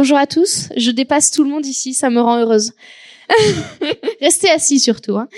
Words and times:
Bonjour 0.00 0.16
à 0.16 0.26
tous. 0.26 0.68
Je 0.76 0.90
dépasse 0.90 1.30
tout 1.30 1.44
le 1.44 1.50
monde 1.50 1.66
ici, 1.66 1.92
ça 1.92 2.08
me 2.10 2.20
rend 2.20 2.38
heureuse. 2.38 2.72
Restez 4.20 4.48
assis 4.50 4.80
surtout. 4.80 5.18
Hein. 5.18 5.28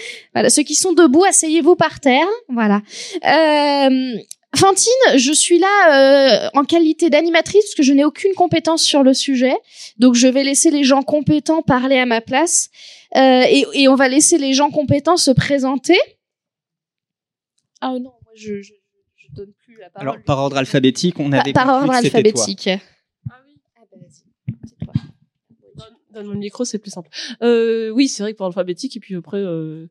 Ceux 0.49 0.63
qui 0.63 0.77
sont 0.77 0.93
debout, 0.93 1.25
asseyez-vous 1.25 1.75
par 1.75 2.01
terre. 2.01 2.29
Voilà. 2.49 2.81
Euh, 3.27 4.19
Fantine, 4.55 5.17
je 5.17 5.33
suis 5.33 5.59
là 5.59 6.47
euh, 6.47 6.51
en 6.53 6.65
qualité 6.65 7.09
d'animatrice 7.09 7.65
parce 7.65 7.75
que 7.75 7.83
je 7.83 7.93
n'ai 7.93 8.05
aucune 8.05 8.35
compétence 8.35 8.83
sur 8.83 9.03
le 9.03 9.15
sujet. 9.15 9.55
Donc 9.99 10.15
je 10.15 10.29
vais 10.29 10.45
laisser 10.45 10.71
les 10.71 10.85
gens 10.85 11.03
compétents 11.03 11.63
parler 11.63 11.99
à 11.99 12.05
ma 12.05 12.21
place 12.21 12.69
euh, 13.17 13.45
et, 13.49 13.65
et, 13.73 13.89
on 13.89 13.95
va 13.95 14.09
laisser 14.09 14.37
les 14.39 14.53
gens 14.53 14.71
compétents 14.71 15.17
se 15.17 15.31
présenter. 15.31 15.99
Ah 17.81 17.93
non, 17.93 18.01
moi 18.01 18.33
je, 18.35 18.61
je, 18.61 18.73
je 19.17 19.27
donne 19.33 19.53
plus 19.65 19.77
la 19.79 19.89
parole. 19.91 20.09
Alors 20.09 20.23
par 20.25 20.39
ordre 20.39 20.57
alphabétique, 20.59 21.19
on 21.19 21.33
avait 21.33 21.53
par, 21.53 21.67
par 21.67 21.83
ordre 21.83 21.93
alphabétique 21.93 22.69
oui. 22.69 22.79
Ah 23.29 23.83
bah 23.91 23.97
vas-y. 24.01 24.23
Donne-moi 26.13 26.35
le 26.35 26.41
micro, 26.41 26.65
c'est 26.65 26.79
plus 26.79 26.91
simple. 26.91 27.09
Euh, 27.43 27.91
oui, 27.91 28.09
c'est 28.09 28.23
vrai 28.23 28.33
que 28.33 28.39
par 28.39 28.47
alphabétique, 28.49 28.97
et 28.97 29.01
puis 29.01 29.15
après, 29.15 29.39
euh, 29.39 29.87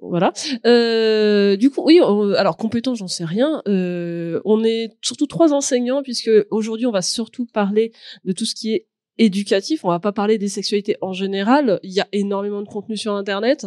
voilà. 0.00 0.32
Euh, 0.66 1.56
du 1.56 1.70
coup, 1.70 1.82
oui, 1.84 2.00
alors 2.36 2.56
compétent, 2.56 2.94
j'en 2.94 3.08
sais 3.08 3.24
rien. 3.24 3.62
Euh, 3.66 4.40
on 4.44 4.62
est 4.62 4.90
surtout 5.00 5.26
trois 5.26 5.52
enseignants, 5.52 6.02
puisque 6.02 6.30
aujourd'hui, 6.50 6.86
on 6.86 6.92
va 6.92 7.02
surtout 7.02 7.46
parler 7.46 7.92
de 8.24 8.32
tout 8.32 8.44
ce 8.44 8.54
qui 8.54 8.72
est 8.72 8.88
éducatif. 9.18 9.84
On 9.84 9.88
va 9.88 10.00
pas 10.00 10.12
parler 10.12 10.38
des 10.38 10.48
sexualités 10.48 10.96
en 11.00 11.12
général. 11.12 11.80
Il 11.82 11.92
y 11.92 12.00
a 12.00 12.08
énormément 12.12 12.62
de 12.62 12.68
contenu 12.68 12.96
sur 12.96 13.14
Internet. 13.14 13.66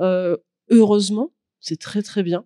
Euh, 0.00 0.36
heureusement, 0.70 1.32
c'est 1.60 1.78
très 1.78 2.02
très 2.02 2.22
bien. 2.22 2.44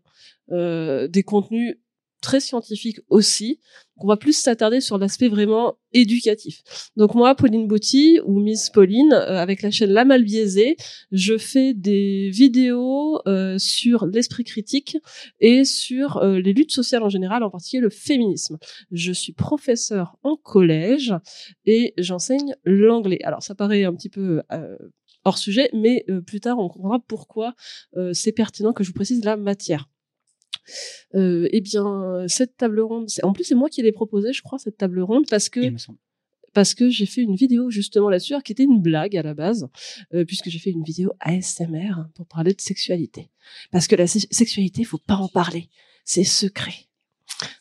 Des 0.51 1.23
contenus 1.27 1.77
très 2.21 2.41
scientifique 2.41 3.01
aussi. 3.09 3.61
On 4.01 4.07
va 4.07 4.17
plus 4.17 4.33
s'attarder 4.33 4.81
sur 4.81 4.99
l'aspect 4.99 5.29
vraiment 5.29 5.77
éducatif. 5.93 6.63
Donc 6.97 7.15
moi, 7.15 7.35
Pauline 7.35 7.67
Botti 7.67 8.21
ou 8.25 8.41
Miss 8.41 8.71
Pauline, 8.71 9.13
euh, 9.13 9.39
avec 9.39 9.63
la 9.63 9.71
chaîne 9.71 9.91
La 9.91 10.05
Mal 10.05 10.23
Biaisée, 10.25 10.77
je 11.11 11.37
fais 11.37 11.75
des 11.75 12.31
vidéos 12.31 13.21
euh, 13.27 13.59
sur 13.59 14.07
l'esprit 14.07 14.45
critique 14.45 14.99
et 15.41 15.65
sur 15.65 16.19
euh, 16.19 16.39
les 16.39 16.53
luttes 16.53 16.73
sociales 16.73 17.03
en 17.03 17.09
général, 17.09 17.43
en 17.43 17.51
particulier 17.51 17.81
le 17.81 17.91
féminisme. 17.91 18.59
Je 18.93 19.13
suis 19.13 19.33
professeur 19.33 20.17
en 20.23 20.37
collège 20.37 21.15
et 21.67 21.95
j'enseigne 21.99 22.55
l'anglais. 22.65 23.21
Alors 23.25 23.43
ça 23.43 23.55
paraît 23.55 23.85
un 23.85 23.95
petit 23.95 24.11
peu 24.11 24.43
hors 25.25 25.39
sujet, 25.39 25.71
mais 25.73 26.05
plus 26.27 26.41
tard 26.41 26.59
on 26.59 26.69
comprendra 26.69 27.01
pourquoi 27.01 27.55
c'est 28.13 28.33
pertinent 28.33 28.73
que 28.73 28.85
je 28.85 28.89
vous 28.89 28.95
précise 28.95 29.25
la 29.25 29.37
matière. 29.37 29.89
Euh, 31.15 31.49
eh 31.53 31.61
bien, 31.61 32.25
cette 32.29 32.57
table 32.57 32.81
ronde, 32.81 33.09
en 33.23 33.33
plus 33.33 33.45
c'est 33.45 33.55
moi 33.55 33.69
qui 33.69 33.83
l'ai 33.83 33.93
proposée, 33.93 34.33
je 34.33 34.43
crois, 34.43 34.59
cette 34.59 34.77
table 34.77 35.01
ronde, 35.01 35.25
parce 35.29 35.49
que 35.49 35.61
parce 36.55 36.75
que 36.75 36.91
j'ai 36.91 37.07
fait 37.07 37.23
une 37.23 37.37
vidéo 37.37 37.71
justement 37.71 38.11
là-dessus, 38.11 38.35
qui 38.45 38.53
était 38.53 38.65
une 38.65 38.81
blague 38.81 39.17
à 39.17 39.23
la 39.23 39.35
base, 39.35 39.69
euh, 40.15 40.25
puisque 40.25 40.49
j'ai 40.49 40.59
fait 40.59 40.71
une 40.71 40.83
vidéo 40.83 41.13
ASMR 41.21 42.07
pour 42.15 42.27
parler 42.27 42.55
de 42.55 42.61
sexualité. 42.61 43.31
Parce 43.71 43.87
que 43.87 43.97
la 43.97 44.07
sexualité, 44.07 44.85
faut 44.85 44.99
pas 44.99 45.17
en 45.17 45.29
parler, 45.29 45.69
c'est 46.05 46.25
secret. 46.25 46.75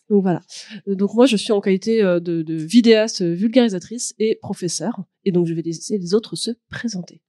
Donc 0.09 0.23
voilà. 0.23 0.41
Euh, 0.87 0.95
donc 0.95 1.13
moi, 1.13 1.25
je 1.25 1.35
suis 1.35 1.51
en 1.51 1.61
qualité 1.61 2.01
euh, 2.01 2.19
de, 2.19 2.41
de 2.41 2.55
vidéaste 2.55 3.21
vulgarisatrice 3.21 4.15
et 4.19 4.35
professeur, 4.41 5.03
et 5.25 5.31
donc 5.31 5.47
je 5.47 5.53
vais 5.53 5.61
laisser 5.61 5.97
les 5.97 6.13
autres 6.13 6.35
se 6.35 6.51
présenter. 6.69 7.21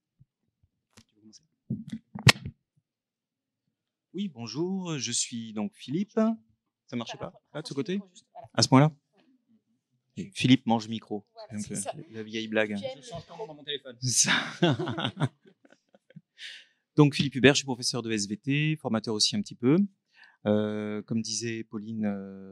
Oui, 4.13 4.27
bonjour, 4.27 4.97
je 4.97 5.11
suis 5.11 5.53
donc 5.53 5.71
Philippe. 5.75 6.19
Ça 6.87 6.95
marchait 6.95 7.17
pas 7.17 7.31
Là, 7.53 7.61
de 7.61 7.67
ce 7.67 7.75
côté 7.75 7.99
À 8.55 8.63
ce 8.63 8.67
point-là 8.67 8.91
Philippe 10.33 10.65
mange 10.65 10.89
micro. 10.89 11.25
donc, 11.53 11.63
la 12.11 12.23
vieille 12.23 12.47
blague. 12.47 12.75
Je 12.75 13.01
change 13.01 13.25
dans 13.27 13.53
mon 13.53 13.63
téléphone. 13.63 13.97
donc 16.97 17.13
Philippe 17.13 17.35
Hubert, 17.35 17.53
je 17.53 17.59
suis 17.59 17.65
professeur 17.65 18.01
de 18.01 18.11
SVT, 18.11 18.77
formateur 18.77 19.13
aussi 19.13 19.35
un 19.35 19.41
petit 19.41 19.55
peu. 19.55 19.77
Euh, 20.45 21.01
comme 21.03 21.21
disait 21.21 21.63
Pauline, 21.63 22.05
euh, 22.05 22.51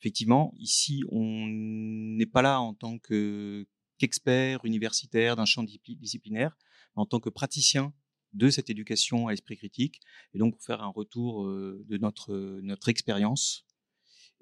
effectivement, 0.00 0.54
ici, 0.56 1.02
on 1.10 1.46
n'est 1.48 2.26
pas 2.26 2.40
là 2.40 2.60
en 2.60 2.72
tant 2.72 2.98
qu'expert 2.98 4.64
universitaire 4.64 5.36
d'un 5.36 5.44
champ 5.44 5.64
disciplinaire, 5.64 6.56
mais 6.94 7.02
en 7.02 7.06
tant 7.06 7.20
que 7.20 7.30
praticien 7.30 7.92
de 8.32 8.50
cette 8.50 8.70
éducation 8.70 9.28
à 9.28 9.32
l'esprit 9.32 9.56
critique, 9.56 10.00
et 10.34 10.38
donc 10.38 10.60
faire 10.60 10.82
un 10.82 10.88
retour 10.88 11.46
de 11.46 11.96
notre, 11.98 12.60
notre 12.62 12.88
expérience 12.88 13.66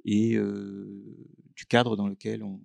et 0.05 0.37
du 0.37 1.67
cadre 1.67 1.97
dans 1.97 2.09
lequel 2.09 2.43
on, 2.43 2.61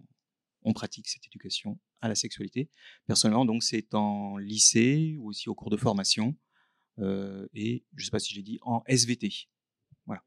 on, 0.63 0.73
pratique 0.73 1.07
cette 1.07 1.25
éducation 1.27 1.79
à 2.01 2.07
la 2.07 2.15
sexualité. 2.15 2.69
Personnellement, 3.05 3.45
donc 3.45 3.63
c'est 3.63 3.93
en 3.93 4.37
lycée 4.37 5.15
ou 5.19 5.29
aussi 5.29 5.49
au 5.49 5.55
cours 5.55 5.69
de 5.69 5.77
formation, 5.77 6.35
et 6.97 7.85
je 7.95 8.01
ne 8.01 8.05
sais 8.05 8.11
pas 8.11 8.19
si 8.19 8.33
j'ai 8.33 8.43
dit 8.43 8.59
en 8.63 8.83
SVT. 8.87 9.47
Voilà. 10.05 10.23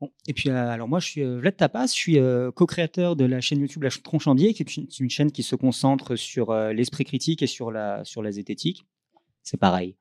Bon, 0.00 0.10
et 0.26 0.32
puis, 0.32 0.48
euh, 0.48 0.70
alors 0.70 0.88
moi, 0.88 0.98
je 0.98 1.06
suis 1.06 1.22
euh, 1.22 1.38
Vlad 1.38 1.56
Tapas, 1.56 1.88
je 1.88 1.92
suis 1.92 2.18
euh, 2.18 2.50
co-créateur 2.50 3.16
de 3.16 3.26
la 3.26 3.42
chaîne 3.42 3.60
YouTube 3.60 3.82
La 3.82 3.90
Tronchandier, 3.90 4.54
qui 4.54 4.62
est 4.62 4.76
une, 4.98 5.10
chaîne 5.10 5.30
qui 5.30 5.42
se 5.42 5.56
concentre 5.56 6.16
sur 6.16 6.54
l'esprit 6.54 7.04
critique 7.04 7.42
et 7.42 7.46
sur 7.46 7.70
la, 7.70 8.02
sur 8.04 8.22
la 8.22 8.32
zététique. 8.32 8.86
C'est 9.42 9.58
pareil. 9.58 9.96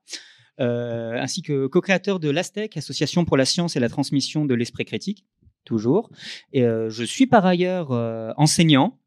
ainsi 0.57 1.41
que 1.41 1.67
co-créateur 1.67 2.19
de 2.19 2.29
l'ASTEC, 2.29 2.77
Association 2.77 3.25
pour 3.25 3.37
la 3.37 3.45
science 3.45 3.75
et 3.75 3.79
la 3.79 3.89
transmission 3.89 4.45
de 4.45 4.53
l'esprit 4.53 4.85
critique, 4.85 5.25
toujours. 5.65 6.09
Et 6.53 6.63
je 6.63 7.03
suis 7.03 7.27
par 7.27 7.45
ailleurs 7.45 7.91
enseignant 8.37 8.98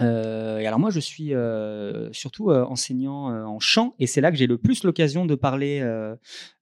euh, 0.00 0.58
alors 0.58 0.78
moi, 0.78 0.90
je 0.90 1.00
suis 1.00 1.34
euh, 1.34 2.12
surtout 2.12 2.50
euh, 2.50 2.64
enseignant 2.64 3.26
en 3.46 3.58
chant, 3.58 3.94
et 3.98 4.06
c'est 4.06 4.20
là 4.20 4.30
que 4.30 4.36
j'ai 4.36 4.46
le 4.46 4.58
plus 4.58 4.84
l'occasion 4.84 5.26
de 5.26 5.34
parler 5.34 5.80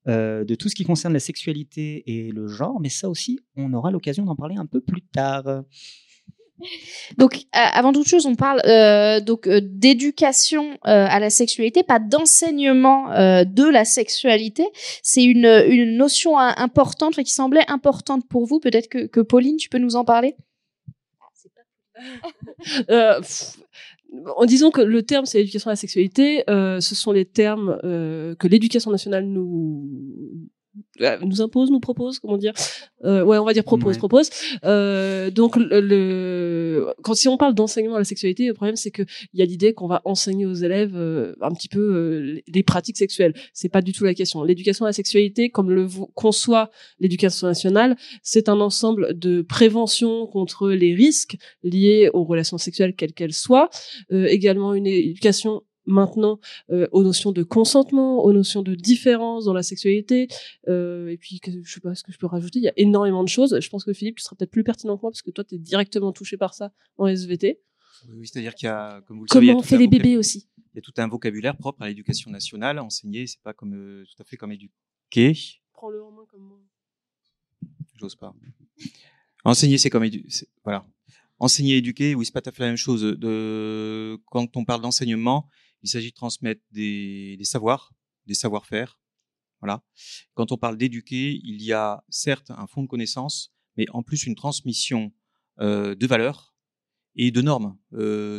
de 0.07 0.55
tout 0.55 0.69
ce 0.69 0.75
qui 0.75 0.85
concerne 0.85 1.13
la 1.13 1.21
sexualité 1.21 2.03
et 2.07 2.31
le 2.31 2.47
genre. 2.49 2.81
Mais 2.81 2.89
ça 2.89 3.09
aussi, 3.09 3.41
on 3.57 3.73
aura 3.73 3.91
l'occasion 3.91 4.25
d'en 4.25 4.37
parler 4.37 4.57
un 4.57 4.67
peu 4.67 4.81
plus 4.81 5.03
tard. 5.03 5.63
Donc, 7.19 7.43
avant 7.53 7.93
toute 7.93 8.09
chose, 8.09 8.25
on 8.25 8.35
parle 8.35 8.63
donc 9.23 9.49
d'éducation 9.49 10.79
à 10.83 11.19
la 11.21 11.31
sexualité, 11.31 11.83
pas 11.83 11.99
d'enseignement 11.99 13.09
de 13.45 13.69
la 13.69 13.85
sexualité. 13.85 14.65
C'est 15.03 15.25
une, 15.25 15.97
notion 15.97 16.39
importante, 16.39 17.17
qui 17.17 17.33
semblait 17.33 17.69
importante 17.69 18.27
pour 18.29 18.47
vous. 18.47 18.61
Peut-être 18.61 18.89
que 18.89 19.21
Pauline, 19.21 19.57
tu 19.57 19.69
peux 19.69 19.79
nous 19.79 19.97
en 19.97 20.05
parler? 20.05 20.37
Euh, 22.91 23.21
en 24.37 24.45
disant 24.45 24.71
que 24.71 24.81
le 24.81 25.03
terme 25.03 25.27
c'est 25.27 25.39
l'éducation 25.39 25.69
à 25.69 25.73
la 25.73 25.77
sexualité, 25.77 26.49
euh, 26.49 26.81
ce 26.81 26.95
sont 26.95 27.13
les 27.13 27.25
termes 27.25 27.79
euh, 27.85 28.35
que 28.37 28.49
l'éducation 28.49 28.91
nationale 28.91 29.27
nous 29.27 29.89
nous 31.23 31.43
impose, 31.43 31.71
nous 31.71 31.81
propose, 31.81 32.19
comment 32.19 32.37
dire 32.37 32.53
euh, 33.05 33.23
Ouais, 33.23 33.39
on 33.39 33.45
va 33.45 33.53
dire 33.53 33.65
propose, 33.65 33.95
ouais. 33.95 33.99
propose. 33.99 34.31
Euh, 34.65 35.31
donc, 35.31 35.57
le, 35.57 35.81
le, 35.81 36.95
quand 37.03 37.15
si 37.15 37.29
on 37.29 37.37
parle 37.37 37.55
d'enseignement 37.55 37.97
à 37.97 37.99
la 37.99 38.05
sexualité, 38.05 38.47
le 38.47 38.55
problème 38.55 38.77
c'est 38.77 38.91
que 38.91 39.03
il 39.33 39.41
y 39.41 39.43
a 39.43 39.47
l'idée 39.47 39.73
qu'on 39.75 39.87
va 39.87 40.03
enseigner 40.05 40.47
aux 40.47 40.55
élèves 40.55 40.97
euh, 40.97 41.35
un 41.41 41.53
petit 41.53 41.69
peu 41.69 41.81
euh, 41.81 42.41
les 42.47 42.63
pratiques 42.63 42.97
sexuelles. 42.97 43.35
C'est 43.53 43.69
pas 43.69 43.83
du 43.83 43.93
tout 43.93 44.05
la 44.05 44.15
question. 44.15 44.43
L'éducation 44.43 44.85
à 44.85 44.89
la 44.89 44.93
sexualité, 44.93 45.51
comme 45.51 45.71
le 45.71 45.87
conçoit 46.15 46.71
l'éducation 47.01 47.47
nationale, 47.47 47.97
c'est 48.23 48.49
un 48.49 48.61
ensemble 48.61 49.19
de 49.19 49.43
prévention 49.43 50.27
contre 50.27 50.71
les 50.71 50.95
risques 50.95 51.37
liés 51.63 52.11
aux 52.13 52.25
relations 52.25 52.59
sexuelles, 52.59 52.95
quelles 52.95 53.13
qu'elles 53.13 53.33
soient. 53.33 53.71
Euh, 54.13 54.27
également 54.27 54.75
une 54.75 54.87
éducation 54.87 55.63
maintenant 55.87 56.41
euh, 56.71 56.87
aux 56.93 57.03
notions 57.03 57.33
de 57.33 57.43
consentement, 57.43 58.25
aux 58.25 58.33
notions 58.33 58.63
de 58.63 58.75
différence 58.75 59.45
dans 59.45 59.53
la 59.53 59.63
sexualité. 59.63 60.29
Euh, 60.69 61.09
et 61.09 61.17
puis, 61.17 61.41
je 61.45 61.73
sais 61.73 61.81
pas 61.81 61.95
ce 61.95 62.03
que 62.03 62.13
je 62.13 62.19
peux 62.19 62.27
rajouter. 62.27 62.59
Il 62.59 62.65
y 62.65 62.69
a 62.69 62.75
énormément 62.77 63.25
de 63.25 63.29
choses. 63.29 63.59
Je 63.59 63.69
pense 63.69 63.85
que 63.85 63.93
Philippe, 63.93 64.17
tu 64.17 64.25
seras 64.25 64.37
peut-être 64.37 64.51
plus 64.51 64.65
pertinent 64.65 64.97
que 64.97 65.03
moi 65.03 65.11
parce 65.11 65.23
que 65.23 65.31
toi, 65.31 65.45
tu 65.45 65.55
es 65.55 65.59
directement 65.59 66.13
touché 66.13 66.37
par 66.37 66.55
ça 66.55 66.73
en 66.99 67.07
SVT. 67.07 67.61
Oui, 68.09 68.27
c'est-à-dire 68.27 68.55
qu'il 68.55 68.67
y 68.67 68.71
a, 68.71 69.01
comme 69.07 69.19
vous 69.19 69.25
le 69.25 69.29
Comment 69.29 69.47
savez, 69.47 69.59
on 69.59 69.63
fait 69.63 69.79
les 69.79 69.89
bébés 69.89 70.17
aussi? 70.17 70.49
Il 70.75 70.77
y 70.77 70.79
a 70.79 70.83
tout 70.83 70.93
un 70.99 71.09
vocabulaire 71.09 71.57
propre 71.57 71.83
à 71.83 71.89
l'éducation 71.89 72.31
nationale. 72.31 72.79
Enseigner, 72.79 73.27
c'est 73.27 73.41
pas 73.41 73.55
comme 73.55 73.75
euh, 73.75 74.05
tout 74.05 74.23
à 74.23 74.25
fait 74.25 74.37
comme 74.37 74.53
éduquer. 74.53 75.35
Prends-le 75.73 76.03
en 76.03 76.11
main 76.11 76.25
comme 76.31 76.43
moi. 76.43 76.59
J'ose 77.99 78.15
pas. 78.15 78.35
Enseigner, 79.45 79.79
c'est 79.79 79.91
comme 79.91 80.05
éduquer. 80.05 80.29
Voilà. 80.65 80.85
Enseigner, 81.39 81.77
éduquer, 81.77 82.15
oui, 82.15 82.25
c'est 82.25 82.33
pas 82.33 82.41
tout 82.41 82.49
à 82.51 82.53
fait 82.53 82.63
la 82.63 82.69
même 82.69 82.77
chose. 82.77 83.03
De 83.03 84.19
quand 84.27 84.57
on 84.57 84.65
parle 84.65 84.83
d'enseignement, 84.83 85.49
il 85.87 85.89
s'agit 85.89 86.11
de 86.11 86.17
transmettre 86.17 86.63
des, 86.73 87.39
savoirs, 87.45 87.93
des 88.27 88.35
savoir-faire. 88.35 88.99
Voilà. 89.61 89.85
Quand 90.35 90.51
on 90.51 90.59
parle 90.59 90.77
d'éduquer, 90.77 91.41
il 91.45 91.63
y 91.63 91.73
a 91.73 92.05
certes 92.09 92.51
un 92.51 92.67
fond 92.67 92.83
de 92.83 92.89
connaissances, 92.89 93.53
mais 93.77 93.87
en 93.93 94.03
plus 94.03 94.27
une 94.27 94.35
transmission 94.35 95.13
euh, 95.61 95.95
de 95.95 96.07
valeurs 96.09 96.57
et 97.15 97.31
de 97.31 97.41
normes 97.41 97.79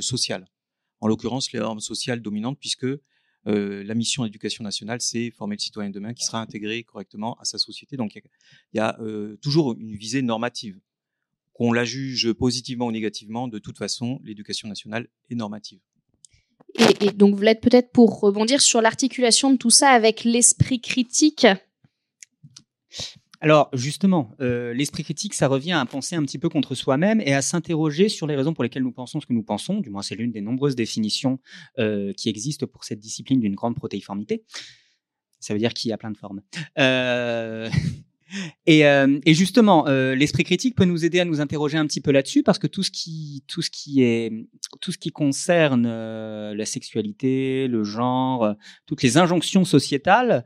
sociales. 0.02 0.48
En 1.00 1.08
l'occurrence, 1.08 1.52
les 1.54 1.60
normes 1.60 1.80
sociales 1.80 2.22
dominantes, 2.22 2.60
puisque 2.60 2.86
la 3.46 3.96
mission 3.96 4.24
d'éducation 4.24 4.62
nationale, 4.64 5.00
c'est 5.00 5.32
former 5.32 5.56
le 5.56 5.62
citoyen 5.62 5.90
de 5.90 5.96
demain 5.96 6.14
qui 6.14 6.26
sera 6.26 6.42
intégré 6.42 6.84
correctement 6.84 7.36
à 7.40 7.46
sa 7.46 7.58
société. 7.58 7.96
Donc 7.96 8.14
il 8.16 8.22
y 8.74 8.80
a, 8.80 9.00
toujours 9.42 9.74
une 9.80 9.96
visée 9.96 10.22
normative. 10.22 10.80
Qu'on 11.54 11.72
la 11.72 11.86
juge 11.86 12.34
positivement 12.34 12.88
ou 12.88 12.92
négativement, 12.92 13.48
de 13.48 13.58
toute 13.58 13.80
façon, 13.80 14.20
l'éducation 14.24 14.68
nationale 14.68 15.08
est 15.32 15.36
normative. 15.36 15.80
Et, 16.76 17.12
donc, 17.12 17.36
vous 17.36 17.42
l'êtes 17.42 17.62
peut-être 17.62 17.92
pour 17.92 18.20
rebondir 18.20 18.62
sur 18.62 18.82
l'articulation 18.82 19.52
de 19.52 19.58
tout 19.58 19.70
ça 19.70 19.90
avec 19.90 20.24
l'esprit 20.24 20.80
critique. 20.80 21.48
Alors 23.40 23.70
justement, 23.74 24.32
euh, 24.42 24.74
l'esprit 24.74 25.04
critique, 25.04 25.36
ça 25.36 25.48
revient 25.48 25.74
à 25.74 25.86
penser 25.86 26.16
un 26.16 26.24
petit 26.24 26.40
peu 26.40 26.50
contre 26.50 26.74
soi-même 26.74 27.22
et 27.22 27.36
à 27.36 27.44
s'interroger 27.44 28.10
sur 28.10 28.26
les 28.26 28.36
raisons 28.36 28.54
pour 28.54 28.64
lesquelles 28.64 28.82
nous 28.82 28.92
pensons 28.92 29.20
ce 29.20 29.28
que 29.28 29.34
nous 29.34 29.44
pensons. 29.44 29.80
Du 29.80 29.92
moins, 29.92 30.02
c'est 30.02 30.16
l'une 30.16 30.32
des 30.32 30.42
nombreuses 30.42 30.76
définitions 30.76 31.40
euh, 31.78 32.14
qui 32.14 32.30
existent 32.30 32.66
pour 32.66 32.84
cette 32.84 33.00
discipline 33.00 33.40
d'une 33.40 33.54
grande 33.54 33.76
protéiformité. 33.76 34.44
Ça 35.40 35.54
veut 35.54 35.60
dire 35.60 35.74
qu'il 35.74 35.90
y 35.90 35.94
a 35.94 35.98
plein 35.98 36.12
de 36.12 36.18
formes. 36.18 36.42
Euh... 36.80 37.70
Et, 38.66 38.86
euh, 38.86 39.20
et, 39.26 39.34
justement, 39.34 39.88
euh, 39.88 40.16
l'esprit 40.16 40.44
critique 40.44 40.76
peut 40.76 40.86
nous 40.86 41.06
aider 41.06 41.20
à 41.20 41.26
nous 41.26 41.40
interroger 41.42 41.78
un 41.78 41.86
petit 41.86 42.02
peu 42.02 42.12
là-dessus 42.12 42.44
parce 42.44 42.60
que 42.60 42.68
tout 42.68 42.84
ce 42.84 42.92
qui, 42.92 43.44
tout 43.48 43.62
ce 43.62 43.70
qui 43.70 44.04
est, 44.04 44.32
tout 44.82 44.92
ce 44.92 44.98
qui 44.98 45.12
concerne 45.12 45.86
euh, 45.88 46.54
la 46.54 46.66
sexualité, 46.66 47.68
le 47.68 47.84
genre, 47.84 48.56
toutes 48.86 49.04
les 49.04 49.18
injonctions 49.18 49.66
sociétales, 49.66 50.46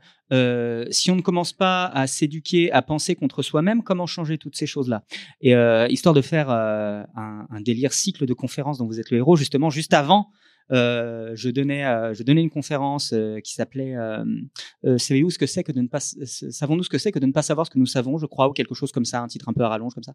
si 0.90 1.10
on 1.10 1.16
ne 1.16 1.20
commence 1.20 1.52
pas 1.52 1.86
à 1.86 2.06
s'éduquer, 2.06 2.72
à 2.72 2.80
penser 2.80 3.14
contre 3.14 3.42
soi-même, 3.42 3.82
comment 3.82 4.06
changer 4.06 4.38
toutes 4.38 4.56
ces 4.56 4.66
choses-là? 4.66 5.04
Et 5.42 5.52
histoire 5.90 6.14
de 6.14 6.22
faire 6.22 6.48
un, 6.48 7.60
délire 7.60 7.92
cycle 7.92 8.24
de 8.24 8.32
conférences 8.32 8.78
dont 8.78 8.86
vous 8.86 8.98
êtes 8.98 9.10
le 9.10 9.18
héros, 9.18 9.36
justement, 9.36 9.68
juste 9.68 9.92
avant 9.92 10.30
je 10.70 11.50
donnais, 11.50 11.84
euh, 11.86 12.14
je 12.14 12.22
donnais 12.22 12.42
une 12.42 12.50
conférence 12.50 13.12
euh, 13.12 13.40
qui 13.40 13.54
s'appelait 13.54 13.96
Savez-vous 14.98 15.30
ce 15.30 15.38
que 15.38 15.46
c'est 15.46 15.62
que 15.62 15.72
de 15.72 15.80
ne 15.80 15.88
pas 15.88 16.00
savons-nous 16.00 16.84
ce 16.84 16.88
que 16.88 16.98
c'est 16.98 17.12
que 17.12 17.18
de 17.18 17.26
ne 17.26 17.32
pas 17.32 17.42
savoir 17.42 17.66
ce 17.66 17.70
que 17.70 17.78
nous 17.78 17.86
savons, 17.86 18.18
je 18.18 18.26
crois, 18.26 18.48
ou 18.48 18.52
quelque 18.52 18.74
chose 18.74 18.92
comme 18.92 19.04
ça, 19.04 19.20
un 19.20 19.28
titre 19.28 19.48
un 19.48 19.52
peu 19.52 19.62
à 19.62 19.68
rallonge 19.68 19.94
comme 19.94 20.04
ça, 20.04 20.14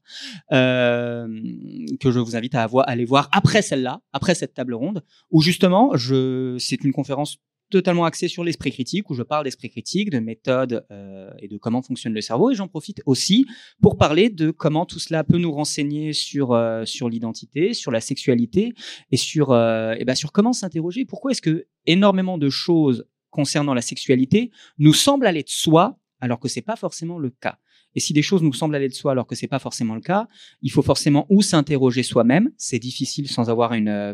que 0.49 2.11
je 2.11 2.19
vous 2.19 2.35
invite 2.35 2.55
à, 2.55 2.63
avoir, 2.63 2.88
à 2.88 2.91
aller 2.91 3.05
voir 3.05 3.29
après 3.31 3.61
celle-là, 3.61 4.01
après 4.13 4.35
cette 4.35 4.53
table 4.53 4.73
ronde, 4.73 5.03
où 5.31 5.41
justement, 5.41 5.95
je, 5.95 6.57
c'est 6.59 6.83
une 6.83 6.94
conférence 6.94 7.38
totalement 7.69 8.05
axé 8.05 8.27
sur 8.27 8.43
l'esprit 8.43 8.71
critique, 8.71 9.09
où 9.09 9.13
je 9.13 9.23
parle 9.23 9.43
d'esprit 9.43 9.69
critique, 9.69 10.09
de 10.09 10.19
méthode 10.19 10.85
euh, 10.91 11.29
et 11.39 11.47
de 11.47 11.57
comment 11.57 11.81
fonctionne 11.81 12.13
le 12.13 12.21
cerveau. 12.21 12.51
Et 12.51 12.55
j'en 12.55 12.67
profite 12.67 13.01
aussi 13.05 13.45
pour 13.81 13.97
parler 13.97 14.29
de 14.29 14.51
comment 14.51 14.85
tout 14.85 14.99
cela 14.99 15.23
peut 15.23 15.37
nous 15.37 15.51
renseigner 15.51 16.13
sur 16.13 16.53
euh, 16.53 16.85
sur 16.85 17.09
l'identité, 17.09 17.73
sur 17.73 17.91
la 17.91 18.01
sexualité 18.01 18.73
et 19.11 19.17
sur 19.17 19.51
euh, 19.51 19.95
et 19.97 20.05
ben 20.05 20.15
sur 20.15 20.31
comment 20.31 20.53
s'interroger. 20.53 21.05
Pourquoi 21.05 21.31
est-ce 21.31 21.41
que 21.41 21.67
énormément 21.85 22.37
de 22.37 22.49
choses 22.49 23.05
concernant 23.29 23.73
la 23.73 23.81
sexualité 23.81 24.51
nous 24.77 24.93
semblent 24.93 25.27
aller 25.27 25.43
de 25.43 25.49
soi 25.49 25.99
alors 26.19 26.39
que 26.39 26.47
c'est 26.47 26.61
pas 26.61 26.75
forcément 26.75 27.19
le 27.19 27.29
cas? 27.29 27.59
Et 27.95 27.99
si 27.99 28.13
des 28.13 28.21
choses 28.21 28.43
nous 28.43 28.53
semblent 28.53 28.75
aller 28.75 28.89
de 28.89 28.93
soi 28.93 29.11
alors 29.11 29.25
que 29.25 29.35
c'est 29.35 29.47
pas 29.47 29.59
forcément 29.59 29.95
le 29.95 30.01
cas, 30.01 30.27
il 30.61 30.71
faut 30.71 30.83
forcément 30.83 31.25
ou 31.29 31.41
s'interroger 31.41 32.03
soi-même. 32.03 32.51
C'est 32.55 32.79
difficile 32.79 33.27
sans 33.27 33.49
avoir 33.49 33.73
une 33.73 33.89
euh, 33.89 34.13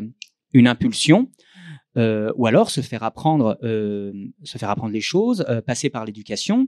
une 0.54 0.68
impulsion 0.68 1.30
euh, 1.96 2.32
ou 2.36 2.46
alors 2.46 2.70
se 2.70 2.80
faire 2.80 3.02
apprendre, 3.02 3.58
euh, 3.62 4.12
se 4.42 4.58
faire 4.58 4.70
apprendre 4.70 4.92
les 4.92 5.00
choses, 5.00 5.44
euh, 5.48 5.60
passer 5.60 5.90
par 5.90 6.04
l'éducation. 6.04 6.66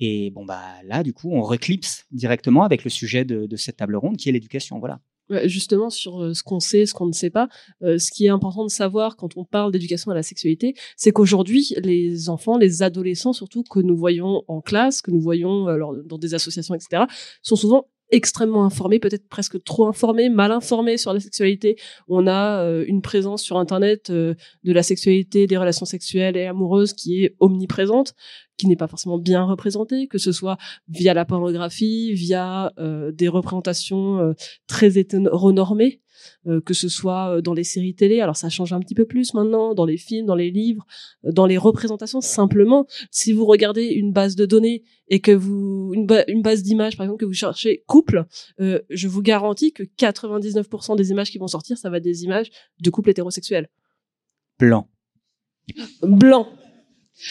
Et 0.00 0.30
bon 0.30 0.44
bah 0.44 0.62
là, 0.84 1.02
du 1.02 1.12
coup, 1.12 1.30
on 1.32 1.42
reclipse 1.42 2.06
directement 2.10 2.64
avec 2.64 2.84
le 2.84 2.90
sujet 2.90 3.24
de, 3.24 3.46
de 3.46 3.56
cette 3.56 3.76
table 3.76 3.96
ronde 3.96 4.16
qui 4.16 4.28
est 4.28 4.32
l'éducation. 4.32 4.78
Voilà. 4.78 5.00
Justement 5.44 5.88
sur 5.88 6.34
ce 6.34 6.42
qu'on 6.42 6.60
sait, 6.60 6.84
ce 6.84 6.92
qu'on 6.92 7.06
ne 7.06 7.12
sait 7.12 7.30
pas, 7.30 7.48
ce 7.80 8.10
qui 8.10 8.26
est 8.26 8.28
important 8.28 8.64
de 8.64 8.70
savoir 8.70 9.16
quand 9.16 9.36
on 9.38 9.44
parle 9.44 9.72
d'éducation 9.72 10.10
à 10.10 10.14
la 10.14 10.22
sexualité, 10.22 10.74
c'est 10.96 11.12
qu'aujourd'hui 11.12 11.74
les 11.82 12.28
enfants, 12.28 12.58
les 12.58 12.82
adolescents 12.82 13.32
surtout 13.32 13.62
que 13.62 13.78
nous 13.78 13.96
voyons 13.96 14.42
en 14.48 14.60
classe, 14.60 15.00
que 15.00 15.10
nous 15.10 15.20
voyons 15.20 15.66
dans 16.04 16.18
des 16.18 16.34
associations, 16.34 16.74
etc., 16.74 17.04
sont 17.40 17.56
souvent 17.56 17.86
extrêmement 18.12 18.64
informés, 18.64 18.98
peut-être 18.98 19.28
presque 19.28 19.62
trop 19.64 19.86
informés, 19.86 20.28
mal 20.28 20.52
informés 20.52 20.98
sur 20.98 21.12
la 21.12 21.20
sexualité. 21.20 21.76
On 22.08 22.26
a 22.26 22.62
euh, 22.62 22.84
une 22.86 23.00
présence 23.00 23.42
sur 23.42 23.56
Internet 23.56 24.10
euh, 24.10 24.34
de 24.64 24.72
la 24.72 24.82
sexualité, 24.82 25.46
des 25.46 25.56
relations 25.56 25.86
sexuelles 25.86 26.36
et 26.36 26.46
amoureuses 26.46 26.92
qui 26.92 27.24
est 27.24 27.34
omniprésente, 27.40 28.14
qui 28.58 28.68
n'est 28.68 28.76
pas 28.76 28.86
forcément 28.86 29.18
bien 29.18 29.42
représentée, 29.42 30.06
que 30.06 30.18
ce 30.18 30.30
soit 30.30 30.58
via 30.88 31.14
la 31.14 31.24
pornographie, 31.24 32.12
via 32.12 32.72
euh, 32.78 33.10
des 33.12 33.28
représentations 33.28 34.34
très 34.66 34.98
hétéronormées. 34.98 36.01
Euh, 36.46 36.60
que 36.60 36.74
ce 36.74 36.88
soit 36.88 37.36
euh, 37.36 37.40
dans 37.40 37.54
les 37.54 37.64
séries 37.64 37.94
télé, 37.94 38.20
alors 38.20 38.36
ça 38.36 38.48
change 38.48 38.72
un 38.72 38.80
petit 38.80 38.94
peu 38.94 39.04
plus 39.04 39.34
maintenant, 39.34 39.74
dans 39.74 39.84
les 39.84 39.96
films, 39.96 40.26
dans 40.26 40.34
les 40.34 40.50
livres, 40.50 40.86
euh, 41.24 41.32
dans 41.32 41.46
les 41.46 41.58
représentations. 41.58 42.20
Simplement, 42.20 42.86
si 43.10 43.32
vous 43.32 43.44
regardez 43.44 43.86
une 43.86 44.12
base 44.12 44.36
de 44.36 44.46
données 44.46 44.82
et 45.08 45.20
que 45.20 45.32
vous 45.32 45.92
une, 45.94 46.06
une 46.28 46.42
base 46.42 46.62
d'images, 46.62 46.96
par 46.96 47.04
exemple, 47.04 47.20
que 47.20 47.26
vous 47.26 47.32
cherchez 47.32 47.84
couple, 47.86 48.24
je 48.58 49.08
vous 49.08 49.22
garantis 49.22 49.72
que 49.72 49.82
99% 49.82 50.96
des 50.96 51.10
images 51.10 51.30
qui 51.30 51.38
vont 51.38 51.46
sortir, 51.48 51.76
ça 51.76 51.90
va 51.90 51.98
être 51.98 52.04
des 52.04 52.24
images 52.24 52.50
de 52.80 52.90
couples 52.90 53.10
hétérosexuels. 53.10 53.68
Blanc. 54.58 54.88
Blanc. 56.02 56.48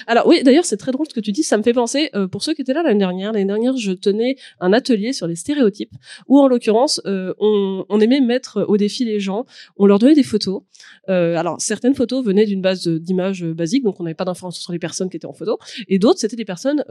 Alors 0.07 0.27
oui, 0.27 0.43
d'ailleurs, 0.43 0.65
c'est 0.65 0.77
très 0.77 0.91
drôle 0.91 1.07
ce 1.09 1.13
que 1.13 1.19
tu 1.19 1.31
dis. 1.31 1.43
Ça 1.43 1.57
me 1.57 1.63
fait 1.63 1.73
penser, 1.73 2.09
euh, 2.15 2.27
pour 2.27 2.43
ceux 2.43 2.53
qui 2.53 2.61
étaient 2.61 2.73
là 2.73 2.83
l'année 2.83 2.99
dernière, 2.99 3.31
l'année 3.31 3.45
dernière, 3.45 3.77
je 3.77 3.91
tenais 3.91 4.35
un 4.59 4.73
atelier 4.73 5.13
sur 5.13 5.27
les 5.27 5.35
stéréotypes, 5.35 5.93
où 6.27 6.39
en 6.39 6.47
l'occurrence, 6.47 7.01
euh, 7.05 7.33
on, 7.39 7.85
on, 7.89 7.99
aimait 7.99 8.21
mettre 8.21 8.65
au 8.67 8.77
défi 8.77 9.05
les 9.05 9.19
gens. 9.19 9.45
On 9.77 9.85
leur 9.85 9.99
donnait 9.99 10.15
des 10.15 10.23
photos. 10.23 10.63
Euh, 11.09 11.35
alors 11.35 11.59
certaines 11.59 11.95
photos 11.95 12.25
venaient 12.25 12.45
d'une 12.45 12.61
base 12.61 12.87
d'images 12.87 13.45
basique, 13.45 13.83
donc 13.83 13.99
on 13.99 14.03
n'avait 14.03 14.15
pas 14.15 14.25
d'informations 14.25 14.61
sur 14.61 14.73
les 14.73 14.79
personnes 14.79 15.09
qui 15.09 15.17
étaient 15.17 15.27
en 15.27 15.33
photo, 15.33 15.57
et 15.87 15.99
d'autres 15.99 16.19
c'était 16.19 16.35
des 16.35 16.45
personnes 16.45 16.83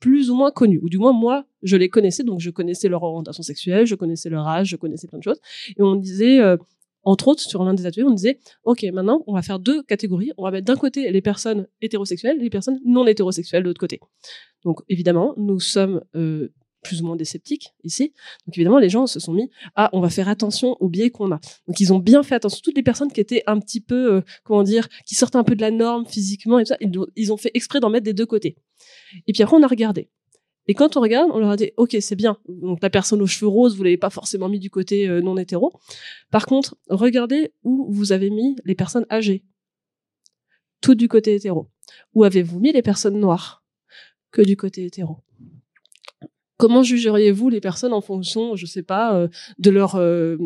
plus 0.00 0.30
ou 0.30 0.34
moins 0.34 0.50
connues, 0.50 0.80
ou 0.82 0.88
du 0.88 0.98
moins 0.98 1.12
moi 1.12 1.44
je 1.62 1.76
les 1.76 1.88
connaissais, 1.88 2.24
donc 2.24 2.40
je 2.40 2.50
connaissais 2.50 2.88
leur 2.88 3.02
orientation 3.02 3.42
sexuelle, 3.42 3.86
je 3.86 3.94
connaissais 3.94 4.28
leur 4.28 4.46
âge, 4.46 4.68
je 4.68 4.76
connaissais 4.76 5.06
plein 5.06 5.18
de 5.18 5.24
choses, 5.24 5.40
et 5.70 5.82
on 5.82 5.96
disait 5.96 6.40
entre 7.04 7.28
autres, 7.28 7.42
sur 7.42 7.64
l'un 7.64 7.74
des 7.74 7.86
ateliers, 7.86 8.04
on 8.04 8.14
disait, 8.14 8.38
OK, 8.64 8.84
maintenant, 8.92 9.22
on 9.26 9.34
va 9.34 9.42
faire 9.42 9.58
deux 9.58 9.82
catégories. 9.82 10.32
On 10.36 10.44
va 10.44 10.50
mettre 10.50 10.66
d'un 10.66 10.76
côté 10.76 11.10
les 11.10 11.22
personnes 11.22 11.66
hétérosexuelles 11.80 12.38
les 12.38 12.50
personnes 12.50 12.80
non 12.84 13.06
hétérosexuelles 13.06 13.62
de 13.62 13.68
l'autre 13.68 13.80
côté. 13.80 14.00
Donc, 14.64 14.80
évidemment, 14.88 15.34
nous 15.36 15.60
sommes 15.60 16.02
euh, 16.16 16.52
plus 16.82 17.02
ou 17.02 17.06
moins 17.06 17.16
des 17.16 17.24
sceptiques 17.24 17.74
ici. 17.84 18.12
Donc, 18.46 18.56
évidemment, 18.56 18.78
les 18.78 18.88
gens 18.88 19.06
se 19.06 19.20
sont 19.20 19.32
mis 19.32 19.50
à, 19.74 19.90
on 19.92 20.00
va 20.00 20.10
faire 20.10 20.28
attention 20.28 20.76
aux 20.80 20.88
biais 20.88 21.10
qu'on 21.10 21.32
a. 21.32 21.40
Donc, 21.66 21.80
ils 21.80 21.92
ont 21.92 21.98
bien 21.98 22.22
fait 22.22 22.34
attention. 22.34 22.60
Toutes 22.62 22.76
les 22.76 22.82
personnes 22.82 23.12
qui 23.12 23.20
étaient 23.20 23.42
un 23.46 23.58
petit 23.58 23.80
peu, 23.80 24.14
euh, 24.14 24.20
comment 24.44 24.62
dire, 24.62 24.88
qui 25.06 25.14
sortaient 25.14 25.38
un 25.38 25.44
peu 25.44 25.54
de 25.54 25.60
la 25.60 25.70
norme 25.70 26.06
physiquement 26.06 26.58
et 26.58 26.64
tout 26.64 26.68
ça, 26.68 26.78
ils 27.16 27.32
ont 27.32 27.36
fait 27.36 27.50
exprès 27.54 27.80
d'en 27.80 27.90
mettre 27.90 28.04
des 28.04 28.14
deux 28.14 28.26
côtés. 28.26 28.56
Et 29.26 29.32
puis 29.32 29.42
après, 29.42 29.56
on 29.56 29.62
a 29.62 29.68
regardé. 29.68 30.10
Et 30.68 30.74
quand 30.74 30.98
on 30.98 31.00
regarde, 31.00 31.30
on 31.32 31.38
leur 31.38 31.50
a 31.50 31.56
dit, 31.56 31.72
ok, 31.78 31.96
c'est 32.00 32.14
bien. 32.14 32.36
Donc 32.46 32.82
la 32.82 32.90
personne 32.90 33.22
aux 33.22 33.26
cheveux 33.26 33.48
roses, 33.48 33.76
vous 33.76 33.82
l'avez 33.82 33.96
pas 33.96 34.10
forcément 34.10 34.50
mis 34.50 34.58
du 34.58 34.68
côté 34.68 35.08
euh, 35.08 35.22
non 35.22 35.36
hétéro. 35.38 35.72
Par 36.30 36.44
contre, 36.44 36.76
regardez 36.90 37.52
où 37.64 37.90
vous 37.90 38.12
avez 38.12 38.28
mis 38.28 38.54
les 38.66 38.74
personnes 38.74 39.06
âgées. 39.10 39.44
Tout 40.82 40.94
du 40.94 41.08
côté 41.08 41.34
hétéro. 41.34 41.70
Où 42.12 42.22
avez-vous 42.22 42.60
mis 42.60 42.70
les 42.70 42.82
personnes 42.82 43.18
noires? 43.18 43.64
Que 44.30 44.42
du 44.42 44.58
côté 44.58 44.84
hétéro. 44.84 45.16
Comment 46.58 46.82
jugeriez-vous 46.82 47.48
les 47.48 47.60
personnes 47.60 47.94
en 47.94 48.02
fonction, 48.02 48.54
je 48.54 48.66
sais 48.66 48.82
pas, 48.82 49.16
euh, 49.16 49.28
de 49.58 49.70
leur 49.70 49.94
euh, 49.94 50.36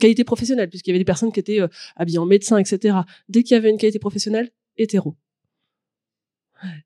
qualité 0.00 0.24
professionnelle, 0.24 0.70
puisqu'il 0.70 0.90
y 0.90 0.92
avait 0.92 1.00
des 1.00 1.04
personnes 1.04 1.30
qui 1.30 1.40
étaient 1.40 1.60
habillées 1.96 2.18
en 2.18 2.26
médecin, 2.26 2.56
etc. 2.56 3.00
Dès 3.28 3.42
qu'il 3.42 3.54
y 3.54 3.58
avait 3.58 3.68
une 3.68 3.76
qualité 3.76 3.98
professionnelle, 3.98 4.50
hétéro. 4.78 5.14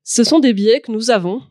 Ce 0.03 0.25
sont 0.25 0.39
des 0.39 0.53
biais 0.53 0.81
que 0.81 0.91
nous 0.91 1.11
avons 1.11 1.43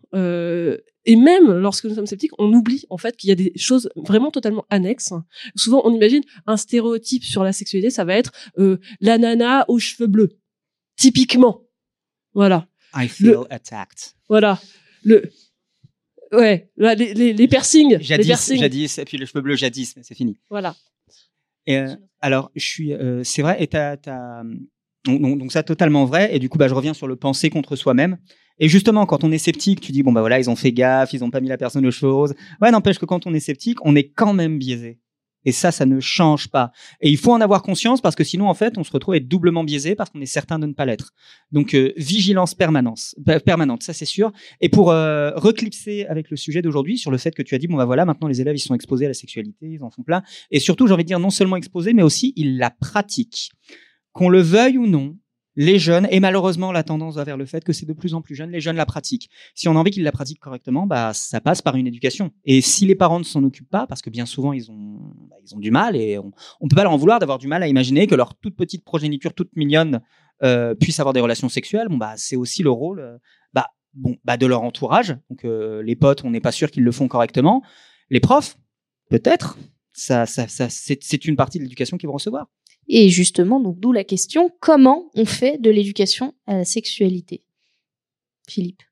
et 1.06 1.16
même 1.16 1.52
lorsque 1.58 1.84
nous 1.84 1.94
sommes 1.94 2.06
sceptiques, 2.06 2.32
on 2.38 2.52
oublie 2.52 2.84
en 2.90 2.98
fait 2.98 3.16
qu'il 3.16 3.28
y 3.28 3.32
a 3.32 3.36
des 3.36 3.52
choses 3.56 3.88
vraiment 3.96 4.30
totalement 4.30 4.66
annexes. 4.70 5.12
Souvent, 5.54 5.82
on 5.84 5.94
imagine 5.94 6.22
un 6.46 6.56
stéréotype 6.56 7.24
sur 7.24 7.42
la 7.44 7.52
sexualité, 7.52 7.90
ça 7.90 8.04
va 8.04 8.16
être 8.16 8.32
euh, 8.58 8.78
la 9.00 9.16
nana 9.16 9.64
aux 9.68 9.78
cheveux 9.78 10.08
bleus, 10.08 10.38
typiquement. 10.96 11.62
Voilà. 12.34 12.68
I 12.94 13.08
feel 13.08 13.44
attacked. 13.50 14.14
Voilà. 14.28 14.60
Le 15.04 15.30
ouais, 16.32 16.70
les, 16.76 17.14
les, 17.14 17.32
les 17.32 17.48
piercings. 17.48 17.98
Jadis, 18.00 18.18
les 18.18 18.24
piercings. 18.24 18.58
jadis, 18.58 18.98
et 18.98 19.04
puis 19.04 19.16
le 19.16 19.26
cheveu 19.26 19.40
bleu 19.40 19.56
jadis, 19.56 19.96
mais 19.96 20.02
c'est 20.02 20.14
fini. 20.14 20.38
Voilà. 20.50 20.74
Et 21.66 21.78
euh, 21.78 21.94
alors, 22.20 22.50
je 22.54 22.64
suis, 22.64 22.92
euh, 22.92 23.22
c'est 23.24 23.42
vrai, 23.42 23.62
et 23.62 23.66
t'as, 23.66 23.96
t'as, 23.96 24.42
donc, 25.06 25.38
donc, 25.38 25.52
ça 25.52 25.62
totalement 25.62 26.04
vrai. 26.04 26.34
Et 26.34 26.38
du 26.38 26.48
coup, 26.48 26.58
bah, 26.58 26.68
je 26.68 26.74
reviens 26.74 26.94
sur 26.94 27.06
le 27.06 27.16
penser 27.16 27.50
contre 27.50 27.76
soi-même. 27.76 28.18
Et 28.58 28.68
justement, 28.68 29.06
quand 29.06 29.24
on 29.24 29.32
est 29.32 29.38
sceptique, 29.38 29.80
tu 29.80 29.92
dis 29.92 30.02
bon 30.02 30.12
bah 30.12 30.20
voilà, 30.20 30.38
ils 30.38 30.48
ont 30.48 30.56
fait 30.56 30.72
gaffe, 30.72 31.12
ils 31.12 31.22
ont 31.22 31.30
pas 31.30 31.40
mis 31.40 31.48
la 31.48 31.58
personne 31.58 31.86
aux 31.86 31.90
choses. 31.90 32.34
Ouais, 32.60 32.70
n'empêche 32.70 32.98
que 32.98 33.04
quand 33.04 33.26
on 33.26 33.34
est 33.34 33.40
sceptique, 33.40 33.78
on 33.84 33.94
est 33.94 34.08
quand 34.08 34.32
même 34.32 34.58
biaisé. 34.58 34.98
Et 35.46 35.52
ça, 35.52 35.70
ça 35.70 35.86
ne 35.86 36.00
change 36.00 36.48
pas. 36.48 36.72
Et 37.00 37.08
il 37.08 37.16
faut 37.16 37.32
en 37.32 37.40
avoir 37.40 37.62
conscience 37.62 38.00
parce 38.00 38.16
que 38.16 38.24
sinon, 38.24 38.48
en 38.48 38.54
fait, 38.54 38.76
on 38.78 38.84
se 38.84 38.90
retrouve 38.90 39.14
à 39.14 39.18
être 39.18 39.28
doublement 39.28 39.62
biaisé 39.62 39.94
parce 39.94 40.10
qu'on 40.10 40.20
est 40.20 40.26
certain 40.26 40.58
de 40.58 40.66
ne 40.66 40.72
pas 40.72 40.84
l'être. 40.84 41.12
Donc, 41.52 41.74
euh, 41.74 41.92
vigilance 41.96 42.54
permanence, 42.54 43.14
permanente, 43.44 43.84
ça 43.84 43.92
c'est 43.92 44.06
sûr. 44.06 44.32
Et 44.60 44.68
pour 44.68 44.90
euh, 44.90 45.30
reclipser 45.36 46.04
avec 46.06 46.30
le 46.30 46.36
sujet 46.36 46.62
d'aujourd'hui 46.62 46.98
sur 46.98 47.12
le 47.12 47.18
fait 47.18 47.30
que 47.30 47.42
tu 47.42 47.54
as 47.54 47.58
dit, 47.58 47.68
bon 47.68 47.76
bah 47.76 47.84
voilà, 47.84 48.04
maintenant 48.04 48.26
les 48.26 48.40
élèves, 48.40 48.56
ils 48.56 48.60
sont 48.60 48.74
exposés 48.74 49.04
à 49.04 49.08
la 49.08 49.14
sexualité, 49.14 49.66
ils 49.70 49.84
en 49.84 49.90
font 49.90 50.02
plein. 50.02 50.22
Et 50.50 50.58
surtout, 50.58 50.88
j'ai 50.88 50.94
envie 50.94 51.04
de 51.04 51.08
dire, 51.08 51.20
non 51.20 51.30
seulement 51.30 51.56
exposés, 51.56 51.94
mais 51.94 52.02
aussi 52.02 52.32
ils 52.34 52.58
la 52.58 52.70
pratiquent. 52.70 53.50
Qu'on 54.16 54.30
le 54.30 54.40
veuille 54.40 54.78
ou 54.78 54.86
non, 54.86 55.14
les 55.56 55.78
jeunes, 55.78 56.08
et 56.10 56.20
malheureusement 56.20 56.72
la 56.72 56.82
tendance 56.82 57.16
va 57.16 57.24
vers 57.24 57.36
le 57.36 57.44
fait 57.44 57.62
que 57.62 57.74
c'est 57.74 57.84
de 57.84 57.92
plus 57.92 58.14
en 58.14 58.22
plus 58.22 58.34
jeune, 58.34 58.50
les 58.50 58.62
jeunes 58.62 58.76
la 58.76 58.86
pratiquent. 58.86 59.28
Si 59.54 59.68
on 59.68 59.72
a 59.72 59.78
envie 59.78 59.90
qu'ils 59.90 60.04
la 60.04 60.12
pratiquent 60.12 60.40
correctement, 60.40 60.86
bah 60.86 61.12
ça 61.12 61.42
passe 61.42 61.60
par 61.60 61.76
une 61.76 61.86
éducation. 61.86 62.30
Et 62.46 62.62
si 62.62 62.86
les 62.86 62.94
parents 62.94 63.18
ne 63.18 63.24
s'en 63.24 63.44
occupent 63.44 63.68
pas, 63.68 63.86
parce 63.86 64.00
que 64.00 64.08
bien 64.08 64.24
souvent 64.24 64.54
ils 64.54 64.70
ont, 64.70 65.12
bah, 65.28 65.36
ils 65.44 65.54
ont 65.54 65.58
du 65.58 65.70
mal, 65.70 65.96
et 65.96 66.16
on, 66.18 66.32
on 66.62 66.68
peut 66.68 66.76
pas 66.76 66.84
leur 66.84 66.92
en 66.92 66.96
vouloir 66.96 67.18
d'avoir 67.18 67.36
du 67.36 67.46
mal 67.46 67.62
à 67.62 67.68
imaginer 67.68 68.06
que 68.06 68.14
leur 68.14 68.34
toute 68.36 68.56
petite 68.56 68.86
progéniture, 68.86 69.34
toute 69.34 69.54
mignonne, 69.54 70.00
euh, 70.42 70.74
puisse 70.74 70.98
avoir 70.98 71.12
des 71.12 71.20
relations 71.20 71.50
sexuelles. 71.50 71.88
Bon 71.90 71.98
bah 71.98 72.14
c'est 72.16 72.36
aussi 72.36 72.62
le 72.62 72.70
rôle, 72.70 73.00
euh, 73.00 73.18
bah 73.52 73.66
bon 73.92 74.16
bah 74.24 74.38
de 74.38 74.46
leur 74.46 74.62
entourage. 74.62 75.14
Donc 75.28 75.44
euh, 75.44 75.82
les 75.82 75.94
potes, 75.94 76.24
on 76.24 76.30
n'est 76.30 76.40
pas 76.40 76.52
sûr 76.52 76.70
qu'ils 76.70 76.84
le 76.84 76.92
font 76.92 77.06
correctement. 77.06 77.62
Les 78.08 78.20
profs, 78.20 78.56
peut-être. 79.10 79.58
Ça, 79.92 80.24
ça, 80.26 80.48
ça 80.48 80.68
c'est 80.68 81.24
une 81.24 81.36
partie 81.36 81.58
de 81.58 81.64
l'éducation 81.64 81.96
qu'ils 81.98 82.08
vont 82.08 82.14
recevoir. 82.14 82.48
Et 82.88 83.08
justement, 83.08 83.60
donc 83.60 83.78
d'où 83.80 83.92
la 83.92 84.04
question 84.04 84.50
comment 84.60 85.10
on 85.14 85.24
fait 85.24 85.58
de 85.58 85.70
l'éducation 85.70 86.34
à 86.46 86.58
la 86.58 86.64
sexualité? 86.64 87.42
Philippe. 88.48 88.82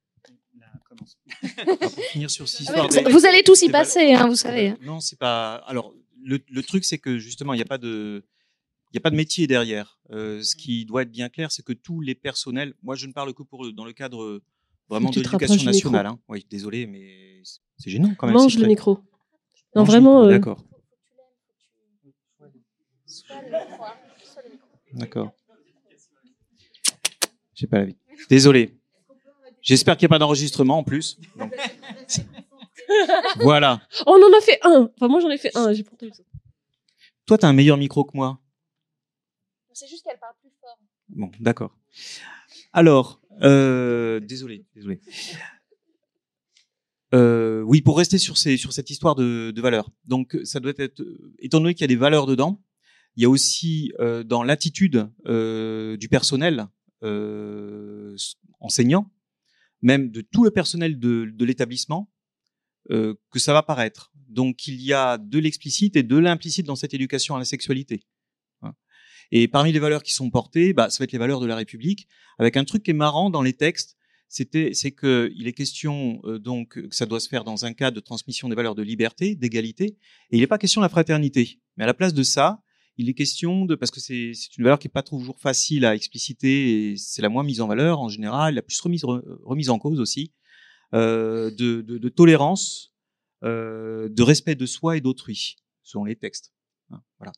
finir 2.12 2.30
sur 2.30 2.46
Vous 2.46 3.26
allez 3.26 3.42
tous 3.44 3.62
y 3.62 3.68
passer, 3.68 4.14
hein, 4.14 4.26
vous 4.26 4.36
savez. 4.36 4.68
Hein. 4.68 4.78
Non, 4.82 5.00
c'est 5.00 5.18
pas. 5.18 5.56
Alors, 5.66 5.94
le, 6.22 6.40
le 6.48 6.62
truc, 6.62 6.84
c'est 6.84 6.98
que 6.98 7.18
justement, 7.18 7.52
il 7.52 7.56
n'y 7.56 7.62
a 7.62 7.66
pas 7.66 7.78
de, 7.78 8.24
il 8.94 8.98
a 8.98 9.00
pas 9.00 9.10
de 9.10 9.16
métier 9.16 9.46
derrière. 9.46 9.98
Euh, 10.10 10.42
ce 10.42 10.54
qui 10.54 10.84
doit 10.84 11.02
être 11.02 11.10
bien 11.10 11.28
clair, 11.28 11.50
c'est 11.50 11.64
que 11.64 11.72
tous 11.72 12.00
les 12.00 12.14
personnels. 12.14 12.74
Moi, 12.82 12.94
je 12.94 13.06
ne 13.06 13.12
parle 13.12 13.34
que 13.34 13.42
pour 13.42 13.72
dans 13.72 13.84
le 13.84 13.92
cadre 13.92 14.40
vraiment 14.88 15.10
de 15.10 15.16
l'éducation 15.16 15.64
nationale. 15.64 16.06
Hein. 16.06 16.18
Oui, 16.28 16.46
désolé, 16.48 16.86
mais 16.86 17.42
c'est 17.76 17.90
gênant 17.90 18.14
quand 18.16 18.28
même. 18.28 18.36
Mange 18.36 18.56
le 18.56 18.68
micro. 18.68 19.00
Non, 19.74 19.82
vraiment. 19.82 20.24
Euh, 20.24 20.30
D'accord. 20.30 20.64
D'accord. 24.92 25.32
J'ai 27.54 27.66
pas 27.66 27.78
la 27.78 27.84
vie. 27.84 27.96
Désolé. 28.28 28.76
J'espère 29.62 29.96
qu'il 29.96 30.06
n'y 30.06 30.12
a 30.12 30.14
pas 30.14 30.18
d'enregistrement 30.18 30.78
en 30.78 30.84
plus. 30.84 31.18
voilà. 33.36 33.80
On 34.06 34.12
en 34.12 34.38
a 34.38 34.40
fait 34.40 34.58
un. 34.62 34.90
Enfin, 34.96 35.08
moi, 35.08 35.20
j'en 35.20 35.30
ai 35.30 35.38
fait 35.38 35.56
un. 35.56 35.72
J'ai 35.72 35.84
Toi, 37.26 37.38
t'as 37.38 37.48
un 37.48 37.52
meilleur 37.52 37.76
micro 37.76 38.04
que 38.04 38.14
moi. 38.14 38.38
C'est 39.72 39.88
juste 39.88 40.04
qu'elle 40.04 40.18
parle 40.18 40.34
plus 40.40 40.50
fort. 40.60 40.78
Bon, 41.08 41.30
d'accord. 41.40 41.76
Alors, 42.72 43.20
euh, 43.42 44.20
désolé, 44.20 44.64
désolé. 44.74 45.00
Euh, 47.14 47.62
oui, 47.62 47.80
pour 47.80 47.96
rester 47.96 48.18
sur, 48.18 48.36
ces, 48.36 48.56
sur 48.56 48.72
cette 48.72 48.90
histoire 48.90 49.14
de, 49.14 49.52
de 49.52 49.60
valeurs. 49.60 49.88
Donc, 50.04 50.36
ça 50.44 50.60
doit 50.60 50.72
être, 50.78 51.04
étant 51.38 51.60
donné 51.60 51.74
qu'il 51.74 51.82
y 51.82 51.84
a 51.84 51.88
des 51.88 51.96
valeurs 51.96 52.26
dedans, 52.26 52.60
il 53.16 53.22
y 53.22 53.26
a 53.26 53.30
aussi 53.30 53.92
euh, 54.00 54.24
dans 54.24 54.42
l'attitude 54.42 55.08
euh, 55.26 55.96
du 55.96 56.08
personnel 56.08 56.66
euh, 57.02 58.16
enseignant, 58.60 59.10
même 59.82 60.10
de 60.10 60.20
tout 60.20 60.44
le 60.44 60.50
personnel 60.50 60.98
de, 60.98 61.30
de 61.32 61.44
l'établissement, 61.44 62.10
que 62.90 63.38
ça 63.38 63.54
va 63.54 63.62
paraître. 63.62 64.12
Donc 64.28 64.66
il 64.66 64.82
y 64.82 64.92
a 64.92 65.16
de 65.16 65.38
l'explicite 65.38 65.96
et 65.96 66.02
de 66.02 66.18
l'implicite 66.18 66.66
dans 66.66 66.76
cette 66.76 66.92
éducation 66.92 67.34
à 67.34 67.38
la 67.38 67.46
sexualité. 67.46 68.02
Hein. 68.60 68.74
Et 69.32 69.48
parmi 69.48 69.72
les 69.72 69.78
valeurs 69.78 70.02
qui 70.02 70.12
sont 70.12 70.28
portées, 70.28 70.74
bah, 70.74 70.90
ça 70.90 70.98
va 70.98 71.04
être 71.04 71.12
les 71.12 71.18
valeurs 71.18 71.40
de 71.40 71.46
la 71.46 71.56
République, 71.56 72.06
avec 72.38 72.58
un 72.58 72.64
truc 72.64 72.82
qui 72.82 72.90
est 72.90 72.94
marrant 72.94 73.30
dans 73.30 73.40
les 73.40 73.54
textes, 73.54 73.96
c'était, 74.28 74.74
c'est 74.74 74.90
que 74.90 75.32
il 75.36 75.46
est 75.46 75.52
question 75.52 76.20
euh, 76.24 76.38
donc 76.38 76.70
que 76.70 76.94
ça 76.94 77.06
doit 77.06 77.20
se 77.20 77.28
faire 77.28 77.44
dans 77.44 77.64
un 77.64 77.72
cadre 77.72 77.94
de 77.94 78.00
transmission 78.00 78.48
des 78.48 78.56
valeurs 78.56 78.74
de 78.74 78.82
liberté, 78.82 79.36
d'égalité, 79.36 79.96
et 80.30 80.36
il 80.36 80.40
n'est 80.40 80.48
pas 80.48 80.58
question 80.58 80.80
de 80.80 80.84
la 80.84 80.88
fraternité. 80.88 81.60
Mais 81.76 81.84
à 81.84 81.86
la 81.86 81.94
place 81.94 82.12
de 82.12 82.22
ça, 82.24 82.60
il 82.96 83.08
est 83.08 83.14
question 83.14 83.64
de 83.64 83.74
parce 83.74 83.90
que 83.90 84.00
c'est 84.00 84.32
une 84.56 84.64
valeur 84.64 84.78
qui 84.78 84.88
est 84.88 84.90
pas 84.90 85.02
toujours 85.02 85.38
facile 85.40 85.84
à 85.84 85.94
expliciter 85.94 86.92
et 86.92 86.96
c'est 86.96 87.22
la 87.22 87.28
moins 87.28 87.42
mise 87.42 87.60
en 87.60 87.66
valeur 87.66 88.00
en 88.00 88.08
général, 88.08 88.54
la 88.54 88.62
plus 88.62 88.80
remise 88.80 89.04
remise 89.04 89.70
en 89.70 89.78
cause 89.78 90.00
aussi 90.00 90.32
euh, 90.94 91.50
de, 91.50 91.82
de, 91.82 91.98
de, 91.98 92.08
tolérance, 92.08 92.92
euh, 93.42 94.08
de 94.08 94.22
respect 94.22 94.54
de 94.54 94.66
soi 94.66 94.96
et 94.96 95.00
d'autrui 95.00 95.56
selon 95.82 96.04
les 96.04 96.14
textes. 96.14 96.52
Hein, 96.90 97.02
voilà. 97.18 97.32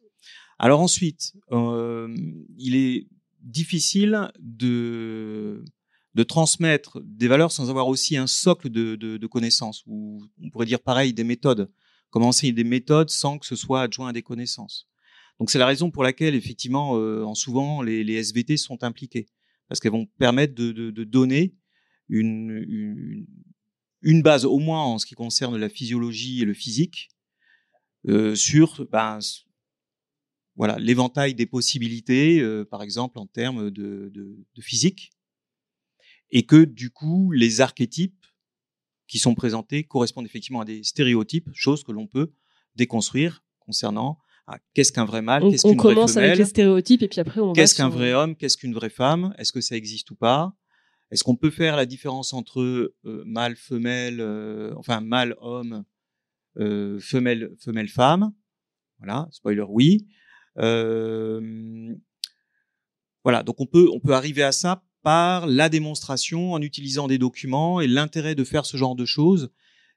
Alors 0.59 0.81
ensuite, 0.81 1.35
euh, 1.53 2.15
il 2.59 2.77
est 2.77 3.09
difficile 3.41 4.31
de 4.41 5.65
de 6.15 6.23
transmettre 6.23 6.99
des 7.05 7.29
valeurs 7.29 7.53
sans 7.53 7.69
avoir 7.69 7.89
aussi 7.89 8.17
un 8.17 8.27
socle 8.27 8.71
de, 8.71 8.97
de, 8.97 9.19
de 9.19 9.27
connaissances 9.27 9.83
ou 9.87 10.27
on 10.43 10.49
pourrait 10.49 10.65
dire 10.65 10.81
pareil 10.81 11.13
des 11.13 11.25
méthodes. 11.25 11.71
Comment 12.09 12.29
enseigner 12.29 12.55
des 12.55 12.65
méthodes 12.65 13.11
sans 13.11 13.39
que 13.39 13.45
ce 13.45 13.55
soit 13.55 13.83
adjoint 13.83 14.09
à 14.09 14.13
des 14.15 14.23
connaissances? 14.23 14.89
Donc 15.39 15.51
c'est 15.51 15.59
la 15.59 15.67
raison 15.67 15.91
pour 15.91 16.03
laquelle 16.03 16.35
effectivement, 16.35 16.97
euh, 16.99 17.23
en 17.25 17.35
souvent 17.35 17.83
les, 17.83 18.05
les, 18.05 18.15
SVT 18.15 18.57
sont 18.57 18.83
impliquées. 18.83 19.27
Parce 19.69 19.81
qu'elles 19.81 19.93
vont 19.93 20.07
permettre 20.19 20.55
de, 20.55 20.73
de, 20.73 20.91
de 20.91 21.05
donner 21.05 21.55
une, 22.09 22.51
une, 22.51 23.27
une, 24.03 24.23
base 24.23 24.45
au 24.45 24.59
moins 24.59 24.85
en 24.85 24.99
ce 24.99 25.07
qui 25.07 25.15
concerne 25.15 25.57
la 25.57 25.69
physiologie 25.69 26.43
et 26.43 26.45
le 26.45 26.55
physique 26.55 27.09
euh, 28.09 28.37
sur 28.37 28.87
ben, 28.87 29.19
voilà 30.55 30.79
l'éventail 30.79 31.35
des 31.35 31.47
possibilités, 31.47 32.41
euh, 32.41 32.65
par 32.65 32.83
exemple 32.83 33.19
en 33.19 33.27
termes 33.27 33.71
de, 33.71 34.11
de, 34.15 34.63
physique, 34.63 35.11
et 36.31 36.47
que 36.47 36.65
du 36.65 36.91
coup 36.91 37.33
les 37.33 37.61
archétypes 37.61 38.25
qui 39.09 39.19
sont 39.19 39.35
présentés 39.35 39.85
correspondent 39.85 40.27
effectivement 40.27 40.61
à 40.61 40.65
des 40.65 40.83
stéréotypes, 40.85 41.51
chose 41.53 41.83
que 41.83 41.93
l'on 41.93 42.07
peut 42.07 42.33
déconstruire 42.77 43.45
concernant 43.59 44.19
ah, 44.49 44.59
qu'est-ce 44.75 44.93
qu'un 44.93 45.05
vrai 45.05 45.23
mâle, 45.23 45.43
qu'est-ce 45.51 45.63
qu'une 45.63 45.73
vraie 45.73 45.83
femelle. 45.83 45.93
On 45.93 45.95
commence 45.95 46.17
avec 46.17 46.39
les 46.39 46.45
stéréotypes 46.45 47.03
et 47.03 47.09
puis 47.09 47.21
après 47.21 47.41
on 47.41 47.53
Qu'est-ce 47.53 47.75
qu'un 47.75 47.89
vrai 47.89 48.13
homme, 48.13 48.37
qu'est-ce 48.37 48.57
qu'une 48.57 48.75
vraie 48.75 48.91
femme, 48.91 49.35
est-ce 49.39 49.53
que 49.53 49.61
ça 49.61 49.75
existe 49.75 50.11
ou 50.13 50.15
pas? 50.15 50.55
Est-ce 51.11 51.25
qu'on 51.25 51.37
peut 51.37 51.51
faire 51.51 51.77
la 51.77 51.87
différence 51.87 52.33
entre 52.33 52.61
euh, 52.61 52.95
mâle, 53.27 53.57
femelle, 53.57 54.21
euh, 54.21 54.73
enfin 54.77 55.01
mâle, 55.01 55.37
homme, 55.41 55.85
euh, 56.59 57.01
femelle, 57.01 57.55
femelle, 57.59 57.89
femme? 57.89 58.33
Voilà, 58.99 59.29
spoiler, 59.31 59.65
oui. 59.69 60.07
Euh, 60.59 61.95
voilà, 63.25 63.43
donc 63.43 63.61
on 63.61 63.67
peut 63.67 63.89
on 63.93 64.01
peut 64.01 64.15
arriver 64.15 64.45
à 64.45 64.53
ça 64.53 64.85
par 65.03 65.47
la 65.47 65.69
démonstration 65.69 66.53
en 66.53 66.63
utilisant 66.63 67.09
des 67.09 67.19
documents 67.19 67.81
et 67.81 67.89
l'intérêt 67.89 68.37
de 68.37 68.45
faire 68.45 68.65
ce 68.65 68.77
genre 68.77 68.95
de 68.95 69.05
choses, 69.05 69.51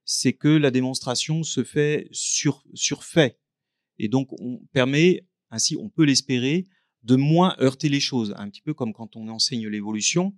c'est 0.06 0.34
que 0.34 0.50
la 0.50 0.72
démonstration 0.72 1.44
se 1.44 1.64
fait 1.64 2.08
sur 2.12 2.64
sur 2.74 3.04
fait 3.04 3.40
et 4.00 4.08
donc, 4.08 4.30
on 4.40 4.60
permet, 4.72 5.28
ainsi, 5.52 5.76
on 5.78 5.90
peut 5.90 6.06
l'espérer, 6.06 6.68
de 7.04 7.16
moins 7.16 7.56
heurter 7.60 7.90
les 7.90 8.00
choses. 8.00 8.34
Un 8.38 8.50
petit 8.50 8.62
peu 8.62 8.74
comme 8.74 8.94
quand 8.94 9.16
on 9.16 9.28
enseigne 9.28 9.68
l'évolution. 9.68 10.36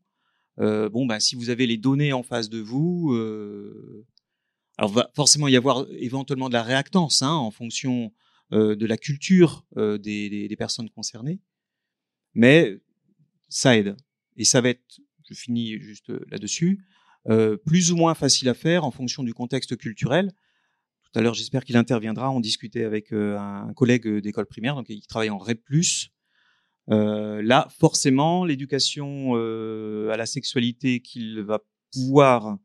Euh, 0.59 0.89
bon, 0.89 1.05
ben, 1.05 1.19
si 1.19 1.35
vous 1.35 1.49
avez 1.49 1.67
les 1.67 1.77
données 1.77 2.13
en 2.13 2.23
face 2.23 2.49
de 2.49 2.59
vous, 2.59 3.13
euh, 3.13 4.05
alors 4.77 4.91
va 4.91 5.11
forcément 5.15 5.47
y 5.47 5.55
avoir 5.55 5.85
éventuellement 5.91 6.49
de 6.49 6.53
la 6.53 6.63
réactance 6.63 7.21
hein, 7.21 7.31
en 7.31 7.51
fonction 7.51 8.11
euh, 8.51 8.75
de 8.75 8.85
la 8.85 8.97
culture 8.97 9.65
euh, 9.77 9.97
des, 9.97 10.47
des, 10.47 10.55
personnes 10.55 10.89
concernées, 10.89 11.39
mais 12.33 12.79
ça 13.47 13.77
aide. 13.77 13.95
Et 14.37 14.43
ça 14.43 14.61
va 14.61 14.69
être, 14.69 14.99
je 15.29 15.33
finis 15.33 15.79
juste 15.79 16.11
là-dessus, 16.29 16.83
plus 17.65 17.91
ou 17.91 17.97
moins 17.97 18.15
facile 18.15 18.49
à 18.49 18.53
faire 18.53 18.83
en 18.83 18.91
fonction 18.91 19.23
du 19.23 19.33
contexte 19.33 19.77
culturel. 19.77 20.31
Tout 21.11 21.19
à 21.19 21.21
l'heure, 21.21 21.33
j'espère 21.33 21.65
qu'il 21.65 21.77
interviendra. 21.77 22.31
On 22.31 22.39
discutait 22.39 22.85
avec 22.85 23.11
euh, 23.11 23.37
un 23.37 23.73
collègue 23.73 24.07
d'école 24.19 24.45
primaire, 24.45 24.75
donc 24.75 24.87
il 24.89 25.05
travaille 25.05 25.29
en 25.29 25.37
REP+. 25.37 25.59
Euh, 26.89 27.41
là, 27.41 27.67
forcément, 27.79 28.45
l'éducation 28.45 29.33
euh, 29.35 30.09
à 30.11 30.17
la 30.17 30.25
sexualité 30.25 30.99
qu'il 30.99 31.41
va 31.41 31.59
pouvoir 31.93 32.57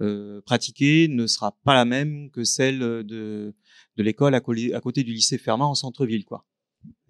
euh, 0.00 0.40
pratiquer 0.42 1.08
ne 1.08 1.26
sera 1.26 1.56
pas 1.64 1.74
la 1.74 1.84
même 1.84 2.30
que 2.30 2.44
celle 2.44 2.78
de, 2.78 3.54
de 3.96 4.02
l'école 4.02 4.34
à, 4.34 4.38
à, 4.38 4.80
côté 4.80 5.02
du 5.02 5.12
lycée 5.12 5.38
Fermat 5.38 5.66
en 5.66 5.74
centre-ville, 5.74 6.24
quoi. 6.24 6.46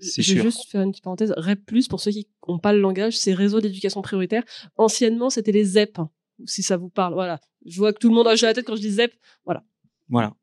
C'est 0.00 0.22
Je 0.22 0.34
vais 0.34 0.42
juste 0.42 0.68
faire 0.68 0.82
une 0.82 0.90
petite 0.90 1.04
parenthèse. 1.04 1.32
REP+, 1.36 1.60
pour 1.88 2.00
ceux 2.00 2.10
qui 2.10 2.28
n'ont 2.48 2.58
pas 2.58 2.72
le 2.72 2.80
langage, 2.80 3.16
c'est 3.16 3.32
réseau 3.32 3.60
d'éducation 3.60 4.02
prioritaire. 4.02 4.42
Anciennement, 4.76 5.30
c'était 5.30 5.52
les 5.52 5.64
ZEP, 5.64 5.98
si 6.44 6.64
ça 6.64 6.76
vous 6.76 6.88
parle. 6.88 7.14
Voilà. 7.14 7.40
Je 7.64 7.78
vois 7.78 7.92
que 7.92 7.98
tout 7.98 8.08
le 8.08 8.14
monde 8.14 8.26
a 8.26 8.34
la 8.34 8.54
tête 8.54 8.66
quand 8.66 8.74
je 8.74 8.80
dis 8.80 8.90
ZEP. 8.90 9.12
Voilà. 9.44 9.62
Voilà. 10.08 10.34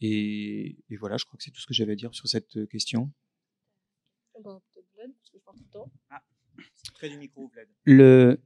Et, 0.00 0.76
et, 0.90 0.96
voilà, 0.96 1.16
je 1.16 1.24
crois 1.24 1.38
que 1.38 1.44
c'est 1.44 1.50
tout 1.50 1.60
ce 1.60 1.66
que 1.66 1.74
j'avais 1.74 1.92
à 1.92 1.96
dire 1.96 2.14
sur 2.14 2.28
cette 2.28 2.56
euh, 2.56 2.66
question. 2.66 3.10
Ah, 6.10 6.22
près 6.94 7.08
du 7.08 7.16
micro, 7.16 7.48
Vlad. 7.48 7.68
Le, 7.84 8.38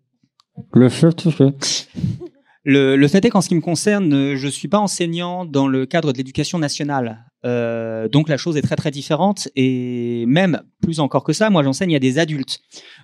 le 0.74 0.88
Le, 2.64 2.96
le, 2.96 3.08
fait 3.08 3.24
est 3.24 3.30
qu'en 3.30 3.40
ce 3.40 3.48
qui 3.48 3.54
me 3.54 3.62
concerne, 3.62 4.34
je 4.34 4.48
suis 4.48 4.68
pas 4.68 4.78
enseignant 4.78 5.46
dans 5.46 5.66
le 5.66 5.86
cadre 5.86 6.12
de 6.12 6.18
l'éducation 6.18 6.58
nationale. 6.58 7.24
Euh, 7.46 8.06
donc 8.08 8.28
la 8.28 8.36
chose 8.36 8.58
est 8.58 8.62
très 8.62 8.76
très 8.76 8.90
différente 8.90 9.48
et 9.56 10.26
même 10.26 10.60
plus 10.82 11.00
encore 11.00 11.24
que 11.24 11.32
ça, 11.32 11.48
moi 11.48 11.62
j'enseigne 11.62 11.96
à 11.96 11.98
des 11.98 12.18
adultes. 12.18 12.60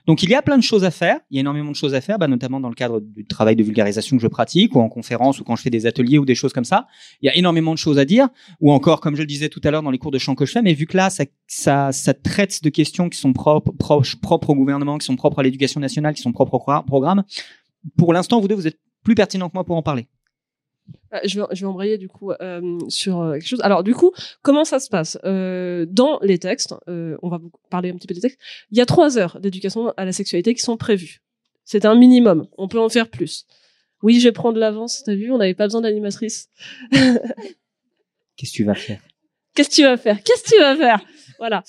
Donc 0.06 0.22
il 0.22 0.28
y 0.28 0.34
a 0.34 0.42
plein 0.42 0.58
de 0.58 0.62
choses 0.62 0.84
à 0.84 0.90
faire, 0.90 1.20
il 1.30 1.36
y 1.36 1.38
a 1.38 1.40
énormément 1.40 1.70
de 1.70 1.76
choses 1.76 1.94
à 1.94 2.02
faire, 2.02 2.18
bah, 2.18 2.28
notamment 2.28 2.60
dans 2.60 2.68
le 2.68 2.74
cadre 2.74 3.00
du 3.00 3.24
travail 3.24 3.56
de 3.56 3.62
vulgarisation 3.62 4.16
que 4.16 4.22
je 4.22 4.28
pratique 4.28 4.74
ou 4.74 4.80
en 4.80 4.90
conférence 4.90 5.40
ou 5.40 5.44
quand 5.44 5.56
je 5.56 5.62
fais 5.62 5.70
des 5.70 5.86
ateliers 5.86 6.18
ou 6.18 6.26
des 6.26 6.34
choses 6.34 6.52
comme 6.52 6.66
ça. 6.66 6.86
Il 7.22 7.26
y 7.26 7.30
a 7.30 7.36
énormément 7.36 7.72
de 7.72 7.78
choses 7.78 7.98
à 7.98 8.04
dire 8.04 8.28
ou 8.60 8.72
encore 8.72 9.00
comme 9.00 9.16
je 9.16 9.22
le 9.22 9.26
disais 9.26 9.48
tout 9.48 9.60
à 9.64 9.70
l'heure 9.70 9.82
dans 9.82 9.90
les 9.90 9.98
cours 9.98 10.10
de 10.10 10.18
chant 10.18 10.34
que 10.34 10.44
je 10.44 10.52
fais, 10.52 10.62
mais 10.62 10.74
vu 10.74 10.86
que 10.86 10.98
là 10.98 11.08
ça, 11.08 11.24
ça, 11.46 11.92
ça 11.92 12.12
traite 12.12 12.62
de 12.62 12.68
questions 12.68 13.08
qui 13.08 13.18
sont 13.18 13.32
propres, 13.32 13.72
proches, 13.72 14.16
propres 14.16 14.50
au 14.50 14.54
gouvernement, 14.54 14.98
qui 14.98 15.06
sont 15.06 15.16
propres 15.16 15.38
à 15.38 15.42
l'éducation 15.44 15.80
nationale, 15.80 16.14
qui 16.14 16.22
sont 16.22 16.32
propres 16.32 16.54
au 16.54 16.82
programme, 16.82 17.24
pour 17.96 18.12
l'instant 18.12 18.40
vous 18.40 18.48
deux 18.48 18.54
vous 18.54 18.66
êtes 18.66 18.78
plus 19.06 19.14
pertinent 19.14 19.48
que 19.48 19.54
moi 19.54 19.64
pour 19.64 19.76
en 19.76 19.82
parler. 19.82 20.08
Euh, 21.14 21.20
je 21.24 21.40
vais, 21.40 21.46
je 21.52 21.60
vais 21.60 21.66
embrayer 21.66 21.96
du 21.96 22.08
coup 22.08 22.32
euh, 22.32 22.78
sur 22.88 23.20
euh, 23.20 23.34
quelque 23.34 23.46
chose. 23.46 23.60
Alors 23.62 23.84
du 23.84 23.94
coup, 23.94 24.12
comment 24.42 24.64
ça 24.64 24.80
se 24.80 24.88
passe? 24.88 25.16
Euh, 25.24 25.86
dans 25.88 26.18
les 26.22 26.38
textes 26.38 26.74
euh, 26.88 27.16
On 27.22 27.28
va 27.28 27.38
parler 27.70 27.90
un 27.90 27.94
petit 27.94 28.08
peu 28.08 28.14
des 28.14 28.20
textes. 28.20 28.40
Il 28.72 28.78
y 28.78 28.80
a 28.80 28.86
trois 28.86 29.16
heures 29.16 29.38
d'éducation 29.40 29.94
à 29.96 30.04
la 30.04 30.12
sexualité 30.12 30.54
qui 30.54 30.60
sont 30.60 30.76
prévues. 30.76 31.22
C'est 31.64 31.84
un 31.84 31.94
minimum. 31.94 32.48
On 32.58 32.66
peut 32.66 32.80
en 32.80 32.88
faire 32.88 33.08
plus. 33.08 33.46
Oui, 34.02 34.18
je 34.18 34.28
vais 34.28 34.32
prendre 34.32 34.58
l'avance. 34.58 35.04
T'as 35.04 35.14
vu? 35.14 35.30
On 35.30 35.38
n'avait 35.38 35.54
pas 35.54 35.66
besoin 35.66 35.82
d'animatrice. 35.82 36.48
Qu'est-ce 36.90 38.50
que 38.50 38.56
tu 38.56 38.64
vas 38.64 38.74
faire? 38.74 39.00
Qu'est-ce 39.54 39.70
que 39.70 39.74
tu 39.76 39.82
vas 39.84 39.96
faire? 39.96 40.20
Qu'est-ce 40.24 40.42
que 40.42 40.50
tu 40.56 40.60
vas 40.60 40.74
faire? 40.74 41.00
Voilà. 41.38 41.62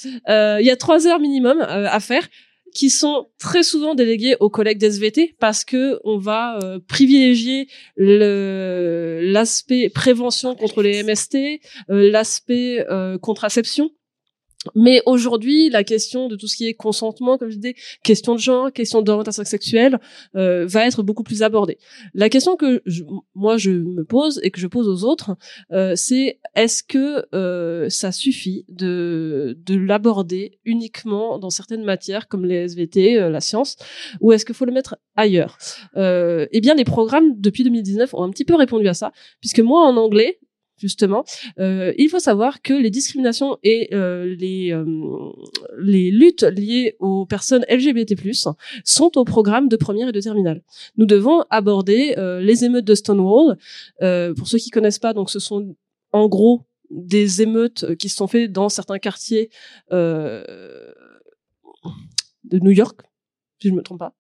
Il 0.59 0.65
y 0.65 0.71
a 0.71 0.75
trois 0.75 1.05
heures 1.05 1.19
minimum 1.19 1.61
à 1.61 1.99
faire 1.99 2.27
qui 2.77 2.91
sont 2.91 3.25
très 3.39 3.63
souvent 3.63 3.95
délégués 3.95 4.37
aux 4.39 4.51
collègues 4.51 4.77
d'SVT 4.77 5.35
parce 5.39 5.65
que 5.65 5.99
on 6.03 6.19
va 6.19 6.59
euh, 6.61 6.79
privilégier 6.87 7.67
l'aspect 7.97 9.89
prévention 9.89 10.53
contre 10.53 10.83
les 10.83 11.01
MST, 11.01 11.59
euh, 11.89 12.11
l'aspect 12.11 12.85
euh, 12.87 13.17
contraception 13.17 13.89
mais 14.75 15.01
aujourd'hui, 15.05 15.69
la 15.69 15.83
question 15.83 16.27
de 16.27 16.35
tout 16.35 16.47
ce 16.47 16.55
qui 16.55 16.67
est 16.67 16.73
consentement, 16.73 17.37
comme 17.37 17.49
je 17.49 17.57
disais, 17.57 17.75
question 18.03 18.35
de 18.35 18.39
genre, 18.39 18.71
question 18.71 19.01
d'orientation 19.01 19.43
sexuelle, 19.43 19.99
euh, 20.35 20.65
va 20.65 20.85
être 20.85 21.03
beaucoup 21.03 21.23
plus 21.23 21.43
abordée. 21.43 21.77
La 22.13 22.29
question 22.29 22.55
que 22.55 22.83
moi 23.35 23.57
je 23.57 23.71
me 23.71 24.03
pose 24.03 24.39
et 24.43 24.51
que 24.51 24.59
je 24.59 24.67
pose 24.67 24.87
aux 24.87 25.07
autres, 25.07 25.35
euh, 25.71 25.93
c'est 25.95 26.39
est-ce 26.55 26.83
que 26.83 27.25
euh, 27.35 27.89
ça 27.89 28.11
suffit 28.11 28.65
de, 28.69 29.57
de 29.65 29.75
l'aborder 29.75 30.59
uniquement 30.65 31.39
dans 31.39 31.49
certaines 31.49 31.83
matières 31.83 32.27
comme 32.27 32.45
les 32.45 32.55
SVT, 32.55 33.19
euh, 33.19 33.29
la 33.29 33.41
science, 33.41 33.77
ou 34.21 34.31
est-ce 34.31 34.45
qu'il 34.45 34.55
faut 34.55 34.65
le 34.65 34.71
mettre 34.71 34.97
ailleurs? 35.15 35.57
Eh 35.95 36.61
bien, 36.61 36.75
les 36.75 36.83
programmes 36.83 37.39
depuis 37.39 37.63
2019 37.63 38.13
ont 38.13 38.23
un 38.23 38.29
petit 38.29 38.45
peu 38.45 38.55
répondu 38.55 38.87
à 38.87 38.93
ça, 38.93 39.11
puisque 39.39 39.59
moi 39.59 39.81
en 39.81 39.97
anglais, 39.97 40.39
justement, 40.77 41.25
euh, 41.59 41.93
il 41.97 42.09
faut 42.09 42.19
savoir 42.19 42.61
que 42.61 42.73
les 42.73 42.89
discriminations 42.89 43.57
et 43.63 43.93
euh, 43.93 44.35
les, 44.37 44.71
euh, 44.71 44.85
les 45.79 46.11
luttes 46.11 46.43
liées 46.43 46.95
aux 46.99 47.25
personnes 47.25 47.65
LGBT+ 47.69 48.15
sont 48.83 49.17
au 49.17 49.25
programme 49.25 49.67
de 49.69 49.75
première 49.75 50.09
et 50.09 50.11
de 50.11 50.21
terminale. 50.21 50.61
Nous 50.97 51.05
devons 51.05 51.43
aborder 51.49 52.15
les 52.41 52.63
émeutes 52.65 52.85
de 52.85 52.95
Stonewall. 52.95 53.57
Pour 53.99 54.47
ceux 54.47 54.57
qui 54.57 54.69
connaissent 54.69 54.99
pas, 54.99 55.13
donc 55.13 55.29
ce 55.29 55.39
sont 55.39 55.75
en 56.11 56.27
gros 56.27 56.63
des 56.89 57.41
émeutes 57.41 57.95
qui 57.97 58.09
sont 58.09 58.27
faites 58.27 58.51
dans 58.51 58.69
certains 58.69 58.99
quartiers 58.99 59.49
de 59.91 60.93
New 62.51 62.71
York, 62.71 63.01
si 63.61 63.69
je 63.69 63.73
me 63.73 63.81
trompe 63.81 63.99
pas 63.99 64.13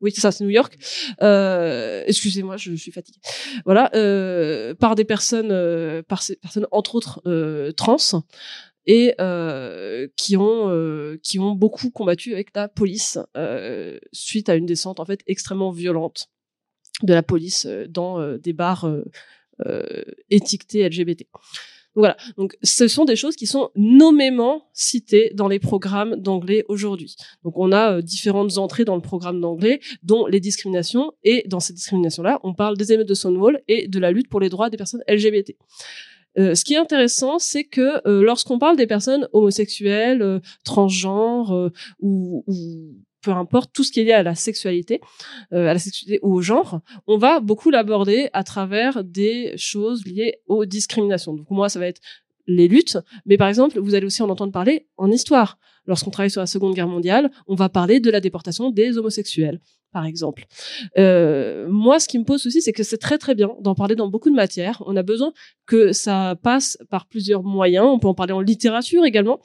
oui 0.00 0.12
ça 0.12 0.32
c'est 0.32 0.44
New 0.44 0.50
York. 0.50 0.76
Euh, 1.22 2.04
excusez-moi 2.06 2.56
je, 2.56 2.74
suis 2.74 2.92
fatiguée. 2.92 3.20
Voilà 3.64 3.90
euh, 3.94 4.74
par 4.74 4.94
des 4.94 5.04
personnes 5.04 5.50
euh, 5.50 6.02
par 6.02 6.22
ces 6.22 6.36
personnes 6.36 6.66
entre 6.70 6.94
autres 6.94 7.22
trans 7.76 7.96
et 8.86 9.14
qui 10.16 10.36
ont 10.36 11.18
qui 11.22 11.38
ont 11.38 11.52
beaucoup 11.52 11.90
combattu 11.90 12.32
avec 12.34 12.54
la 12.54 12.68
police 12.68 13.18
suite 14.12 14.48
à 14.48 14.54
une 14.54 14.66
descente 14.66 15.00
en 15.00 15.04
fait 15.04 15.20
extrêmement 15.26 15.70
violente 15.70 16.28
de 17.02 17.14
la 17.14 17.22
police 17.22 17.66
dans 17.88 18.36
des 18.36 18.52
bars 18.52 18.90
étiquetés 20.30 20.88
LGBT 20.88 21.26
voilà. 21.94 22.16
Donc, 22.36 22.56
ce 22.62 22.86
sont 22.88 23.04
des 23.04 23.16
choses 23.16 23.36
qui 23.36 23.46
sont 23.46 23.70
nommément 23.74 24.68
citées 24.72 25.32
dans 25.34 25.48
les 25.48 25.58
programmes 25.58 26.16
d'anglais 26.16 26.64
aujourd'hui. 26.68 27.16
Donc, 27.42 27.54
on 27.56 27.72
a 27.72 27.96
euh, 27.96 28.02
différentes 28.02 28.58
entrées 28.58 28.84
dans 28.84 28.94
le 28.94 29.02
programme 29.02 29.40
d'anglais, 29.40 29.80
dont 30.02 30.26
les 30.26 30.40
discriminations. 30.40 31.12
Et 31.24 31.44
dans 31.48 31.60
ces 31.60 31.72
discriminations-là, 31.72 32.38
on 32.44 32.54
parle 32.54 32.76
des 32.76 32.92
émeutes 32.92 33.08
de 33.08 33.14
Stonewall 33.14 33.62
et 33.66 33.88
de 33.88 33.98
la 33.98 34.12
lutte 34.12 34.28
pour 34.28 34.40
les 34.40 34.48
droits 34.48 34.70
des 34.70 34.76
personnes 34.76 35.02
LGBT. 35.08 35.56
Euh, 36.38 36.54
ce 36.54 36.64
qui 36.64 36.74
est 36.74 36.78
intéressant, 36.78 37.40
c'est 37.40 37.64
que 37.64 38.06
euh, 38.06 38.22
lorsqu'on 38.22 38.60
parle 38.60 38.76
des 38.76 38.86
personnes 38.86 39.28
homosexuelles, 39.32 40.40
transgenres 40.64 41.70
ou 41.98 42.44
peu 43.22 43.30
importe 43.32 43.72
tout 43.72 43.84
ce 43.84 43.92
qui 43.92 44.00
est 44.00 44.04
lié 44.04 44.12
à 44.12 44.22
la 44.22 44.34
sexualité, 44.34 45.00
euh, 45.52 45.68
à 45.68 45.72
la 45.74 45.78
sexualité 45.78 46.20
ou 46.22 46.34
au 46.34 46.42
genre, 46.42 46.80
on 47.06 47.18
va 47.18 47.40
beaucoup 47.40 47.70
l'aborder 47.70 48.30
à 48.32 48.44
travers 48.44 49.04
des 49.04 49.54
choses 49.56 50.04
liées 50.06 50.40
aux 50.46 50.64
discriminations. 50.64 51.34
Donc 51.34 51.50
moi, 51.50 51.68
ça 51.68 51.78
va 51.78 51.86
être 51.86 52.00
les 52.46 52.68
luttes, 52.68 52.98
mais 53.26 53.36
par 53.36 53.48
exemple, 53.48 53.78
vous 53.78 53.94
allez 53.94 54.06
aussi 54.06 54.22
en 54.22 54.28
entendre 54.28 54.52
parler 54.52 54.86
en 54.96 55.10
histoire. 55.10 55.58
Lorsqu'on 55.86 56.10
travaille 56.10 56.30
sur 56.30 56.40
la 56.40 56.46
Seconde 56.46 56.74
Guerre 56.74 56.88
mondiale, 56.88 57.30
on 57.46 57.54
va 57.54 57.68
parler 57.68 58.00
de 58.00 58.10
la 58.10 58.20
déportation 58.20 58.70
des 58.70 58.98
homosexuels, 58.98 59.60
par 59.92 60.04
exemple. 60.04 60.46
Euh, 60.98 61.66
moi, 61.68 61.98
ce 61.98 62.08
qui 62.08 62.18
me 62.18 62.24
pose 62.24 62.46
aussi, 62.46 62.60
c'est 62.60 62.72
que 62.72 62.82
c'est 62.82 62.98
très 62.98 63.18
très 63.18 63.34
bien 63.34 63.50
d'en 63.60 63.74
parler 63.74 63.94
dans 63.94 64.08
beaucoup 64.08 64.30
de 64.30 64.34
matières. 64.34 64.82
On 64.86 64.96
a 64.96 65.02
besoin 65.02 65.32
que 65.66 65.92
ça 65.92 66.36
passe 66.42 66.78
par 66.90 67.06
plusieurs 67.06 67.42
moyens. 67.42 67.86
On 67.86 67.98
peut 67.98 68.08
en 68.08 68.14
parler 68.14 68.32
en 68.32 68.40
littérature 68.40 69.04
également. 69.04 69.40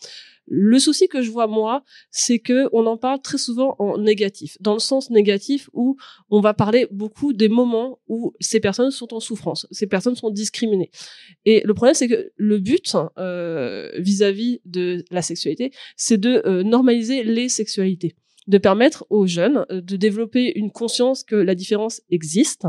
Le 0.47 0.77
souci 0.77 1.07
que 1.07 1.21
je 1.21 1.31
vois 1.31 1.47
moi, 1.47 1.83
c'est 2.11 2.39
que 2.39 2.69
on 2.71 2.85
en 2.85 2.97
parle 2.97 3.21
très 3.21 3.37
souvent 3.37 3.75
en 3.79 3.97
négatif, 3.97 4.57
dans 4.59 4.73
le 4.73 4.79
sens 4.79 5.09
négatif 5.09 5.69
où 5.73 5.97
on 6.29 6.39
va 6.39 6.53
parler 6.53 6.87
beaucoup 6.91 7.33
des 7.33 7.49
moments 7.49 7.99
où 8.07 8.33
ces 8.39 8.59
personnes 8.59 8.91
sont 8.91 9.13
en 9.13 9.19
souffrance, 9.19 9.67
ces 9.71 9.87
personnes 9.87 10.15
sont 10.15 10.29
discriminées. 10.29 10.91
Et 11.45 11.61
le 11.65 11.73
problème, 11.73 11.95
c'est 11.95 12.07
que 12.07 12.31
le 12.35 12.59
but 12.59 12.95
euh, 13.17 13.91
vis-à-vis 13.97 14.61
de 14.65 15.03
la 15.09 15.21
sexualité, 15.21 15.71
c'est 15.97 16.17
de 16.17 16.43
euh, 16.45 16.63
normaliser 16.63 17.23
les 17.23 17.49
sexualités, 17.49 18.15
de 18.47 18.57
permettre 18.59 19.05
aux 19.09 19.25
jeunes 19.25 19.65
euh, 19.71 19.81
de 19.81 19.95
développer 19.95 20.57
une 20.57 20.71
conscience 20.71 21.23
que 21.23 21.35
la 21.35 21.55
différence 21.55 22.01
existe, 22.11 22.67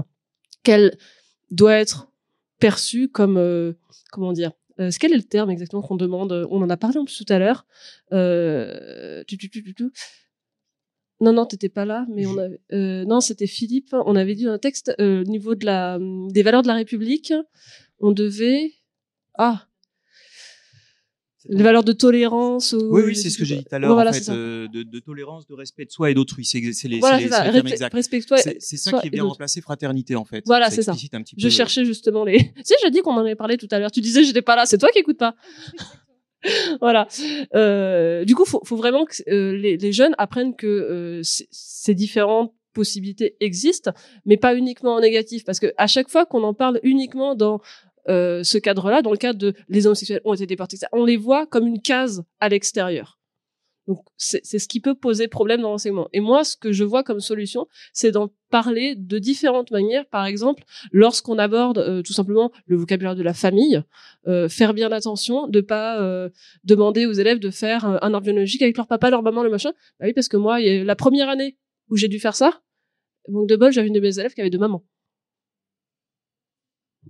qu'elle 0.62 0.97
doit 1.51 1.75
être 1.75 2.09
perçue 2.59 3.09
comme 3.09 3.75
comment 4.11 4.33
dire 4.33 4.53
euh, 4.81 4.91
quel 4.99 5.12
est 5.12 5.17
le 5.17 5.23
terme 5.23 5.51
exactement 5.51 5.83
qu'on 5.83 5.97
demande? 5.97 6.47
On 6.51 6.62
en 6.62 6.71
a 6.71 6.77
parlé 6.77 6.99
en 6.99 7.05
plus 7.05 7.25
tout 7.25 7.33
à 7.33 7.39
l'heure. 7.39 7.67
Euh, 8.12 9.23
tu, 9.27 9.37
tu, 9.37 9.49
tu, 9.51 9.62
tu, 9.62 9.91
non, 11.21 11.33
non, 11.33 11.47
t'étais 11.47 11.71
pas 11.71 11.87
là, 11.87 12.07
mais 12.11 12.27
on 12.27 12.37
avait, 12.37 12.61
euh, 12.73 13.05
non, 13.07 13.21
c'était 13.21 13.47
Philippe. 13.47 13.95
On 14.05 14.17
avait 14.17 14.35
dit 14.35 14.47
un 14.47 14.59
texte 14.59 14.95
au 14.99 15.23
niveau 15.25 15.55
de 15.55 15.65
la 15.65 15.99
des 16.31 16.43
valeurs 16.43 16.62
de 16.62 16.69
la 16.69 16.75
République, 16.75 17.33
on 18.01 18.12
devait 18.12 18.73
ah 19.39 19.67
les 21.49 21.63
valeurs 21.63 21.85
de 21.85 21.93
tolérance. 21.93 22.73
Ou... 22.73 22.89
Oui, 22.91 23.03
oui, 23.07 23.17
c'est 23.17 23.31
ce 23.31 23.39
que 23.39 23.45
j'ai 23.45 23.57
dit 23.57 23.65
tout 23.65 23.75
à 23.75 23.79
l'heure, 23.79 23.97
en 23.97 24.13
fait, 24.13 24.29
euh, 24.29 24.69
de, 24.69 24.83
de, 24.83 24.99
tolérance, 24.99 25.47
de 25.47 25.55
respect 25.55 25.85
de 25.85 25.91
soi 25.91 26.11
et 26.11 26.15
d'autrui. 26.15 26.45
C'est 26.45 26.61
les, 26.61 26.99
voilà, 26.99 27.19
c'est 27.19 27.29
ça. 27.77 27.89
Respecte-toi. 27.89 28.39
C'est 28.39 28.77
ça 28.77 29.01
qui 29.01 29.11
vient 29.11 29.25
remplacer 29.25 29.61
fraternité, 29.61 30.17
en 30.17 30.25
fait. 30.25 30.43
Voilà, 30.47 30.71
c'est 30.71 30.83
ça. 30.83 30.93
Un 30.93 31.23
petit 31.23 31.37
peu... 31.37 31.43
Je 31.43 31.49
cherchais 31.49 31.85
justement 31.85 32.25
les. 32.25 32.39
tu 32.57 32.63
sais, 32.65 32.75
j'ai 32.83 32.91
dit 32.91 33.01
qu'on 33.01 33.15
en 33.15 33.21
avait 33.21 33.37
parlé 33.37 33.57
tout 33.57 33.69
à 33.71 33.79
l'heure. 33.79 33.91
Tu 33.91 34.01
disais, 34.01 34.25
j'étais 34.25 34.43
pas 34.43 34.57
là. 34.57 34.67
C'est 34.67 34.79
toi 34.79 34.89
qui 34.91 34.99
écoutes 34.99 35.19
pas. 35.19 35.35
voilà. 36.81 37.09
Euh, 37.55 38.25
du 38.25 38.35
coup, 38.35 38.45
faut, 38.45 38.61
faut 38.65 38.77
vraiment 38.77 39.05
que 39.05 39.15
euh, 39.29 39.57
les, 39.57 39.77
les, 39.77 39.93
jeunes 39.93 40.15
apprennent 40.19 40.55
que 40.55 40.67
euh, 40.67 41.21
ces 41.23 41.95
différentes 41.95 42.53
possibilités 42.73 43.37
existent, 43.41 43.93
mais 44.27 44.37
pas 44.37 44.55
uniquement 44.55 44.95
en 44.95 45.01
négatif, 45.01 45.45
parce 45.45 45.61
que 45.61 45.73
à 45.79 45.87
chaque 45.87 46.11
fois 46.11 46.27
qu'on 46.27 46.43
en 46.43 46.55
parle 46.55 46.79
uniquement 46.83 47.35
dans 47.35 47.61
euh, 48.09 48.42
ce 48.42 48.59
cadre-là, 48.59 49.03
dans 49.03 49.12
le 49.12 49.16
cadre 49.16 49.38
de 49.38 49.55
les 49.69 49.87
homosexuels 49.87 50.21
ont 50.25 50.35
été 50.35 50.47
déportés, 50.47 50.79
on 50.92 51.05
les 51.05 51.16
voit 51.16 51.47
comme 51.47 51.66
une 51.66 51.81
case 51.81 52.25
à 52.40 52.49
l'extérieur. 52.49 53.16
Donc 53.87 54.01
c'est 54.16 54.42
ce 54.42 54.66
qui 54.66 54.81
peut 54.81 54.95
poser 54.95 55.29
problème 55.29 55.61
dans 55.61 55.71
l'enseignement. 55.71 56.09
Et 56.12 56.21
moi, 56.21 56.42
ce 56.42 56.57
que 56.57 56.73
je 56.73 56.83
vois 56.83 57.05
comme 57.05 57.21
solution, 57.21 57.69
c'est 57.92 58.11
d'en 58.11 58.31
parler 58.51 58.97
de 58.97 59.19
différentes 59.19 59.71
manières. 59.71 60.07
Par 60.07 60.27
exemple, 60.27 60.64
lorsqu'on 60.90 61.38
aborde 61.38 61.79
euh, 61.79 62.03
tout 62.03 62.12
simplement 62.12 62.51
le 62.66 62.77
vocabulaire 62.77 63.14
de 63.14 63.23
la 63.23 63.35
famille, 63.35 63.83
euh, 64.27 64.49
faire 64.49 64.75
bien 64.75 64.90
attention 64.90 65.47
de 65.47 65.61
pas 65.61 66.01
euh, 66.01 66.31
demander 66.64 67.07
aux 67.07 67.12
élèves 67.12 67.38
de 67.38 67.51
faire 67.51 67.85
un 67.85 68.14
arbre 68.14 68.25
biologique 68.25 68.62
avec 68.62 68.77
leur 68.77 68.88
papa, 68.88 69.11
leur 69.11 69.23
maman, 69.23 69.45
le 69.45 69.51
machin. 69.51 69.73
Bah 70.01 70.07
oui, 70.07 70.12
parce 70.12 70.29
que 70.29 70.37
moi, 70.37 70.59
la 70.61 70.97
première 70.97 71.29
année 71.29 71.57
où 71.88 71.97
j'ai 71.97 72.09
dû 72.09 72.19
faire 72.19 72.35
ça, 72.35 72.61
donc 73.29 73.49
de 73.49 73.57
bol, 73.57 73.73
j'avais 73.73 73.88
une 73.88 73.95
de 73.95 74.01
mes 74.01 74.19
élèves 74.19 74.35
qui 74.35 74.40
avait 74.40 74.51
deux 74.51 74.59
mamans 74.59 74.85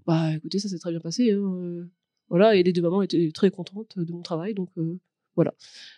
bah 0.07 0.33
écoutez, 0.35 0.59
ça 0.59 0.69
s'est 0.69 0.79
très 0.79 0.91
bien 0.91 1.01
passé. 1.01 1.33
Hein, 1.33 1.37
euh, 1.37 1.85
voilà, 2.29 2.55
et 2.57 2.63
les 2.63 2.73
deux 2.73 2.83
mamans 2.83 3.03
étaient 3.03 3.31
très 3.33 3.51
contentes 3.51 3.99
de 3.99 4.13
mon 4.13 4.23
travail, 4.23 4.55
donc 4.55 4.69
euh, 4.79 4.99
voilà. 5.37 5.55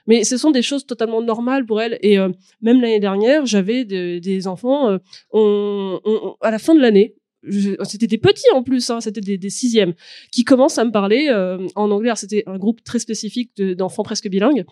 Mais 0.07 0.25
ce 0.25 0.37
sont 0.37 0.51
des 0.51 0.63
choses 0.63 0.87
totalement 0.87 1.23
normales 1.23 1.65
pour 1.65 1.81
elles. 1.81 1.99
Et 2.03 2.19
euh, 2.19 2.31
même 2.61 2.81
l'année 2.81 3.01
dernière, 3.01 3.47
j'avais 3.47 3.85
des 3.85 4.47
enfants. 4.47 4.99
On, 5.33 6.37
à 6.41 6.51
la 6.51 6.59
fin 6.59 6.75
de 6.75 6.81
l'année, 6.81 7.17
c'était 7.85 8.09
des 8.09 8.19
petits 8.19 8.51
en 8.53 8.63
plus, 8.63 8.91
hein, 8.91 9.01
c'était 9.01 9.21
des, 9.21 9.51
sixièmes, 9.51 9.95
qui 10.33 10.45
commencent 10.45 10.79
à 10.79 10.85
me 10.85 10.91
parler 10.91 11.31
en 11.77 11.91
anglais. 11.91 12.13
C'était 12.17 12.43
un 12.47 12.59
groupe 12.59 12.83
très 12.83 12.99
spécifique 12.99 13.57
d'enfants 13.57 14.03
presque 14.03 14.29
bilingues 14.29 14.65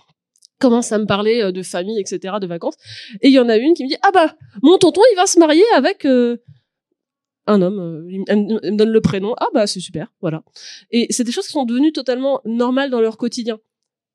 commence 0.59 0.91
à 0.91 0.99
me 0.99 1.05
parler 1.05 1.53
de 1.53 1.63
famille, 1.63 2.01
etc., 2.01 2.37
de 2.41 2.47
vacances. 2.47 2.77
Et 3.21 3.29
il 3.29 3.35
y 3.35 3.39
en 3.39 3.51
a 3.51 3.59
une 3.59 3.75
qui 3.75 3.85
me 3.85 3.89
dit, 3.91 3.97
ah 4.03 4.11
bah, 4.11 4.35
mon 4.63 4.79
tonton, 4.79 5.03
il 5.13 5.17
va 5.17 5.27
se 5.27 5.39
marier 5.39 5.67
avec 5.75 6.07
un 7.47 7.63
homme. 7.63 8.07
il, 8.11 8.21
me 8.21 8.77
donne 8.77 8.91
le 8.91 9.01
prénom. 9.01 9.35
Ah 9.39 9.47
bah, 9.55 9.67
c'est 9.67 9.81
super, 9.81 10.13
voilà. 10.21 10.43
Et 10.91 11.07
c'est 11.11 11.25
des 11.25 11.33
choses 11.33 11.47
qui 11.47 11.53
sont 11.53 11.65
devenues 11.65 11.93
totalement 11.93 12.41
normales 12.45 12.91
dans 12.91 13.01
leur 13.01 13.17
quotidien, 13.17 13.59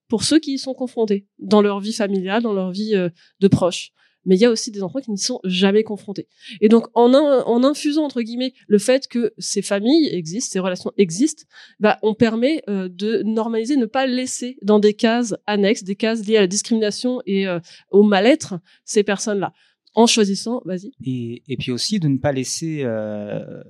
pour 0.08 0.24
ceux 0.24 0.40
qui 0.40 0.54
y 0.54 0.60
sont 0.60 0.74
confrontés, 0.74 1.28
dans 1.40 1.62
leur 1.62 1.80
vie 1.80 1.94
familiale, 1.94 2.44
dans 2.44 2.54
leur 2.54 2.72
vie 2.72 2.94
de 3.40 3.48
proches 3.48 3.94
mais 4.26 4.36
il 4.36 4.42
y 4.42 4.46
a 4.46 4.50
aussi 4.50 4.72
des 4.72 4.84
enfants 4.84 5.00
qui 5.00 5.12
n'y 5.12 5.18
sont 5.18 5.40
jamais 5.44 5.84
confrontés. 5.84 6.28
Et 6.60 6.70
donc, 6.70 6.88
en, 6.94 7.14
en 7.14 7.64
infusant, 7.64 8.04
entre 8.04 8.22
guillemets, 8.22 8.54
le 8.68 8.78
fait 8.78 9.08
que 9.08 9.34
ces 9.38 9.62
familles 9.62 10.08
existent, 10.08 10.54
ces 10.54 10.60
relations 10.60 10.92
existent, 10.98 11.44
bah, 11.80 11.98
on 12.04 12.14
permet 12.14 12.64
euh, 12.70 12.88
de 12.90 13.24
normaliser, 13.24 13.78
ne 13.78 13.86
pas 13.86 14.06
laisser 14.06 14.58
dans 14.62 14.80
des 14.80 14.94
cases 14.94 15.36
annexes, 15.48 15.84
des 15.84 15.96
cases 15.96 16.26
liées 16.26 16.38
à 16.38 16.42
la 16.42 16.48
discrimination 16.48 17.22
et 17.26 17.48
euh, 17.48 17.60
au 17.90 18.04
mal-être, 18.04 18.60
ces 18.86 19.04
personnes-là 19.04 19.54
en 19.94 20.08
choisissant, 20.08 20.62
vas-y. 20.66 20.92
Et, 21.06 21.58
puis 21.58 21.72
aussi 21.72 22.00
de 22.00 22.08
ne 22.08 22.18
pas 22.18 22.32
laisser, 22.32 22.82
euh, 22.84 23.62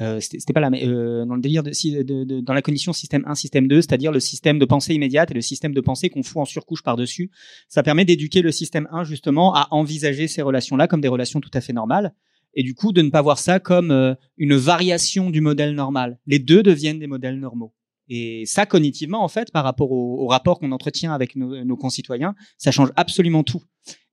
euh, 0.00 0.20
c'était 0.20 0.52
pas 0.52 0.70
mais 0.70 0.86
euh, 0.86 1.24
dans 1.26 1.34
le 1.34 1.40
délire 1.40 1.62
de, 1.62 1.70
de, 2.02 2.24
de, 2.24 2.40
dans 2.40 2.54
la 2.54 2.62
condition 2.62 2.92
système 2.92 3.24
1, 3.26 3.34
système 3.34 3.68
2, 3.68 3.82
c'est-à-dire 3.82 4.12
le 4.12 4.20
système 4.20 4.58
de 4.58 4.64
pensée 4.64 4.94
immédiate 4.94 5.30
et 5.30 5.34
le 5.34 5.42
système 5.42 5.74
de 5.74 5.80
pensée 5.80 6.08
qu'on 6.08 6.22
fout 6.22 6.38
en 6.38 6.44
surcouche 6.44 6.82
par-dessus, 6.82 7.30
ça 7.68 7.82
permet 7.82 8.04
d'éduquer 8.04 8.42
le 8.42 8.52
système 8.52 8.88
1 8.90 9.04
justement 9.04 9.54
à 9.54 9.68
envisager 9.70 10.28
ces 10.28 10.42
relations-là 10.42 10.88
comme 10.88 11.00
des 11.00 11.08
relations 11.08 11.40
tout 11.40 11.50
à 11.52 11.60
fait 11.60 11.72
normales 11.72 12.14
et 12.56 12.62
du 12.62 12.74
coup 12.74 12.92
de 12.92 13.02
ne 13.02 13.10
pas 13.10 13.22
voir 13.22 13.38
ça 13.38 13.60
comme 13.60 13.92
euh, 13.92 14.14
une 14.38 14.56
variation 14.56 15.30
du 15.30 15.40
modèle 15.40 15.74
normal. 15.74 16.18
Les 16.26 16.40
deux 16.40 16.62
deviennent 16.62 16.98
des 16.98 17.06
modèles 17.06 17.38
normaux. 17.38 17.72
Et 18.08 18.44
ça, 18.46 18.66
cognitivement, 18.66 19.22
en 19.22 19.28
fait, 19.28 19.50
par 19.50 19.64
rapport 19.64 19.90
au, 19.90 20.26
rapport 20.28 20.60
qu'on 20.60 20.70
entretient 20.70 21.12
avec 21.12 21.34
nos, 21.34 21.76
concitoyens, 21.76 22.36
ça 22.56 22.70
change 22.70 22.92
absolument 22.94 23.42
tout. 23.42 23.62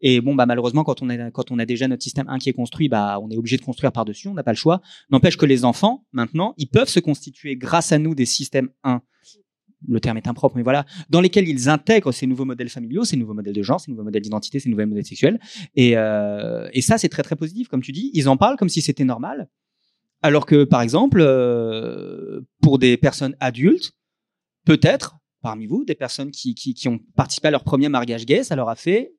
Et 0.04 0.22
bon, 0.22 0.36
bah 0.36 0.46
malheureusement, 0.46 0.84
quand 0.84 1.02
on 1.02 1.10
a 1.10 1.32
quand 1.32 1.50
on 1.50 1.58
a 1.58 1.66
déjà 1.66 1.88
notre 1.88 2.04
système 2.04 2.28
1 2.30 2.38
qui 2.38 2.50
est 2.50 2.54
construit, 2.54 2.89
bah 2.89 3.20
on 3.22 3.32
est 3.32 3.38
obligé 3.38 3.58
de 3.58 3.63
construire 3.63 3.92
par 3.92 4.06
dessus, 4.06 4.28
on 4.28 4.34
n'a 4.34 4.44
pas 4.44 4.52
le 4.52 4.58
choix. 4.58 4.82
N'empêche 5.10 5.38
que 5.38 5.46
les 5.46 5.66
enfants, 5.66 6.06
maintenant, 6.12 6.54
ils 6.58 6.68
peuvent 6.68 6.89
se 6.89 7.00
constituer 7.00 7.56
grâce 7.56 7.92
à 7.92 7.98
nous 7.98 8.13
des 8.13 8.26
systèmes 8.26 8.70
1 8.84 9.02
le 9.88 10.00
terme 10.00 10.18
est 10.18 10.28
impropre, 10.28 10.56
mais 10.56 10.63
voilà, 10.63 10.86
dans 11.10 11.22
lesquels 11.22 11.48
ils 11.48 11.70
intègrent 11.70 12.12
ces 12.12 12.28
nouveaux 12.28 12.46
modèles 12.46 12.70
familiaux, 12.70 13.04
ces 13.04 13.18
nouveaux 13.18 13.34
modèles 13.34 13.54
de 13.54 13.63
genre, 13.63 13.80
ces 13.80 13.92
nouveaux 13.92 14.04
modèles 14.04 14.22
d'identité, 14.22 14.60
ces 14.60 14.70
nouveaux 14.70 14.86
modèles 14.86 15.06
sexuels. 15.06 15.39
Et, 15.76 15.98
euh, 15.98 16.70
et 16.74 16.82
ça, 16.82 16.98
c'est 16.98 17.10
très 17.10 17.24
très 17.24 17.36
positif, 17.36 17.68
comme 17.68 17.82
tu 17.82 17.92
dis. 17.92 18.10
Ils 18.13 18.30
en 18.30 18.38
parlent 18.38 18.56
comme 18.56 18.70
si 18.70 18.82
c'était 18.82 19.04
normal. 19.04 19.50
Alors 20.22 20.46
que, 20.46 20.63
par 20.63 20.82
exemple, 20.82 21.20
euh, 21.22 22.42
pour 22.62 22.80
des 22.80 22.96
personnes 22.98 23.36
adultes, 23.42 23.92
peut-être, 24.66 25.18
parmi 25.42 25.66
vous, 25.66 25.84
des 25.84 25.96
personnes 25.96 26.32
qui, 26.32 26.56
qui, 26.56 26.74
qui, 26.74 26.88
ont 26.88 27.00
participé 27.16 27.50
à 27.50 27.52
leur 27.52 27.66
premier 27.66 27.89
mariage 27.89 28.26
gay, 28.26 28.44
ça 28.44 28.56
leur 28.56 28.70
a 28.70 28.76
fait 28.76 29.13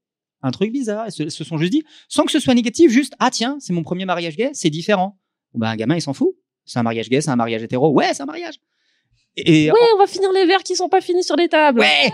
un 0.45 0.51
truc 0.51 0.71
bizarre. 0.71 1.07
Ils 1.09 1.31
se, 1.31 1.45
sont 1.45 1.59
juste 1.59 1.73
dit, 1.73 1.83
sans 2.09 2.25
que 2.25 2.31
ce 2.31 2.39
soit 2.39 2.55
négatif, 2.55 2.91
juste, 2.91 3.15
ah 3.19 3.31
tiens, 3.31 3.57
c'est 3.61 3.73
mon 3.73 3.83
premier 3.83 4.05
mariage 4.05 4.37
gay, 4.37 4.51
c'est 4.53 4.71
différent. 4.71 5.19
Ben, 5.55 5.69
un 5.69 5.77
gamin, 5.77 5.97
il 5.97 6.03
s'en 6.03 6.13
fout. 6.13 6.37
C'est 6.65 6.79
un 6.79 6.83
mariage 6.83 7.09
gay, 7.09 7.21
c'est 7.21 7.31
un 7.31 7.37
mariage 7.37 7.63
hétéro. 7.63 7.91
Ouais, 7.91 8.13
c'est 8.13 8.23
un 8.23 8.27
mariage. 8.27 8.55
Et, 9.37 9.71
ouais, 9.71 9.79
on 9.95 9.99
va 9.99 10.07
finir 10.07 10.31
les 10.33 10.47
verres 10.47 10.63
qui 10.63 10.77
sont 10.77 10.89
pas 10.89 11.01
finis 11.01 11.25
sur 11.25 11.37
les 11.37 11.49
tables. 11.49 11.81
Ouais. 11.81 12.13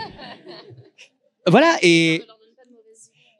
voilà, 1.47 1.77
et... 1.81 2.23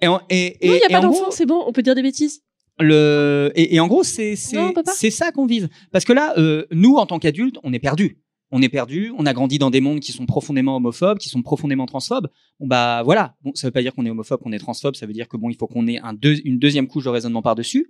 Et, 0.03 0.07
et, 0.07 0.07
et, 0.07 0.07
non, 0.07 0.19
il 0.29 0.71
n'y 0.71 0.83
a 0.83 0.89
pas 0.89 0.99
d'enfant, 0.99 1.29
c'est 1.29 1.45
bon, 1.45 1.63
on 1.65 1.71
peut 1.71 1.83
dire 1.83 1.95
des 1.95 2.01
bêtises. 2.01 2.41
Le 2.79 3.51
et, 3.53 3.75
et 3.75 3.79
en 3.79 3.87
gros 3.87 4.03
c'est 4.03 4.35
c'est 4.35 4.57
c'est 4.85 5.11
ça 5.11 5.31
qu'on 5.31 5.45
vise 5.45 5.69
parce 5.91 6.03
que 6.03 6.13
là 6.13 6.33
euh, 6.37 6.65
nous 6.71 6.95
en 6.95 7.05
tant 7.05 7.19
qu'adultes 7.19 7.57
on 7.61 7.73
est 7.73 7.79
perdus 7.79 8.17
on 8.51 8.61
est 8.61 8.69
perdu, 8.69 9.13
on 9.17 9.25
a 9.25 9.33
grandi 9.33 9.57
dans 9.57 9.69
des 9.69 9.81
mondes 9.81 9.99
qui 9.99 10.11
sont 10.11 10.25
profondément 10.25 10.75
homophobes, 10.75 11.17
qui 11.17 11.29
sont 11.29 11.41
profondément 11.41 11.85
transphobes. 11.85 12.27
Bon 12.59 12.67
bah 12.67 13.01
voilà, 13.03 13.35
bon 13.43 13.51
ça 13.55 13.67
veut 13.67 13.71
pas 13.71 13.81
dire 13.81 13.93
qu'on 13.93 14.05
est 14.05 14.09
homophobe, 14.09 14.41
qu'on 14.41 14.51
est 14.51 14.59
transphobe, 14.59 14.95
ça 14.95 15.05
veut 15.05 15.13
dire 15.13 15.27
que 15.27 15.37
bon 15.37 15.49
il 15.49 15.55
faut 15.55 15.67
qu'on 15.67 15.87
ait 15.87 15.99
un 15.99 16.15
une 16.21 16.59
deuxième 16.59 16.87
couche 16.87 17.05
de 17.05 17.09
raisonnement 17.09 17.41
par 17.41 17.55
dessus. 17.55 17.89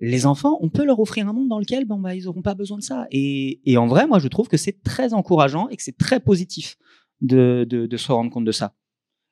Les 0.00 0.26
enfants, 0.26 0.58
on 0.60 0.68
peut 0.68 0.84
leur 0.84 0.98
offrir 0.98 1.28
un 1.28 1.32
monde 1.32 1.48
dans 1.48 1.58
lequel 1.58 1.84
bon 1.84 1.98
bah 1.98 2.14
ils 2.14 2.28
auront 2.28 2.42
pas 2.42 2.54
besoin 2.54 2.78
de 2.78 2.82
ça. 2.82 3.06
Et, 3.10 3.76
en 3.76 3.86
vrai, 3.86 4.06
moi 4.06 4.18
je 4.18 4.28
trouve 4.28 4.48
que 4.48 4.56
c'est 4.56 4.82
très 4.82 5.14
encourageant 5.14 5.68
et 5.68 5.76
que 5.76 5.82
c'est 5.82 5.96
très 5.96 6.20
positif 6.20 6.76
de, 7.20 7.88
se 7.96 8.12
rendre 8.12 8.30
compte 8.30 8.44
de 8.44 8.52
ça. 8.52 8.74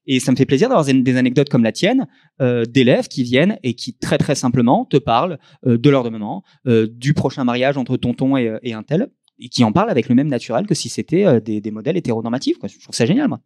Et 0.07 0.19
ça 0.19 0.33
me 0.33 0.37
fait 0.37 0.47
plaisir 0.47 0.69
d'avoir 0.69 0.85
des 0.85 1.17
anecdotes 1.17 1.49
comme 1.49 1.63
la 1.63 1.73
tienne, 1.73 2.09
euh, 2.41 2.65
d'élèves 2.65 3.07
qui 3.07 3.23
viennent 3.23 3.59
et 3.63 3.75
qui 3.75 3.95
très 3.95 4.19
très 4.19 4.35
simplement 4.35 4.85
te 4.85 4.97
parlent 4.97 5.39
euh, 5.67 5.79
de 5.79 5.91
leur 5.91 6.03
demandement, 6.03 6.43
euh, 6.67 6.89
du 6.91 7.15
prochain 7.15 7.45
mariage 7.45 7.77
entre 7.77 7.97
tonton 7.97 8.37
et, 8.37 8.73
un 8.73 8.83
tel, 8.83 9.11
qui 9.49 9.65
en 9.65 9.73
parlent 9.73 9.91
avec 9.91 10.09
le 10.09 10.15
même 10.15 10.29
naturel 10.29 10.67
que 10.67 10.75
si 10.75 10.89
c'était 10.89 11.25
euh, 11.25 11.41
des, 11.41 11.61
des, 11.61 11.71
modèles 11.71 11.97
hétéronormatifs. 11.97 12.59
Quoi. 12.59 12.69
Je 12.69 12.79
trouve 12.79 12.95
ça 12.95 13.07
génial, 13.07 13.29
moi. 13.29 13.41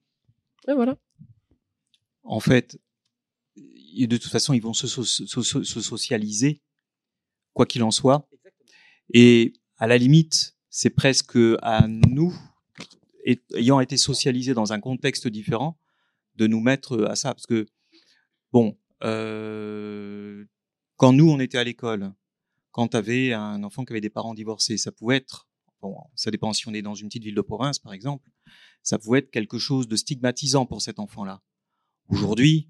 Et 0.68 0.74
voilà. 0.74 0.96
En 2.22 2.40
fait, 2.40 2.78
de 3.56 4.16
toute 4.16 4.30
façon, 4.30 4.52
ils 4.52 4.62
vont 4.62 4.74
se 4.74 4.86
socialiser, 4.86 6.60
quoi 7.54 7.66
qu'il 7.66 7.82
en 7.82 7.90
soit. 7.90 8.28
Et 9.14 9.54
à 9.78 9.86
la 9.86 9.96
limite, 9.96 10.56
c'est 10.68 10.90
presque 10.90 11.38
à 11.62 11.86
nous, 11.88 12.34
ayant 13.54 13.80
été 13.80 13.96
socialisés 13.96 14.54
dans 14.54 14.72
un 14.72 14.80
contexte 14.80 15.28
différent, 15.28 15.78
de 16.34 16.46
nous 16.46 16.60
mettre 16.60 17.04
à 17.04 17.16
ça. 17.16 17.32
Parce 17.32 17.46
que, 17.46 17.66
bon, 18.52 18.76
euh, 19.02 20.44
quand 20.96 21.12
nous, 21.12 21.30
on 21.30 21.40
était 21.40 21.58
à 21.58 21.64
l'école, 21.64 22.12
quand 22.72 22.88
tu 22.88 22.96
avais 22.96 23.32
un 23.32 23.62
enfant 23.62 23.84
qui 23.84 23.92
avait 23.92 24.00
des 24.00 24.10
parents 24.10 24.34
divorcés, 24.34 24.76
ça 24.76 24.92
pouvait 24.92 25.16
être 25.16 25.48
ça 26.14 26.30
dépend 26.30 26.52
si 26.52 26.68
on 26.68 26.74
est 26.74 26.82
dans 26.82 26.94
une 26.94 27.08
petite 27.08 27.24
ville 27.24 27.34
de 27.34 27.40
province, 27.40 27.78
par 27.78 27.92
exemple, 27.92 28.30
ça 28.82 28.98
pouvait 28.98 29.18
être 29.20 29.30
quelque 29.30 29.58
chose 29.58 29.88
de 29.88 29.96
stigmatisant 29.96 30.66
pour 30.66 30.82
cet 30.82 30.98
enfant-là. 30.98 31.42
Aujourd'hui, 32.08 32.68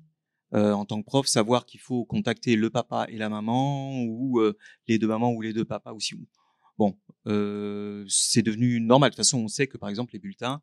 euh, 0.55 0.73
en 0.73 0.85
tant 0.85 1.01
que 1.03 1.07
prof, 1.07 1.27
savoir 1.27 1.67
qu'il 1.67 1.81
faut 1.81 2.05
contacter 2.05 2.57
le 2.57 2.71
papa 2.71 3.07
et 3.09 3.17
la 3.17 3.29
maman, 3.29 4.03
ou 4.03 4.41
euh, 4.41 4.57
les 4.87 4.99
deux 4.99 5.09
mamans 5.09 5.33
ou 5.33 5.43
les 5.43 5.53
deux 5.53 5.65
papas 5.65 5.93
aussi. 5.93 6.15
Bon, 6.79 6.99
euh, 7.27 8.05
c'est 8.09 8.43
devenu 8.43 8.81
normal. 8.81 9.11
De 9.11 9.15
toute 9.15 9.25
façon, 9.25 9.39
on 9.39 9.49
sait 9.49 9.67
que 9.67 9.77
par 9.77 9.89
exemple 9.89 10.13
les 10.13 10.19
bulletins, 10.19 10.63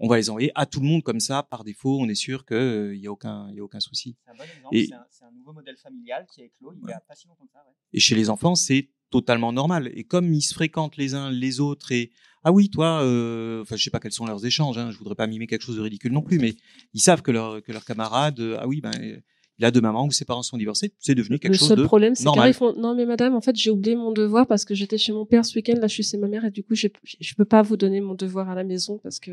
on 0.00 0.08
va 0.08 0.16
les 0.16 0.30
envoyer 0.30 0.50
à 0.54 0.66
tout 0.66 0.80
le 0.80 0.86
monde 0.86 1.02
comme 1.02 1.20
ça 1.20 1.42
par 1.42 1.62
défaut. 1.62 1.98
On 2.00 2.08
est 2.08 2.14
sûr 2.14 2.46
qu'il 2.46 2.56
euh, 2.56 2.96
n'y 2.96 3.06
a 3.06 3.12
aucun, 3.12 3.48
il 3.50 3.56
y 3.56 3.60
a 3.60 3.62
aucun 3.62 3.80
souci. 3.80 4.16
C'est 4.24 4.30
un 4.30 4.34
bon 4.34 4.42
exemple. 4.42 4.76
C'est 5.10 5.24
un, 5.24 5.28
un, 5.28 5.32
nouveau 5.32 5.52
modèle 5.52 5.76
familial 5.76 6.26
qui 6.32 6.40
a 6.40 6.46
éclos 6.46 6.72
il 6.72 6.86
n'y 6.86 6.92
a 6.92 7.00
pas 7.00 7.14
si 7.14 7.28
longtemps 7.28 7.44
que 7.44 7.52
ça. 7.52 7.58
Ouais. 7.58 7.74
Et 7.92 8.00
chez 8.00 8.14
les 8.14 8.30
enfants, 8.30 8.54
c'est 8.54 8.88
totalement 9.10 9.52
normal. 9.52 9.90
Et 9.94 10.04
comme 10.04 10.32
ils 10.32 10.42
se 10.42 10.54
fréquentent 10.54 10.96
les 10.96 11.14
uns 11.14 11.30
les 11.30 11.60
autres 11.60 11.92
et 11.92 12.12
ah 12.42 12.52
oui 12.52 12.70
toi, 12.70 13.02
euh, 13.02 13.60
enfin 13.60 13.76
je 13.76 13.84
sais 13.84 13.90
pas 13.90 14.00
quels 14.00 14.12
sont 14.12 14.24
leurs 14.24 14.46
échanges. 14.46 14.78
Hein, 14.78 14.90
je 14.90 14.96
voudrais 14.96 15.14
pas 15.14 15.26
mimer 15.26 15.46
quelque 15.46 15.64
chose 15.64 15.76
de 15.76 15.82
ridicule 15.82 16.12
non 16.12 16.22
plus, 16.22 16.38
mais 16.38 16.54
ils 16.94 17.00
savent 17.00 17.20
que 17.20 17.30
leur 17.30 17.62
que 17.62 17.72
leur 17.72 17.84
camarade 17.84 18.40
euh, 18.40 18.56
ah 18.58 18.66
oui 18.66 18.80
ben 18.80 19.20
il 19.60 19.64
a 19.66 19.70
deux 19.70 19.82
mamans 19.82 20.06
ou 20.06 20.10
ses 20.10 20.24
parents 20.24 20.42
sont 20.42 20.56
divorcés, 20.56 20.94
c'est 20.98 21.14
devenu 21.14 21.38
quelque 21.38 21.54
chose 21.54 21.68
de 21.68 21.74
Le 21.74 21.80
seul 21.80 21.86
problème, 21.86 22.14
c'est 22.14 22.24
normal. 22.24 22.54
Font... 22.54 22.74
Non, 22.76 22.94
mais 22.94 23.04
madame, 23.04 23.34
en 23.34 23.42
fait, 23.42 23.54
j'ai 23.56 23.70
oublié 23.70 23.94
mon 23.94 24.10
devoir 24.10 24.46
parce 24.46 24.64
que 24.64 24.74
j'étais 24.74 24.96
chez 24.96 25.12
mon 25.12 25.26
père 25.26 25.44
ce 25.44 25.54
week-end. 25.54 25.74
Là, 25.78 25.86
je 25.86 25.92
suis 25.92 26.02
chez 26.02 26.16
ma 26.16 26.28
mère 26.28 26.46
et 26.46 26.50
du 26.50 26.64
coup, 26.64 26.74
je 26.74 26.88
je 27.04 27.34
peux 27.34 27.44
pas 27.44 27.60
vous 27.60 27.76
donner 27.76 28.00
mon 28.00 28.14
devoir 28.14 28.48
à 28.48 28.54
la 28.54 28.64
maison 28.64 28.98
parce 29.02 29.20
que. 29.20 29.32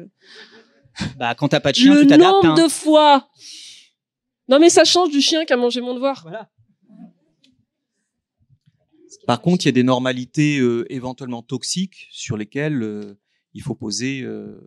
Bah, 1.20 1.36
quand 1.36 1.50
t'as 1.50 1.60
pas 1.60 1.72
de 1.72 1.78
chien, 1.78 1.94
le 1.94 2.02
tu 2.02 2.08
t'adaptes. 2.08 2.44
nombre 2.44 2.60
hein. 2.60 2.63
de 2.63 2.68
fois. 2.68 3.30
Non, 4.50 4.60
mais 4.60 4.70
ça 4.70 4.84
change 4.84 5.12
du 5.12 5.22
chien 5.22 5.46
qui 5.46 5.54
a 5.54 5.58
mangé 5.58 5.80
mon 5.80 5.94
devoir. 5.94 6.24
Voilà. 6.24 6.50
Par 9.28 9.42
contre, 9.42 9.66
il 9.66 9.68
y 9.68 9.70
a 9.70 9.74
des 9.74 9.84
normalités 9.84 10.58
euh, 10.58 10.92
éventuellement 10.92 11.44
toxiques 11.44 12.08
sur 12.12 12.36
lesquelles 12.36 12.82
euh, 12.82 13.20
il 13.54 13.62
faut 13.62 13.76
poser, 13.76 14.22
euh, 14.24 14.60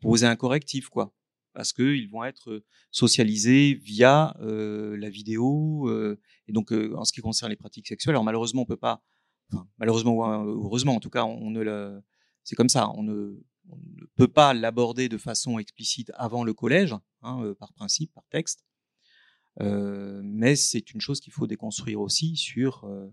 poser 0.00 0.26
un 0.26 0.36
correctif, 0.36 0.88
quoi. 0.88 1.12
Parce 1.54 1.72
qu'ils 1.72 2.08
vont 2.08 2.24
être 2.24 2.62
socialisés 2.90 3.74
via 3.74 4.34
la 4.40 5.10
vidéo. 5.10 5.90
et 6.48 6.52
donc, 6.52 6.72
en 6.72 7.04
ce 7.04 7.12
qui 7.12 7.20
concerne 7.20 7.50
les 7.50 7.56
pratiques 7.56 7.88
sexuelles, 7.88 8.14
alors 8.14 8.24
malheureusement, 8.24 8.62
on 8.62 8.66
peut 8.66 8.76
pas, 8.76 9.02
enfin, 9.52 9.68
malheureusement 9.78 10.14
ou 10.14 10.64
heureusement, 10.64 10.94
en 10.94 11.00
tout 11.00 11.10
cas, 11.10 11.24
on 11.24 11.50
ne 11.50 12.00
c'est 12.44 12.56
comme 12.56 12.68
ça, 12.68 12.90
on 12.90 13.02
ne, 13.02 13.38
peut 14.16 14.28
pas 14.28 14.54
l'aborder 14.54 15.08
de 15.08 15.18
façon 15.18 15.58
explicite 15.58 16.10
avant 16.14 16.44
le 16.44 16.54
collège, 16.54 16.94
hein, 17.22 17.54
par 17.58 17.72
principe, 17.72 18.12
par 18.12 18.24
texte. 18.30 18.64
Euh, 19.60 20.20
mais 20.24 20.56
c'est 20.56 20.92
une 20.92 21.00
chose 21.00 21.20
qu'il 21.20 21.32
faut 21.32 21.46
déconstruire 21.46 22.00
aussi 22.00 22.36
sur 22.36 22.84
euh, 22.84 23.08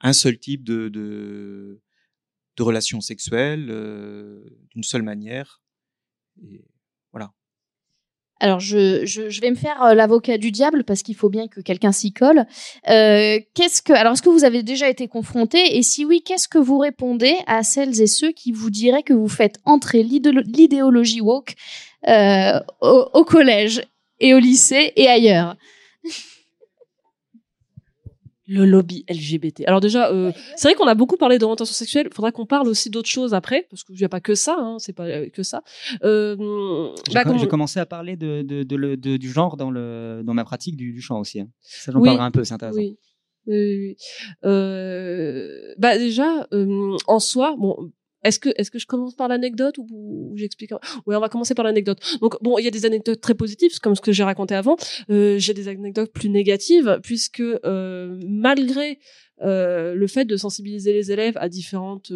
un 0.00 0.12
seul 0.12 0.38
type 0.38 0.62
de, 0.62 0.88
de, 0.88 1.80
de 2.56 2.62
relations 2.62 3.00
sexuelles, 3.00 3.68
euh, 3.70 4.44
d'une 4.70 4.84
seule 4.84 5.02
manière. 5.02 5.62
Alors, 8.40 8.60
je, 8.60 9.40
vais 9.40 9.50
me 9.50 9.54
faire 9.56 9.82
euh, 9.82 9.94
l'avocat 9.94 10.38
du 10.38 10.50
diable 10.50 10.84
parce 10.84 11.02
qu'il 11.02 11.14
faut 11.14 11.28
bien 11.28 11.48
que 11.48 11.60
quelqu'un 11.60 11.92
s'y 11.92 12.12
colle. 12.12 12.44
Euh, 12.90 13.38
qu'est-ce 13.54 13.80
que, 13.80 13.92
alors, 13.92 14.14
est-ce 14.14 14.22
que 14.22 14.28
vous 14.28 14.44
avez 14.44 14.62
déjà 14.62 14.88
été 14.88 15.08
confronté? 15.08 15.78
Et 15.78 15.82
si 15.82 16.04
oui, 16.04 16.22
qu'est-ce 16.22 16.48
que 16.48 16.58
vous 16.58 16.78
répondez 16.78 17.36
à 17.46 17.62
celles 17.62 18.00
et 18.02 18.06
ceux 18.06 18.32
qui 18.32 18.52
vous 18.52 18.70
diraient 18.70 19.02
que 19.02 19.14
vous 19.14 19.28
faites 19.28 19.60
entrer 19.64 20.02
l'idéologie 20.02 21.20
woke 21.20 21.54
euh, 22.08 22.60
au, 22.80 23.24
collège 23.24 23.82
et 24.18 24.34
au 24.34 24.38
lycée 24.38 24.92
et 24.96 25.08
ailleurs? 25.08 25.56
Le 28.46 28.64
lobby 28.66 29.04
LGBT. 29.08 29.62
Alors 29.66 29.80
déjà, 29.80 30.10
euh, 30.10 30.30
c'est 30.56 30.68
vrai 30.68 30.74
qu'on 30.74 30.86
a 30.86 30.94
beaucoup 30.94 31.16
parlé 31.16 31.38
d'orientation 31.38 31.72
sexuelle. 31.74 32.08
Il 32.10 32.14
faudra 32.14 32.30
qu'on 32.32 32.46
parle 32.46 32.68
aussi 32.68 32.90
d'autres 32.90 33.08
choses 33.08 33.32
après, 33.34 33.66
parce 33.70 33.84
qu'il 33.84 33.96
n'y 33.96 34.04
a 34.04 34.08
pas 34.08 34.20
que 34.20 34.34
ça. 34.34 34.56
Hein, 34.58 34.76
c'est 34.78 34.92
pas 34.92 35.04
euh, 35.06 35.28
que 35.30 35.42
ça. 35.42 35.62
Euh, 36.04 36.90
J'ai 37.08 37.14
bah, 37.14 37.24
com- 37.24 37.46
commencé 37.48 37.80
à 37.80 37.86
parler 37.86 38.16
de, 38.16 38.42
de, 38.42 38.62
de 38.62 38.76
le- 38.76 38.96
de- 38.96 39.16
du 39.16 39.30
genre 39.30 39.56
dans, 39.56 39.70
le, 39.70 40.22
dans 40.24 40.34
ma 40.34 40.44
pratique 40.44 40.76
du, 40.76 40.92
du 40.92 41.00
chant 41.00 41.20
aussi. 41.20 41.40
hein. 41.40 41.48
Ça, 41.62 41.90
j'en 41.92 42.00
Oui. 42.00 42.08
parlerai 42.08 42.24
un 42.26 42.30
peu, 42.30 42.44
c'est 42.44 42.54
intéressant. 42.54 42.78
Oui. 42.78 42.98
Oui, 43.46 43.56
oui, 43.56 43.78
oui. 43.88 43.96
Euh, 44.46 45.74
bah 45.78 45.98
déjà, 45.98 46.46
en 47.06 47.18
soi, 47.18 47.54
bon, 47.58 47.90
est-ce 48.24 48.70
que 48.70 48.78
je 48.78 48.86
commence 48.86 49.14
par 49.14 49.28
l'anecdote 49.28 49.76
ou, 49.78 50.32
j'explique 50.34 50.72
Oui, 51.06 51.14
on 51.14 51.20
va 51.20 51.28
commencer 51.28 51.54
par 51.54 51.64
l'anecdote. 51.64 52.00
Donc 52.20 52.42
bon, 52.42 52.58
il 52.58 52.64
y 52.64 52.68
a 52.68 52.70
des 52.70 52.86
anecdotes 52.86 53.20
très 53.20 53.34
positives, 53.34 53.78
comme 53.80 53.94
ce 53.94 54.00
que 54.00 54.12
j'ai 54.12 54.24
raconté 54.24 54.54
avant. 54.54 54.76
Euh, 55.10 55.38
j'ai 55.38 55.54
des 55.54 55.68
anecdotes 55.68 56.12
plus 56.12 56.30
négatives 56.30 56.98
puisque 57.02 57.40
euh, 57.40 58.18
malgré 58.26 58.98
euh, 59.42 59.94
le 59.94 60.06
fait 60.06 60.24
de 60.24 60.36
sensibiliser 60.36 60.92
les 60.92 61.12
élèves 61.12 61.36
à 61.36 61.48
différentes 61.48 62.12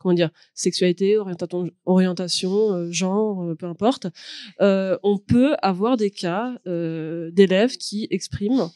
comment 0.00 0.14
dire 0.14 0.30
sexualité, 0.54 1.16
orientation, 1.16 1.70
orientation, 1.86 2.90
genre, 2.90 3.54
peu 3.56 3.66
importe, 3.66 4.08
on 4.58 5.18
peut 5.18 5.54
avoir 5.62 5.96
des 5.96 6.10
cas 6.10 6.56
d'élèves 6.66 7.76
qui 7.76 8.08
expriment 8.10 8.68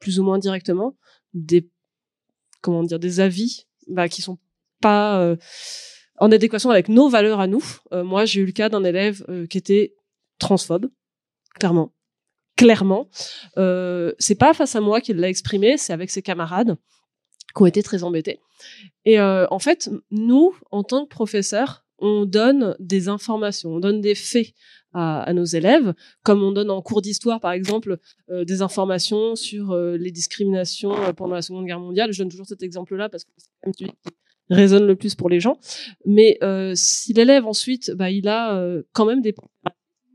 plus 0.00 0.18
ou 0.18 0.24
moins 0.24 0.38
directement 0.38 0.96
des 1.32 1.70
comment 2.60 2.82
dire 2.82 2.98
des 2.98 3.20
avis 3.20 3.66
bah, 3.88 4.08
qui 4.08 4.22
sont 4.22 4.38
euh, 4.90 5.36
en 6.18 6.30
adéquation 6.30 6.70
avec 6.70 6.88
nos 6.88 7.08
valeurs 7.08 7.40
à 7.40 7.46
nous. 7.46 7.64
Euh, 7.92 8.04
moi, 8.04 8.24
j'ai 8.24 8.40
eu 8.40 8.46
le 8.46 8.52
cas 8.52 8.68
d'un 8.68 8.84
élève 8.84 9.24
euh, 9.28 9.46
qui 9.46 9.58
était 9.58 9.94
transphobe, 10.38 10.88
clairement, 11.58 11.92
clairement. 12.56 13.08
C'est 14.18 14.38
pas 14.38 14.54
face 14.54 14.76
à 14.76 14.80
moi 14.80 15.00
qu'il 15.00 15.16
l'a 15.16 15.28
exprimé, 15.28 15.76
c'est 15.76 15.92
avec 15.92 16.10
ses 16.10 16.22
camarades 16.22 16.76
qui 17.54 17.62
ont 17.62 17.66
été 17.66 17.82
très 17.82 18.02
embêtés. 18.02 18.40
Et 19.04 19.20
en 19.20 19.58
fait, 19.58 19.90
nous, 20.10 20.54
en 20.72 20.82
tant 20.82 21.04
que 21.04 21.08
professeurs, 21.08 21.84
on 21.98 22.24
donne 22.24 22.74
des 22.80 23.08
informations, 23.08 23.74
on 23.74 23.80
donne 23.80 24.00
des 24.00 24.16
faits 24.16 24.48
à, 24.92 25.32
nos 25.32 25.44
élèves, 25.44 25.94
comme 26.24 26.42
on 26.42 26.50
donne 26.50 26.70
en 26.70 26.82
cours 26.82 27.00
d'histoire, 27.00 27.38
par 27.40 27.52
exemple, 27.52 27.98
des 28.28 28.60
informations 28.60 29.36
sur 29.36 29.76
les 29.76 30.10
discriminations 30.10 30.94
pendant 31.14 31.34
la 31.34 31.42
Seconde 31.42 31.66
Guerre 31.66 31.80
mondiale. 31.80 32.12
Je 32.12 32.18
donne 32.22 32.30
toujours 32.30 32.46
cet 32.46 32.62
exemple-là 32.62 33.08
parce 33.08 33.24
que 33.24 33.30
c'est 33.36 33.86
résonne 34.50 34.86
le 34.86 34.96
plus 34.96 35.14
pour 35.14 35.28
les 35.28 35.40
gens. 35.40 35.58
Mais 36.06 36.38
euh, 36.42 36.72
si 36.74 37.12
l'élève 37.12 37.46
ensuite, 37.46 37.90
bah, 37.92 38.10
il 38.10 38.28
a 38.28 38.56
euh, 38.56 38.82
quand 38.92 39.06
même 39.06 39.20
des 39.20 39.34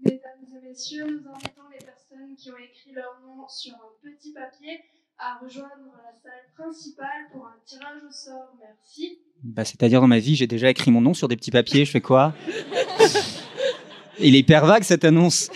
Mesdames 0.03 0.19
et 0.55 0.67
messieurs, 0.67 1.05
nous 1.05 1.29
invitons 1.31 1.67
les 1.71 1.85
personnes 1.85 2.35
qui 2.37 2.49
ont 2.51 2.57
écrit 2.57 2.93
leur 2.93 3.19
nom 3.25 3.47
sur 3.47 3.73
un 3.73 4.09
petit 4.09 4.33
papier 4.33 4.79
à 5.17 5.37
rejoindre 5.43 5.69
la 5.97 6.13
salle 6.21 6.45
principale 6.57 7.27
pour 7.33 7.45
un 7.45 7.55
tirage 7.65 8.01
au 8.07 8.11
sort. 8.11 8.55
Merci. 8.59 9.19
Bah, 9.43 9.65
C'est-à-dire, 9.65 10.01
dans 10.01 10.07
ma 10.07 10.19
vie, 10.19 10.35
j'ai 10.35 10.47
déjà 10.47 10.69
écrit 10.69 10.91
mon 10.91 11.01
nom 11.01 11.13
sur 11.13 11.27
des 11.27 11.35
petits 11.35 11.51
papiers. 11.51 11.83
Je 11.85 11.91
fais 11.91 12.01
quoi? 12.01 12.33
Il 14.21 14.35
est 14.35 14.39
hyper 14.39 14.65
vague, 14.65 14.83
cette 14.83 15.05
annonce. 15.05 15.49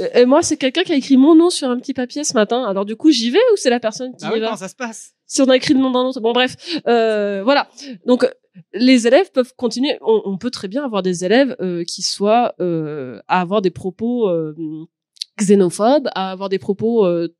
Euh, 0.00 0.08
Et 0.14 0.24
moi, 0.26 0.42
c'est 0.42 0.56
quelqu'un 0.56 0.82
qui 0.82 0.92
a 0.92 0.96
écrit 0.96 1.16
mon 1.16 1.34
nom 1.34 1.50
sur 1.50 1.68
un 1.70 1.78
petit 1.78 1.94
papier 1.94 2.24
ce 2.24 2.34
matin. 2.34 2.64
Alors 2.64 2.84
du 2.84 2.96
coup, 2.96 3.10
j'y 3.10 3.30
vais 3.30 3.38
ou 3.52 3.56
c'est 3.56 3.70
la 3.70 3.80
personne 3.80 4.14
qui 4.16 4.24
Ah 4.24 4.30
oui, 4.32 4.38
y 4.38 4.40
va 4.40 4.46
comment 4.48 4.58
ça 4.58 4.68
se 4.68 4.76
passe? 4.76 5.12
Si 5.26 5.42
on 5.42 5.48
a 5.48 5.56
écrit 5.56 5.74
le 5.74 5.80
nom 5.80 5.90
d'un 5.90 6.04
autre. 6.04 6.20
Bon, 6.20 6.32
bref, 6.32 6.56
euh, 6.86 7.42
voilà. 7.42 7.68
Donc, 8.06 8.24
euh, 8.24 8.30
les 8.72 9.06
élèves 9.06 9.32
peuvent 9.32 9.52
continuer. 9.56 9.98
On, 10.00 10.22
on 10.24 10.38
peut 10.38 10.50
très 10.50 10.68
bien 10.68 10.84
avoir 10.84 11.02
des 11.02 11.24
élèves 11.24 11.56
euh, 11.60 11.82
qui 11.84 12.02
soient 12.02 12.54
euh, 12.60 13.20
à 13.28 13.40
avoir 13.40 13.60
des 13.60 13.70
propos 13.72 14.28
euh, 14.28 14.54
xénophobes, 15.40 16.08
à 16.14 16.30
avoir 16.30 16.48
des 16.48 16.58
propos 16.58 17.04
euh, 17.04 17.34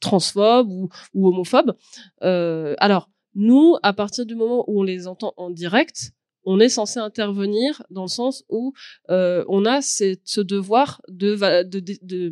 transphobes 0.00 0.70
ou, 0.70 0.88
ou 1.14 1.28
homophobes. 1.28 1.74
Euh, 2.22 2.74
alors, 2.78 3.08
nous, 3.34 3.76
à 3.82 3.92
partir 3.92 4.26
du 4.26 4.34
moment 4.34 4.64
où 4.66 4.80
on 4.80 4.82
les 4.82 5.06
entend 5.06 5.32
en 5.36 5.48
direct, 5.50 6.12
on 6.44 6.58
est 6.60 6.68
censé 6.68 6.98
intervenir 7.00 7.82
dans 7.90 8.02
le 8.02 8.08
sens 8.08 8.44
où 8.48 8.72
euh, 9.10 9.44
on 9.48 9.64
a 9.64 9.80
cette- 9.82 10.22
ce 10.24 10.40
devoir 10.40 11.00
de 11.08 11.34
de 11.64 11.80
de, 11.80 11.94
de, 12.02 12.30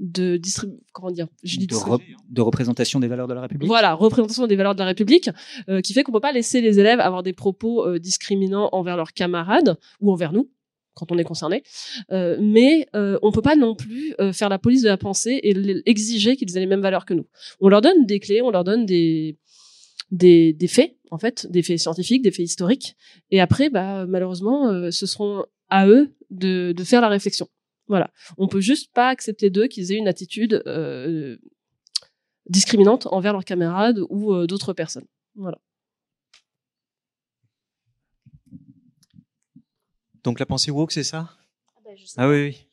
de 0.00 0.36
distribu- 0.36 0.78
comment 0.92 1.10
dire 1.12 1.28
je 1.44 1.56
dis 1.58 1.66
de, 1.68 1.74
distribu- 1.74 2.02
re- 2.02 2.16
de 2.28 2.40
représentation 2.40 2.98
des 3.00 3.06
valeurs 3.08 3.28
de 3.28 3.34
la 3.34 3.42
République 3.42 3.68
voilà, 3.68 3.94
représentation 3.94 4.46
des 4.48 4.56
valeurs 4.56 4.74
de 4.74 4.80
la 4.80 4.86
République, 4.86 5.30
euh, 5.68 5.80
qui 5.80 5.92
fait 5.92 6.02
qu'on 6.02 6.12
peut 6.12 6.20
pas 6.20 6.32
laisser 6.32 6.60
les 6.60 6.80
élèves 6.80 6.98
avoir 7.00 7.22
des 7.22 7.32
propos 7.32 7.86
euh, 7.86 7.98
discriminants 7.98 8.68
envers 8.72 8.96
leurs 8.96 9.12
camarades 9.12 9.76
ou 10.00 10.10
envers 10.12 10.32
nous 10.32 10.50
quand 10.96 11.10
on 11.10 11.18
est 11.18 11.24
concerné, 11.24 11.64
euh, 12.12 12.36
mais 12.40 12.86
on 12.94 13.32
peut 13.32 13.42
pas 13.42 13.56
non 13.56 13.74
plus 13.74 14.14
faire 14.32 14.48
la 14.48 14.60
police 14.60 14.82
de 14.82 14.88
la 14.88 14.96
pensée 14.96 15.40
et 15.42 15.52
exiger 15.86 16.36
qu'ils 16.36 16.56
aient 16.56 16.60
les 16.60 16.66
mêmes 16.66 16.82
valeurs 16.82 17.04
que 17.04 17.14
nous. 17.14 17.26
On 17.58 17.68
leur 17.68 17.80
donne 17.80 18.06
des 18.06 18.20
clés, 18.20 18.42
on 18.42 18.50
leur 18.52 18.62
donne 18.62 18.86
des 18.86 19.36
des, 20.10 20.52
des 20.52 20.68
faits 20.68 20.96
en 21.10 21.18
fait, 21.18 21.46
des 21.50 21.62
faits 21.62 21.78
scientifiques, 21.78 22.22
des 22.22 22.30
faits 22.32 22.44
historiques, 22.44 22.96
et 23.30 23.40
après, 23.40 23.70
bah 23.70 24.04
malheureusement, 24.06 24.68
euh, 24.68 24.90
ce 24.90 25.06
seront 25.06 25.44
à 25.68 25.86
eux 25.86 26.14
de, 26.30 26.72
de 26.76 26.84
faire 26.84 27.00
la 27.00 27.08
réflexion. 27.08 27.48
Voilà, 27.86 28.10
on 28.38 28.48
peut 28.48 28.60
juste 28.60 28.92
pas 28.92 29.08
accepter 29.10 29.50
d'eux 29.50 29.66
qu'ils 29.66 29.92
aient 29.92 29.96
une 29.96 30.08
attitude 30.08 30.62
euh, 30.66 31.36
discriminante 32.48 33.06
envers 33.06 33.32
leurs 33.32 33.44
camarades 33.44 34.00
ou 34.08 34.34
euh, 34.34 34.46
d'autres 34.46 34.72
personnes. 34.72 35.06
Voilà. 35.36 35.58
Donc 40.24 40.40
la 40.40 40.46
pensée 40.46 40.70
woke, 40.70 40.92
c'est 40.92 41.04
ça? 41.04 41.30
Ah 41.76 41.80
bah, 41.84 41.90
je 41.96 42.06
sais 42.06 42.14
Ah 42.16 42.28
oui, 42.28 42.44
oui. 42.46 42.66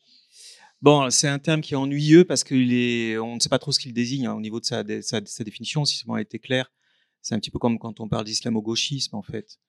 Bon, 0.82 1.12
c'est 1.12 1.28
un 1.28 1.38
terme 1.38 1.62
qui 1.62 1.74
est 1.74 1.78
ennuyeux 1.78 2.24
parce 2.24 2.44
qu'il 2.44 2.74
est, 2.74 3.17
on 3.17 3.36
ne 3.36 3.39
sait 3.39 3.50
pas 3.50 3.60
trop 3.60 3.72
ce 3.72 3.80
qu'il 3.80 3.94
désigne 3.94 4.26
hein, 4.26 4.34
au 4.34 4.41
niveau 4.41 4.60
de 4.60 4.65
sa, 4.65 4.84
de 4.84 5.02
sa, 5.02 5.22
de 5.22 5.28
sa 5.28 5.44
définition, 5.44 5.86
si 5.86 5.98
seulement 5.98 6.17
elle 6.17 6.24
était 6.24 6.39
claire. 6.39 6.72
C'est 7.21 7.36
un 7.36 7.39
petit 7.39 7.51
peu 7.51 7.60
comme 7.60 7.79
quand 7.79 7.99
on 7.99 8.07
parle 8.07 8.25
d'islamo-gauchisme, 8.25 9.15
en 9.15 9.21
fait. 9.21 9.60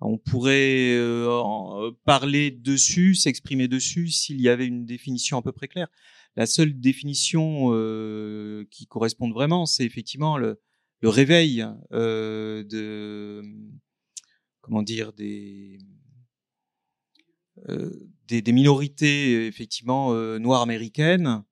On 0.00 0.16
pourrait 0.16 0.94
euh, 0.94 1.28
euh, 1.28 1.92
parler 2.04 2.52
dessus, 2.52 3.14
s'exprimer 3.14 3.66
dessus 3.66 4.08
s'il 4.08 4.40
y 4.40 4.48
avait 4.48 4.66
une 4.66 4.86
définition 4.86 5.38
à 5.38 5.42
peu 5.42 5.52
près 5.52 5.66
claire. 5.66 5.88
La 6.36 6.46
seule 6.46 6.78
définition 6.78 7.70
euh, 7.72 8.64
qui 8.70 8.86
corresponde 8.86 9.32
vraiment, 9.32 9.66
c'est 9.66 9.84
effectivement 9.84 10.38
le, 10.38 10.60
réveil 11.02 11.66
de, 11.90 13.42
comment 14.60 14.82
dire, 14.82 15.12
des, 15.12 15.78
minorités 18.52 19.46
effectivement 19.46 20.12
noires 20.38 20.62
américaines 20.62 21.42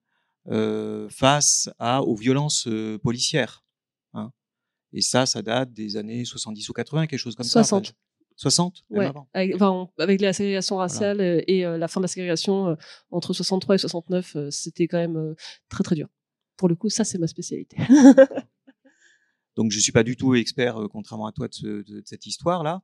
face 1.09 1.69
aux 1.79 2.15
violences 2.15 2.69
policières. 3.03 3.65
Hein. 4.13 4.31
Et 4.93 5.01
ça, 5.01 5.25
ça 5.25 5.41
date 5.41 5.73
des 5.73 5.97
années 5.97 6.23
70 6.25 6.69
ou 6.69 6.73
80, 6.73 7.07
quelque 7.07 7.19
chose 7.19 7.35
comme 7.35 7.45
60. 7.45 7.87
ça. 7.87 7.91
60 8.39 8.83
même 8.91 8.99
Ouais. 8.99 9.11
Avec, 9.33 9.55
enfin, 9.55 9.71
on- 9.71 9.89
avec 10.01 10.21
la 10.21 10.31
ségrégation 10.31 10.77
raciale 10.77 11.19
euh, 11.21 11.41
et 11.47 11.65
euh, 11.65 11.77
la 11.77 11.87
fin 11.87 11.99
de 11.99 12.03
la 12.03 12.07
ségrégation 12.07 12.67
euh, 12.69 12.75
entre 13.09 13.33
63 13.33 13.75
et 13.75 13.77
69, 13.79 14.35
euh, 14.35 14.51
c'était 14.51 14.87
quand 14.87 14.99
même 14.99 15.17
euh, 15.17 15.33
très 15.69 15.83
très 15.83 15.95
dur. 15.95 16.07
Pour 16.55 16.69
le 16.69 16.75
coup, 16.75 16.89
ça 16.89 17.03
c'est 17.03 17.17
ma 17.17 17.25
spécialité. 17.27 17.77
Donc 19.55 19.71
je 19.71 19.79
suis 19.79 19.91
pas 19.91 20.03
du 20.03 20.15
tout 20.15 20.35
expert, 20.35 20.77
contrairement 20.91 21.25
à 21.27 21.31
toi, 21.31 21.47
de, 21.47 21.53
ce- 21.53 21.65
de- 21.65 21.81
de 21.99 22.03
cette 22.05 22.25
histoire-là. 22.27 22.81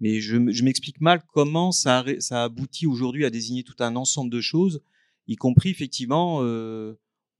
Mais 0.00 0.20
je, 0.20 0.36
je 0.50 0.64
m'explique 0.64 1.00
mal 1.00 1.22
comment 1.32 1.72
ça, 1.72 2.04
ça 2.18 2.44
aboutit 2.44 2.86
aujourd'hui 2.86 3.24
à 3.24 3.30
désigner 3.30 3.62
tout 3.64 3.74
un 3.80 3.96
ensemble 3.96 4.30
de 4.30 4.40
choses, 4.40 4.80
y 5.26 5.36
compris 5.36 5.70
effectivement, 5.70 6.40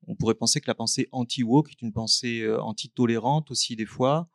on 0.06 0.14
pourrait 0.14 0.34
penser 0.34 0.60
que 0.60 0.66
la 0.68 0.74
pensée 0.74 1.08
anti-woke 1.12 1.70
est 1.70 1.82
une 1.82 1.92
pensée 1.92 2.40
euh, 2.42 2.60
anti-tolérante 2.62 3.50
aussi 3.50 3.76
des 3.76 3.84
fois. 3.86 4.28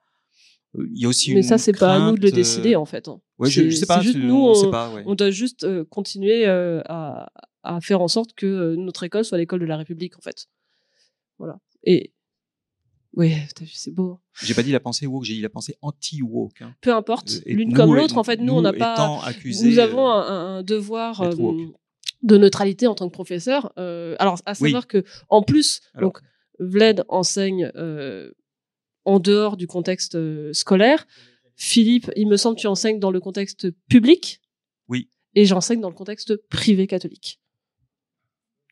Euh, 0.75 0.87
Il 0.93 1.01
y 1.01 1.05
a 1.05 1.07
aussi 1.07 1.31
Mais 1.31 1.37
une 1.37 1.43
ça, 1.43 1.57
c'est 1.57 1.73
pas 1.77 1.95
à 1.95 2.11
nous 2.11 2.17
de 2.17 2.21
le 2.23 2.31
décider 2.31 2.73
euh, 2.75 2.79
en 2.79 2.85
fait. 2.85 3.07
hein. 3.07 3.19
Ouais, 3.39 3.49
je, 3.49 3.69
je 3.69 3.75
sais 3.75 3.85
pas. 3.85 3.97
c'est 3.97 4.03
juste 4.05 4.17
nous, 4.17 4.35
on, 4.35 4.53
sait 4.53 4.67
on- 4.67 4.71
pas. 4.71 4.93
Ouais. 4.93 5.03
On 5.05 5.15
doit 5.15 5.31
juste 5.31 5.63
euh, 5.63 5.83
continuer 5.85 6.45
euh, 6.47 6.81
à, 6.85 7.31
à 7.63 7.79
faire 7.81 8.01
en 8.01 8.07
sorte 8.07 8.33
que 8.33 8.45
euh, 8.45 8.75
notre 8.75 9.03
école 9.03 9.23
soit 9.25 9.37
l'école 9.37 9.59
de 9.61 9.65
la 9.65 9.77
République 9.77 10.17
en 10.17 10.21
fait. 10.21 10.47
Voilà. 11.39 11.57
Et 11.83 12.13
oui, 13.15 13.33
c'est 13.71 13.91
beau. 13.93 14.19
J'ai 14.41 14.55
pas 14.55 14.63
dit 14.63 14.71
la 14.71 14.79
pensée 14.79 15.05
woke, 15.05 15.23
j'ai 15.23 15.35
dit 15.35 15.41
la 15.41 15.49
pensée 15.49 15.75
anti-woke. 15.81 16.61
hein. 16.63 16.73
Peu 16.81 16.93
importe, 16.95 17.41
l'une 17.45 17.71
comme 17.73 17.93
l'autre. 17.93 18.17
En 18.17 18.23
fait, 18.23 18.37
nous, 18.37 18.53
on 18.53 18.61
n'a 18.61 18.73
pas. 18.73 19.19
accusés, 19.23 19.69
nous 19.69 19.77
avons 19.79 20.09
un, 20.09 20.57
un 20.57 20.63
devoir. 20.63 21.21
De 22.23 22.37
neutralité 22.37 22.87
en 22.87 22.95
tant 22.95 23.07
que 23.07 23.13
professeur. 23.13 23.71
Euh, 23.77 24.15
alors, 24.19 24.39
à 24.45 24.51
Oui. 24.53 24.69
savoir 24.69 24.87
que, 24.87 25.03
en 25.29 25.41
plus, 25.43 25.81
Alors. 25.93 26.09
donc, 26.11 26.19
Vled 26.59 27.03
enseigne 27.09 27.71
euh, 27.75 28.31
en 29.05 29.19
dehors 29.19 29.57
du 29.57 29.67
contexte 29.67 30.15
euh, 30.15 30.51
scolaire. 30.53 31.05
Philippe, 31.55 32.09
il 32.15 32.27
me 32.27 32.37
semble, 32.37 32.57
tu 32.57 32.67
enseignes 32.67 32.99
dans 32.99 33.11
le 33.11 33.19
contexte 33.19 33.67
public. 33.89 34.39
Oui. 34.87 35.09
Et 35.35 35.45
j'enseigne 35.45 35.81
dans 35.81 35.89
le 35.89 35.95
contexte 35.95 36.35
privé 36.49 36.87
catholique. 36.87 37.39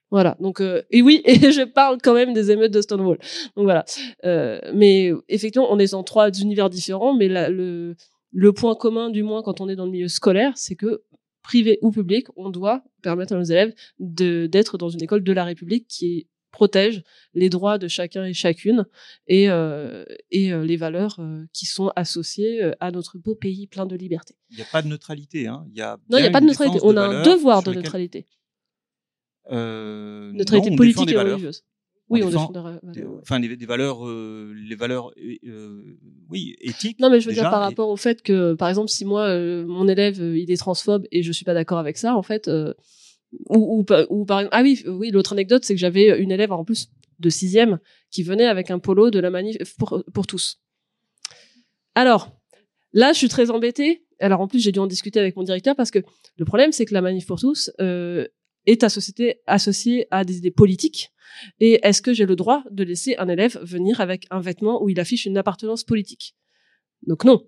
Voilà. 0.09 0.35
Donc, 0.39 0.59
euh, 0.61 0.81
et 0.89 1.01
oui, 1.01 1.21
et 1.25 1.51
je 1.51 1.63
parle 1.63 1.97
quand 2.01 2.13
même 2.13 2.33
des 2.33 2.51
émeutes 2.51 2.71
de 2.71 2.81
Stonewall. 2.81 3.17
Donc 3.55 3.63
voilà. 3.65 3.85
Euh, 4.25 4.59
mais 4.73 5.11
effectivement, 5.29 5.71
on 5.71 5.79
est 5.79 5.91
dans 5.91 6.03
trois 6.03 6.31
univers 6.31 6.69
différents, 6.69 7.13
mais 7.13 7.27
la- 7.27 7.49
le, 7.49 7.95
le 8.31 8.53
point 8.53 8.75
commun, 8.75 9.09
du 9.09 9.23
moins 9.23 9.41
quand 9.41 9.61
on 9.61 9.69
est 9.69 9.75
dans 9.75 9.85
le 9.85 9.91
milieu 9.91 10.07
scolaire, 10.07 10.53
c'est 10.55 10.75
que 10.75 11.03
privé 11.41 11.79
ou 11.81 11.91
public, 11.91 12.27
on 12.35 12.49
doit 12.49 12.83
permettre 13.01 13.33
à 13.33 13.37
nos 13.37 13.43
élèves 13.43 13.73
d'être 13.99 14.77
dans 14.77 14.89
une 14.89 15.03
école 15.03 15.23
de 15.23 15.31
la 15.33 15.43
République 15.43 15.87
qui 15.87 16.27
protège 16.51 17.01
les 17.33 17.49
droits 17.49 17.77
de 17.77 17.87
chacun 17.87 18.25
et 18.25 18.33
chacune 18.33 18.85
et, 19.27 19.49
euh, 19.49 20.03
et 20.31 20.51
euh, 20.51 20.65
les 20.65 20.75
valeurs 20.75 21.17
euh, 21.19 21.45
qui 21.53 21.65
sont 21.65 21.91
associées 21.95 22.71
à 22.81 22.91
notre 22.91 23.17
beau 23.17 23.35
pays 23.35 23.67
plein 23.67 23.85
de 23.85 23.95
liberté. 23.95 24.35
Il 24.49 24.57
n'y 24.57 24.61
a 24.63 24.67
pas 24.69 24.81
de 24.81 24.87
neutralité. 24.89 25.47
Hein. 25.47 25.65
Il 25.71 25.77
y 25.77 25.81
a 25.81 25.97
Non, 26.09 26.17
il 26.17 26.21
n'y 26.21 26.27
a 26.27 26.31
pas 26.31 26.41
de 26.41 26.45
neutralité. 26.47 26.79
On 26.83 26.97
a 26.97 27.03
un 27.03 27.23
devoir 27.23 27.63
de 27.63 27.69
lesquelles- 27.71 27.83
neutralité. 27.83 28.25
Euh, 29.49 30.31
Neutralité 30.33 30.69
non, 30.69 30.75
politique 30.75 31.11
et 31.11 31.17
religieuse. 31.17 31.63
Oui, 32.11 32.21
On 32.23 32.29
défend 32.29 32.51
des. 32.83 33.05
Enfin, 33.21 33.39
les, 33.39 33.55
des 33.55 33.65
valeurs, 33.65 34.05
euh, 34.05 34.53
les 34.53 34.75
valeurs, 34.75 35.11
euh, 35.17 35.35
euh, 35.47 35.97
oui, 36.29 36.55
éthiques. 36.59 36.99
Non, 36.99 37.09
mais 37.09 37.21
je 37.21 37.25
veux 37.27 37.31
déjà, 37.31 37.43
dire 37.43 37.49
par 37.51 37.61
et- 37.61 37.65
rapport 37.65 37.89
au 37.89 37.95
fait 37.95 38.21
que, 38.21 38.53
par 38.53 38.67
exemple, 38.69 38.89
si 38.89 39.05
moi, 39.05 39.23
euh, 39.29 39.65
mon 39.65 39.87
élève, 39.87 40.17
il 40.19 40.51
est 40.51 40.57
transphobe 40.57 41.07
et 41.11 41.23
je 41.23 41.31
suis 41.31 41.45
pas 41.45 41.53
d'accord 41.53 41.79
avec 41.79 41.97
ça, 41.97 42.15
en 42.15 42.21
fait, 42.21 42.49
ou, 43.49 43.79
ou, 43.79 43.85
ou 44.09 44.25
par 44.25 44.43
ah 44.51 44.61
oui, 44.61 44.83
oui, 44.87 45.09
l'autre 45.09 45.33
anecdote, 45.33 45.63
c'est 45.63 45.73
que 45.73 45.79
j'avais 45.79 46.19
une 46.21 46.31
élève 46.31 46.51
en 46.51 46.65
plus 46.65 46.89
de 47.19 47.29
sixième 47.29 47.79
qui 48.09 48.23
venait 48.23 48.47
avec 48.47 48.71
un 48.71 48.79
polo 48.79 49.09
de 49.09 49.19
la 49.19 49.29
manif 49.29 49.57
pour, 49.77 50.03
pour 50.13 50.27
tous. 50.27 50.59
Alors, 51.95 52.29
là, 52.93 53.13
je 53.13 53.17
suis 53.19 53.29
très 53.29 53.49
embêtée. 53.51 54.03
Alors, 54.19 54.41
en 54.41 54.47
plus, 54.47 54.59
j'ai 54.59 54.71
dû 54.71 54.79
en 54.79 54.87
discuter 54.87 55.19
avec 55.19 55.35
mon 55.35 55.43
directeur 55.43 55.75
parce 55.75 55.91
que 55.91 55.99
le 56.37 56.45
problème, 56.45 56.71
c'est 56.71 56.85
que 56.85 56.93
la 56.93 57.01
manif 57.01 57.25
pour 57.25 57.39
tous 57.39 57.71
est 58.65 58.83
associée, 58.83 59.39
associée 59.47 60.07
à 60.11 60.23
des 60.23 60.37
idées 60.37 60.51
politiques. 60.51 61.11
Et 61.59 61.79
est-ce 61.83 62.01
que 62.01 62.13
j'ai 62.13 62.25
le 62.25 62.35
droit 62.35 62.63
de 62.71 62.83
laisser 62.83 63.15
un 63.17 63.27
élève 63.29 63.57
venir 63.63 64.01
avec 64.01 64.27
un 64.31 64.41
vêtement 64.41 64.83
où 64.83 64.89
il 64.89 64.99
affiche 64.99 65.25
une 65.25 65.37
appartenance 65.37 65.83
politique? 65.83 66.35
Donc 67.07 67.23
non. 67.23 67.47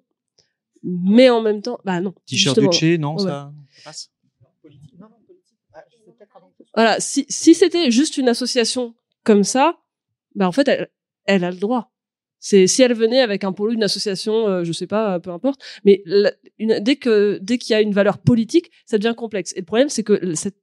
Mais 0.83 1.29
en 1.29 1.41
même 1.41 1.61
temps, 1.61 1.79
bah 1.85 1.99
non. 2.01 2.13
T-shirt. 2.25 2.59
Gucci, 2.59 2.97
non, 2.99 3.15
Ouais. 3.15 3.23
ça 3.23 3.53
passe? 3.83 4.09
Voilà, 6.75 6.99
si, 6.99 7.25
si 7.29 7.53
c'était 7.53 7.91
juste 7.91 8.17
une 8.17 8.29
association 8.29 8.95
comme 9.23 9.43
ça, 9.43 9.77
bah 10.35 10.47
en 10.47 10.51
fait, 10.51 10.67
elle, 10.67 10.89
elle 11.25 11.43
a 11.43 11.51
le 11.51 11.57
droit. 11.57 11.91
C'est 12.39 12.67
si 12.67 12.81
elle 12.81 12.93
venait 12.93 13.21
avec 13.21 13.43
un 13.43 13.53
polo 13.53 13.71
d'une 13.71 13.83
association, 13.83 14.47
euh, 14.47 14.63
je 14.63 14.71
sais 14.73 14.87
pas, 14.87 15.19
peu 15.19 15.29
importe. 15.29 15.61
Mais 15.85 16.01
la- 16.05 16.33
une- 16.57 16.79
dès 16.79 16.95
que 16.97 17.37
dès 17.41 17.57
qu'il 17.57 17.71
y 17.73 17.75
a 17.75 17.81
une 17.81 17.93
valeur 17.93 18.17
politique, 18.17 18.69
ça 18.85 18.97
devient 18.97 19.13
complexe. 19.15 19.53
Et 19.55 19.59
le 19.59 19.65
problème, 19.65 19.87
c'est 19.87 20.03
que 20.03 20.33
cette 20.35 20.57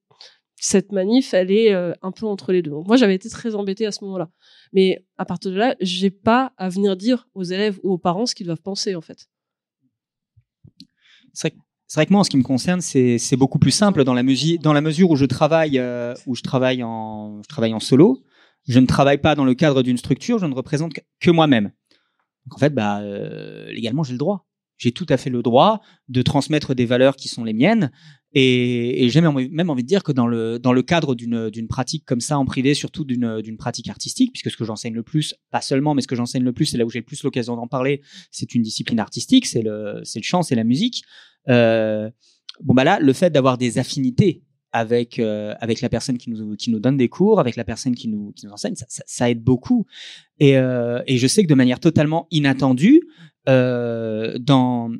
cette 0.60 0.92
manif, 0.92 1.32
elle 1.32 1.50
est 1.50 1.72
euh, 1.72 1.92
un 2.02 2.12
peu 2.12 2.26
entre 2.26 2.52
les 2.52 2.60
deux. 2.62 2.70
Moi, 2.70 2.96
j'avais 2.96 3.14
été 3.14 3.28
très 3.30 3.54
embêtée 3.54 3.86
à 3.86 3.92
ce 3.92 4.04
moment-là. 4.04 4.30
Mais 4.72 5.04
à 5.16 5.24
partir 5.24 5.50
de 5.50 5.56
là, 5.56 5.74
j'ai 5.80 6.10
pas 6.10 6.52
à 6.58 6.68
venir 6.68 6.96
dire 6.96 7.28
aux 7.34 7.42
élèves 7.42 7.80
ou 7.82 7.92
aux 7.92 7.98
parents 7.98 8.26
ce 8.26 8.34
qu'ils 8.34 8.46
doivent 8.46 8.60
penser 8.62 8.94
en 8.94 9.00
fait. 9.00 9.26
C'est 11.32 11.52
vrai, 11.94 12.06
que- 12.06 12.12
moi, 12.12 12.20
en 12.20 12.24
ce 12.24 12.30
qui 12.30 12.36
me 12.36 12.42
concerne, 12.42 12.80
c'est 12.80 13.36
beaucoup 13.36 13.58
plus 13.58 13.70
simple 13.70 14.04
dans 14.04 14.14
la, 14.14 14.22
mesure 14.22 15.10
où 15.10 15.16
je 15.16 15.24
travaille, 15.24 15.78
euh, 15.78 16.14
où 16.26 16.34
je 16.34 16.42
travaille 16.42 16.82
en, 16.82 17.40
je 17.42 17.48
travaille 17.48 17.74
en 17.74 17.80
solo. 17.80 18.22
Je 18.68 18.78
ne 18.78 18.86
travaille 18.86 19.18
pas 19.18 19.34
dans 19.34 19.46
le 19.46 19.54
cadre 19.54 19.82
d'une 19.82 19.96
structure, 19.96 20.38
je 20.38 20.46
ne 20.46 20.54
représente 20.54 20.92
que- 20.92 21.00
que 21.20 21.30
moi-même. 21.30 21.72
Donc 22.46 22.54
en 22.54 22.58
fait, 22.58 22.74
bah, 22.74 23.00
euh, 23.00 23.72
légalement, 23.72 24.02
j'ai 24.02 24.12
le 24.12 24.18
droit. 24.18 24.46
J'ai 24.76 24.92
tout 24.92 25.06
à 25.08 25.16
fait 25.16 25.30
le 25.30 25.42
droit 25.42 25.80
de 26.08 26.22
transmettre 26.22 26.74
des 26.74 26.86
valeurs 26.86 27.16
qui 27.16 27.28
sont 27.28 27.44
les 27.44 27.52
miennes. 27.52 27.90
Et, 28.32 29.04
et 29.04 29.08
j'ai 29.08 29.20
même, 29.20 29.36
envie- 29.70 29.82
de 29.82 29.86
dire 29.86 30.02
que 30.02 30.12
dans 30.12 30.26
le, 30.26 30.58
dans 30.58 30.72
le 30.72 30.82
cadre 30.82 31.14
d'une 31.14 31.68
pratique 31.68 32.04
comme 32.04 32.20
ça 32.20 32.38
en 32.38 32.44
privé, 32.44 32.74
surtout 32.74 33.04
d'une 33.04 33.56
pratique 33.58 33.88
artistique, 33.88 34.32
puisque 34.32 34.50
ce 34.50 34.56
que 34.56 34.64
j'enseigne 34.64 34.94
le 34.94 35.02
plus, 35.02 35.34
pas 35.50 35.60
seulement, 35.60 35.94
mais 35.94 36.02
ce 36.02 36.08
que 36.08 36.16
j'enseigne 36.16 36.44
le 36.44 36.52
plus, 36.52 36.66
c'est 36.66 36.78
là 36.78 36.84
où 36.84 36.90
j'ai 36.90 37.00
le 37.00 37.04
plus 37.04 37.22
l'occasion 37.24 37.56
d'en 37.56 37.66
parler, 37.66 38.02
c'est 38.30 38.54
une 38.54 38.62
discipline 38.62 39.00
artistique, 39.00 39.46
c'est 39.46 39.62
le, 39.62 40.02
le 40.02 40.22
chant, 40.22 40.42
c'est 40.42 40.54
la 40.54 40.64
musique. 40.64 41.02
Euh, 41.48 42.08
bon 42.62 42.74
bah 42.74 42.84
là, 42.84 43.00
le 43.00 43.12
fait 43.12 43.30
d'avoir 43.30 43.58
des 43.58 43.78
affinités 43.78 44.42
avec 44.72 45.18
euh, 45.18 45.54
avec 45.60 45.80
la 45.80 45.88
personne 45.88 46.18
qui 46.18 46.30
nous 46.30 46.56
qui 46.56 46.70
nous 46.70 46.80
donne 46.80 46.96
des 46.96 47.08
cours, 47.08 47.40
avec 47.40 47.56
la 47.56 47.64
personne 47.64 47.94
qui 47.94 48.08
nous 48.08 48.32
qui 48.32 48.46
nous 48.46 48.52
enseigne, 48.52 48.74
ça, 48.74 48.86
ça, 48.88 49.02
ça 49.06 49.30
aide 49.30 49.42
beaucoup. 49.42 49.86
Et 50.38 50.56
euh, 50.56 51.02
et 51.06 51.18
je 51.18 51.26
sais 51.26 51.42
que 51.42 51.48
de 51.48 51.54
manière 51.54 51.80
totalement 51.80 52.26
inattendue, 52.30 53.02
euh, 53.48 54.38
dans 54.38 54.90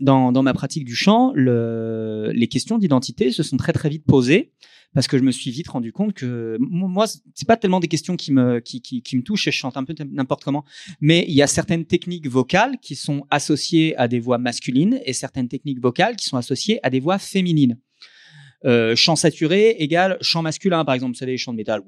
dans 0.00 0.32
dans 0.32 0.42
ma 0.42 0.54
pratique 0.54 0.84
du 0.84 0.94
chant, 0.94 1.32
le, 1.34 2.30
les 2.34 2.48
questions 2.48 2.78
d'identité 2.78 3.30
se 3.30 3.42
sont 3.42 3.56
très 3.56 3.72
très 3.72 3.88
vite 3.88 4.04
posées 4.04 4.52
parce 4.94 5.08
que 5.08 5.18
je 5.18 5.22
me 5.22 5.30
suis 5.30 5.50
vite 5.50 5.68
rendu 5.68 5.92
compte 5.92 6.14
que 6.14 6.56
moi 6.58 7.06
c'est 7.34 7.46
pas 7.46 7.58
tellement 7.58 7.80
des 7.80 7.88
questions 7.88 8.16
qui 8.16 8.32
me 8.32 8.60
qui 8.60 8.80
qui, 8.80 9.02
qui 9.02 9.16
me 9.16 9.22
touchent 9.22 9.46
et 9.48 9.50
je 9.50 9.56
chante 9.58 9.76
un 9.76 9.84
peu 9.84 9.94
n'importe 10.10 10.44
comment 10.44 10.64
mais 11.00 11.24
il 11.28 11.34
y 11.34 11.42
a 11.42 11.46
certaines 11.46 11.84
techniques 11.84 12.28
vocales 12.28 12.78
qui 12.80 12.94
sont 12.94 13.26
associées 13.30 13.94
à 13.96 14.08
des 14.08 14.20
voix 14.20 14.38
masculines 14.38 14.98
et 15.04 15.12
certaines 15.12 15.48
techniques 15.48 15.80
vocales 15.80 16.16
qui 16.16 16.24
sont 16.24 16.38
associées 16.38 16.80
à 16.82 16.88
des 16.88 17.00
voix 17.00 17.18
féminines. 17.18 17.78
Euh, 18.64 18.96
chant 18.96 19.16
saturé 19.16 19.76
égale 19.78 20.16
chant 20.20 20.42
masculin, 20.42 20.84
par 20.84 20.94
exemple, 20.94 21.12
vous 21.12 21.18
savez, 21.18 21.36
chant 21.36 21.52
de 21.52 21.58
métal. 21.58 21.82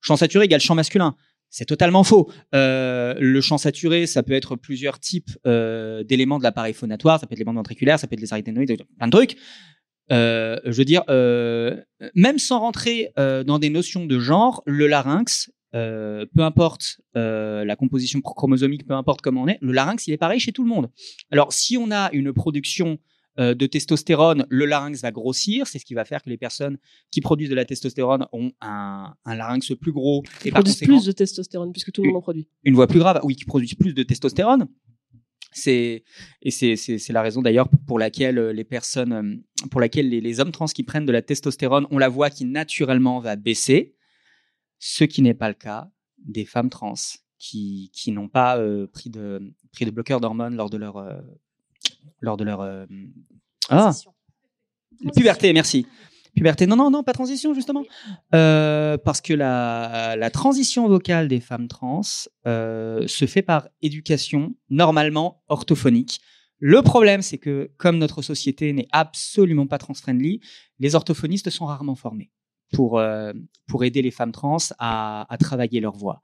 Chant 0.00 0.16
saturé 0.16 0.46
égale 0.46 0.60
chant 0.60 0.74
masculin. 0.74 1.14
C'est 1.50 1.66
totalement 1.66 2.02
faux. 2.02 2.30
Euh, 2.54 3.14
le 3.18 3.40
chant 3.40 3.58
saturé, 3.58 4.06
ça 4.06 4.24
peut 4.24 4.32
être 4.32 4.56
plusieurs 4.56 4.98
types 4.98 5.30
euh, 5.46 6.02
d'éléments 6.02 6.38
de 6.38 6.42
l'appareil 6.42 6.74
phonatoire. 6.74 7.20
Ça 7.20 7.26
peut 7.26 7.34
être 7.34 7.38
les 7.38 7.44
bandes 7.44 7.56
ventriculaires, 7.56 7.98
ça 7.98 8.08
peut 8.08 8.14
être 8.14 8.20
les 8.20 8.32
arythénoïdes, 8.32 8.82
plein 8.98 9.06
de 9.06 9.12
trucs. 9.12 9.36
Je 10.10 10.70
veux 10.70 10.84
dire, 10.84 11.04
même 12.14 12.38
sans 12.38 12.58
rentrer 12.58 13.12
dans 13.16 13.58
des 13.58 13.70
notions 13.70 14.04
de 14.04 14.18
genre, 14.18 14.62
le 14.66 14.88
larynx, 14.88 15.50
peu 15.72 16.28
importe 16.38 17.00
la 17.14 17.76
composition 17.76 18.20
chromosomique, 18.20 18.84
peu 18.84 18.94
importe 18.94 19.22
comment 19.22 19.42
on 19.42 19.48
est, 19.48 19.58
le 19.60 19.72
larynx, 19.72 20.08
il 20.08 20.12
est 20.12 20.18
pareil 20.18 20.40
chez 20.40 20.52
tout 20.52 20.64
le 20.64 20.68
monde. 20.68 20.90
Alors, 21.30 21.52
si 21.52 21.76
on 21.76 21.92
a 21.92 22.10
une 22.12 22.32
production 22.32 22.98
euh, 23.38 23.54
de 23.54 23.66
testostérone, 23.66 24.46
le 24.48 24.64
larynx 24.66 25.02
va 25.02 25.10
grossir. 25.10 25.66
C'est 25.66 25.78
ce 25.78 25.84
qui 25.84 25.94
va 25.94 26.04
faire 26.04 26.22
que 26.22 26.30
les 26.30 26.36
personnes 26.36 26.78
qui 27.10 27.20
produisent 27.20 27.50
de 27.50 27.54
la 27.54 27.64
testostérone 27.64 28.26
ont 28.32 28.52
un, 28.60 29.14
un 29.24 29.34
larynx 29.34 29.72
plus 29.80 29.92
gros 29.92 30.22
et 30.44 30.48
Ils 30.48 30.52
par 30.52 30.62
produisent 30.62 30.78
plus 30.78 31.04
de 31.04 31.12
testostérone 31.12 31.72
puisque 31.72 31.92
tout 31.92 32.02
le 32.02 32.08
monde 32.08 32.18
en 32.18 32.22
produit. 32.22 32.48
une 32.62 32.74
voix 32.74 32.86
plus 32.86 33.00
grave, 33.00 33.20
oui, 33.24 33.34
qui 33.36 33.44
produit 33.44 33.74
plus 33.74 33.94
de 33.94 34.02
testostérone. 34.02 34.68
C'est 35.56 36.02
et 36.42 36.50
c'est 36.50 37.12
la 37.12 37.22
raison 37.22 37.40
d'ailleurs 37.40 37.68
pour 37.86 38.00
laquelle 38.00 38.38
euh, 38.38 38.52
les 38.52 38.64
personnes 38.64 39.12
euh, 39.12 39.68
pour 39.70 39.80
laquelle 39.80 40.08
les, 40.08 40.20
les 40.20 40.40
hommes 40.40 40.50
trans 40.50 40.66
qui 40.66 40.82
prennent 40.82 41.06
de 41.06 41.12
la 41.12 41.22
testostérone 41.22 41.86
ont 41.92 41.98
la 41.98 42.08
voix 42.08 42.28
qui 42.28 42.44
naturellement 42.44 43.20
va 43.20 43.36
baisser, 43.36 43.94
ce 44.80 45.04
qui 45.04 45.22
n'est 45.22 45.34
pas 45.34 45.48
le 45.48 45.54
cas 45.54 45.90
des 46.18 46.44
femmes 46.44 46.70
trans 46.70 46.94
qui 47.38 47.90
qui 47.92 48.10
n'ont 48.10 48.28
pas 48.28 48.58
euh, 48.58 48.86
pris 48.86 49.10
de 49.10 49.54
pris 49.72 49.84
de 49.84 49.90
bloqueurs 49.90 50.20
d'hormones 50.20 50.56
lors 50.56 50.70
de 50.70 50.76
leur 50.76 50.96
euh, 50.96 51.20
lors 52.20 52.36
de 52.36 52.44
leur 52.44 52.60
euh, 52.60 52.86
ah 53.68 53.92
puberté, 55.14 55.52
merci. 55.52 55.86
Puberté, 56.34 56.66
non, 56.66 56.76
non, 56.76 56.90
non, 56.90 57.04
pas 57.04 57.12
transition, 57.12 57.54
justement. 57.54 57.84
Euh, 58.34 58.98
parce 58.98 59.20
que 59.20 59.32
la, 59.32 60.16
la 60.16 60.30
transition 60.30 60.88
vocale 60.88 61.28
des 61.28 61.40
femmes 61.40 61.68
trans 61.68 62.00
euh, 62.46 63.06
se 63.06 63.26
fait 63.26 63.42
par 63.42 63.68
éducation 63.82 64.54
normalement 64.68 65.42
orthophonique. 65.48 66.20
Le 66.58 66.82
problème, 66.82 67.22
c'est 67.22 67.38
que 67.38 67.70
comme 67.76 67.98
notre 67.98 68.22
société 68.22 68.72
n'est 68.72 68.88
absolument 68.90 69.66
pas 69.66 69.78
trans-friendly, 69.78 70.40
les 70.80 70.94
orthophonistes 70.94 71.50
sont 71.50 71.66
rarement 71.66 71.94
formés 71.94 72.32
pour, 72.72 72.98
euh, 72.98 73.32
pour 73.68 73.84
aider 73.84 74.02
les 74.02 74.10
femmes 74.10 74.32
trans 74.32 74.56
à, 74.78 75.32
à 75.32 75.36
travailler 75.36 75.80
leur 75.80 75.96
voix. 75.96 76.22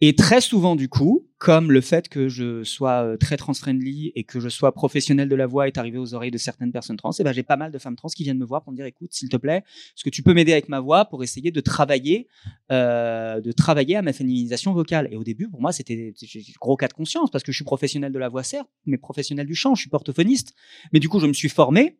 Et 0.00 0.16
très 0.16 0.40
souvent, 0.40 0.74
du 0.74 0.88
coup, 0.88 1.28
comme 1.38 1.70
le 1.70 1.80
fait 1.80 2.08
que 2.08 2.28
je 2.28 2.64
sois 2.64 3.04
euh, 3.04 3.16
très 3.16 3.36
trans-friendly 3.36 4.12
et 4.14 4.24
que 4.24 4.40
je 4.40 4.48
sois 4.48 4.72
professionnel 4.72 5.28
de 5.28 5.36
la 5.36 5.46
voix 5.46 5.68
est 5.68 5.78
arrivé 5.78 5.98
aux 5.98 6.14
oreilles 6.14 6.32
de 6.32 6.38
certaines 6.38 6.72
personnes 6.72 6.96
trans, 6.96 7.12
et 7.12 7.22
ben 7.22 7.32
j'ai 7.32 7.42
pas 7.42 7.56
mal 7.56 7.70
de 7.70 7.78
femmes 7.78 7.94
trans 7.94 8.08
qui 8.08 8.24
viennent 8.24 8.38
me 8.38 8.44
voir 8.44 8.64
pour 8.64 8.72
me 8.72 8.76
dire, 8.76 8.86
écoute, 8.86 9.12
s'il 9.12 9.28
te 9.28 9.36
plaît, 9.36 9.58
est-ce 9.58 10.02
que 10.02 10.10
tu 10.10 10.22
peux 10.22 10.34
m'aider 10.34 10.52
avec 10.52 10.68
ma 10.68 10.80
voix 10.80 11.04
pour 11.04 11.22
essayer 11.22 11.52
de 11.52 11.60
travailler, 11.60 12.28
euh, 12.72 13.40
de 13.40 13.52
travailler 13.52 13.96
à 13.96 14.02
ma 14.02 14.12
féminisation 14.12 14.72
vocale? 14.72 15.08
Et 15.12 15.16
au 15.16 15.24
début, 15.24 15.48
pour 15.48 15.60
moi, 15.60 15.70
c'était 15.70 16.12
gros 16.60 16.76
cas 16.76 16.88
de 16.88 16.92
conscience 16.92 17.30
parce 17.30 17.44
que 17.44 17.52
je 17.52 17.56
suis 17.56 17.64
professionnel 17.64 18.12
de 18.12 18.18
la 18.18 18.28
voix, 18.28 18.42
certes, 18.42 18.68
mais 18.86 18.98
professionnel 18.98 19.46
du 19.46 19.54
chant, 19.54 19.74
je 19.74 19.82
suis 19.82 19.90
orthophoniste. 19.92 20.54
Mais 20.92 20.98
du 20.98 21.08
coup, 21.08 21.20
je 21.20 21.26
me 21.26 21.32
suis 21.32 21.48
formé 21.48 21.98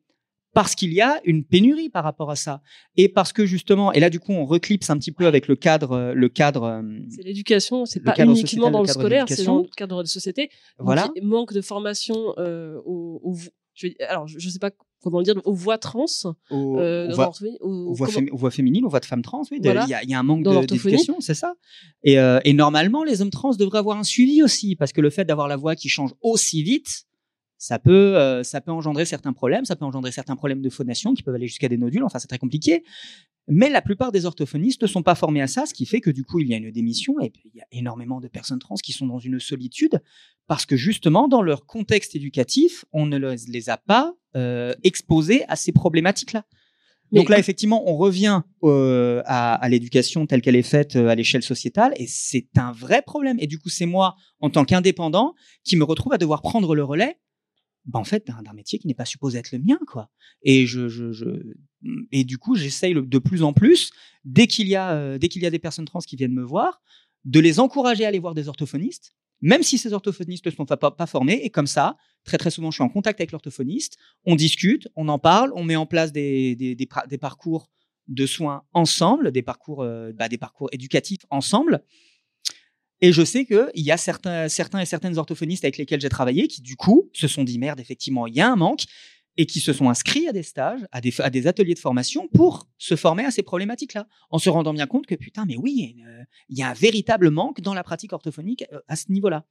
parce 0.55 0.75
qu'il 0.75 0.93
y 0.95 1.01
a 1.01 1.21
une 1.25 1.45
pénurie 1.45 1.91
par 1.91 2.05
rapport 2.05 2.31
à 2.31 2.37
ça 2.37 2.63
et 2.97 3.09
parce 3.09 3.33
que 3.33 3.45
justement 3.45 3.93
et 3.93 4.01
là 4.01 4.09
du 4.09 4.21
coup 4.21 4.33
on 4.33 4.47
reclipse 4.47 4.89
un 4.91 4.97
petit 4.99 5.13
peu 5.13 5.27
avec 5.27 5.49
le 5.49 5.57
cadre 5.57 5.93
euh, 5.93 6.15
le 6.15 6.29
cadre 6.29 6.63
euh, 6.65 6.83
C'est 7.11 7.23
l'éducation, 7.25 7.85
c'est 7.85 8.01
pas 8.01 8.15
uniquement 8.17 8.35
sociétal, 8.37 8.73
dans 8.73 8.81
le 8.83 8.87
scolaire, 8.89 9.25
c'est 9.29 9.45
dans 9.45 9.59
le 9.59 9.69
cadre 9.77 10.03
de 10.03 10.09
société. 10.09 10.51
voilà 10.79 11.09
Donc, 11.09 11.23
manque 11.23 11.53
de 11.53 11.61
formation 11.61 12.35
euh, 12.39 12.79
aux, 12.87 13.21
aux- 13.23 13.37
je 13.75 13.89
vais- 13.89 13.97
alors 14.09 14.27
je, 14.29 14.39
je 14.39 14.49
sais 14.49 14.59
pas 14.61 14.71
comment 15.03 15.19
le 15.19 15.25
dire, 15.25 15.35
aux 15.45 15.53
voix 15.53 15.77
trans. 15.77 16.07
aux, 16.51 16.79
euh, 16.79 17.05
aux 17.05 17.09
dans 17.11 17.15
voix- 17.17 17.33
aux- 17.61 17.93
voix, 17.93 18.09
fémi- 18.09 18.51
féminines, 18.51 18.85
aux 18.87 18.89
voix 18.89 19.01
de 19.01 19.05
femmes 19.05 19.21
trans, 19.21 19.43
oui. 19.51 19.59
de- 19.61 19.65
Il 19.67 19.73
Voilà. 19.73 19.87
y, 19.87 19.93
a, 19.95 20.03
il 20.03 20.09
y 20.09 20.15
a 20.15 20.19
un 20.19 20.23
manque 20.23 20.45
d'éducation, 20.45 21.17
c'est 21.21 21.35
ça. 21.35 21.57
Et, 22.05 22.19
euh, 22.19 22.41
et 22.45 22.55
normalement, 22.55 23.05
les 23.05 23.21
hommes 23.21 23.29
trans 23.31 23.51
devraient 23.55 23.79
avoir 23.81 23.99
un 23.99 24.03
suivi 24.05 24.43
aussi, 24.43 24.77
parce 24.77 24.93
que 24.95 25.03
le 25.03 25.11
fait 25.11 25.27
d'avoir 25.27 25.47
la 25.47 25.57
voix 25.57 25.75
qui 25.77 25.91
change 25.91 26.15
aussi 26.23 26.63
vite, 26.63 27.05
ça 27.59 27.79
peut, 27.79 28.17
euh, 28.17 28.43
ça 28.43 28.61
peut 28.61 28.73
engendrer 28.73 29.05
certains 29.05 29.33
problèmes, 29.33 29.65
ça 29.65 29.77
peut 29.77 29.85
engendrer 29.85 30.13
certains 30.13 30.37
problèmes 30.37 30.61
de 30.61 30.71
phonation 30.71 31.15
qui 31.15 31.23
peuvent 31.23 31.35
aller 31.35 31.47
jusqu'à 31.47 31.69
des 31.69 31.79
nodules. 31.79 32.05
Enfin, 32.05 32.19
c'est 32.19 32.29
très 32.29 32.39
compliqué. 32.39 32.85
Mais 33.47 33.69
la 33.69 33.83
plupart 33.83 34.11
des 34.11 34.25
orthophonistes 34.25 34.83
ne 34.83 34.87
sont 34.87 35.03
pas 35.03 35.15
formés 35.15 35.43
à 35.43 35.47
ça, 35.47 35.67
ce 35.67 35.75
qui 35.75 35.85
fait 35.85 36.01
que 36.01 36.11
du 36.11 36.25
coup, 36.25 36.41
il 36.41 36.49
y 36.49 36.55
a 36.55 36.57
une 36.57 36.71
démission 36.71 37.21
et 37.21 37.33
il 37.45 37.55
y 37.55 37.61
a 37.61 37.67
énormément 37.73 38.21
de 38.21 38.29
personnes 38.29 38.59
trans 38.59 38.77
qui 38.77 38.93
sont 38.93 39.07
dans 39.07 39.19
une 39.19 39.39
solitude 39.39 40.01
parce 40.47 40.67
que 40.67 40.77
justement, 40.77 41.29
dans 41.29 41.43
leur 41.43 41.67
contexte 41.67 42.17
éducatif, 42.17 42.85
on 42.93 43.07
ne 43.07 43.19
les 43.19 43.71
a 43.71 43.77
pas 43.77 44.15
euh, 44.37 44.75
exposés 44.83 45.45
à 45.49 45.57
ces 45.57 45.73
problématiques-là. 45.73 46.45
Donc 47.13 47.29
là, 47.29 47.39
effectivement, 47.39 47.89
on 47.89 47.97
revient 47.97 48.43
euh, 48.65 49.23
à, 49.27 49.55
à 49.55 49.69
l'éducation 49.69 50.27
telle 50.27 50.43
qu'elle 50.43 50.57
est 50.57 50.63
faite 50.63 50.97
euh, 50.97 51.09
à 51.09 51.15
l'échelle 51.15 51.43
sociétale, 51.43 51.93
et 51.97 52.07
c'est 52.09 52.49
un 52.57 52.73
vrai 52.73 53.03
problème. 53.03 53.37
Et 53.41 53.47
du 53.47 53.59
coup, 53.59 53.69
c'est 53.69 53.87
moi, 53.87 54.17
en 54.41 54.51
tant 54.51 54.65
qu'indépendant, 54.65 55.35
qui 55.63 55.77
me 55.77 55.85
retrouve 55.85 56.13
à 56.13 56.19
devoir 56.19 56.43
prendre 56.43 56.75
le 56.75 56.83
relais, 56.83 57.19
bah, 57.87 57.99
en 57.99 58.05
fait, 58.05 58.27
d'un 58.27 58.53
métier 58.53 58.79
qui 58.79 58.87
n'est 58.87 58.95
pas 58.95 59.05
supposé 59.05 59.39
être 59.39 59.53
le 59.53 59.59
mien, 59.59 59.79
quoi. 59.87 60.11
Et 60.43 60.67
je, 60.67 61.43
et 62.13 62.25
du 62.25 62.39
coup, 62.39 62.55
j'essaye 62.55 62.95
de 62.95 63.19
plus 63.19 63.43
en 63.43 63.53
plus, 63.53 63.91
dès 64.25 64.47
qu'il 64.47 64.69
y 64.69 64.77
a, 64.77 64.93
euh, 64.93 65.19
dès 65.19 65.29
qu'il 65.29 65.43
y 65.43 65.47
a 65.47 65.51
des 65.51 65.59
personnes 65.59 65.85
trans 65.85 66.01
qui 66.01 66.17
viennent 66.17 66.35
me 66.35 66.45
voir, 66.45 66.81
de 67.25 67.41
les 67.41 67.61
encourager 67.61 68.05
à 68.05 68.09
aller 68.09 68.19
voir 68.19 68.35
des 68.35 68.49
orthophonistes, 68.49 69.15
même 69.41 69.63
si 69.63 69.77
ces 69.77 69.93
orthophonistes 69.93 70.47
ne 70.47 70.51
sont 70.51 70.65
pas, 70.65 71.07
formés. 71.07 71.41
Et 71.45 71.51
comme 71.51 71.67
ça, 71.67 71.97
très 72.25 72.39
très 72.39 72.51
souvent, 72.51 72.71
je 72.71 72.77
suis 72.77 72.85
en 72.85 72.89
contact 72.89 73.21
avec 73.21 73.33
l'orthophoniste, 73.33 73.99
on 74.25 74.37
discute, 74.37 74.89
on 74.97 75.09
en 75.09 75.19
parle, 75.19 75.53
on 75.55 75.65
met 75.65 75.77
en 75.77 75.87
place 75.87 76.13
des, 76.13 76.55
des 76.55 77.19
parcours 77.19 77.69
de 78.09 78.27
soins 78.27 78.65
ensemble, 78.73 79.33
des 79.33 79.43
parcours, 79.43 79.83
euh, 79.83 80.13
bah, 80.13 80.29
des 80.29 80.39
parcours 80.39 80.69
éducatifs 80.73 81.25
ensemble. 81.31 81.83
Et 83.05 83.13
je 83.13 83.23
sais 83.23 83.45
qu'il 83.45 83.69
y 83.75 83.91
a 83.91 83.99
certains, 83.99 84.47
et 84.47 84.87
certaines 84.87 85.19
orthophonistes 85.19 85.63
avec 85.63 85.77
lesquels 85.77 86.01
j'ai 86.01 86.09
travaillé 86.09 86.49
qui, 86.49 86.63
du 86.63 86.75
coup, 86.75 87.11
se 87.13 87.29
sont 87.29 87.45
dit 87.45 87.59
merde, 87.59 87.79
effectivement, 87.79 88.27
il 88.27 88.35
y 88.35 88.41
a 88.41 88.51
un 88.51 88.57
manque 88.57 88.85
et 89.37 89.45
qui 89.45 89.61
se 89.61 89.75
sont 89.75 89.91
inscrits 89.91 90.27
à 90.27 90.33
des 90.33 90.43
stages, 90.43 90.81
à 90.91 91.03
des, 91.03 91.47
ateliers 91.47 91.75
de 91.75 91.79
formation 91.79 92.29
pour 92.29 92.67
se 92.79 92.97
former 92.97 93.27
à 93.27 93.31
ces 93.31 93.43
problématiques-là, 93.43 94.07
en 94.31 94.39
se 94.39 94.49
rendant 94.49 94.73
bien 94.73 94.87
compte 94.87 95.05
que 95.05 95.17
putain, 95.17 95.45
mais 95.45 95.59
oui, 95.59 95.97
il 96.49 96.59
y 96.59 96.63
a 96.63 96.71
un 96.71 96.73
véritable 96.73 97.29
manque 97.29 97.61
dans 97.61 97.75
la 97.75 97.83
pratique 97.83 98.15
orthophonique 98.15 98.65
euh, 98.73 98.81
à 98.89 98.97
ce 98.97 99.13
niveau-là. 99.13 99.45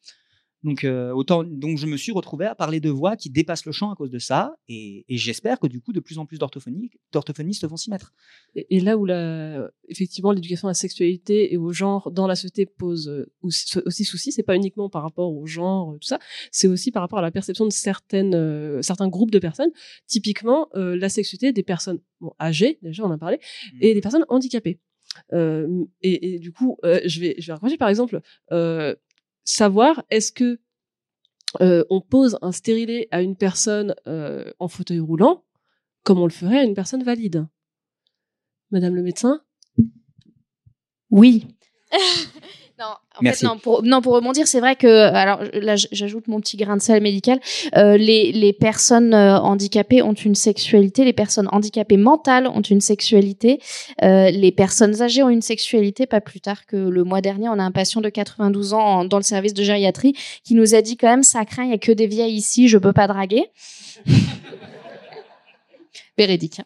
Donc 0.63 0.83
euh, 0.83 1.11
autant 1.11 1.43
donc 1.43 1.77
je 1.77 1.85
me 1.85 1.97
suis 1.97 2.11
retrouvé 2.11 2.45
à 2.45 2.55
parler 2.55 2.79
de 2.79 2.89
voix 2.89 3.15
qui 3.17 3.29
dépassent 3.29 3.65
le 3.65 3.71
champ 3.71 3.91
à 3.91 3.95
cause 3.95 4.09
de 4.09 4.19
ça 4.19 4.55
et, 4.67 5.05
et 5.09 5.17
j'espère 5.17 5.59
que 5.59 5.67
du 5.67 5.81
coup 5.81 5.91
de 5.91 5.99
plus 5.99 6.17
en 6.19 6.25
plus 6.25 6.39
d'orthophonistes 6.39 7.67
vont 7.67 7.75
s'y 7.75 7.89
mettre. 7.89 8.13
Et, 8.55 8.77
et, 8.77 8.79
là 8.79 8.97
où 8.97 9.05
la, 9.05 9.69
effectivement 9.89 10.31
l'éducation 10.31 10.67
à 10.67 10.71
la 10.71 10.75
sexualité 10.75 11.53
et 11.53 11.57
au 11.57 11.73
genre 11.73 12.11
dans 12.11 12.27
la 12.27 12.35
société 12.35 12.65
pose 12.65 13.09
euh, 13.09 13.31
aussi, 13.41 13.77
aussi 13.85 14.05
souci, 14.05 14.31
c'est 14.31 14.43
pas 14.43 14.55
uniquement 14.55 14.89
par 14.89 15.03
rapport 15.03 15.33
au 15.33 15.45
genre 15.45 15.95
tout 15.99 16.07
ça, 16.07 16.19
c'est 16.51 16.67
aussi 16.67 16.91
par 16.91 17.01
rapport 17.01 17.19
à 17.19 17.23
la 17.23 17.31
perception 17.31 17.65
de 17.65 17.71
certaines 17.71 18.35
euh, 18.35 18.81
certains 18.81 19.09
groupes 19.09 19.31
de 19.31 19.39
personnes. 19.39 19.71
Typiquement 20.07 20.69
euh, 20.75 20.95
la 20.95 21.09
sexualité 21.09 21.51
des 21.51 21.63
personnes 21.63 21.99
bon, 22.21 22.33
âgées 22.39 22.79
déjà 22.81 23.03
on 23.03 23.07
en 23.07 23.11
a 23.11 23.17
parlé 23.17 23.37
mmh. 23.37 23.77
et 23.81 23.93
des 23.93 24.01
personnes 24.01 24.25
handicapées. 24.29 24.79
Euh, 25.33 25.85
et, 26.01 26.35
et, 26.35 26.39
du 26.39 26.51
coup, 26.51 26.77
euh, 26.83 26.99
je 27.05 27.19
vais, 27.19 27.35
je 27.37 27.47
vais 27.47 27.53
raconter 27.53 27.77
par 27.77 27.89
exemple, 27.89 28.21
euh, 28.51 28.95
savoir 29.43 30.03
est-ce 30.09 30.31
que 30.31 30.59
euh, 31.61 31.83
on 31.89 32.01
pose 32.01 32.37
un 32.41 32.51
stérilet 32.51 33.07
à 33.11 33.21
une 33.21 33.35
personne 33.35 33.95
euh, 34.07 34.51
en 34.59 34.67
fauteuil 34.67 34.99
roulant 34.99 35.45
comme 36.03 36.19
on 36.19 36.25
le 36.25 36.31
ferait 36.31 36.59
à 36.59 36.63
une 36.63 36.73
personne 36.73 37.03
valide? 37.03 37.47
Madame 38.71 38.95
le 38.95 39.03
médecin? 39.03 39.41
Oui. 41.09 41.47
Non, 42.83 42.89
en 43.15 43.19
Merci. 43.21 43.41
fait, 43.41 43.47
non, 43.47 43.57
pour, 43.57 43.81
non, 43.83 44.01
pour 44.01 44.13
rebondir, 44.13 44.45
c'est 44.45 44.59
vrai 44.59 44.75
que, 44.75 44.87
alors 44.87 45.41
là, 45.53 45.75
j'ajoute 45.77 46.27
mon 46.27 46.41
petit 46.41 46.57
grain 46.57 46.75
de 46.75 46.81
sel 46.81 47.01
médical, 47.01 47.39
euh, 47.77 47.95
les, 47.95 48.33
les 48.33 48.51
personnes 48.51 49.13
euh, 49.13 49.39
handicapées 49.39 50.01
ont 50.01 50.11
une 50.13 50.35
sexualité, 50.35 51.05
les 51.05 51.13
personnes 51.13 51.47
handicapées 51.53 51.95
mentales 51.95 52.45
ont 52.47 52.59
une 52.61 52.81
sexualité, 52.81 53.61
euh, 54.01 54.31
les 54.31 54.51
personnes 54.51 55.01
âgées 55.01 55.23
ont 55.23 55.29
une 55.29 55.41
sexualité, 55.41 56.07
pas 56.07 56.19
plus 56.19 56.41
tard 56.41 56.65
que 56.65 56.75
le 56.75 57.05
mois 57.05 57.21
dernier, 57.21 57.47
on 57.47 57.57
a 57.57 57.63
un 57.63 57.71
patient 57.71 58.01
de 58.01 58.09
92 58.09 58.73
ans 58.73 58.79
en, 58.79 59.05
dans 59.05 59.17
le 59.17 59.23
service 59.23 59.53
de 59.53 59.63
gériatrie 59.63 60.13
qui 60.43 60.53
nous 60.53 60.75
a 60.75 60.81
dit 60.81 60.97
quand 60.97 61.07
même, 61.07 61.23
ça 61.23 61.45
craint, 61.45 61.63
il 61.63 61.69
y 61.69 61.73
a 61.73 61.77
que 61.77 61.93
des 61.93 62.07
vieilles 62.07 62.35
ici, 62.35 62.67
je 62.67 62.77
peux 62.77 62.93
pas 62.93 63.07
draguer. 63.07 63.45
Véridique. 66.17 66.59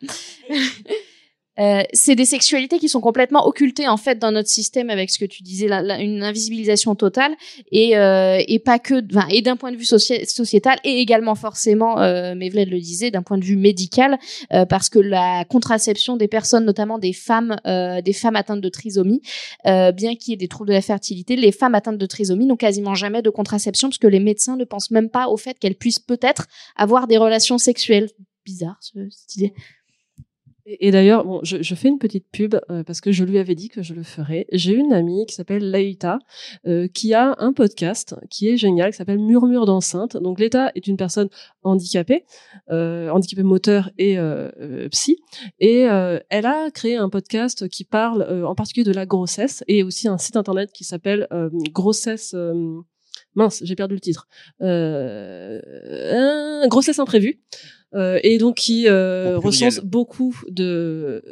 Euh, 1.59 1.81
c'est 1.93 2.15
des 2.15 2.25
sexualités 2.25 2.79
qui 2.79 2.89
sont 2.89 3.01
complètement 3.01 3.47
occultées 3.47 3.87
en 3.87 3.97
fait 3.97 4.19
dans 4.19 4.31
notre 4.31 4.49
système 4.49 4.89
avec 4.89 5.09
ce 5.09 5.19
que 5.19 5.25
tu 5.25 5.43
disais, 5.43 5.67
une 5.67 6.23
invisibilisation 6.23 6.95
totale 6.95 7.35
et, 7.71 7.97
euh, 7.97 8.41
et 8.47 8.59
pas 8.59 8.79
que, 8.79 9.03
et 9.31 9.41
d'un 9.41 9.55
point 9.55 9.71
de 9.71 9.77
vue 9.77 9.85
sociétal 9.85 10.77
et 10.83 10.99
également 10.99 11.35
forcément, 11.35 11.99
euh, 11.99 12.33
le 12.35 12.79
disait, 12.79 13.11
d'un 13.11 13.21
point 13.21 13.37
de 13.37 13.43
vue 13.43 13.55
médical, 13.55 14.17
euh, 14.53 14.65
parce 14.65 14.89
que 14.89 14.99
la 14.99 15.45
contraception 15.45 16.17
des 16.17 16.27
personnes, 16.27 16.65
notamment 16.65 16.97
des 16.99 17.13
femmes, 17.13 17.55
euh, 17.65 18.01
des 18.01 18.13
femmes 18.13 18.35
atteintes 18.35 18.61
de 18.61 18.69
trisomie, 18.69 19.21
euh, 19.65 19.91
bien 19.91 20.15
qu'il 20.15 20.31
y 20.31 20.33
ait 20.33 20.37
des 20.37 20.47
troubles 20.47 20.69
de 20.69 20.73
la 20.73 20.81
fertilité, 20.81 21.35
les 21.35 21.51
femmes 21.51 21.75
atteintes 21.75 21.97
de 21.97 22.05
trisomie 22.05 22.45
n'ont 22.45 22.55
quasiment 22.55 22.95
jamais 22.95 23.21
de 23.21 23.29
contraception 23.29 23.89
parce 23.89 23.97
que 23.97 24.07
les 24.07 24.19
médecins 24.19 24.55
ne 24.55 24.65
pensent 24.65 24.91
même 24.91 25.09
pas 25.09 25.27
au 25.27 25.37
fait 25.37 25.57
qu'elles 25.59 25.75
puissent 25.75 25.99
peut-être 25.99 26.47
avoir 26.75 27.07
des 27.07 27.17
relations 27.17 27.57
sexuelles. 27.57 28.09
Bizarre 28.45 28.77
cette 28.81 29.35
idée. 29.35 29.53
Et, 30.69 30.91
d'ailleurs, 30.91 31.23
bon, 31.23 31.39
je, 31.43 31.63
je, 31.63 31.75
fais 31.75 31.87
une 31.87 31.97
petite 31.97 32.25
pub 32.29 32.55
euh, 32.69 32.83
parce 32.83 32.99
que 32.99 33.13
je 33.13 33.23
lui 33.23 33.37
avais 33.39 33.55
dit 33.55 33.69
que 33.69 33.81
je 33.81 33.93
le 33.93 34.03
ferais. 34.03 34.47
J'ai 34.51 34.73
une 34.73 34.91
amie 34.91 35.25
qui 35.25 35.33
s'appelle 35.33 35.71
Laïta 35.71 36.19
euh, 36.67 36.89
qui 36.89 37.13
a 37.13 37.35
un 37.37 37.53
podcast 37.53 38.15
qui 38.29 38.49
est 38.49 38.57
génial, 38.57 38.91
qui 38.91 38.97
s'appelle 38.97 39.19
Murmure 39.19 39.65
d'enceinte. 39.65 40.17
Donc 40.17 40.39
Laïta 40.39 40.73
est 40.75 40.87
une 40.87 40.97
personne 40.97 41.29
handicapée, 41.63 42.25
euh, 42.69 43.09
handicapée 43.09 43.43
moteur 43.43 43.91
et 43.97 44.19
euh, 44.19 44.49
euh, 44.59 44.89
psy, 44.89 45.17
et 45.59 45.87
elle 46.29 46.45
a 46.45 46.69
créé 46.71 46.97
un 46.97 47.09
podcast 47.09 47.69
qui 47.69 47.85
parle 47.85 48.23
en 48.45 48.55
particulier 48.55 48.83
de 48.83 48.91
la 48.91 49.05
grossesse 49.05 49.63
et 49.67 49.83
aussi 49.83 50.09
un 50.09 50.17
site 50.17 50.35
internet 50.35 50.71
qui 50.73 50.83
s'appelle 50.83 51.27
Grossesse 51.71 52.35
mince, 53.37 53.61
j'ai 53.63 53.75
perdu 53.75 53.93
le 53.93 54.01
titre. 54.01 54.27
Euh, 54.61 55.61
grossesse 56.67 56.99
imprévue. 56.99 57.39
Euh, 57.95 58.19
et 58.23 58.37
donc 58.37 58.55
qui 58.55 58.87
euh, 58.87 59.37
recense 59.37 59.79
beaucoup 59.79 60.35
de 60.49 61.23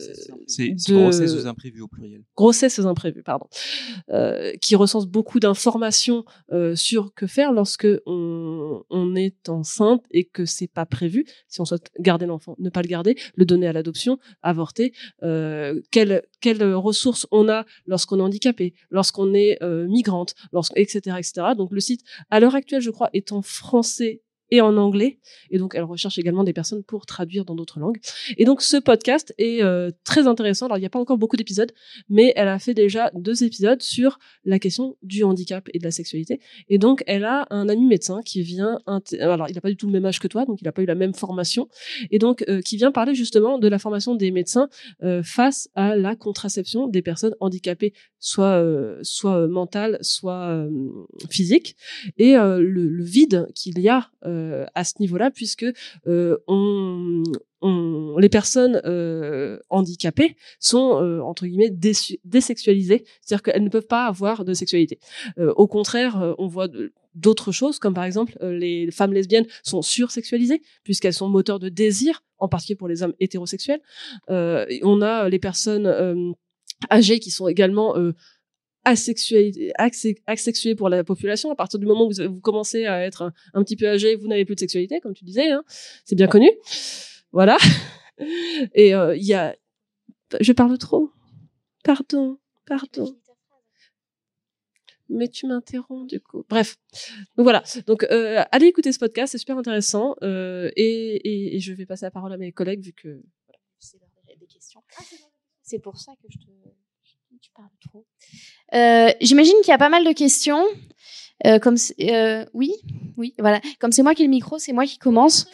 c'est 0.48 0.70
de 0.70 0.94
grossesses 0.94 1.46
imprévues 1.46 1.82
au 1.82 1.88
pluriel. 1.88 2.24
Grossesses 2.36 2.80
imprévues 2.80 3.24
pardon. 3.24 3.48
Euh, 4.10 4.54
qui 4.62 4.76
recense 4.76 5.06
beaucoup 5.06 5.42
d'informations 5.42 6.24
euh, 6.54 6.76
sur 6.76 7.14
que 7.14 7.28
faire 7.28 7.52
lorsque 7.52 7.88
on, 8.06 8.84
on 8.90 9.16
est 9.16 9.50
enceinte 9.50 10.06
et 10.12 10.24
que 10.24 10.46
c'est 10.46 10.68
pas 10.68 10.86
prévu. 10.86 11.26
Si 11.50 11.60
on 11.60 11.66
souhaite 11.66 11.92
garder 12.00 12.26
l'enfant 12.26 12.56
ne 12.58 12.70
pas 12.70 12.82
le 12.82 12.88
garder 12.88 13.18
le 13.36 13.46
donner 13.46 13.68
à 13.68 13.74
l'adoption 13.74 14.18
avorter 14.42 14.94
quelles 15.92 16.24
quelles 16.40 16.74
ressources 16.74 17.28
on 17.32 17.50
a 17.50 17.66
lorsqu'on 17.86 18.20
est 18.20 18.24
handicapé 18.24 18.74
lorsqu'on 18.92 19.34
est 19.34 19.60
migrante 19.88 20.36
lorsque 20.54 20.74
etc 20.78 21.18
etc 21.18 21.48
donc 21.58 21.72
le 21.72 21.80
site 21.80 22.02
à 22.30 22.40
l'heure 22.40 22.56
actuelle 22.56 22.82
je 22.82 22.92
crois 22.92 23.10
est 23.14 23.32
en 23.32 23.42
français 23.42 24.22
et 24.52 24.62
en 24.62 24.78
anglais. 24.78 25.20
Et 25.50 25.58
donc, 25.58 25.74
elle 25.76 25.84
recherche 25.84 26.18
également 26.18 26.44
des 26.44 26.54
personnes 26.54 26.84
pour 26.84 27.06
traduire 27.06 27.46
dans 27.46 27.56
d'autres 27.56 27.80
langues. 27.80 28.00
Et 28.38 28.46
donc, 28.46 28.62
ce 28.62 28.78
podcast 28.78 29.34
est 29.38 29.64
euh, 29.64 29.92
très 30.04 30.28
intéressant. 30.28 30.66
Alors, 30.68 30.78
il 30.78 30.82
n'y 30.82 30.88
a 30.88 30.90
pas 30.90 31.00
encore 31.00 31.18
beaucoup 31.18 31.38
d'épisodes, 31.38 31.72
mais 32.10 32.34
elle 32.36 32.48
a 32.48 32.60
fait 32.60 32.74
déjà 32.74 33.12
deux 33.14 33.44
épisodes 33.44 33.82
sur 33.82 34.20
la 34.44 34.60
question 34.60 34.98
du 35.02 35.24
handicap 35.24 35.68
et 35.74 35.80
de 35.80 35.84
la 35.84 35.92
sexualité. 35.92 36.40
Et 36.70 36.78
donc, 36.78 37.04
elle 37.08 37.26
a 37.26 37.48
un 37.50 37.70
ami 37.70 37.86
médecin 37.86 38.22
qui 38.24 38.42
vient... 38.42 38.80
Alors, 39.20 39.50
il 39.50 39.56
n'a 39.56 39.62
pas 39.62 39.70
du 39.70 39.78
tout 39.78 39.88
le 39.88 39.94
même 39.94 40.06
âge 40.06 40.20
que 40.20 40.28
toi, 40.28 40.46
donc 40.46 40.62
il 40.62 40.66
n'a 40.66 40.72
pas 40.72 40.82
eu 40.82 40.86
la 40.86 40.96
même 40.96 41.14
formation. 41.14 41.68
Et 42.12 42.20
donc, 42.20 42.44
euh, 42.48 42.62
qui 42.62 42.78
vient 42.78 42.92
parler 42.92 43.16
justement 43.16 43.58
de 43.60 43.68
la 43.68 43.80
formation 43.80 44.16
des 44.16 44.32
médecins 44.32 44.70
euh, 45.04 45.22
face 45.24 45.70
à 45.76 45.96
la 45.96 46.16
contraception 46.16 46.88
des 46.88 47.02
personnes 47.02 47.36
handicapées, 47.40 47.94
soit, 48.20 48.56
euh, 48.56 49.00
soit 49.02 49.48
mentales, 49.48 49.98
soit 50.02 50.66
physiques. 51.30 51.76
Et 52.18 52.34
le, 52.36 53.04
vide 53.04 53.48
qu'il 53.54 53.80
y 53.80 53.90
a 53.90 54.10
à 54.74 54.84
ce 54.84 54.94
niveau-là, 55.00 55.32
puisque 55.32 55.66
euh, 56.08 56.38
les 58.20 58.30
personnes 58.30 58.82
euh, 58.86 59.60
handicapées 59.70 60.36
sont 60.60 61.02
euh, 61.02 61.20
entre 61.22 61.46
guillemets 61.46 61.74
désexualisées, 62.24 63.06
c'est-à-dire 63.22 63.44
qu'elles 63.44 63.64
ne 63.64 63.70
peuvent 63.70 63.88
pas 63.88 64.06
avoir 64.06 64.46
de 64.46 64.54
sexualité. 64.54 65.00
Au 65.38 65.68
contraire, 65.68 66.36
on 66.38 66.48
voit 66.48 66.68
d'autres 67.16 67.52
choses, 67.52 67.80
comme 67.80 67.94
par 67.94 68.04
exemple 68.04 68.38
les 68.42 68.92
femmes 68.92 69.14
lesbiennes 69.14 69.48
sont 69.64 69.82
sursexualisées 69.82 70.62
puisqu'elles 70.84 71.14
sont 71.14 71.30
moteurs 71.30 71.60
de 71.60 71.70
désir, 71.70 72.24
en 72.38 72.48
particulier 72.48 72.78
pour 72.78 72.88
les 72.88 73.04
hommes 73.04 73.14
hétérosexuels. 73.20 73.82
on 74.28 75.02
a 75.02 75.30
les 75.30 75.40
personnes 75.40 76.36
âgées 76.92 77.20
qui 77.20 77.32
sont 77.32 77.48
également 77.48 77.96
asexué, 78.86 79.74
asexué 80.28 80.76
pour 80.76 80.90
la 80.90 81.04
population. 81.04 81.52
À 81.52 81.56
partir 81.56 81.80
du 81.80 81.86
moment 81.86 82.06
où 82.06 82.12
vous, 82.12 82.34
vous 82.34 82.40
commencez 82.40 82.86
à 82.86 83.04
être 83.04 83.24
un, 83.24 83.34
un, 83.54 83.64
petit 83.64 83.76
peu 83.76 83.88
âgé, 83.88 84.16
vous 84.16 84.28
n'avez 84.28 84.46
plus 84.46 84.56
de 84.56 84.60
sexualité, 84.60 85.00
comme 85.02 85.14
tu 85.14 85.26
disais. 85.26 85.50
Hein. 85.50 85.64
C'est 86.06 86.16
bien 86.16 86.28
connu. 86.28 86.50
Voilà. 87.32 87.58
Et 88.74 88.90
il 88.90 88.94
euh, 88.94 89.18
y 89.18 89.34
a... 89.34 89.56
Je 90.40 90.54
parle 90.54 90.78
trop. 90.78 91.12
Pardon, 91.84 92.40
pardon. 92.66 93.16
Mais 95.08 95.28
tu 95.28 95.46
m'interromps 95.46 96.08
du 96.08 96.20
coup. 96.20 96.44
Bref. 96.50 96.78
Donc 97.36 97.44
voilà. 97.44 97.64
Donc 97.86 98.04
euh, 98.06 98.44
allez 98.52 98.68
écouter 98.68 98.92
ce 98.92 98.98
podcast, 98.98 99.34
c'est 99.34 99.38
super 99.38 99.58
intéressant. 99.58 100.16
Euh, 100.24 100.72
et, 100.76 101.16
et, 101.18 101.56
et, 101.56 101.60
je 101.60 101.74
vais 101.74 101.86
passer 101.86 102.06
la 102.06 102.12
parole 102.12 102.34
à 102.34 102.38
mes 102.38 102.52
collègues 102.52 102.84
vu 102.84 102.94
que 102.94 103.22
voilà, 103.46 103.60
c'est 103.78 104.00
des 104.40 104.48
questions. 104.48 104.82
c'est 105.62 105.78
pour 105.78 105.98
ça 105.98 106.14
que 106.16 106.28
je 106.30 106.40
te 106.40 106.46
tu 107.46 107.52
parles 107.52 107.70
trop. 107.80 108.06
Euh, 108.74 109.12
J'imagine 109.22 109.56
qu'il 109.62 109.70
y 109.70 109.74
a 109.74 109.78
pas 109.78 109.90
mal 109.90 110.04
de 110.04 110.12
questions. 110.14 110.64
Euh, 111.46 111.60
comme 111.60 111.76
euh, 112.02 112.46
oui, 112.54 112.72
oui, 113.18 113.36
voilà. 113.38 113.62
Comme 113.80 113.92
c'est 113.92 114.04
moi 114.04 114.16
qui 114.16 114.24
ai 114.24 114.26
le 114.26 114.32
micro, 114.32 114.58
c'est 114.58 114.74
moi 114.74 114.86
qui 114.86 114.98
commence. 114.98 115.46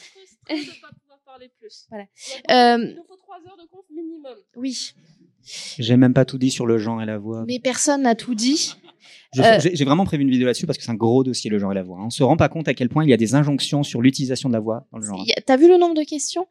Très 0.45 0.55
pas 0.55 0.89
pouvoir 1.01 1.19
parler 1.25 1.49
plus. 1.59 1.87
Voilà. 1.89 2.05
Euh, 2.51 2.85
il 2.85 2.95
nous 2.95 3.03
faut 3.03 3.17
trois 3.17 3.37
heures 3.37 3.57
de 3.57 3.67
conf 3.69 3.85
minimum. 3.89 4.37
Oui. 4.55 4.93
J'ai 5.43 5.97
même 5.97 6.13
pas 6.13 6.23
tout 6.23 6.37
dit 6.37 6.51
sur 6.51 6.65
le 6.65 6.77
genre 6.77 7.01
et 7.01 7.05
la 7.05 7.17
voix. 7.17 7.43
Mais 7.47 7.59
personne 7.59 8.03
n'a 8.03 8.15
tout 8.15 8.35
dit. 8.35 8.75
Euh, 9.39 9.59
J'ai 9.73 9.85
vraiment 9.85 10.05
prévu 10.05 10.23
une 10.23 10.29
vidéo 10.31 10.45
là-dessus 10.45 10.65
parce 10.65 10.77
que 10.77 10.83
c'est 10.83 10.91
un 10.91 10.95
gros 10.95 11.23
dossier 11.23 11.49
le 11.49 11.57
genre 11.59 11.71
et 11.71 11.75
la 11.75 11.83
voix. 11.83 11.97
hein. 11.99 12.05
On 12.07 12.09
se 12.09 12.23
rend 12.23 12.37
pas 12.37 12.49
compte 12.49 12.67
à 12.67 12.73
quel 12.73 12.89
point 12.89 13.03
il 13.03 13.09
y 13.09 13.13
a 13.13 13.17
des 13.17 13.35
injonctions 13.35 13.83
sur 13.83 14.01
l'utilisation 14.01 14.49
de 14.49 14.53
la 14.53 14.59
voix 14.59 14.85
dans 14.91 14.97
le 14.99 15.05
genre. 15.05 15.19
A- 15.37 15.41
T'as 15.41 15.57
vu 15.57 15.67
le 15.67 15.77
nombre 15.77 15.95
de 15.95 16.03
questions? 16.03 16.47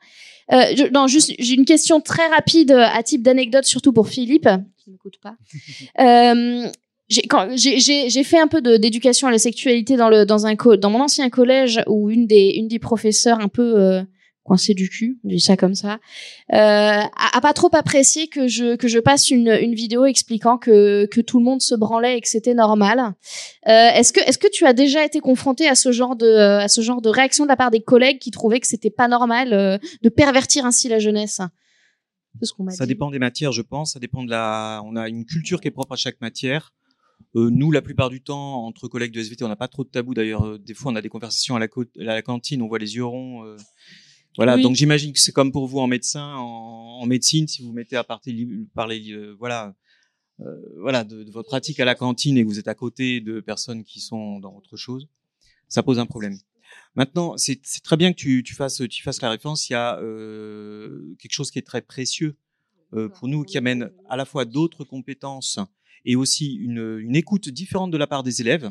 Euh, 0.53 0.63
je- 0.77 0.91
Non, 0.93 1.07
juste 1.07 1.33
j'ai 1.39 1.55
une 1.55 1.65
question 1.65 2.01
très 2.01 2.27
rapide 2.29 2.73
euh, 2.73 2.85
à 2.93 3.03
type 3.03 3.23
d'anecdote, 3.23 3.65
surtout 3.65 3.93
pour 3.93 4.09
Philippe, 4.09 4.49
qui 4.79 4.91
m'écoute 4.91 5.19
pas. 5.23 5.37
euh, 6.01 6.69
j'ai 7.09 8.23
fait 8.25 8.39
un 8.39 8.47
peu 8.47 8.61
d'éducation 8.79 9.29
à 9.29 9.31
la 9.33 9.39
sexualité 9.39 9.97
dans 9.97 10.09
le 10.09 10.25
dans 10.25 10.47
un 10.47 10.55
co- 10.57 10.77
dans 10.77 10.91
mon 10.91 11.01
ancien 11.01 11.29
collège 11.29 11.81
où 11.89 12.09
une 12.11 12.27
des 12.27 12.51
une 12.57 12.69
des 12.69 12.79
professeurs 12.79 13.41
un 13.41 13.49
peu 13.49 14.03
coincée 14.43 14.75
du 14.75 14.89
cul, 14.89 15.19
on 15.25 15.29
dit 15.29 15.39
ça 15.41 15.57
comme 15.57 15.75
ça, 15.75 15.95
euh, 16.53 16.57
a, 16.57 17.09
a 17.37 17.41
pas 17.41 17.53
trop 17.53 17.69
apprécié 17.73 18.27
que 18.29 18.49
je 18.49 18.75
que 18.77 18.89
je 18.89 18.99
passe 18.99 19.31
une 19.31 19.49
une 19.61 19.75
vidéo 19.75 20.07
expliquant 20.07 20.59
que 20.59 21.07
que 21.07 21.21
tout 21.21 21.39
le 21.39 21.45
monde 21.45 21.61
se 21.61 21.75
branlait 21.75 22.17
et 22.19 22.21
que 22.21 22.29
c'était 22.29 22.55
normal. 22.55 22.99
Euh, 23.69 23.91
est-ce 23.95 24.13
que 24.13 24.21
est-ce 24.21 24.39
que 24.39 24.49
tu 24.51 24.67
as 24.67 24.73
déjà 24.73 25.05
été 25.05 25.21
confronté 25.21 25.69
à 25.69 25.75
ce 25.75 25.93
genre 25.93 26.17
de 26.17 26.27
à 26.37 26.69
ce 26.69 26.81
genre 26.81 27.03
de 27.03 27.09
réaction 27.11 27.45
de 27.45 27.49
la 27.49 27.57
part 27.57 27.71
des 27.71 27.83
collègues 27.83 28.19
qui 28.19 28.31
trouvaient 28.31 28.61
que 28.61 28.67
c'était 28.67 28.91
pas 28.91 29.09
normal 29.09 29.53
euh, 29.53 29.79
de 30.03 30.09
pervertir 30.09 30.65
ainsi 30.67 30.89
la 30.89 30.99
jeunesse? 30.99 31.41
Ce 32.43 32.53
qu'on 32.53 32.65
m'a 32.65 32.71
Ça 32.71 32.85
dit. 32.87 32.89
dépend 32.95 33.11
des 33.11 33.19
matières, 33.19 33.53
je 33.53 33.63
pense. 33.63 33.93
Ça 33.93 34.01
dépend 34.01 34.25
de 34.25 34.31
la. 34.31 34.83
On 34.87 34.97
a 34.97 35.09
une 35.09 35.25
culture 35.27 35.61
qui 35.61 35.69
est 35.69 35.73
propre 35.73 35.93
à 35.93 35.97
chaque 35.97 36.21
matière. 36.21 36.73
Euh, 37.37 37.51
nous, 37.51 37.71
la 37.71 37.83
plupart 37.83 38.09
du 38.09 38.23
temps, 38.23 38.65
entre 38.65 38.89
collègues 38.89 39.13
de 39.13 39.21
SVT, 39.21 39.45
on 39.45 39.49
n'a 39.49 39.57
pas 39.57 39.69
trop 39.69 39.85
de 39.85 39.91
tabou. 39.91 40.15
D'ailleurs, 40.15 40.47
euh, 40.47 40.59
des 40.59 40.73
fois, 40.75 40.91
on 40.93 40.97
a 40.97 41.03
des 41.03 41.09
conversations 41.11 41.57
à 41.57 41.59
la, 41.59 41.67
à 41.67 42.15
la 42.15 42.23
cantine, 42.23 42.63
on 42.63 42.69
voit 42.69 42.79
les 42.79 42.95
yeux 42.97 43.05
ronds. 43.05 43.45
euh, 43.45 43.57
Voilà. 44.37 44.57
Oui. 44.57 44.63
Donc, 44.63 44.75
j'imagine 44.77 45.13
que 45.13 45.19
c'est 45.19 45.33
comme 45.33 45.53
pour 45.53 45.67
vous 45.67 45.79
en 45.81 45.87
médecin, 45.87 46.35
en, 46.37 47.01
en 47.01 47.07
médecine, 47.07 47.49
si 47.49 47.63
vous 47.63 47.73
mettez 47.73 47.97
à 47.97 48.05
partir, 48.05 48.35
parler, 48.75 49.11
euh, 49.11 49.35
voilà, 49.39 49.75
euh, 50.41 50.57
voilà, 50.79 51.05
de, 51.05 51.25
de 51.25 51.31
votre 51.31 51.49
pratique 51.49 51.81
à 51.81 51.85
la 51.85 51.95
cantine 51.95 52.37
et 52.39 52.43
que 52.43 52.49
vous 52.49 52.59
êtes 52.59 52.69
à 52.69 52.75
côté 52.75 53.21
de 53.21 53.41
personnes 53.41 53.85
qui 53.85 54.01
sont 54.01 54.39
dans 54.39 54.55
autre 54.55 54.77
chose, 54.77 55.09
ça 55.69 55.83
pose 55.83 55.99
un 55.99 56.07
problème. 56.07 56.39
Maintenant, 56.95 57.37
c'est 57.37 57.61
très 57.83 57.97
bien 57.97 58.13
que 58.13 58.17
tu, 58.17 58.43
tu 58.45 58.55
fasses, 58.55 58.83
tu 58.89 59.03
fasses 59.03 59.21
la 59.23 59.31
référence. 59.31 59.69
Il 59.69 59.73
y 59.73 59.77
a 59.77 59.99
euh, 59.99 61.17
quelque 61.19 61.33
chose 61.33 61.51
qui 61.51 61.59
est 61.59 61.67
très 61.67 61.83
précieux 61.83 62.37
euh, 62.95 63.09
pour 63.09 63.29
nous, 63.29 63.43
qui 63.45 63.59
amène 63.59 63.91
à 64.09 64.17
la 64.17 64.25
fois 64.25 64.45
d'autres 64.45 64.85
compétences 64.85 65.59
et 66.05 66.17
aussi 66.17 66.55
une, 66.55 66.99
une 67.01 67.17
écoute 67.17 67.49
différente 67.49 67.91
de 67.91 67.97
la 67.97 68.07
part 68.07 68.23
des 68.23 68.41
élèves. 68.41 68.71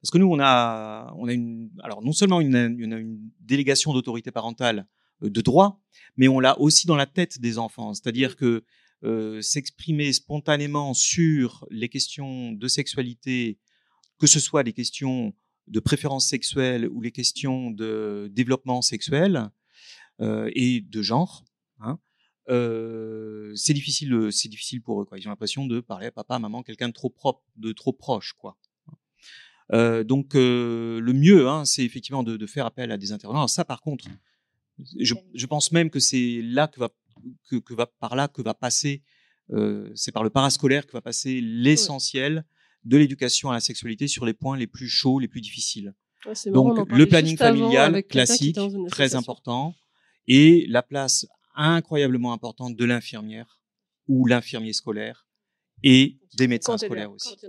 Parce 0.00 0.10
que 0.10 0.18
nous, 0.18 0.30
on 0.30 0.38
a, 0.38 1.12
on 1.16 1.26
a 1.26 1.32
une, 1.32 1.70
alors 1.82 2.02
non 2.02 2.12
seulement 2.12 2.40
une, 2.40 2.76
une, 2.78 2.92
une 2.92 3.30
délégation 3.40 3.92
d'autorité 3.92 4.30
parentale 4.30 4.86
de 5.22 5.40
droit, 5.40 5.80
mais 6.16 6.28
on 6.28 6.40
l'a 6.40 6.58
aussi 6.60 6.86
dans 6.86 6.96
la 6.96 7.06
tête 7.06 7.40
des 7.40 7.58
enfants. 7.58 7.94
C'est-à-dire 7.94 8.36
que 8.36 8.64
euh, 9.04 9.40
s'exprimer 9.42 10.12
spontanément 10.12 10.94
sur 10.94 11.66
les 11.70 11.88
questions 11.88 12.52
de 12.52 12.68
sexualité, 12.68 13.58
que 14.18 14.26
ce 14.26 14.40
soit 14.40 14.62
les 14.62 14.72
questions 14.72 15.34
de 15.68 15.80
préférence 15.80 16.26
sexuelle 16.26 16.88
ou 16.88 17.00
les 17.00 17.12
questions 17.12 17.70
de 17.70 18.28
développement 18.32 18.82
sexuel 18.82 19.50
euh, 20.20 20.50
et 20.54 20.80
de 20.80 21.02
genre, 21.02 21.44
hein, 21.78 21.98
euh, 22.48 23.52
c'est 23.54 23.74
difficile, 23.74 24.30
c'est 24.32 24.48
difficile 24.48 24.82
pour 24.82 25.02
eux. 25.02 25.04
Quoi. 25.04 25.18
Ils 25.18 25.26
ont 25.28 25.30
l'impression 25.30 25.66
de 25.66 25.80
parler 25.80 26.06
à 26.06 26.10
papa, 26.10 26.38
maman, 26.38 26.62
quelqu'un 26.62 26.88
de 26.88 26.94
trop 26.94 27.10
propre, 27.10 27.44
de 27.56 27.72
trop 27.72 27.92
proche, 27.92 28.32
quoi. 28.32 28.56
Euh, 29.72 30.02
donc 30.02 30.34
euh, 30.34 30.98
le 30.98 31.12
mieux, 31.12 31.46
hein, 31.46 31.66
c'est 31.66 31.84
effectivement 31.84 32.22
de, 32.22 32.38
de 32.38 32.46
faire 32.46 32.64
appel 32.64 32.90
à 32.90 32.96
des 32.96 33.12
intervenants. 33.12 33.40
Alors 33.40 33.50
ça, 33.50 33.66
par 33.66 33.82
contre, 33.82 34.06
je, 34.98 35.14
je 35.34 35.46
pense 35.46 35.72
même 35.72 35.90
que 35.90 36.00
c'est 36.00 36.40
là 36.42 36.68
que 36.68 36.80
va, 36.80 36.90
que, 37.48 37.56
que 37.56 37.74
va 37.74 37.86
par 37.86 38.16
là 38.16 38.28
que 38.28 38.42
va 38.42 38.54
passer, 38.54 39.02
euh, 39.50 39.90
c'est 39.94 40.12
par 40.12 40.24
le 40.24 40.30
parascolaire 40.30 40.86
que 40.86 40.92
va 40.92 41.00
passer 41.00 41.40
l'essentiel 41.40 42.44
de 42.84 42.96
l'éducation 42.96 43.50
à 43.50 43.54
la 43.54 43.60
sexualité 43.60 44.08
sur 44.08 44.24
les 44.24 44.34
points 44.34 44.56
les 44.56 44.66
plus 44.66 44.88
chauds, 44.88 45.18
les 45.18 45.28
plus 45.28 45.40
difficiles. 45.40 45.94
Ouais, 46.26 46.32
marrant, 46.50 46.74
Donc 46.74 46.92
le 46.92 47.06
planning 47.06 47.36
familial 47.36 48.02
classique, 48.04 48.58
très 48.88 49.14
important, 49.14 49.74
et 50.26 50.66
la 50.68 50.82
place 50.82 51.26
incroyablement 51.54 52.32
importante 52.32 52.76
de 52.76 52.84
l'infirmière 52.84 53.60
ou 54.06 54.26
l'infirmier 54.26 54.72
scolaire 54.72 55.26
et 55.82 56.17
des 56.36 56.48
médecins 56.48 56.72
Quand 56.72 56.78
scolaires 56.78 57.12
aussi. 57.12 57.36
quand. 57.40 57.48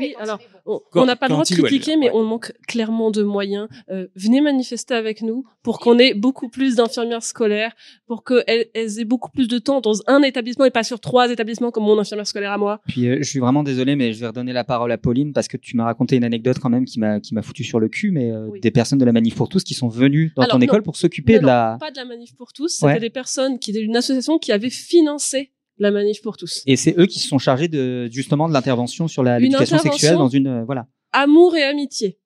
Oui, 0.00 0.14
alors, 0.18 0.38
on 0.66 1.04
n'a 1.04 1.16
pas 1.16 1.26
le 1.28 1.32
droit 1.32 1.44
de 1.44 1.54
critiquer, 1.54 1.96
mais 1.96 2.10
ouais. 2.10 2.16
on 2.16 2.24
manque 2.24 2.52
clairement 2.66 3.10
de 3.10 3.22
moyens. 3.22 3.68
Euh, 3.90 4.06
venez 4.14 4.40
manifester 4.40 4.94
avec 4.94 5.22
nous 5.22 5.44
pour 5.62 5.78
qu'on 5.80 5.98
ait 5.98 6.14
beaucoup 6.14 6.48
plus 6.48 6.76
d'infirmières 6.76 7.22
scolaires, 7.22 7.74
pour 8.06 8.24
qu'elles 8.24 8.66
elles 8.74 9.00
aient 9.00 9.04
beaucoup 9.04 9.30
plus 9.30 9.48
de 9.48 9.58
temps 9.58 9.80
dans 9.80 9.94
un 10.06 10.22
établissement 10.22 10.64
et 10.64 10.70
pas 10.70 10.82
sur 10.82 11.00
trois 11.00 11.30
établissements 11.30 11.70
comme 11.70 11.84
mon 11.84 11.98
infirmière 11.98 12.26
scolaire 12.26 12.52
à 12.52 12.58
moi. 12.58 12.80
Puis 12.88 13.08
euh, 13.08 13.18
je 13.20 13.28
suis 13.28 13.38
vraiment 13.40 13.62
désolé, 13.62 13.96
mais 13.96 14.12
je 14.12 14.20
vais 14.20 14.26
redonner 14.28 14.52
la 14.52 14.64
parole 14.64 14.92
à 14.92 14.98
Pauline 14.98 15.32
parce 15.32 15.48
que 15.48 15.56
tu 15.56 15.76
m'as 15.76 15.84
raconté 15.84 16.16
une 16.16 16.24
anecdote 16.24 16.58
quand 16.60 16.70
même 16.70 16.84
qui 16.84 16.98
m'a 17.00 17.20
qui 17.20 17.34
m'a 17.34 17.42
foutu 17.42 17.64
sur 17.64 17.80
le 17.80 17.88
cul, 17.88 18.10
mais 18.10 18.30
euh, 18.30 18.46
Oui. 18.48 18.60
des 18.60 18.70
personnes 18.70 18.98
de 18.98 19.04
la 19.04 19.12
Manif 19.12 19.34
pour 19.34 19.48
tous 19.48 19.64
qui 19.64 19.74
sont 19.74 19.88
venues 19.88 20.32
dans 20.36 20.42
Alors, 20.42 20.52
ton 20.52 20.58
non. 20.58 20.64
école 20.64 20.82
pour 20.82 20.96
s'occuper 20.96 21.34
Non, 21.34 21.40
de 21.42 21.46
la. 21.46 21.76
Pas 21.80 21.90
de 21.90 21.96
la 21.96 22.04
manif 22.04 22.34
pour 22.36 22.52
tous, 22.52 22.68
c'était 22.68 22.86
Ouais. 22.86 23.00
des 23.00 23.10
personnes 23.10 23.58
qui 23.58 23.70
étaient 23.70 23.80
d'une 23.80 23.96
association 23.96 24.38
qui 24.38 24.52
avait 24.52 24.70
financé 24.70 25.52
la 25.78 25.90
manif 25.90 26.22
pour 26.22 26.36
tous. 26.36 26.62
Et 26.66 26.76
c'est 26.76 26.98
eux 26.98 27.06
qui 27.06 27.18
se 27.18 27.28
sont 27.28 27.38
chargés 27.38 27.68
de 27.68 28.08
justement 28.10 28.48
de 28.48 28.52
l'intervention 28.54 29.08
sur 29.08 29.22
la 29.22 29.36
Une 29.36 29.44
l'éducation 29.44 29.76
intervention 29.76 29.92
sexuelle 29.92 30.16
dans 30.18 30.28
une 30.28 30.46
euh, 30.46 30.64
voilà. 30.64 30.86
amour 31.12 31.54
et 31.56 31.62
amitié. 31.62 32.18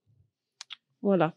Voilà. 1.02 1.34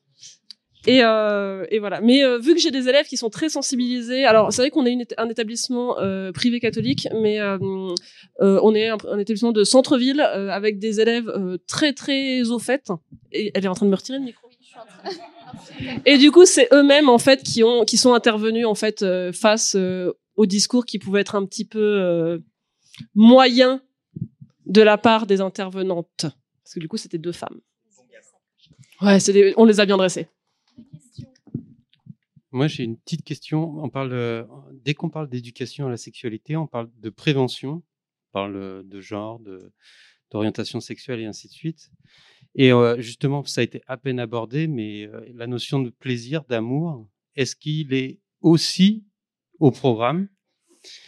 Et, 0.86 1.02
euh, 1.02 1.66
et 1.72 1.80
voilà. 1.80 2.02
Mais 2.02 2.26
euh, 2.26 2.38
vu 2.40 2.54
que 2.54 2.60
j'ai 2.60 2.70
des 2.70 2.90
élèves 2.90 3.06
qui 3.06 3.16
sont 3.16 3.30
très 3.30 3.48
sensibilisés, 3.48 4.26
alors 4.26 4.52
c'est 4.52 4.62
vrai 4.62 4.70
qu'on 4.70 4.86
est 4.86 4.92
une 4.92 5.06
un 5.18 5.30
établissement 5.30 5.98
euh, 6.00 6.34
privé 6.34 6.60
catholique, 6.60 7.08
mais 7.22 7.40
euh, 7.40 7.58
euh, 8.42 8.60
on 8.64 8.76
est 8.76 8.90
un, 8.90 8.98
un 9.10 9.18
établissement 9.18 9.54
de 9.54 9.64
centre-ville 9.64 10.20
euh, 10.20 10.50
avec 10.50 10.80
des 10.80 11.00
élèves 11.00 11.30
euh, 11.30 11.58
très 11.68 11.94
très 11.94 12.50
au 12.52 12.60
fait. 12.60 12.90
Et 13.32 13.52
elle 13.56 13.64
est 13.64 13.70
en 13.70 13.76
train 13.76 13.86
de 13.86 13.92
me 13.92 13.96
retirer 13.96 14.18
le 14.18 14.26
micro. 14.26 14.46
Et 16.06 16.18
du 16.18 16.32
coup, 16.32 16.46
c'est 16.46 16.68
eux-mêmes 16.74 17.08
en 17.08 17.18
fait 17.18 17.44
qui 17.44 17.64
ont 17.64 17.86
qui 17.86 17.96
sont 17.96 18.14
intervenus 18.14 18.66
en 18.66 18.76
fait 18.76 19.04
euh, 19.04 19.32
face 19.32 19.76
euh, 19.78 20.12
au 20.36 20.46
discours 20.46 20.86
qui 20.86 21.00
pouvait 21.00 21.22
être 21.22 21.36
un 21.36 21.46
petit 21.46 21.66
peu 21.66 21.80
euh, 22.02 22.40
moyen 23.16 23.82
de 24.66 24.82
la 24.82 24.98
part 24.98 25.28
des 25.28 25.42
intervenantes. 25.42 26.08
Parce 26.64 26.74
que 26.76 26.80
du 26.80 26.88
coup, 26.88 26.98
c'était 26.98 27.18
deux 27.18 27.32
femmes. 27.32 27.60
Ouais, 29.02 29.18
des- 29.20 29.54
on 29.58 29.66
les 29.66 29.80
a 29.80 29.86
bien 29.86 29.98
dressées. 29.98 30.28
Moi, 32.52 32.68
j'ai 32.68 32.84
une 32.84 32.98
petite 32.98 33.24
question. 33.24 33.84
On 33.84 33.90
parle, 33.90 34.14
euh, 34.14 34.44
dès 34.72 34.94
qu'on 34.94 35.10
parle 35.10 35.28
d'éducation 35.28 35.88
à 35.88 35.90
la 35.90 35.98
sexualité, 35.98 36.56
on 36.56 36.68
parle 36.68 36.90
de 37.00 37.10
prévention, 37.10 37.82
on 38.30 38.32
parle 38.32 38.56
euh, 38.56 38.84
de 38.84 39.02
genre, 39.02 39.42
d'orientation 40.32 40.80
sexuelle 40.80 41.20
et 41.20 41.26
ainsi 41.26 41.48
de 41.48 41.54
suite. 41.54 41.92
Et 42.56 42.70
justement, 43.00 43.44
ça 43.46 43.62
a 43.62 43.64
été 43.64 43.82
à 43.88 43.98
peine 43.98 44.20
abordé, 44.20 44.68
mais 44.68 45.10
la 45.34 45.48
notion 45.48 45.80
de 45.80 45.90
plaisir, 45.90 46.44
d'amour, 46.44 47.08
est-ce 47.36 47.56
qu'il 47.56 47.94
est 47.96 48.20
aussi 48.42 49.04
au 49.60 49.72
programme 49.72 50.28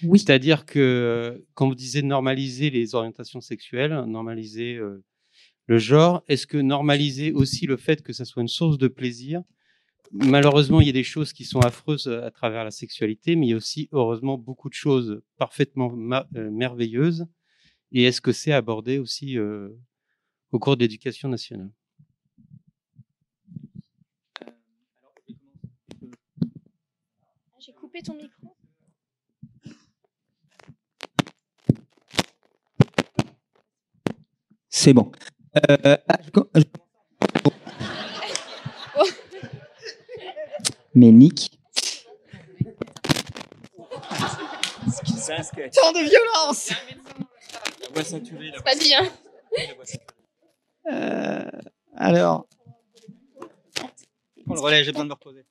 Oui. 0.04 0.20
C'est-à-dire 0.20 0.66
que 0.66 0.80
euh, 0.80 1.46
quand 1.54 1.68
vous 1.68 1.76
disiez 1.76 2.02
normaliser 2.02 2.70
les 2.70 2.96
orientations 2.96 3.42
sexuelles, 3.42 3.94
normaliser 4.08 4.76
euh, 4.76 5.04
le 5.68 5.78
genre, 5.78 6.24
est-ce 6.28 6.48
que 6.48 6.58
normaliser 6.58 7.32
aussi 7.32 7.66
le 7.66 7.78
fait 7.78 8.02
que 8.02 8.14
ça 8.14 8.26
soit 8.26 8.42
une 8.42 8.48
source 8.48 8.78
de 8.78 8.88
plaisir? 8.88 9.42
Malheureusement, 10.12 10.82
il 10.82 10.88
y 10.88 10.90
a 10.90 10.94
des 10.94 11.04
choses 11.04 11.34
qui 11.34 11.44
sont 11.46 11.60
affreuses 11.60 12.08
à 12.08 12.32
travers 12.32 12.64
la 12.64 12.72
sexualité, 12.72 13.36
mais 13.36 13.48
il 13.48 13.50
y 13.50 13.54
a 13.54 13.58
aussi, 13.58 13.90
heureusement, 13.92 14.38
beaucoup 14.38 14.70
de 14.70 14.74
choses 14.74 15.22
parfaitement 15.38 15.92
euh, 16.36 16.52
merveilleuses. 16.52 17.26
Et 17.92 18.04
est-ce 18.04 18.22
que 18.22 18.32
c'est 18.32 18.52
abordé 18.52 19.00
aussi 19.00 19.38
euh, 19.38 19.70
au 20.52 20.60
cours 20.60 20.78
d'éducation 20.78 21.28
nationale? 21.30 21.72
Ton 28.04 28.16
micro. 28.16 28.56
C'est 34.70 34.94
bon. 34.94 35.12
Euh, 35.70 35.98
ah, 36.10 36.20
je 36.24 36.30
Mais 40.96 41.12
Nick. 41.12 41.58
Tant 45.74 45.92
de 45.94 46.08
violence. 46.08 46.72
La 47.82 47.88
voix 47.94 48.04
saturée, 48.04 48.52
la 48.52 48.62
Pas 48.62 48.76
bien. 48.76 49.10
Euh, 50.92 51.50
alors. 51.96 52.48
Prends 54.46 54.54
le 54.54 54.60
relais, 54.60 54.84
j'ai 54.84 54.92
besoin 54.92 55.06
de 55.06 55.10
me 55.10 55.14
reposer. 55.14 55.46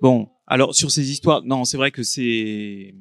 Bon, 0.00 0.28
alors 0.52 0.74
sur 0.74 0.90
ces 0.90 1.10
histoires, 1.10 1.42
non, 1.44 1.64
c'est 1.64 1.76
vrai 1.78 1.90
que 1.90 2.02
c'est 2.02 2.94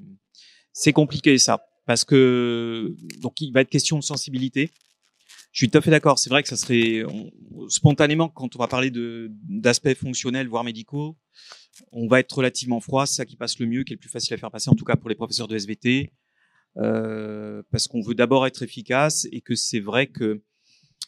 c'est 0.73 0.93
compliqué 0.93 1.37
ça, 1.37 1.55
parce 1.85 2.05
que 2.05 2.95
donc 3.21 3.41
il 3.41 3.51
va 3.51 3.61
être 3.61 3.69
question 3.69 3.97
de 3.99 4.03
sensibilité. 4.03 4.71
Je 5.51 5.59
suis 5.59 5.69
tout 5.69 5.77
à 5.77 5.81
fait 5.81 5.91
d'accord. 5.91 6.17
C'est 6.17 6.29
vrai 6.29 6.43
que 6.43 6.49
ça 6.49 6.55
serait 6.55 7.03
on- 7.03 7.31
spontanément 7.69 8.29
quand 8.29 8.55
on 8.55 8.59
va 8.59 8.67
parler 8.67 8.89
de 8.91 9.29
d'aspects 9.49 9.93
fonctionnels 9.95 10.47
voire 10.47 10.63
médicaux, 10.63 11.17
on 11.91 12.07
va 12.07 12.19
être 12.21 12.31
relativement 12.37 12.79
froid, 12.79 13.05
c'est 13.05 13.15
ça 13.15 13.25
qui 13.25 13.35
passe 13.37 13.59
le 13.59 13.65
mieux, 13.67 13.83
qui 13.83 13.93
est 13.93 13.97
le 13.97 13.99
plus 13.99 14.09
facile 14.09 14.33
à 14.35 14.37
faire 14.37 14.51
passer, 14.51 14.69
en 14.69 14.75
tout 14.75 14.85
cas 14.85 14.95
pour 14.95 15.09
les 15.09 15.15
professeurs 15.15 15.47
de 15.49 15.55
SVT, 15.57 16.11
euh, 16.77 17.63
parce 17.71 17.87
qu'on 17.89 18.01
veut 18.01 18.15
d'abord 18.15 18.47
être 18.47 18.61
efficace 18.63 19.27
et 19.31 19.41
que 19.41 19.55
c'est 19.55 19.81
vrai 19.81 20.07
que 20.07 20.41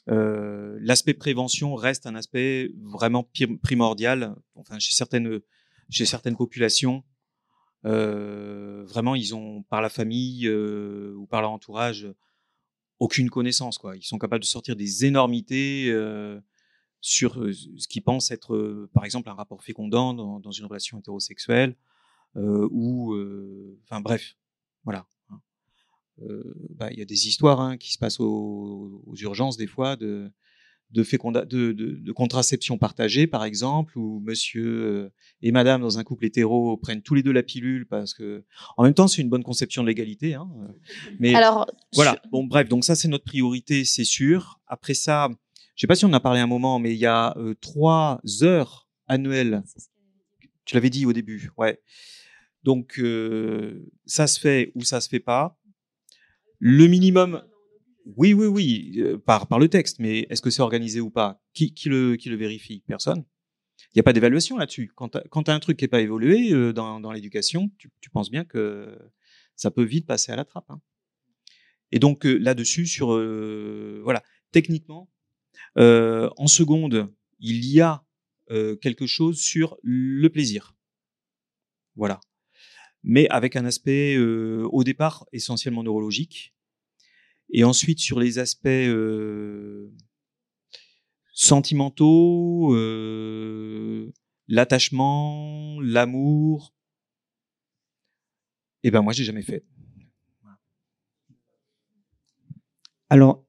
euh, 0.09 0.77
l'aspect 0.81 1.13
prévention 1.13 1.75
reste 1.75 2.05
un 2.07 2.15
aspect 2.15 2.71
vraiment 2.81 3.29
primordial. 3.61 4.35
Enfin, 4.55 4.79
chez 4.79 4.93
certaines 4.93 5.39
chez 5.93 6.05
certaines 6.05 6.35
populations, 6.35 7.03
euh, 7.85 8.83
vraiment, 8.85 9.15
ils 9.15 9.35
ont 9.35 9.63
par 9.63 9.81
la 9.81 9.89
famille 9.89 10.47
euh, 10.47 11.13
ou 11.17 11.25
par 11.27 11.41
leur 11.41 11.51
entourage 11.51 12.07
aucune 12.99 13.29
connaissance. 13.29 13.77
Quoi. 13.77 13.97
Ils 13.97 14.03
sont 14.03 14.17
capables 14.17 14.43
de 14.43 14.47
sortir 14.47 14.75
des 14.75 15.05
énormités 15.05 15.89
euh, 15.89 16.39
sur 17.01 17.33
ce 17.53 17.87
qu'ils 17.87 18.03
pensent 18.03 18.31
être, 18.31 18.87
par 18.93 19.03
exemple, 19.03 19.29
un 19.29 19.33
rapport 19.33 19.61
fécondant 19.63 20.13
dans, 20.13 20.39
dans 20.39 20.51
une 20.51 20.65
relation 20.65 20.99
hétérosexuelle 20.99 21.75
ou, 22.35 23.13
enfin 23.83 23.99
bref, 23.99 24.37
voilà. 24.85 25.05
Hein. 25.29 25.41
Bah, 26.69 26.89
il 26.91 26.97
y 26.97 27.01
a 27.01 27.05
des 27.05 27.27
histoires 27.27 27.59
hein, 27.59 27.77
qui 27.77 27.91
se 27.91 27.97
passent 27.97 28.21
aux, 28.21 29.03
aux, 29.05 29.15
urgences 29.17 29.57
des 29.57 29.67
fois 29.67 29.97
de 29.97 30.31
de, 30.93 31.03
féconda, 31.03 31.43
de, 31.43 31.71
de, 31.71 31.91
de, 31.91 32.11
contraception 32.11 32.77
partagée, 32.77 33.25
par 33.25 33.43
exemple, 33.43 33.97
où 33.97 34.21
monsieur 34.23 35.11
et 35.41 35.51
madame 35.51 35.81
dans 35.81 35.97
un 35.97 36.03
couple 36.03 36.25
hétéro 36.25 36.77
prennent 36.77 37.01
tous 37.01 37.15
les 37.15 37.23
deux 37.23 37.31
la 37.31 37.43
pilule 37.43 37.87
parce 37.87 38.13
que, 38.13 38.43
en 38.77 38.83
même 38.83 38.93
temps, 38.93 39.07
c'est 39.07 39.21
une 39.21 39.29
bonne 39.29 39.43
conception 39.43 39.81
de 39.81 39.87
l'égalité. 39.87 40.35
Hein. 40.35 40.47
Mais 41.19 41.33
Alors, 41.33 41.69
voilà. 41.93 42.21
Bon, 42.31 42.43
bref, 42.43 42.69
donc 42.69 42.85
ça, 42.85 42.95
c'est 42.95 43.07
notre 43.07 43.25
priorité, 43.25 43.85
c'est 43.85 44.03
sûr. 44.03 44.61
Après 44.67 44.93
ça, 44.93 45.29
je 45.75 45.81
sais 45.81 45.87
pas 45.87 45.95
si 45.95 46.05
on 46.05 46.09
en 46.09 46.13
a 46.13 46.19
parlé 46.19 46.39
un 46.39 46.47
moment, 46.47 46.77
mais 46.77 46.93
il 46.93 46.99
y 46.99 47.07
a 47.07 47.35
euh, 47.37 47.55
trois 47.59 48.21
heures 48.43 48.87
annuelles. 49.07 49.63
Tu 50.65 50.75
l'avais 50.75 50.91
dit 50.91 51.05
au 51.07 51.13
début, 51.13 51.51
ouais. 51.57 51.81
Donc, 52.63 52.99
euh, 52.99 53.91
ça 54.05 54.27
se 54.27 54.39
fait 54.39 54.71
ou 54.75 54.83
ça 54.83 55.01
se 55.01 55.09
fait 55.09 55.19
pas. 55.19 55.57
Le 56.59 56.87
minimum, 56.87 57.43
oui, 58.05 58.33
oui, 58.33 58.47
oui, 58.47 58.93
euh, 58.97 59.17
par, 59.17 59.47
par 59.47 59.59
le 59.59 59.69
texte, 59.69 59.99
mais 59.99 60.27
est-ce 60.29 60.41
que 60.41 60.49
c'est 60.49 60.61
organisé 60.61 60.99
ou 60.99 61.09
pas? 61.09 61.41
Qui, 61.53 61.73
qui, 61.73 61.89
le, 61.89 62.15
qui 62.15 62.29
le 62.29 62.35
vérifie? 62.35 62.83
Personne. 62.87 63.23
Il 63.93 63.97
n'y 63.97 63.99
a 63.99 64.03
pas 64.03 64.13
d'évaluation 64.13 64.57
là-dessus. 64.57 64.91
Quand 64.95 65.09
tu 65.09 65.17
as, 65.17 65.53
un 65.53 65.59
truc 65.59 65.77
qui 65.77 65.83
n'est 65.83 65.89
pas 65.89 66.01
évolué 66.01 66.51
euh, 66.51 66.73
dans, 66.73 66.99
dans 66.99 67.11
l'éducation, 67.11 67.71
tu, 67.77 67.91
tu, 68.01 68.09
penses 68.09 68.31
bien 68.31 68.43
que 68.43 68.97
ça 69.55 69.71
peut 69.71 69.83
vite 69.83 70.07
passer 70.07 70.31
à 70.31 70.35
la 70.35 70.45
trappe. 70.45 70.69
Hein. 70.69 70.81
Et 71.91 71.99
donc 71.99 72.25
euh, 72.25 72.37
là-dessus, 72.37 72.87
sur 72.87 73.13
euh, 73.13 74.01
voilà, 74.03 74.23
techniquement, 74.51 75.09
en 75.75 76.47
seconde, 76.47 77.11
il 77.39 77.65
y 77.65 77.81
a 77.81 78.03
quelque 78.81 79.07
chose 79.07 79.39
sur 79.39 79.77
le 79.81 80.27
plaisir. 80.27 80.75
Voilà. 81.95 82.19
Mais 83.03 83.27
avec 83.29 83.55
un 83.55 83.65
aspect 83.65 84.17
au 84.17 84.83
départ 84.83 85.25
essentiellement 85.31 85.81
neurologique, 85.81 86.53
et 87.53 87.63
ensuite, 87.63 87.99
sur 87.99 88.19
les 88.19 88.39
aspects 88.39 88.67
euh, 88.67 89.91
sentimentaux, 91.33 92.73
euh, 92.75 94.11
l'attachement, 94.47 95.79
l'amour, 95.79 96.73
eh 98.83 98.91
ben 98.91 99.01
moi, 99.01 99.13
j'ai 99.13 99.23
jamais 99.23 99.43
fait. 99.43 99.63
Alors, 103.09 103.45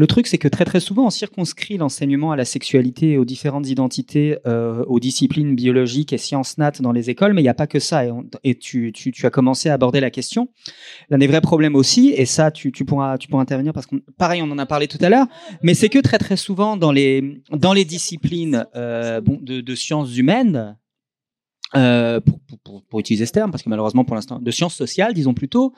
le 0.00 0.06
truc, 0.06 0.28
c'est 0.28 0.38
que 0.38 0.48
très 0.48 0.64
très 0.64 0.80
souvent, 0.80 1.08
on 1.08 1.10
circonscrit 1.10 1.76
l'enseignement 1.76 2.32
à 2.32 2.36
la 2.36 2.46
sexualité 2.46 3.10
et 3.10 3.18
aux 3.18 3.26
différentes 3.26 3.68
identités, 3.68 4.38
euh, 4.46 4.82
aux 4.86 4.98
disciplines 4.98 5.54
biologiques 5.54 6.14
et 6.14 6.16
sciences 6.16 6.56
nat 6.56 6.72
dans 6.80 6.90
les 6.90 7.10
écoles, 7.10 7.34
mais 7.34 7.42
il 7.42 7.44
n'y 7.44 7.50
a 7.50 7.54
pas 7.54 7.66
que 7.66 7.78
ça. 7.78 8.06
Et, 8.06 8.10
et 8.42 8.54
tu, 8.54 8.92
tu, 8.92 9.12
tu, 9.12 9.26
as 9.26 9.30
commencé 9.30 9.68
à 9.68 9.74
aborder 9.74 10.00
la 10.00 10.10
question. 10.10 10.48
L'un 11.10 11.18
des 11.18 11.26
vrais 11.26 11.42
problèmes 11.42 11.74
aussi, 11.74 12.14
et 12.16 12.24
ça, 12.24 12.50
tu, 12.50 12.72
tu, 12.72 12.86
pourras, 12.86 13.18
tu 13.18 13.28
pourras 13.28 13.42
intervenir 13.42 13.74
parce 13.74 13.84
que, 13.84 13.96
pareil, 14.16 14.40
on 14.40 14.50
en 14.50 14.56
a 14.56 14.64
parlé 14.64 14.88
tout 14.88 14.96
à 15.02 15.10
l'heure, 15.10 15.26
mais 15.62 15.74
c'est 15.74 15.90
que 15.90 15.98
très 15.98 16.16
très 16.16 16.38
souvent 16.38 16.78
dans 16.78 16.92
les, 16.92 17.42
dans 17.52 17.74
les 17.74 17.84
disciplines 17.84 18.64
euh, 18.76 19.20
bon, 19.20 19.38
de, 19.42 19.60
de 19.60 19.74
sciences 19.74 20.16
humaines, 20.16 20.78
euh, 21.76 22.20
pour, 22.20 22.40
pour, 22.64 22.82
pour, 22.84 23.00
utiliser 23.00 23.26
ce 23.26 23.32
terme, 23.32 23.50
parce 23.50 23.62
que 23.62 23.68
malheureusement 23.68 24.04
pour 24.04 24.14
l'instant, 24.14 24.38
de 24.38 24.50
sciences 24.50 24.74
sociales, 24.74 25.14
disons 25.14 25.34
plutôt, 25.34 25.72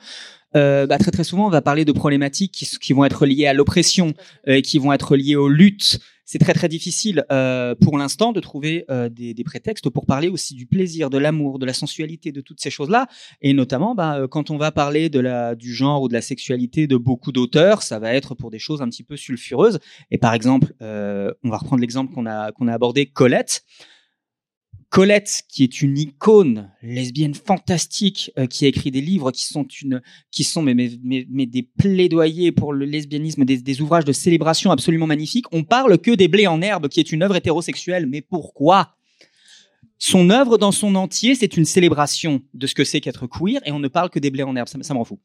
euh, 0.55 0.87
bah, 0.87 0.97
très 0.97 1.11
très 1.11 1.23
souvent 1.23 1.47
on 1.47 1.49
va 1.49 1.61
parler 1.61 1.85
de 1.85 1.91
problématiques 1.91 2.51
qui, 2.51 2.65
qui 2.65 2.93
vont 2.93 3.05
être 3.05 3.25
liées 3.25 3.47
à 3.47 3.53
l'oppression, 3.53 4.13
euh, 4.47 4.61
qui 4.61 4.79
vont 4.79 4.93
être 4.93 5.15
liées 5.15 5.35
aux 5.35 5.49
luttes. 5.49 5.99
C'est 6.25 6.39
très 6.39 6.53
très 6.53 6.69
difficile 6.69 7.25
euh, 7.31 7.75
pour 7.75 7.97
l'instant 7.97 8.31
de 8.31 8.39
trouver 8.39 8.85
euh, 8.89 9.09
des, 9.09 9.33
des, 9.33 9.43
prétextes 9.43 9.89
pour 9.89 10.05
parler 10.05 10.29
aussi 10.29 10.55
du 10.55 10.65
plaisir, 10.65 11.09
de 11.09 11.17
l'amour, 11.17 11.59
de 11.59 11.65
la 11.65 11.73
sensualité, 11.73 12.31
de 12.31 12.39
toutes 12.39 12.61
ces 12.61 12.69
choses-là. 12.69 13.07
Et 13.41 13.53
notamment, 13.53 13.93
bah, 13.93 14.19
euh, 14.19 14.27
quand 14.27 14.49
on 14.49 14.57
va 14.57 14.71
parler 14.71 15.09
de 15.09 15.19
la, 15.19 15.53
du 15.55 15.73
genre 15.73 16.01
ou 16.01 16.07
de 16.07 16.13
la 16.13 16.21
sexualité 16.21 16.87
de 16.87 16.95
beaucoup 16.95 17.33
d'auteurs, 17.33 17.81
ça 17.81 17.99
va 17.99 18.13
être 18.13 18.35
pour 18.35 18.51
des 18.51 18.59
choses 18.59 18.81
un 18.81 18.87
petit 18.87 19.03
peu 19.03 19.17
sulfureuses. 19.17 19.79
Et 20.11 20.17
par 20.17 20.33
exemple, 20.33 20.73
euh, 20.81 21.33
on 21.43 21.49
va 21.49 21.57
reprendre 21.57 21.81
l'exemple 21.81 22.13
qu'on 22.13 22.25
a 22.25 22.53
qu'on 22.53 22.69
a 22.69 22.73
abordé, 22.73 23.05
Colette. 23.05 23.65
Colette, 24.93 25.41
qui 25.49 25.63
est 25.63 25.81
une 25.81 25.97
icône 25.97 26.69
lesbienne 26.83 27.33
fantastique, 27.33 28.31
euh, 28.37 28.45
qui 28.45 28.65
a 28.65 28.67
écrit 28.67 28.91
des 28.91 29.01
livres 29.01 29.31
qui 29.31 29.43
sont 30.43 30.61
mais, 30.61 31.47
des 31.47 31.63
plaidoyers 31.63 32.51
pour 32.51 32.73
le 32.73 32.85
lesbianisme, 32.85 33.43
des, 33.43 33.57
des, 33.57 33.81
ouvrages 33.81 34.05
de 34.05 34.11
célébration 34.11 34.69
absolument 34.69 35.07
magnifiques. 35.07 35.47
On 35.51 35.63
parle 35.63 35.97
que 35.97 36.11
des 36.11 36.27
blés 36.27 36.45
en 36.45 36.61
herbe, 36.61 36.89
qui 36.89 36.99
est 36.99 37.11
une 37.11 37.23
œuvre 37.23 37.35
hétérosexuelle. 37.35 38.05
Mais 38.05 38.21
pourquoi? 38.21 38.95
Son 39.97 40.29
œuvre 40.29 40.59
dans 40.59 40.71
son 40.71 40.93
entier, 40.93 41.33
c'est 41.33 41.57
une 41.57 41.65
célébration 41.65 42.43
de 42.53 42.67
ce 42.67 42.75
que 42.75 42.83
c'est 42.83 43.01
qu'être 43.01 43.25
queer, 43.25 43.61
et 43.65 43.71
on 43.71 43.79
ne 43.79 43.87
parle 43.87 44.11
que 44.11 44.19
des 44.19 44.29
blés 44.29 44.43
en 44.43 44.55
herbe. 44.55 44.67
Ça, 44.67 44.77
ça 44.83 44.93
m'en 44.93 45.05
fout. 45.05 45.17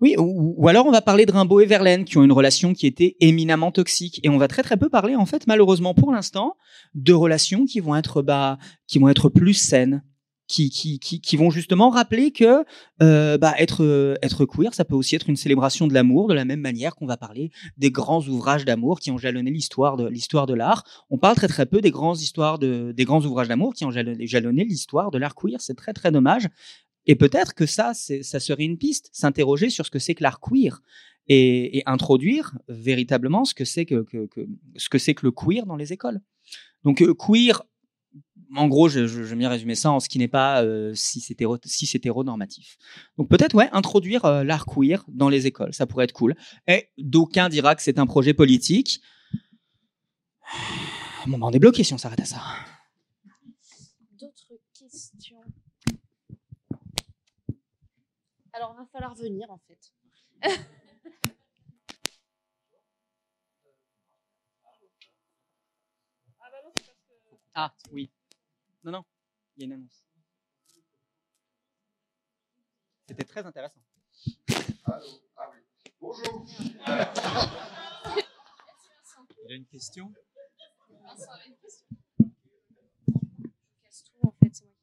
Oui, 0.00 0.14
ou, 0.18 0.54
ou, 0.58 0.68
alors 0.68 0.86
on 0.86 0.90
va 0.90 1.00
parler 1.00 1.24
de 1.24 1.32
Rimbaud 1.32 1.60
et 1.60 1.66
Verlaine 1.66 2.04
qui 2.04 2.18
ont 2.18 2.24
une 2.24 2.32
relation 2.32 2.74
qui 2.74 2.86
était 2.86 3.16
éminemment 3.20 3.72
toxique. 3.72 4.20
Et 4.22 4.28
on 4.28 4.36
va 4.36 4.48
très 4.48 4.62
très 4.62 4.76
peu 4.76 4.90
parler 4.90 5.16
en 5.16 5.26
fait 5.26 5.46
malheureusement 5.46 5.94
pour 5.94 6.12
l'instant 6.12 6.56
de 6.94 7.12
relations 7.12 7.64
qui 7.64 7.80
vont 7.80 7.96
être 7.96 8.22
bah 8.22 8.58
qui 8.86 8.98
vont 8.98 9.08
être 9.08 9.28
plus 9.30 9.54
saines 9.54 10.02
qui 10.48 10.70
qui 10.70 11.00
qui, 11.00 11.36
vont 11.36 11.50
justement 11.50 11.90
rappeler 11.90 12.30
que 12.30 12.64
euh, 13.02 13.38
bah 13.38 13.54
être 13.58 14.18
être 14.22 14.44
queer 14.44 14.74
ça 14.74 14.84
peut 14.84 14.94
aussi 14.94 15.16
être 15.16 15.28
une 15.28 15.36
célébration 15.36 15.86
de 15.86 15.94
l'amour 15.94 16.28
de 16.28 16.34
la 16.34 16.44
même 16.44 16.60
manière 16.60 16.94
qu'on 16.94 17.06
va 17.06 17.16
parler 17.16 17.50
des 17.78 17.90
grands 17.90 18.22
ouvrages 18.22 18.64
d'amour 18.64 19.00
qui 19.00 19.10
ont 19.10 19.18
jalonné 19.18 19.50
l'histoire 19.50 19.96
de 19.96 20.06
l'histoire 20.06 20.46
de 20.46 20.54
l'art. 20.54 20.84
On 21.10 21.18
parle 21.18 21.36
très 21.36 21.48
très 21.48 21.66
peu 21.66 21.80
des 21.80 21.90
grands 21.90 22.14
histoires 22.14 22.58
de 22.58 22.92
des 22.92 23.04
grands 23.04 23.22
ouvrages 23.22 23.48
d'amour 23.48 23.74
qui 23.74 23.84
ont 23.84 23.90
jalonné, 23.90 24.26
jalonné 24.26 24.64
l'histoire 24.64 25.10
de 25.10 25.18
l'art 25.18 25.34
queer. 25.34 25.60
C'est 25.60 25.74
très 25.74 25.92
très 25.92 26.12
dommage 26.12 26.48
et 27.06 27.14
peut-être 27.14 27.54
que 27.54 27.66
ça, 27.66 27.92
ça 27.94 28.40
serait 28.40 28.64
une 28.64 28.78
piste, 28.78 29.08
s'interroger 29.12 29.70
sur 29.70 29.86
ce 29.86 29.90
que 29.90 29.98
c'est 29.98 30.14
que 30.14 30.22
l'art 30.22 30.40
queer 30.40 30.82
et, 31.28 31.82
introduire 31.86 32.56
véritablement 32.68 33.44
ce 33.44 33.54
que 33.54 33.64
c'est 33.64 33.86
que, 33.86 34.04
le 34.12 35.30
queer 35.30 35.66
dans 35.66 35.76
les 35.76 35.92
écoles. 35.92 36.20
Donc 36.84 37.02
euh, 37.02 37.14
queer, 37.14 37.62
en 38.54 38.68
gros, 38.68 38.88
je, 38.88 39.06
je, 39.06 39.22
je 39.22 39.30
vais 39.30 39.36
bien 39.36 39.48
résumer 39.48 39.74
ça 39.74 39.90
en 39.90 40.00
ce 40.00 40.08
qui 40.08 40.18
n'est 40.18 40.28
pas 40.28 40.62
euh, 40.62 40.92
si 40.94 41.20
c'est 41.20 41.34
hétéro, 41.34 41.58
si 41.64 41.88
hétéronormatif. 41.96 42.76
Donc 43.18 43.28
peut-être 43.28 43.54
ouais, 43.54 43.68
introduire 43.72 44.24
euh, 44.24 44.44
l'art 44.44 44.66
queer 44.66 45.04
dans 45.08 45.28
les 45.28 45.46
écoles, 45.46 45.74
ça 45.74 45.86
pourrait 45.86 46.04
être 46.04 46.12
cool. 46.12 46.34
Et 46.66 46.88
d'aucuns 46.98 47.48
dira 47.48 47.74
que 47.74 47.82
c'est 47.82 47.98
un 47.98 48.06
projet 48.06 48.34
politique. 48.34 49.00
Bon, 51.26 51.38
ben 51.38 51.46
on 51.46 51.50
est 51.50 51.58
bloqué 51.58 51.82
si 51.82 51.92
on 51.92 51.98
s'arrête 51.98 52.20
à 52.20 52.24
ça. 52.24 52.40
D'autres 54.18 54.60
questions 54.78 55.38
alors, 58.56 58.74
il 58.74 58.78
va 58.78 58.85
falloir 58.96 59.14
venir, 59.14 59.50
en 59.50 59.58
fait. 59.58 59.92
ah, 67.54 67.74
oui. 67.92 68.10
Non, 68.84 68.92
non, 68.92 69.04
il 69.56 69.60
y 69.60 69.64
a 69.64 69.66
une 69.66 69.74
annonce. 69.74 70.02
C'était 73.06 73.24
très 73.24 73.44
intéressant. 73.44 73.82
Allô 74.84 75.22
ah 75.36 75.50
oui. 75.52 75.58
Bonjour. 76.00 76.46
Il 79.44 79.52
a 79.52 79.54
une 79.54 79.66
question? 79.66 80.10
Vincent 81.02 81.32
avait 81.32 81.48
une 81.48 81.56
question. 81.58 81.86
Casse 83.82 84.04
tout, 84.04 84.26
en 84.26 84.32
fait, 84.32 84.54
c'est 84.54 84.64
moi 84.64 84.76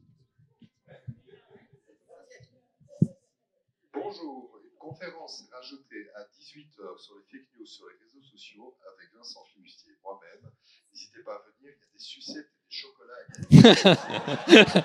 Bonjour, 4.14 4.60
une 4.64 4.78
conférence 4.78 5.42
est 5.42 5.52
rajoutée 5.52 6.08
à 6.14 6.22
18h 6.26 7.00
sur 7.00 7.16
les 7.18 7.24
fake 7.24 7.48
news 7.58 7.66
sur 7.66 7.88
les 7.88 7.96
réseaux 7.96 8.22
sociaux 8.22 8.78
avec 8.94 9.12
Vincent 9.16 9.44
Flibustier 9.46 9.94
et 9.94 9.98
moi-même. 10.04 10.52
N'hésitez 10.92 11.24
pas 11.24 11.34
à 11.34 11.40
venir, 11.40 11.74
il 11.76 11.82
y 11.82 11.84
a 11.84 11.88
des 11.92 11.98
sucettes 11.98 12.46
et 12.46 12.62
des 12.64 12.76
chocolats. 12.76 13.26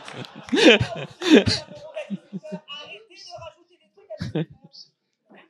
Arrêtez 2.68 3.16
de 3.16 3.35
rajouter 3.39 3.76
des 3.76 3.91
trucs 3.93 4.11
à 4.11 4.24
la 4.24 5.43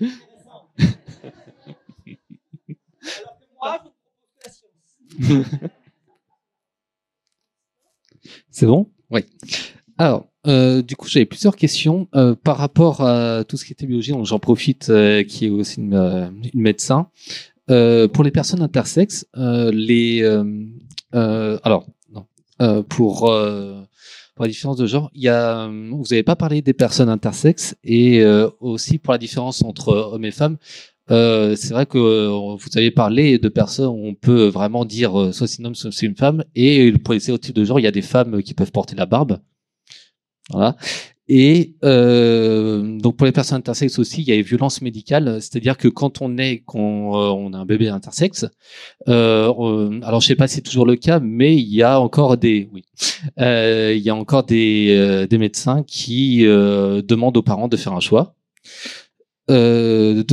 Des 0.00 0.26
C'est 8.50 8.66
bon? 8.66 8.90
Oui. 9.10 9.20
Alors, 9.98 10.28
euh, 10.46 10.82
du 10.82 10.96
coup, 10.96 11.08
j'avais 11.08 11.26
plusieurs 11.26 11.56
questions 11.56 12.08
euh, 12.14 12.34
par 12.34 12.56
rapport 12.56 13.00
à 13.02 13.44
tout 13.44 13.56
ce 13.56 13.64
qui 13.64 13.72
était 13.72 13.86
biologie. 13.86 14.12
Donc, 14.12 14.26
j'en 14.26 14.38
profite, 14.38 14.90
euh, 14.90 15.22
qui 15.22 15.46
est 15.46 15.50
aussi 15.50 15.80
une, 15.80 15.94
une 16.54 16.60
médecin. 16.60 17.10
Euh, 17.70 18.06
pour 18.06 18.22
les 18.24 18.30
personnes 18.30 18.62
intersexes, 18.62 19.26
euh, 19.36 19.70
les 19.72 20.22
alors 21.12 21.86
non, 22.12 22.26
pour 22.84 23.30
pour 24.34 24.44
la 24.44 24.48
différence 24.50 24.76
de 24.76 24.86
genre, 24.86 25.10
il 25.14 25.22
y 25.22 25.28
a, 25.28 25.66
vous 25.66 26.04
n'avez 26.10 26.22
pas 26.22 26.36
parlé 26.36 26.60
des 26.60 26.74
personnes 26.74 27.08
intersexes 27.08 27.74
et 27.82 28.22
aussi 28.60 28.98
pour 28.98 29.12
la 29.12 29.18
différence 29.18 29.62
entre 29.62 29.88
hommes 29.88 30.24
et 30.26 30.30
femmes. 30.30 30.58
Euh, 31.10 31.54
c'est 31.56 31.72
vrai 31.72 31.86
que 31.86 31.98
vous 31.98 32.78
avez 32.78 32.90
parlé 32.90 33.38
de 33.38 33.48
personnes 33.48 33.88
où 33.88 34.06
on 34.06 34.14
peut 34.14 34.46
vraiment 34.46 34.84
dire 34.84 35.32
soit 35.32 35.46
c'est 35.46 35.62
un 35.62 35.66
homme, 35.66 35.74
soit 35.74 35.92
c'est 35.92 36.06
une 36.06 36.16
femme. 36.16 36.44
Et 36.54 36.92
pour 36.92 37.14
les 37.14 37.20
stéréotypes 37.20 37.54
de 37.54 37.64
genre, 37.64 37.80
il 37.80 37.84
y 37.84 37.88
a 37.88 37.92
des 37.92 38.02
femmes 38.02 38.42
qui 38.42 38.54
peuvent 38.54 38.72
porter 38.72 38.96
la 38.96 39.06
barbe. 39.06 39.38
Voilà. 40.50 40.76
Et 41.28 41.74
euh, 41.82 42.98
donc 43.00 43.16
pour 43.16 43.26
les 43.26 43.32
personnes 43.32 43.58
intersexes 43.58 43.98
aussi, 43.98 44.22
il 44.22 44.28
y 44.28 44.32
a 44.32 44.36
les 44.36 44.42
violences 44.42 44.80
médicales, 44.80 45.38
c'est-à-dire 45.40 45.76
que 45.76 45.88
quand 45.88 46.22
on 46.22 46.38
est, 46.38 46.58
qu'on 46.60 47.16
euh, 47.16 47.30
on 47.30 47.52
a 47.52 47.58
un 47.58 47.66
bébé 47.66 47.88
intersexe, 47.88 48.46
euh, 49.08 50.00
alors 50.02 50.20
je 50.20 50.26
sais 50.28 50.36
pas 50.36 50.46
si 50.46 50.56
c'est 50.56 50.60
toujours 50.60 50.86
le 50.86 50.94
cas, 50.94 51.18
mais 51.18 51.56
il 51.56 51.74
y 51.74 51.82
a 51.82 52.00
encore 52.00 52.36
des, 52.36 52.68
oui, 52.72 52.84
euh, 53.40 53.92
il 53.96 54.02
y 54.02 54.10
a 54.10 54.14
encore 54.14 54.44
des, 54.44 54.94
euh, 54.96 55.26
des 55.26 55.38
médecins 55.38 55.82
qui 55.82 56.44
demandent 56.44 57.36
aux 57.36 57.42
parents 57.42 57.68
de 57.68 57.76
faire 57.76 57.92
un 57.92 58.00
choix. 58.00 58.36
Euh, 59.48 60.24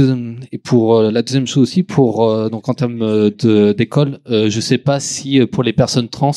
et 0.51 0.57
pour 0.57 1.01
la 1.01 1.21
deuxième 1.21 1.45
chose 1.45 1.63
aussi, 1.63 1.83
pour 1.83 2.49
donc 2.49 2.67
en 2.69 2.73
termes 2.73 3.29
d'école, 3.29 4.19
je 4.27 4.59
sais 4.59 4.77
pas 4.77 4.99
si 4.99 5.45
pour 5.45 5.63
les 5.63 5.73
personnes 5.73 6.09
trans, 6.09 6.31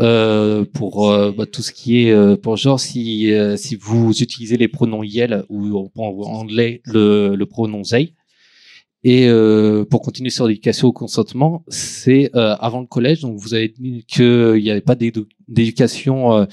euh, 0.00 0.64
pour 0.64 1.10
euh, 1.10 1.32
bah, 1.32 1.44
tout 1.46 1.60
ce 1.60 1.72
qui 1.72 2.06
est 2.06 2.12
euh, 2.12 2.36
pour 2.36 2.56
genre 2.56 2.78
si 2.78 3.32
si 3.56 3.74
vous 3.74 4.12
utilisez 4.22 4.56
les 4.56 4.68
pronoms 4.68 5.02
yel 5.02 5.44
ou 5.48 5.76
en 5.76 5.90
anglais 6.22 6.82
le, 6.84 7.34
le 7.34 7.46
pronom 7.46 7.82
they. 7.82 8.14
Et 9.04 9.28
pour 9.90 10.02
continuer 10.02 10.30
sur 10.30 10.46
l'éducation 10.46 10.88
au 10.88 10.92
consentement 10.92 11.64
c'est 11.68 12.30
avant 12.34 12.80
le 12.80 12.86
collège 12.86 13.20
donc 13.22 13.38
vous 13.38 13.54
avez 13.54 13.68
dit 13.68 14.04
qu'il 14.06 14.54
n'y 14.62 14.70
avait 14.70 14.80
pas 14.80 14.96
d'éducation 14.96 16.46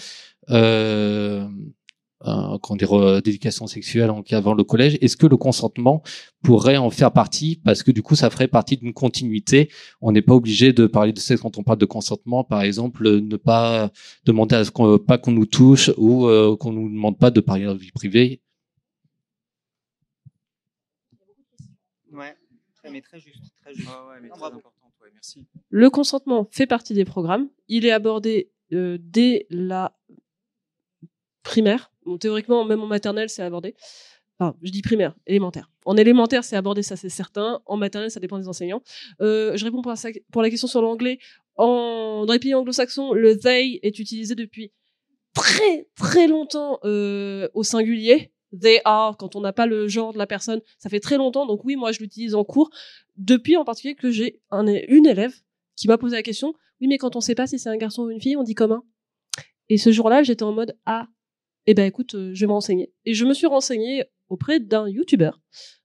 euh, 2.23 2.57
euh, 2.57 2.93
euh, 2.93 3.21
d'éducation 3.21 3.67
sexuelle 3.67 4.09
en 4.09 4.23
avant 4.31 4.53
le 4.53 4.63
collège, 4.63 4.97
est-ce 5.01 5.17
que 5.17 5.27
le 5.27 5.37
consentement 5.37 6.01
pourrait 6.41 6.77
en 6.77 6.89
faire 6.89 7.11
partie? 7.11 7.61
Parce 7.63 7.83
que 7.83 7.91
du 7.91 8.01
coup, 8.01 8.15
ça 8.15 8.29
ferait 8.29 8.47
partie 8.47 8.77
d'une 8.77 8.93
continuité. 8.93 9.69
On 10.01 10.11
n'est 10.11 10.21
pas 10.21 10.33
obligé 10.33 10.73
de 10.73 10.87
parler 10.87 11.13
de 11.13 11.19
sexe 11.19 11.41
quand 11.41 11.57
on 11.57 11.63
parle 11.63 11.79
de 11.79 11.85
consentement. 11.85 12.43
Par 12.43 12.61
exemple, 12.61 13.19
ne 13.19 13.37
pas 13.37 13.91
demander 14.23 14.55
à 14.55 14.65
ce 14.65 14.71
qu'on 14.71 14.97
pas 14.97 15.17
qu'on 15.17 15.31
nous 15.31 15.45
touche 15.45 15.91
ou 15.97 16.27
euh, 16.27 16.55
qu'on 16.57 16.71
nous 16.71 16.89
demande 16.89 17.17
pas 17.17 17.31
de 17.31 17.41
parler 17.41 17.63
de 17.63 17.67
la 17.67 17.73
vie 17.75 17.91
privée. 17.91 18.41
Ouais, 22.11 22.35
très, 22.75 22.89
mais 22.91 23.01
très 23.01 23.19
juste. 23.19 23.53
Très 23.61 23.73
juste. 23.73 23.89
ouais, 23.89 24.19
mais 24.21 24.29
très 24.29 24.43
important. 24.43 24.71
Ouais, 25.03 25.09
merci. 25.13 25.45
Le 25.69 25.89
consentement 25.89 26.47
fait 26.49 26.65
partie 26.65 26.93
des 26.93 27.05
programmes. 27.05 27.49
Il 27.67 27.85
est 27.85 27.91
abordé 27.91 28.51
euh, 28.73 28.97
dès 29.01 29.47
la 29.49 29.95
primaire. 31.43 31.91
Théoriquement, 32.19 32.65
même 32.65 32.81
en 32.81 32.87
maternelle, 32.87 33.29
c'est 33.29 33.43
abordé. 33.43 33.75
Enfin, 34.37 34.55
je 34.61 34.71
dis 34.71 34.81
primaire, 34.81 35.15
élémentaire. 35.27 35.71
En 35.85 35.95
élémentaire, 35.95 36.43
c'est 36.43 36.57
abordé, 36.57 36.83
ça 36.83 36.95
c'est 36.95 37.09
certain. 37.09 37.61
En 37.65 37.77
maternelle, 37.77 38.11
ça 38.11 38.19
dépend 38.19 38.37
des 38.37 38.49
enseignants. 38.49 38.81
Euh, 39.21 39.55
je 39.55 39.63
réponds 39.63 39.81
pour 39.81 40.41
la, 40.41 40.49
question 40.49 40.67
sur 40.67 40.81
l'anglais. 40.81 41.19
En, 41.55 42.25
dans 42.25 42.33
les 42.33 42.39
pays 42.39 42.53
anglo-saxons, 42.53 43.13
le 43.13 43.37
they 43.37 43.79
est 43.81 43.97
utilisé 43.97 44.35
depuis 44.35 44.73
très 45.33 45.87
très 45.95 46.27
longtemps 46.27 46.79
euh, 46.83 47.47
au 47.53 47.63
singulier. 47.63 48.33
They 48.59 48.81
are, 48.83 49.15
quand 49.17 49.35
on 49.35 49.41
n'a 49.41 49.53
pas 49.53 49.65
le 49.65 49.87
genre 49.87 50.13
de 50.13 50.17
la 50.17 50.27
personne, 50.27 50.61
ça 50.79 50.89
fait 50.89 50.99
très 50.99 51.17
longtemps. 51.17 51.45
Donc 51.45 51.63
oui, 51.63 51.77
moi 51.77 51.93
je 51.93 51.99
l'utilise 51.99 52.35
en 52.35 52.43
cours. 52.43 52.69
Depuis 53.15 53.55
en 53.55 53.63
particulier 53.63 53.95
que 53.95 54.11
j'ai 54.11 54.41
un, 54.51 54.65
une 54.67 55.05
élève 55.05 55.33
qui 55.77 55.87
m'a 55.87 55.97
posé 55.97 56.15
la 56.15 56.23
question. 56.23 56.53
Oui, 56.81 56.87
mais 56.87 56.97
quand 56.97 57.15
on 57.15 57.21
sait 57.21 57.35
pas 57.35 57.47
si 57.47 57.57
c'est 57.57 57.69
un 57.69 57.77
garçon 57.77 58.03
ou 58.03 58.09
une 58.09 58.21
fille, 58.21 58.35
on 58.35 58.43
dit 58.43 58.55
comment? 58.55 58.83
Et 59.69 59.77
ce 59.77 59.91
jour-là, 59.91 60.23
j'étais 60.23 60.43
en 60.43 60.51
mode 60.51 60.77
ah 60.85 61.07
eh 61.67 61.73
ben 61.73 61.85
écoute, 61.85 62.15
euh, 62.15 62.31
je 62.33 62.41
vais 62.41 62.47
me 62.47 62.53
renseigner. 62.53 62.91
Et 63.05 63.13
je 63.13 63.25
me 63.25 63.33
suis 63.33 63.47
renseignée 63.47 64.03
auprès 64.29 64.59
d'un 64.59 64.87
YouTuber 64.87 65.31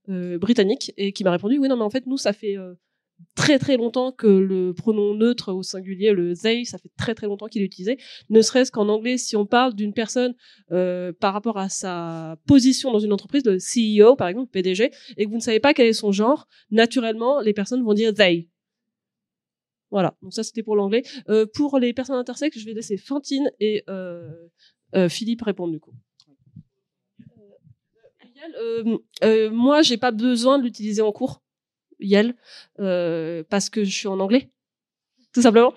euh, 0.08 0.38
britannique 0.38 0.92
et 0.96 1.12
qui 1.12 1.24
m'a 1.24 1.30
répondu 1.30 1.58
oui 1.58 1.68
non 1.68 1.76
mais 1.76 1.84
en 1.84 1.90
fait 1.90 2.06
nous 2.06 2.16
ça 2.16 2.32
fait 2.32 2.56
euh, 2.56 2.74
très 3.36 3.58
très 3.58 3.76
longtemps 3.76 4.12
que 4.12 4.26
le 4.26 4.72
pronom 4.72 5.14
neutre 5.14 5.52
au 5.52 5.62
singulier, 5.62 6.12
le 6.12 6.34
they, 6.34 6.64
ça 6.64 6.78
fait 6.78 6.90
très 6.96 7.14
très 7.14 7.26
longtemps 7.26 7.48
qu'il 7.48 7.60
est 7.60 7.66
utilisé. 7.66 7.98
Ne 8.30 8.40
serait-ce 8.40 8.72
qu'en 8.72 8.88
anglais, 8.88 9.18
si 9.18 9.36
on 9.36 9.44
parle 9.44 9.74
d'une 9.74 9.92
personne 9.92 10.34
par 10.68 11.34
rapport 11.34 11.58
à 11.58 11.68
sa 11.68 12.38
position 12.46 12.90
dans 12.92 12.98
une 12.98 13.12
entreprise, 13.12 13.42
de 13.42 13.58
CEO 13.58 14.16
par 14.16 14.28
exemple, 14.28 14.50
PDG, 14.50 14.90
et 15.18 15.24
que 15.26 15.30
vous 15.30 15.36
ne 15.36 15.42
savez 15.42 15.60
pas 15.60 15.74
quel 15.74 15.86
est 15.86 15.92
son 15.92 16.12
genre, 16.12 16.48
naturellement 16.70 17.40
les 17.40 17.52
personnes 17.52 17.84
vont 17.84 17.92
dire 17.92 18.14
they. 18.14 18.48
Voilà, 19.90 20.16
donc 20.22 20.32
ça 20.32 20.42
c'était 20.42 20.62
pour 20.62 20.74
l'anglais. 20.74 21.02
Pour 21.52 21.78
les 21.78 21.92
personnes 21.92 22.16
intersexes, 22.16 22.58
je 22.58 22.64
vais 22.64 22.72
laisser 22.72 22.96
Fantine 22.96 23.50
et 23.60 23.84
Philippe 25.08 25.42
répond 25.42 25.68
du 25.68 25.80
coup. 25.80 25.92
Euh, 28.58 28.98
euh, 29.22 29.50
moi, 29.50 29.82
j'ai 29.82 29.98
pas 29.98 30.10
besoin 30.10 30.58
de 30.58 30.64
l'utiliser 30.64 31.02
en 31.02 31.12
cours, 31.12 31.42
Yel, 31.98 32.34
euh, 32.78 33.42
parce 33.48 33.68
que 33.70 33.84
je 33.84 33.90
suis 33.90 34.08
en 34.08 34.20
anglais, 34.20 34.50
tout 35.32 35.42
simplement. 35.42 35.74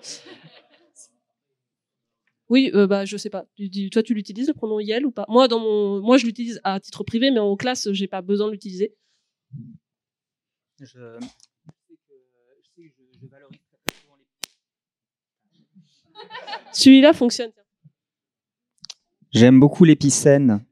Oui, 2.48 2.70
euh, 2.74 2.86
bah 2.86 3.04
je 3.04 3.16
sais 3.16 3.30
pas. 3.30 3.46
toi, 3.90 4.02
tu 4.02 4.14
l'utilises 4.14 4.48
le 4.48 4.54
pronom 4.54 4.78
Yel 4.78 5.06
ou 5.06 5.10
pas? 5.10 5.24
Moi, 5.28 5.48
dans 5.48 5.60
mon, 5.60 6.00
moi, 6.00 6.18
je 6.18 6.26
l'utilise 6.26 6.60
à 6.62 6.78
titre 6.78 7.02
privé, 7.02 7.30
mais 7.30 7.40
en 7.40 7.56
classe, 7.56 7.90
j'ai 7.92 8.06
pas 8.06 8.22
besoin 8.22 8.48
de 8.48 8.52
l'utiliser. 8.52 8.94
Je... 10.80 10.86
je 10.86 11.18
Celui-là 16.72 17.12
fonctionne. 17.12 17.52
J'aime 19.34 19.58
beaucoup 19.58 19.82
l'épicène. 19.82 20.64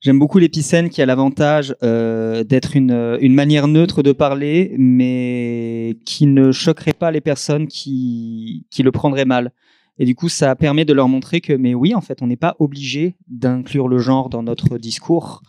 J'aime 0.00 0.18
beaucoup 0.18 0.38
l'épicène 0.38 0.88
qui 0.88 1.02
a 1.02 1.06
l'avantage 1.06 1.76
euh, 1.82 2.42
d'être 2.42 2.74
une, 2.74 3.18
une 3.20 3.34
manière 3.34 3.68
neutre 3.68 4.02
de 4.02 4.12
parler, 4.12 4.74
mais 4.78 5.98
qui 6.06 6.26
ne 6.26 6.52
choquerait 6.52 6.94
pas 6.94 7.10
les 7.10 7.20
personnes 7.20 7.68
qui, 7.68 8.66
qui 8.70 8.82
le 8.82 8.90
prendraient 8.92 9.26
mal. 9.26 9.52
Et 9.98 10.06
du 10.06 10.14
coup, 10.14 10.30
ça 10.30 10.56
permet 10.56 10.86
de 10.86 10.94
leur 10.94 11.06
montrer 11.06 11.42
que, 11.42 11.52
mais 11.52 11.74
oui, 11.74 11.94
en 11.94 12.00
fait, 12.00 12.22
on 12.22 12.28
n'est 12.28 12.36
pas 12.36 12.56
obligé 12.60 13.14
d'inclure 13.28 13.88
le 13.88 13.98
genre 13.98 14.30
dans 14.30 14.42
notre 14.42 14.78
discours. 14.78 15.42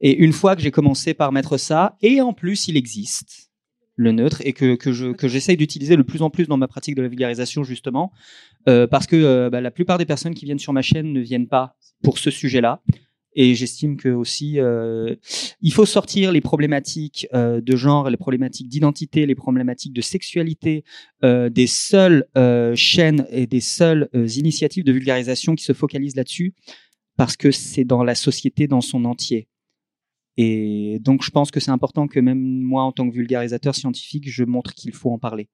Et 0.00 0.16
une 0.16 0.32
fois 0.32 0.56
que 0.56 0.62
j'ai 0.62 0.70
commencé 0.70 1.12
par 1.12 1.32
mettre 1.32 1.58
ça, 1.58 1.96
et 2.00 2.22
en 2.22 2.32
plus, 2.32 2.66
il 2.68 2.78
existe 2.78 3.50
le 3.94 4.12
neutre 4.12 4.42
et 4.44 4.52
que, 4.52 4.74
que 4.74 4.92
je 4.92 5.12
que 5.12 5.26
j'essaye 5.26 5.56
d'utiliser 5.56 5.96
le 5.96 6.04
plus 6.04 6.22
en 6.22 6.28
plus 6.28 6.46
dans 6.46 6.58
ma 6.58 6.68
pratique 6.68 6.94
de 6.94 7.02
la 7.02 7.08
vulgarisation 7.08 7.64
justement 7.64 8.12
euh, 8.68 8.86
parce 8.86 9.06
que 9.06 9.16
euh, 9.16 9.50
bah, 9.50 9.60
la 9.60 9.70
plupart 9.70 9.98
des 9.98 10.06
personnes 10.06 10.34
qui 10.34 10.44
viennent 10.44 10.58
sur 10.58 10.72
ma 10.72 10.82
chaîne 10.82 11.12
ne 11.12 11.20
viennent 11.20 11.48
pas 11.48 11.76
pour 12.02 12.18
ce 12.18 12.30
sujet-là 12.30 12.82
et 13.38 13.54
j'estime 13.54 13.96
que 13.98 14.08
aussi 14.08 14.58
euh, 14.58 15.14
il 15.60 15.72
faut 15.72 15.84
sortir 15.84 16.32
les 16.32 16.40
problématiques 16.40 17.26
euh, 17.34 17.60
de 17.60 17.76
genre, 17.76 18.08
les 18.08 18.16
problématiques 18.16 18.68
d'identité, 18.68 19.26
les 19.26 19.34
problématiques 19.34 19.92
de 19.92 20.00
sexualité 20.00 20.84
des 21.22 21.66
seules 21.66 22.24
chaînes 22.74 23.26
et 23.30 23.46
des 23.46 23.60
seules 23.60 24.08
initiatives 24.14 24.84
de 24.84 24.92
vulgarisation 24.92 25.54
qui 25.54 25.64
se 25.64 25.72
focalisent 25.72 26.16
là-dessus 26.16 26.54
parce 27.16 27.36
que 27.36 27.50
c'est 27.50 27.84
dans 27.84 28.04
la 28.04 28.14
société 28.14 28.66
dans 28.68 28.80
son 28.80 29.04
entier. 29.04 29.48
Et 30.36 30.98
donc, 31.00 31.22
je 31.22 31.30
pense 31.30 31.50
que 31.50 31.60
c'est 31.60 31.70
important 31.70 32.08
que 32.08 32.20
même 32.20 32.40
moi, 32.40 32.82
en 32.82 32.92
tant 32.92 33.08
que 33.08 33.14
vulgarisateur 33.14 33.74
scientifique, 33.74 34.28
je 34.28 34.44
montre 34.44 34.74
qu'il 34.74 34.92
faut 34.92 35.10
en 35.10 35.18
parler. 35.18 35.48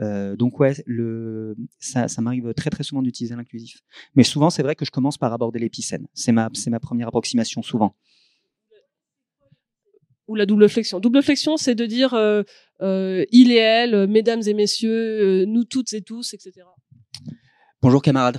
Euh, 0.00 0.36
donc 0.36 0.60
ouais, 0.60 0.74
le, 0.86 1.56
ça, 1.80 2.08
ça 2.08 2.22
m'arrive 2.22 2.54
très 2.54 2.70
très 2.70 2.84
souvent 2.84 3.02
d'utiliser 3.02 3.34
l'inclusif. 3.34 3.80
Mais 4.14 4.22
souvent, 4.22 4.50
c'est 4.50 4.62
vrai 4.62 4.74
que 4.76 4.84
je 4.84 4.90
commence 4.90 5.18
par 5.18 5.32
aborder 5.32 5.58
l'épicène. 5.58 6.06
C'est 6.14 6.32
ma, 6.32 6.48
c'est 6.54 6.70
ma 6.70 6.80
première 6.80 7.08
approximation 7.08 7.62
souvent. 7.62 7.94
Ou 10.28 10.34
la 10.34 10.44
double 10.44 10.68
flexion. 10.68 11.00
Double 11.00 11.22
flexion, 11.22 11.56
c'est 11.56 11.74
de 11.74 11.86
dire 11.86 12.12
euh, 12.12 12.42
euh, 12.82 13.24
il 13.32 13.50
et 13.50 13.56
elle, 13.56 14.06
mesdames 14.06 14.42
et 14.46 14.52
messieurs, 14.52 15.42
euh, 15.42 15.46
nous 15.46 15.64
toutes 15.64 15.94
et 15.94 16.02
tous, 16.02 16.34
etc. 16.34 16.66
Bonjour 17.80 18.02
camarades. 18.02 18.38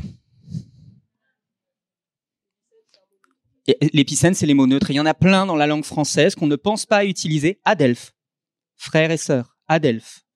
L'épicène, 3.94 4.36
c'est 4.36 4.46
les 4.46 4.54
mots 4.54 4.68
neutres. 4.68 4.92
il 4.92 4.96
y 4.96 5.00
en 5.00 5.06
a 5.06 5.14
plein 5.14 5.46
dans 5.46 5.56
la 5.56 5.68
langue 5.68 5.84
française 5.84 6.36
qu'on 6.36 6.48
ne 6.48 6.56
pense 6.56 6.86
pas 6.86 7.06
utiliser. 7.06 7.60
Adelphes, 7.66 8.14
frères 8.78 9.12
et 9.12 9.18
sœurs, 9.18 9.58
Adelphes. 9.68 10.29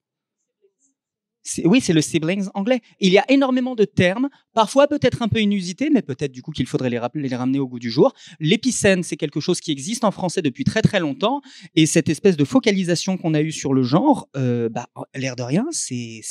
Oui, 1.65 1.81
c'est 1.81 1.93
le 1.93 2.01
siblings 2.01 2.47
anglais. 2.53 2.81
Il 2.99 3.11
y 3.11 3.17
a 3.17 3.29
énormément 3.29 3.75
de 3.75 3.83
termes, 3.83 4.29
parfois 4.53 4.87
peut-être 4.87 5.21
un 5.21 5.27
peu 5.27 5.39
inusités, 5.41 5.89
mais 5.89 6.01
peut-être 6.01 6.31
du 6.31 6.41
coup 6.41 6.51
qu'il 6.51 6.67
faudrait 6.67 6.89
les, 6.89 6.99
les 7.15 7.35
ramener 7.35 7.59
au 7.59 7.67
goût 7.67 7.79
du 7.79 7.91
jour. 7.91 8.13
L'épicène, 8.39 9.03
c'est 9.03 9.17
quelque 9.17 9.39
chose 9.41 9.59
qui 9.59 9.71
existe 9.71 10.03
en 10.05 10.11
français 10.11 10.41
depuis 10.41 10.63
très 10.63 10.81
très 10.81 10.99
longtemps, 10.99 11.41
et 11.75 11.85
cette 11.85 12.07
espèce 12.07 12.37
de 12.37 12.45
focalisation 12.45 13.17
qu'on 13.17 13.33
a 13.33 13.41
eue 13.41 13.51
sur 13.51 13.73
le 13.73 13.83
genre, 13.83 14.29
euh, 14.37 14.69
bah, 14.69 14.87
l'air 15.15 15.35
de 15.35 15.43
rien, 15.43 15.65
c'est 15.71 16.21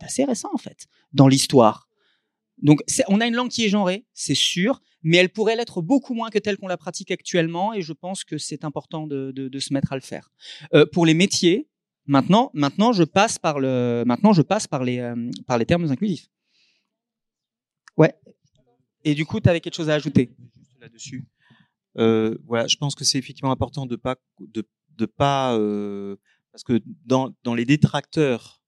assez 0.00 0.24
récent 0.24 0.50
en 0.52 0.58
fait 0.58 0.86
dans 1.12 1.28
l'histoire. 1.28 1.88
Donc 2.58 2.80
on 3.08 3.20
a 3.20 3.26
une 3.26 3.34
langue 3.34 3.50
qui 3.50 3.64
est 3.64 3.68
genrée, 3.68 4.04
c'est 4.14 4.34
sûr, 4.34 4.80
mais 5.02 5.18
elle 5.18 5.28
pourrait 5.28 5.56
l'être 5.56 5.82
beaucoup 5.82 6.14
moins 6.14 6.30
que 6.30 6.38
telle 6.38 6.56
qu'on 6.56 6.68
la 6.68 6.78
pratique 6.78 7.10
actuellement, 7.10 7.72
et 7.72 7.82
je 7.82 7.92
pense 7.92 8.24
que 8.24 8.38
c'est 8.38 8.64
important 8.64 9.06
de 9.06 9.58
se 9.58 9.72
mettre 9.72 9.92
à 9.92 9.96
le 9.96 10.02
faire. 10.02 10.30
Euh, 10.74 10.86
pour 10.90 11.06
les 11.06 11.14
métiers, 11.14 11.68
Maintenant, 12.06 12.50
maintenant, 12.54 12.92
je 12.92 13.04
passe 13.04 13.38
par 13.38 13.58
le, 13.58 14.04
maintenant, 14.06 14.32
je 14.32 14.42
passe 14.42 14.66
par 14.66 14.84
les, 14.84 14.98
euh, 14.98 15.30
par 15.46 15.58
les 15.58 15.66
termes 15.66 15.90
inclusifs. 15.90 16.28
Ouais. 17.96 18.14
Et 19.04 19.14
du 19.14 19.24
coup, 19.24 19.40
tu 19.40 19.48
avais 19.48 19.60
quelque 19.60 19.74
chose 19.74 19.90
à 19.90 19.94
ajouter? 19.94 20.34
Là-dessus. 20.80 21.26
Euh, 21.98 22.36
voilà, 22.44 22.66
je 22.66 22.76
pense 22.76 22.94
que 22.94 23.04
c'est 23.04 23.18
effectivement 23.18 23.50
important 23.50 23.86
de 23.86 23.96
pas, 23.96 24.16
de, 24.38 24.68
de 24.96 25.06
pas, 25.06 25.56
euh, 25.56 26.16
parce 26.52 26.62
que 26.62 26.80
dans, 27.04 27.34
dans 27.42 27.54
les 27.54 27.64
détracteurs 27.64 28.62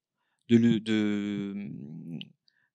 de, 0.49 0.79
de, 0.79 1.69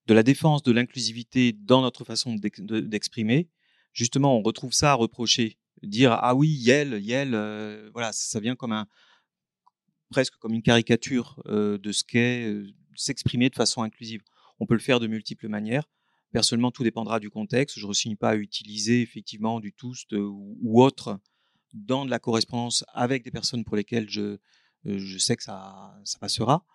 de 0.07 0.13
la 0.13 0.23
défense 0.23 0.63
de 0.63 0.71
l'inclusivité 0.71 1.51
dans 1.53 1.81
notre 1.81 2.05
façon 2.05 2.35
d'ex- 2.35 2.61
de- 2.61 2.79
d'exprimer, 2.79 3.49
justement, 3.93 4.37
on 4.37 4.41
retrouve 4.41 4.73
ça 4.73 4.91
à 4.91 4.95
reprocher. 4.95 5.59
Dire 5.83 6.13
ah 6.13 6.33
oui, 6.33 6.47
Yel, 6.47 7.03
Yel, 7.03 7.31
voilà, 7.91 8.11
ça 8.13 8.39
vient 8.39 8.55
comme 8.55 8.71
un 8.71 8.87
presque 10.09 10.35
comme 10.37 10.53
une 10.53 10.61
caricature 10.61 11.41
euh, 11.47 11.77
de 11.77 11.91
ce 11.91 12.03
qu'est 12.03 12.47
euh, 12.47 12.67
s'exprimer 12.95 13.49
de 13.49 13.55
façon 13.55 13.81
inclusive. 13.81 14.21
On 14.59 14.65
peut 14.65 14.73
le 14.73 14.79
faire 14.79 14.99
de 14.99 15.07
multiples 15.07 15.47
manières. 15.47 15.89
Personnellement, 16.31 16.71
tout 16.71 16.83
dépendra 16.83 17.19
du 17.19 17.29
contexte. 17.29 17.77
Je 17.77 17.83
ne 17.83 17.89
resigne 17.89 18.15
pas 18.15 18.31
à 18.31 18.35
utiliser 18.35 19.01
effectivement 19.01 19.59
du 19.59 19.73
toast 19.73 20.13
euh, 20.13 20.27
ou, 20.27 20.81
autre 20.81 21.19
dans 21.73 22.05
de 22.05 22.09
la 22.09 22.19
correspondance 22.19 22.85
avec 22.93 23.23
des 23.23 23.31
personnes 23.31 23.65
pour 23.65 23.75
lesquelles 23.75 24.09
je, 24.09 24.37
je 24.85 25.17
sais 25.17 25.35
que 25.35 25.43
ça, 25.43 25.93
ça 26.05 26.17
passera. 26.19 26.65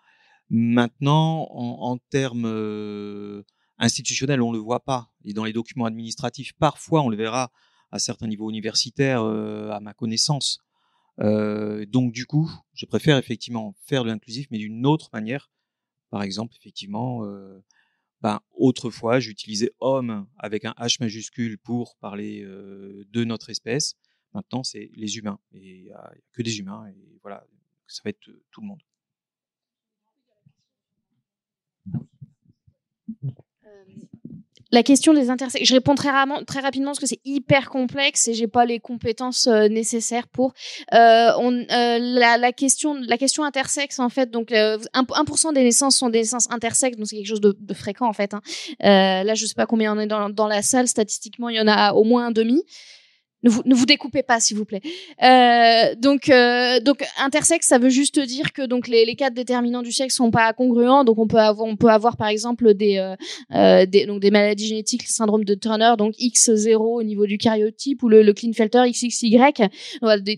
Maintenant, 0.51 1.47
en, 1.49 1.97
termes 1.97 3.43
institutionnels, 3.79 4.43
on 4.43 4.51
le 4.51 4.59
voit 4.59 4.83
pas. 4.83 5.11
Et 5.23 5.33
dans 5.33 5.43
les 5.43 5.53
documents 5.53 5.85
administratifs, 5.85 6.53
parfois, 6.53 7.01
on 7.01 7.09
le 7.09 7.17
verra 7.17 7.51
à 7.89 7.97
certains 7.97 8.27
niveaux 8.27 8.51
universitaires, 8.51 9.23
à 9.23 9.79
ma 9.79 9.93
connaissance. 9.95 10.59
Euh, 11.19 11.85
donc, 11.85 12.11
du 12.11 12.25
coup, 12.25 12.49
je 12.73 12.85
préfère 12.85 13.17
effectivement 13.17 13.75
faire 13.85 14.03
de 14.03 14.09
l'inclusif, 14.09 14.47
mais 14.51 14.57
d'une 14.57 14.85
autre 14.85 15.09
manière. 15.13 15.51
Par 16.09 16.23
exemple, 16.23 16.55
effectivement, 16.57 17.25
euh, 17.25 17.63
ben, 18.21 18.41
autrefois, 18.51 19.19
j'utilisais 19.19 19.71
homme 19.79 20.27
avec 20.37 20.65
un 20.65 20.73
H 20.77 20.97
majuscule 20.99 21.57
pour 21.57 21.95
parler 21.97 22.41
euh, 22.43 23.05
de 23.11 23.23
notre 23.23 23.49
espèce. 23.49 23.95
Maintenant, 24.33 24.63
c'est 24.63 24.91
les 24.95 25.17
humains. 25.17 25.39
Et 25.53 25.79
il 25.85 25.91
a, 25.91 26.11
que 26.33 26.41
des 26.41 26.59
humains. 26.59 26.87
Et 26.87 27.19
voilà, 27.21 27.45
ça 27.87 28.01
va 28.05 28.09
être 28.09 28.29
tout 28.51 28.61
le 28.61 28.67
monde. 28.67 28.81
La 34.71 34.83
question 34.83 35.13
des 35.13 35.29
intersections, 35.29 35.65
je 35.65 35.73
réponds 35.73 35.95
très, 35.95 36.11
rapidement 36.11 36.91
parce 36.91 36.99
que 36.99 37.05
c'est 37.05 37.19
hyper 37.25 37.69
complexe 37.69 38.27
et 38.27 38.33
j'ai 38.33 38.47
pas 38.47 38.65
les 38.65 38.79
compétences 38.79 39.47
euh, 39.47 39.67
nécessaires 39.67 40.27
pour. 40.27 40.53
Euh, 40.93 41.31
on, 41.39 41.53
euh, 41.53 41.97
la, 41.99 42.37
la 42.37 42.51
question, 42.51 42.95
la 42.95 43.17
question 43.17 43.43
intersexe 43.43 43.99
en 43.99 44.09
fait, 44.09 44.31
donc 44.31 44.51
euh, 44.51 44.77
1%, 44.93 45.05
1% 45.05 45.53
des 45.53 45.63
naissances 45.63 45.97
sont 45.97 46.09
des 46.09 46.19
naissances 46.19 46.49
intersexes, 46.51 46.97
donc 46.97 47.07
c'est 47.07 47.17
quelque 47.17 47.27
chose 47.27 47.41
de, 47.41 47.55
de 47.59 47.73
fréquent 47.73 48.07
en 48.07 48.13
fait. 48.13 48.33
Hein. 48.33 48.41
Euh, 48.83 49.23
là, 49.23 49.33
je 49.33 49.45
sais 49.45 49.55
pas 49.55 49.65
combien 49.65 49.95
on 49.95 49.99
est 49.99 50.07
dans, 50.07 50.29
dans 50.29 50.47
la 50.47 50.61
salle, 50.61 50.87
statistiquement, 50.87 51.49
il 51.49 51.57
y 51.57 51.61
en 51.61 51.67
a 51.67 51.93
au 51.93 52.03
moins 52.03 52.27
un 52.27 52.31
demi. 52.31 52.63
Ne 53.43 53.49
vous, 53.49 53.61
ne 53.65 53.73
vous 53.73 53.85
découpez 53.85 54.23
pas, 54.23 54.39
s'il 54.39 54.57
vous 54.57 54.65
plaît. 54.65 54.81
Euh, 55.23 55.95
donc, 55.95 56.29
euh, 56.29 56.79
donc 56.79 57.03
intersexe, 57.17 57.67
ça 57.67 57.79
veut 57.79 57.89
juste 57.89 58.19
dire 58.19 58.53
que 58.53 58.61
donc 58.63 58.87
les, 58.87 59.05
les 59.05 59.15
quatre 59.15 59.33
déterminants 59.33 59.81
du 59.81 59.91
sexe 59.91 60.15
sont 60.15 60.29
pas 60.31 60.53
congruents. 60.53 61.03
Donc, 61.03 61.17
on 61.17 61.27
peut 61.27 61.37
avoir, 61.37 61.67
on 61.67 61.75
peut 61.75 61.89
avoir 61.89 62.17
par 62.17 62.27
exemple 62.27 62.73
des, 62.73 62.97
euh, 62.97 63.15
euh, 63.53 63.85
des 63.85 64.05
donc 64.05 64.19
des 64.19 64.31
maladies 64.31 64.67
génétiques, 64.67 65.03
le 65.03 65.11
syndrome 65.11 65.43
de 65.43 65.55
Turner, 65.55 65.93
donc 65.97 66.13
X0 66.19 66.75
au 66.75 67.03
niveau 67.03 67.25
du 67.25 67.37
karyotype 67.37 68.03
ou 68.03 68.09
le, 68.09 68.21
le 68.21 68.33
Klinefelter 68.33 68.83
XXY. 68.89 69.37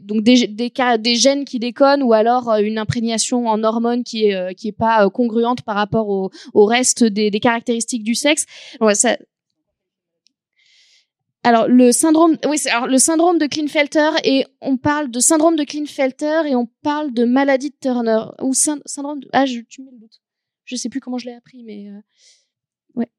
Donc 0.04 0.24
des, 0.24 0.47
des, 0.47 0.72
des 0.99 1.16
gènes 1.16 1.45
qui 1.45 1.60
déconnent 1.60 2.04
ou 2.04 2.14
alors 2.14 2.49
euh, 2.49 2.60
une 2.60 2.78
imprégnation 2.78 3.47
en 3.47 3.64
hormones 3.64 4.04
qui 4.04 4.28
est 4.28 4.36
euh, 4.36 4.54
qui 4.54 4.70
est 4.70 4.78
pas 4.78 5.10
congruente 5.10 5.62
par 5.64 5.76
rapport 5.76 6.08
au, 6.10 6.30
au 6.54 6.66
reste 6.66 7.04
des, 7.04 7.32
des 7.32 7.39
caractéristiques 7.39 8.04
du 8.04 8.16
sexe. 8.16 8.45
Donc, 8.80 8.95
ça, 8.95 9.18
alors 11.44 11.68
le 11.68 11.91
syndrome, 11.91 12.38
oui, 12.48 12.58
alors 12.72 12.88
le 12.88 12.98
syndrome 12.98 13.38
de 13.38 13.46
Klinefelter 13.48 14.12
et 14.24 14.46
on 14.62 14.78
parle 14.78 15.12
de 15.12 15.20
syndrome 15.20 15.56
de 15.56 15.64
Klinefelter 15.64 16.44
et 16.48 16.56
on 16.56 16.68
parle 16.84 17.14
de 17.14 17.26
maladie 17.26 17.70
de 17.70 17.76
Turner 17.82 18.24
ou 18.41 18.54
syn- 18.54 18.82
syndrome. 18.86 19.20
De, 19.20 19.30
ah, 19.34 19.46
je, 19.46 19.60
tu 19.62 19.82
mets 19.82 19.91
le 19.91 19.98
doute. 20.00 20.22
Je 20.66 20.76
sais 20.78 20.89
plus 20.89 21.02
comment 21.02 21.18
je 21.18 21.26
l'ai 21.26 21.34
appris, 21.34 21.64
mais 21.64 21.89
euh, 21.89 22.00
ouais. 22.96 23.10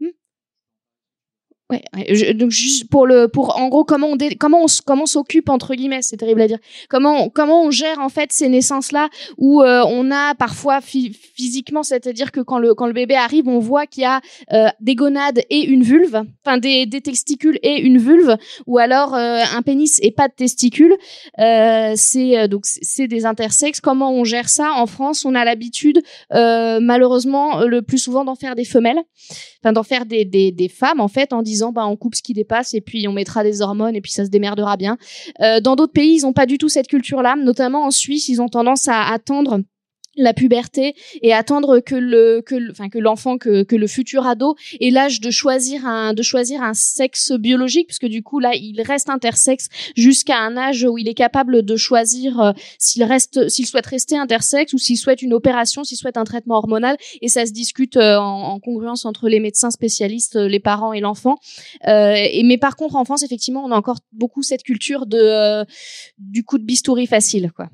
Hmm. 0.00 0.08
Donc 2.34 2.50
juste 2.50 2.88
pour 2.88 3.06
le 3.06 3.28
pour 3.28 3.58
en 3.58 3.68
gros 3.68 3.84
comment 3.84 4.08
on 4.08 4.16
comment 4.38 4.66
comment 4.86 5.06
s'occupe 5.06 5.48
entre 5.48 5.74
guillemets 5.74 6.02
c'est 6.02 6.16
terrible 6.16 6.40
à 6.42 6.46
dire. 6.48 6.58
Comment 6.88 7.28
comment 7.28 7.62
on 7.64 7.70
gère 7.70 8.00
en 8.00 8.08
fait 8.08 8.32
ces 8.32 8.48
naissances 8.48 8.92
là 8.92 9.08
où 9.38 9.62
euh, 9.62 9.82
on 9.88 10.10
a 10.10 10.34
parfois 10.34 10.80
phy- 10.80 11.12
physiquement 11.34 11.82
c'est-à-dire 11.82 12.32
que 12.32 12.40
quand 12.40 12.58
le 12.58 12.74
quand 12.74 12.86
le 12.86 12.92
bébé 12.92 13.14
arrive 13.14 13.48
on 13.48 13.58
voit 13.58 13.86
qu'il 13.86 14.02
y 14.02 14.06
a 14.06 14.20
euh, 14.52 14.68
des 14.80 14.94
gonades 14.94 15.40
et 15.50 15.60
une 15.64 15.82
vulve 15.82 16.22
enfin 16.44 16.58
des, 16.58 16.86
des 16.86 17.00
testicules 17.00 17.58
et 17.62 17.80
une 17.80 17.98
vulve 17.98 18.36
ou 18.66 18.78
alors 18.78 19.14
euh, 19.14 19.40
un 19.54 19.62
pénis 19.62 19.98
et 20.02 20.10
pas 20.10 20.28
de 20.28 20.34
testicules. 20.34 20.94
C'est 21.96 22.48
donc 22.48 22.62
c'est- 22.66 23.08
des 23.08 23.26
intersexes. 23.26 23.80
Comment 23.80 24.12
on 24.12 24.24
gère 24.24 24.48
ça? 24.48 24.72
En 24.76 24.86
France 24.86 25.24
on 25.24 25.34
a 25.34 25.44
l'habitude 25.44 26.02
malheureusement 26.80 27.60
le 27.64 27.82
plus 27.82 27.98
souvent 27.98 28.24
d'en 28.24 28.34
faire 28.34 28.54
des 28.54 28.64
femelles 28.64 29.00
enfin 29.62 29.72
d'en 29.72 29.82
faire 29.82 30.04
des, 30.06 30.24
des, 30.24 30.52
des 30.52 30.68
femmes 30.68 31.00
en 31.00 31.08
fait 31.08 31.32
en 31.32 31.42
disant 31.42 31.63
bah 31.72 31.86
on 31.86 31.96
coupe 31.96 32.14
ce 32.14 32.22
qui 32.22 32.32
dépasse 32.32 32.74
et 32.74 32.80
puis 32.80 33.06
on 33.08 33.12
mettra 33.12 33.42
des 33.42 33.62
hormones 33.62 33.96
et 33.96 34.00
puis 34.00 34.12
ça 34.12 34.24
se 34.24 34.30
démerdera 34.30 34.76
bien. 34.76 34.96
Euh, 35.40 35.60
dans 35.60 35.76
d'autres 35.76 35.92
pays 35.92 36.14
ils 36.14 36.26
ont 36.26 36.32
pas 36.32 36.46
du 36.46 36.58
tout 36.58 36.68
cette 36.68 36.88
culture 36.88 37.22
là, 37.22 37.36
notamment 37.36 37.84
en 37.84 37.90
Suisse 37.90 38.28
ils 38.28 38.40
ont 38.40 38.48
tendance 38.48 38.88
à 38.88 39.02
attendre 39.02 39.60
la 40.16 40.34
puberté 40.34 40.94
et 41.22 41.32
attendre 41.32 41.80
que 41.80 41.94
le 41.94 42.42
que 42.44 42.70
enfin 42.70 42.88
que 42.88 42.98
l'enfant 42.98 43.38
que 43.38 43.62
que 43.62 43.76
le 43.76 43.86
futur 43.86 44.26
ado 44.26 44.56
ait 44.80 44.90
l'âge 44.90 45.20
de 45.20 45.30
choisir 45.30 45.86
un 45.86 46.14
de 46.14 46.22
choisir 46.22 46.62
un 46.62 46.74
sexe 46.74 47.32
biologique 47.32 47.88
puisque 47.88 48.06
du 48.06 48.22
coup 48.22 48.38
là 48.38 48.52
il 48.54 48.80
reste 48.82 49.10
intersexe 49.10 49.68
jusqu'à 49.96 50.38
un 50.38 50.56
âge 50.56 50.84
où 50.84 50.98
il 50.98 51.08
est 51.08 51.14
capable 51.14 51.62
de 51.62 51.76
choisir 51.76 52.40
euh, 52.40 52.52
s'il 52.78 53.04
reste 53.04 53.48
s'il 53.48 53.66
souhaite 53.66 53.86
rester 53.86 54.16
intersexe 54.16 54.72
ou 54.72 54.78
s'il 54.78 54.96
souhaite 54.96 55.22
une 55.22 55.32
opération 55.32 55.84
s'il 55.84 55.98
souhaite 55.98 56.16
un 56.16 56.24
traitement 56.24 56.56
hormonal. 56.56 56.96
Et 57.22 57.28
ça 57.28 57.46
se 57.46 57.52
discute 57.52 57.96
euh, 57.96 58.16
en, 58.16 58.54
en 58.54 58.60
congruence 58.60 59.04
entre 59.04 59.28
les 59.28 59.40
médecins 59.40 59.70
spécialistes 59.70 60.36
euh, 60.36 60.48
les 60.48 60.60
parents 60.60 60.92
et 60.92 61.00
l'enfant. 61.00 61.38
Euh, 61.86 62.14
et 62.16 62.42
mais 62.44 62.58
par 62.58 62.76
contre 62.76 62.96
en 62.96 63.04
France 63.04 63.22
effectivement 63.22 63.64
on 63.64 63.70
a 63.70 63.76
encore 63.76 63.98
beaucoup 64.12 64.42
cette 64.42 64.62
culture 64.62 65.06
de 65.06 65.64
du 66.18 66.44
coup 66.44 66.58
de 66.58 66.64
bistouri 66.64 67.06
facile 67.06 67.50
quoi 67.54 67.68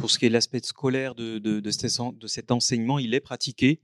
Pour 0.00 0.10
ce 0.10 0.18
qui 0.18 0.24
est 0.24 0.28
de 0.30 0.32
l'aspect 0.32 0.60
scolaire 0.64 1.14
de, 1.14 1.38
de, 1.38 1.60
de, 1.60 2.26
cet, 2.26 2.50
enseignement, 2.50 2.98
il 2.98 3.12
est 3.12 3.20
pratiqué, 3.20 3.82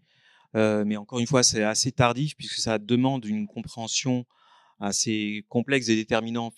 euh, 0.54 0.82
mais 0.86 0.96
encore 0.96 1.18
une 1.18 1.26
fois, 1.26 1.42
c'est 1.42 1.62
assez 1.62 1.92
tardif 1.92 2.34
puisque 2.36 2.54
ça 2.58 2.78
demande 2.78 3.26
une 3.26 3.46
compréhension 3.46 4.24
assez 4.80 5.44
complexe 5.50 5.86
des 5.86 5.96
déterminants 5.96 6.50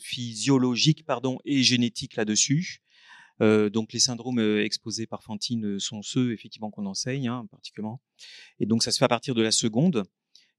physiologiques 0.00 1.04
pardon, 1.04 1.40
et 1.44 1.64
génétiques 1.64 2.14
là-dessus. 2.14 2.82
Euh, 3.42 3.68
donc 3.68 3.92
les 3.92 3.98
syndromes 3.98 4.38
euh, 4.38 4.64
exposés 4.64 5.08
par 5.08 5.24
Fantine 5.24 5.80
sont 5.80 6.02
ceux 6.02 6.32
effectivement 6.32 6.70
qu'on 6.70 6.86
enseigne 6.86 7.26
hein, 7.26 7.46
particulièrement. 7.50 8.00
Et 8.60 8.66
donc 8.66 8.84
ça 8.84 8.92
se 8.92 8.98
fait 8.98 9.06
à 9.06 9.08
partir 9.08 9.34
de 9.34 9.42
la 9.42 9.50
seconde. 9.50 10.04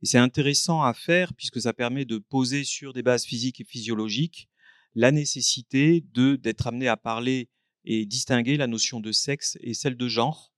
Et 0.03 0.07
c'est 0.07 0.17
intéressant 0.17 0.81
à 0.81 0.93
faire 0.93 1.33
puisque 1.35 1.61
ça 1.61 1.71
permet 1.71 2.03
de 2.03 2.17
poser 2.17 2.65
sur 2.65 2.91
des 2.91 3.01
bases 3.01 3.23
physiques 3.23 3.61
et 3.61 3.65
physiologiques 3.65 4.49
la 4.93 5.13
nécessité 5.13 6.03
d'être 6.13 6.67
amené 6.67 6.89
à 6.89 6.97
parler 6.97 7.47
et 7.85 8.05
distinguer 8.05 8.57
la 8.57 8.67
notion 8.67 8.99
de 8.99 9.11
sexe 9.11 9.57
et 9.61 9.73
celle 9.73 9.97
de 9.97 10.07
genre, 10.07 10.51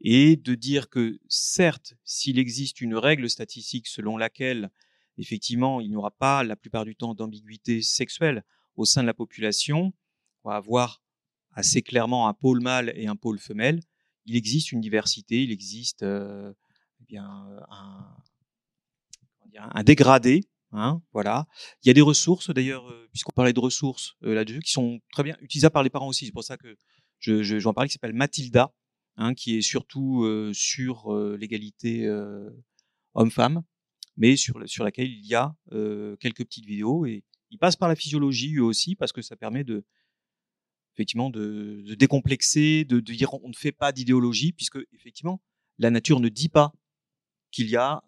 et 0.00 0.36
de 0.36 0.54
dire 0.54 0.88
que 0.88 1.18
certes, 1.28 1.94
s'il 2.04 2.38
existe 2.38 2.80
une 2.80 2.94
règle 2.94 3.28
statistique 3.28 3.86
selon 3.86 4.16
laquelle 4.16 4.70
effectivement 5.16 5.80
il 5.80 5.90
n'y 5.90 5.96
aura 5.96 6.12
pas 6.12 6.44
la 6.44 6.56
plupart 6.56 6.84
du 6.84 6.94
temps 6.94 7.14
d'ambiguïté 7.14 7.82
sexuelle 7.82 8.44
au 8.76 8.84
sein 8.84 9.02
de 9.02 9.06
la 9.06 9.14
population, 9.14 9.92
on 10.44 10.50
va 10.50 10.56
avoir 10.56 11.02
assez 11.52 11.82
clairement 11.82 12.28
un 12.28 12.34
pôle 12.34 12.60
mâle 12.60 12.92
et 12.94 13.08
un 13.08 13.16
pôle 13.16 13.40
femelle, 13.40 13.80
il 14.26 14.36
existe 14.36 14.72
une 14.72 14.80
diversité, 14.80 15.42
il 15.42 15.50
existe 15.50 16.02
euh, 16.02 16.52
eh 17.00 17.04
bien 17.04 17.26
un, 19.56 19.82
dégradé 19.82 20.44
Hein, 20.72 21.00
voilà. 21.12 21.46
Il 21.82 21.88
y 21.88 21.90
a 21.90 21.94
des 21.94 22.02
ressources, 22.02 22.50
d'ailleurs, 22.50 22.90
euh, 22.90 23.08
puisqu'on 23.10 23.32
parlait 23.32 23.52
de 23.52 23.60
ressources 23.60 24.14
euh, 24.24 24.34
là-dessus, 24.34 24.60
qui 24.60 24.72
sont 24.72 25.00
très 25.12 25.22
bien 25.22 25.36
utilisables 25.40 25.72
par 25.72 25.82
les 25.82 25.90
parents 25.90 26.08
aussi. 26.08 26.26
C'est 26.26 26.32
pour 26.32 26.44
ça 26.44 26.56
que 26.56 26.76
je, 27.18 27.42
je, 27.42 27.58
j'en 27.58 27.72
parlais, 27.72 27.88
qui 27.88 27.94
s'appelle 27.94 28.12
Mathilda, 28.12 28.72
hein, 29.16 29.34
qui 29.34 29.56
est 29.56 29.62
surtout 29.62 30.24
euh, 30.24 30.52
sur 30.52 31.14
l'égalité 31.36 32.06
homme-femme, 33.14 33.62
mais 34.16 34.36
sur, 34.36 34.58
laquelle 34.58 35.10
il 35.10 35.26
y 35.26 35.34
a 35.34 35.54
quelques 36.20 36.44
petites 36.44 36.66
vidéos. 36.66 37.06
Et 37.06 37.24
il 37.50 37.58
passe 37.58 37.76
par 37.76 37.88
la 37.88 37.96
physiologie 37.96 38.56
eux 38.56 38.64
aussi, 38.64 38.94
parce 38.94 39.12
que 39.12 39.22
ça 39.22 39.36
permet 39.36 39.64
de 39.64 39.84
effectivement 40.94 41.30
de, 41.30 41.84
de 41.86 41.94
décomplexer, 41.94 42.84
de, 42.84 42.98
de 42.98 43.12
dire 43.14 43.32
on 43.32 43.48
ne 43.48 43.54
fait 43.54 43.72
pas 43.72 43.92
d'idéologie, 43.92 44.52
puisque 44.52 44.78
effectivement 44.92 45.40
la 45.78 45.90
nature 45.90 46.18
ne 46.18 46.28
dit 46.28 46.48
pas 46.48 46.72
qu'il 47.52 47.70
y 47.70 47.76
a 47.76 48.02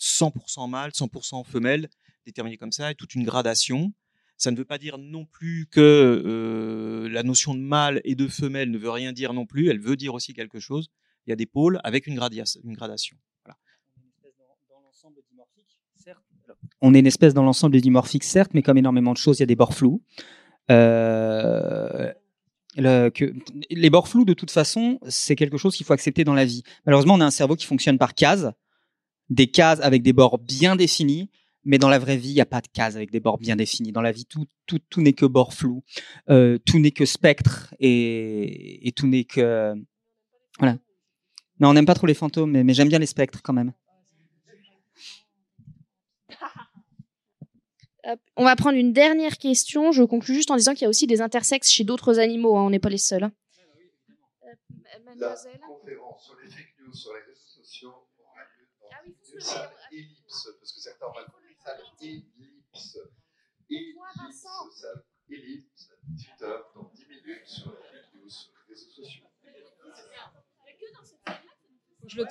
100% 0.00 0.68
mâle, 0.68 0.90
100% 0.90 1.44
femelle, 1.44 1.88
déterminé 2.26 2.56
comme 2.56 2.72
ça, 2.72 2.90
et 2.90 2.94
toute 2.94 3.14
une 3.14 3.24
gradation. 3.24 3.92
Ça 4.36 4.50
ne 4.50 4.56
veut 4.56 4.64
pas 4.64 4.78
dire 4.78 4.96
non 4.96 5.26
plus 5.26 5.66
que 5.70 5.80
euh, 5.80 7.08
la 7.10 7.22
notion 7.22 7.54
de 7.54 7.60
mâle 7.60 8.00
et 8.04 8.14
de 8.14 8.26
femelle 8.26 8.70
ne 8.70 8.78
veut 8.78 8.90
rien 8.90 9.12
dire 9.12 9.34
non 9.34 9.44
plus. 9.44 9.68
Elle 9.68 9.80
veut 9.80 9.96
dire 9.96 10.14
aussi 10.14 10.32
quelque 10.32 10.58
chose. 10.58 10.88
Il 11.26 11.30
y 11.30 11.32
a 11.34 11.36
des 11.36 11.46
pôles 11.46 11.78
avec 11.84 12.06
une, 12.06 12.14
gradation. 12.14 12.60
On 16.80 16.94
est 16.94 17.00
une 17.00 17.06
espèce 17.06 17.34
dans 17.34 17.42
l'ensemble 17.42 17.72
des 17.74 17.82
dimorphiques, 17.82 18.24
certes, 18.24 18.52
mais 18.54 18.62
comme 18.62 18.78
énormément 18.78 19.12
de 19.12 19.18
choses, 19.18 19.38
il 19.38 19.42
y 19.42 19.44
a 19.44 19.46
des 19.46 19.56
bords 19.56 19.74
flous. 19.74 20.02
Euh, 20.70 22.10
les 22.76 23.90
bords 23.90 24.08
flous, 24.08 24.24
de 24.24 24.32
toute 24.32 24.50
façon, 24.50 24.98
c'est 25.06 25.36
quelque 25.36 25.58
chose 25.58 25.76
qu'il 25.76 25.84
faut 25.84 25.92
accepter 25.92 26.24
dans 26.24 26.34
la 26.34 26.46
vie. 26.46 26.62
Malheureusement, 26.86 27.14
on 27.14 27.20
a 27.20 27.26
un 27.26 27.30
cerveau 27.30 27.56
qui 27.56 27.66
fonctionne 27.66 27.98
par 27.98 28.14
cases, 28.14 28.46
des 29.30 29.46
cases 29.50 29.80
avec 29.80 30.02
des 30.02 30.12
bords 30.12 30.38
bien 30.38 30.76
définis, 30.76 31.30
mais 31.64 31.78
dans 31.78 31.88
la 31.88 31.98
vraie 31.98 32.16
vie, 32.16 32.30
il 32.30 32.34
n'y 32.34 32.40
a 32.40 32.46
pas 32.46 32.60
de 32.60 32.68
cases 32.68 32.96
avec 32.96 33.10
des 33.10 33.20
bords 33.20 33.38
bien 33.38 33.56
définis. 33.56 33.92
Dans 33.92 34.02
la 34.02 34.12
vie, 34.12 34.24
tout, 34.26 34.46
tout, 34.66 34.78
tout 34.90 35.00
n'est 35.02 35.12
que 35.12 35.26
bord 35.26 35.54
flou, 35.54 35.82
euh, 36.28 36.58
tout 36.58 36.78
n'est 36.78 36.90
que 36.90 37.04
spectre, 37.06 37.74
et, 37.78 38.86
et 38.86 38.92
tout 38.92 39.06
n'est 39.06 39.24
que... 39.24 39.74
Voilà. 40.58 40.76
Non, 41.60 41.70
on 41.70 41.74
n'aime 41.74 41.86
pas 41.86 41.94
trop 41.94 42.06
les 42.06 42.14
fantômes, 42.14 42.50
mais, 42.52 42.64
mais 42.64 42.74
j'aime 42.74 42.88
bien 42.88 42.98
les 42.98 43.06
spectres 43.06 43.40
quand 43.42 43.52
même. 43.52 43.72
On 48.36 48.44
va 48.44 48.56
prendre 48.56 48.78
une 48.78 48.92
dernière 48.94 49.36
question. 49.36 49.92
Je 49.92 50.02
conclue 50.02 50.34
juste 50.34 50.50
en 50.50 50.56
disant 50.56 50.72
qu'il 50.72 50.82
y 50.82 50.86
a 50.86 50.88
aussi 50.88 51.06
des 51.06 51.20
intersexes 51.20 51.70
chez 51.70 51.84
d'autres 51.84 52.18
animaux. 52.18 52.56
hein. 52.56 52.64
On 52.64 52.70
n'est 52.70 52.78
pas 52.80 52.88
les 52.88 52.96
seuls. 52.98 53.24
hein. 53.24 53.32
Euh, 54.44 54.54
La 54.94 54.98
mademoiselle 55.00 55.60
conférence 55.60 56.24
sur 56.24 56.34
les 56.42 56.48
fake 56.48 56.74
news 56.80 56.94
sur 56.94 57.12
les 57.12 57.20
réseaux 57.20 57.62
sociaux 57.62 57.92
aura 58.18 58.40
lieu 58.56 58.66
dans 58.80 58.88
Ah 58.90 59.02
oui, 59.06 59.14
une 59.34 59.40
salle 59.40 59.70
ellipse, 59.92 60.48
parce 60.58 60.72
que 60.72 60.80
certains 60.80 61.06
ont 61.06 61.14
mal 61.14 61.26
compris, 61.26 61.54
salle 61.64 61.80
ellipse. 62.00 62.98
Ellipse, 63.70 64.42
salle 64.72 65.04
ellipse, 65.28 65.90
18h, 66.12 66.74
dans 66.74 66.90
10 66.94 67.06
minutes 67.06 67.46
sur 67.46 67.72
les 67.72 68.00
réseaux 68.00 68.90
sociaux. 68.90 69.24
Faut 72.00 72.06
que 72.06 72.12
je 72.12 72.16
le 72.16 72.26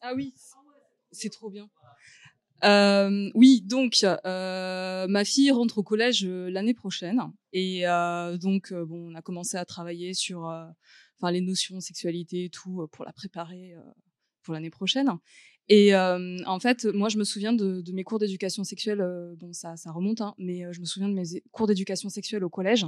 Ah 0.00 0.14
oui, 0.14 0.32
c'est 1.10 1.30
trop 1.30 1.50
bien. 1.50 1.68
Euh, 2.64 3.30
oui, 3.34 3.62
donc 3.64 4.04
euh, 4.04 5.06
ma 5.06 5.24
fille 5.24 5.50
rentre 5.52 5.78
au 5.78 5.82
collège 5.84 6.24
euh, 6.24 6.50
l'année 6.50 6.74
prochaine 6.74 7.20
et 7.52 7.86
euh, 7.86 8.36
donc 8.36 8.72
euh, 8.72 8.84
bon, 8.84 9.12
on 9.12 9.14
a 9.14 9.22
commencé 9.22 9.56
à 9.56 9.64
travailler 9.64 10.12
sur 10.12 10.52
enfin 11.20 11.30
les 11.30 11.40
notions 11.40 11.80
sexualité 11.80 12.44
et 12.44 12.50
tout 12.50 12.82
euh, 12.82 12.86
pour 12.86 13.04
la 13.04 13.12
préparer 13.12 13.74
euh, 13.74 13.80
pour 14.42 14.54
l'année 14.54 14.70
prochaine. 14.70 15.10
Et 15.68 15.94
euh, 15.94 16.38
en 16.46 16.58
fait, 16.58 16.86
moi, 16.86 17.10
je 17.10 17.18
me 17.18 17.24
souviens 17.24 17.52
de, 17.52 17.84
mes 17.92 18.02
cours 18.02 18.18
d'éducation 18.18 18.64
sexuelle. 18.64 19.02
euh, 19.02 19.34
bon, 19.36 19.52
ça, 19.52 19.76
ça 19.76 19.92
remonte, 19.92 20.22
hein, 20.22 20.34
mais 20.38 20.64
euh, 20.64 20.72
je 20.72 20.80
me 20.80 20.86
souviens 20.86 21.08
de 21.08 21.14
mes 21.14 21.42
cours 21.52 21.66
d'éducation 21.66 22.08
sexuelle 22.08 22.42
au 22.42 22.48
collège. 22.48 22.86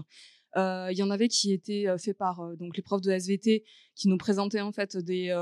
Il 0.57 0.95
y 0.97 1.03
en 1.05 1.11
avait 1.11 1.29
qui 1.29 1.53
étaient 1.53 1.87
faits 1.97 2.19
par 2.19 2.57
donc 2.57 2.77
les 2.77 2.83
profs 2.83 3.03
de 3.03 3.13
SVT 3.13 3.63
qui 3.95 4.09
nous 4.09 4.17
présentaient 4.17 4.61
en 4.61 4.73
fait 4.73 4.97
des 4.97 5.33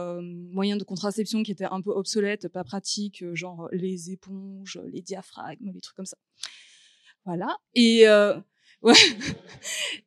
moyens 0.52 0.78
de 0.78 0.84
contraception 0.84 1.42
qui 1.42 1.50
étaient 1.50 1.64
un 1.64 1.80
peu 1.80 1.92
obsolètes, 1.92 2.48
pas 2.48 2.62
pratiques, 2.62 3.24
genre 3.32 3.70
les 3.72 4.10
éponges, 4.10 4.78
les 4.92 5.00
diaphragmes, 5.00 5.70
les 5.72 5.80
trucs 5.80 5.96
comme 5.96 6.04
ça. 6.04 6.18
Voilà. 7.24 7.56
Et 7.74 8.04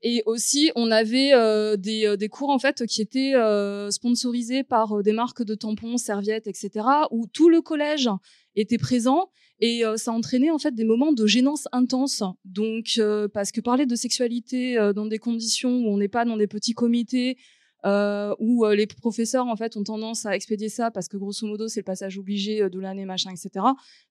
Et 0.02 0.24
aussi, 0.26 0.72
on 0.76 0.92
avait 0.92 1.34
euh, 1.34 1.78
des, 1.78 2.06
euh, 2.06 2.16
des 2.16 2.30
cours 2.30 2.50
en 2.50 2.60
fait 2.60 2.86
qui 2.86 3.02
étaient 3.02 3.36
euh, 3.36 3.92
sponsorisés 3.92 4.64
par 4.64 5.04
des 5.04 5.12
marques 5.12 5.44
de 5.44 5.56
tampons, 5.56 5.98
serviettes, 5.98 6.48
etc. 6.48 6.86
Où 7.12 7.28
tout 7.28 7.50
le 7.50 7.62
collège 7.62 8.10
était 8.56 8.78
présent 8.78 9.30
et 9.64 9.84
ça 9.96 10.12
entraînait 10.12 10.50
en 10.50 10.58
fait 10.58 10.74
des 10.74 10.84
moments 10.84 11.14
de 11.14 11.28
gênance 11.28 11.68
intense. 11.72 12.24
Donc, 12.46 13.00
parce 13.32 13.52
que 13.52 13.62
parler 13.62 13.86
de 13.86 13.96
sexualité 13.96 14.76
dans 14.96 15.06
des 15.06 15.20
conditions 15.20 15.70
où 15.70 15.88
on 15.88 15.98
n'est 15.98 16.08
pas 16.08 16.26
dans 16.26 16.36
des 16.36 16.48
petits 16.48 16.74
comités, 16.74 17.38
où 17.86 18.66
les 18.66 18.88
professeurs 18.88 19.46
en 19.46 19.56
fait 19.56 19.78
ont 19.78 19.84
tendance 19.84 20.26
à 20.26 20.36
expédier 20.36 20.68
ça 20.68 20.90
parce 20.90 21.08
que 21.08 21.16
grosso 21.16 21.46
modo 21.46 21.68
c'est 21.68 21.82
le 21.82 21.86
passage 21.86 22.18
obligé 22.18 22.68
de 22.72 22.80
l'année 22.80 23.06
machin 23.06 23.30
etc. 23.30 23.64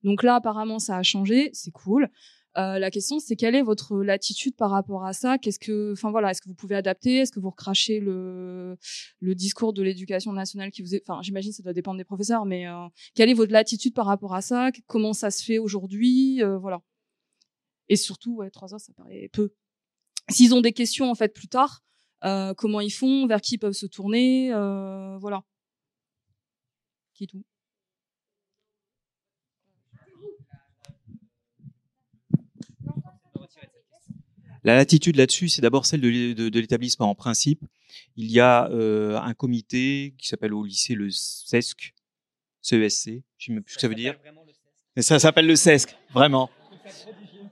Donc 0.05 0.23
là 0.23 0.35
apparemment 0.35 0.79
ça 0.79 0.95
a 0.95 1.03
changé, 1.03 1.49
c'est 1.51 1.71
cool. 1.71 2.09
Euh, 2.57 2.79
la 2.79 2.91
question 2.91 3.19
c'est 3.19 3.37
quelle 3.37 3.55
est 3.55 3.61
votre 3.61 3.97
latitude 4.03 4.55
par 4.57 4.71
rapport 4.71 5.05
à 5.05 5.13
ça? 5.13 5.37
Qu'est-ce 5.37 5.59
que, 5.59 5.93
enfin 5.93 6.11
voilà, 6.11 6.31
est-ce 6.31 6.41
que 6.41 6.49
vous 6.49 6.55
pouvez 6.55 6.75
adapter? 6.75 7.17
Est-ce 7.17 7.31
que 7.31 7.39
vous 7.39 7.49
recrachez 7.49 7.99
le 8.01 8.77
le 9.21 9.35
discours 9.35 9.71
de 9.73 9.81
l'éducation 9.81 10.33
nationale 10.33 10.71
qui 10.71 10.81
vous 10.81 10.93
est, 10.95 11.01
enfin 11.07 11.21
j'imagine 11.21 11.53
ça 11.53 11.63
doit 11.63 11.73
dépendre 11.73 11.97
des 11.97 12.03
professeurs, 12.03 12.45
mais 12.45 12.67
euh, 12.67 12.87
quelle 13.15 13.29
est 13.29 13.33
votre 13.33 13.53
latitude 13.53 13.93
par 13.93 14.05
rapport 14.05 14.35
à 14.35 14.41
ça? 14.41 14.69
Comment 14.87 15.13
ça 15.13 15.31
se 15.31 15.43
fait 15.43 15.59
aujourd'hui? 15.59 16.43
Euh, 16.43 16.57
Voilà. 16.57 16.81
Et 17.89 17.95
surtout, 17.97 18.35
ouais, 18.37 18.49
trois 18.49 18.73
heures 18.73 18.79
ça 18.79 18.93
paraît 18.93 19.29
peu. 19.33 19.53
S'ils 20.29 20.53
ont 20.53 20.61
des 20.61 20.73
questions 20.73 21.09
en 21.11 21.15
fait 21.15 21.33
plus 21.33 21.47
tard, 21.47 21.81
euh, 22.25 22.53
comment 22.53 22.81
ils 22.81 22.91
font, 22.91 23.27
vers 23.27 23.41
qui 23.41 23.55
ils 23.55 23.59
peuvent 23.59 23.73
se 23.73 23.85
tourner, 23.85 24.53
euh, 24.53 25.17
voilà. 25.19 25.43
Qui 27.13 27.27
tout. 27.27 27.43
La 34.63 34.75
latitude 34.75 35.15
là-dessus, 35.15 35.49
c'est 35.49 35.61
d'abord 35.61 35.85
celle 35.85 36.01
de, 36.01 36.07
l'é- 36.07 36.35
de- 36.35 36.49
de 36.49 36.59
l'établissement. 36.59 37.09
En 37.09 37.15
principe, 37.15 37.63
il 38.15 38.31
y 38.31 38.39
a 38.39 38.69
euh, 38.69 39.19
un 39.19 39.33
comité 39.33 40.13
qui 40.17 40.27
s'appelle 40.27 40.53
au 40.53 40.63
lycée 40.65 40.93
le 40.93 41.09
CESC, 41.09 41.93
CESC, 42.61 43.09
je 43.37 43.45
sais 43.45 43.51
même 43.53 43.63
plus 43.63 43.73
ce 43.73 43.77
que 43.77 43.81
ça 43.81 43.87
veut 43.87 43.95
dire. 43.95 44.13
Mais 44.95 45.01
ça 45.01 45.17
s'appelle 45.19 45.47
le 45.47 45.55
CESC, 45.55 45.95
vraiment. 46.13 46.49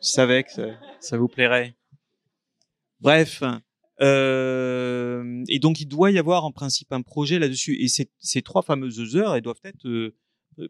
Je 0.01 0.07
savais 0.07 0.43
que 0.43 0.51
ça, 0.99 1.17
vous 1.17 1.27
plairait. 1.27 1.75
Bref, 2.99 3.43
euh, 4.01 5.43
et 5.47 5.59
donc 5.59 5.79
il 5.81 5.85
doit 5.87 6.11
y 6.11 6.19
avoir 6.19 6.45
en 6.45 6.51
principe 6.51 6.91
un 6.93 7.01
projet 7.01 7.39
là-dessus. 7.39 7.75
Et 7.81 7.87
ces, 7.87 8.41
trois 8.41 8.61
fameuses 8.61 9.15
heures, 9.15 9.35
elles 9.35 9.41
doivent 9.41 9.59
être 9.63 9.85
euh, 9.87 10.15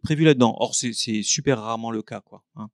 prévues 0.03 0.25
là-dedans. 0.25 0.55
Or, 0.59 0.73
c'est 0.75 0.93
c'est 0.93 1.21
super 1.23 1.59
rarement 1.59 1.91
le 1.91 2.01
cas, 2.01 2.21
quoi. 2.21 2.43
hein. 2.55 2.69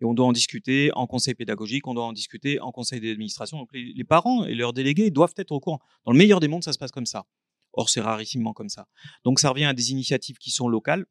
Et 0.00 0.04
on 0.04 0.14
doit 0.14 0.26
en 0.26 0.32
discuter 0.32 0.90
en 0.94 1.06
conseil 1.06 1.34
pédagogique, 1.34 1.86
on 1.86 1.94
doit 1.94 2.04
en 2.04 2.12
discuter 2.12 2.60
en 2.60 2.72
conseil 2.72 3.00
d'administration. 3.00 3.58
Donc 3.58 3.70
les, 3.72 4.04
parents 4.04 4.44
et 4.44 4.54
leurs 4.54 4.72
délégués 4.72 5.10
doivent 5.10 5.34
être 5.36 5.52
au 5.52 5.60
courant. 5.60 5.80
Dans 6.04 6.12
le 6.12 6.18
meilleur 6.18 6.40
des 6.40 6.48
mondes, 6.48 6.64
ça 6.64 6.72
se 6.72 6.78
passe 6.78 6.90
comme 6.92 7.06
ça. 7.06 7.26
Or, 7.72 7.88
c'est 7.90 8.00
rarissimement 8.00 8.52
comme 8.52 8.68
ça. 8.68 8.86
Donc 9.24 9.40
ça 9.40 9.50
revient 9.50 9.66
à 9.66 9.74
des 9.74 9.92
initiatives 9.92 10.38
qui 10.38 10.50
sont 10.50 10.68
locales. 10.68 11.06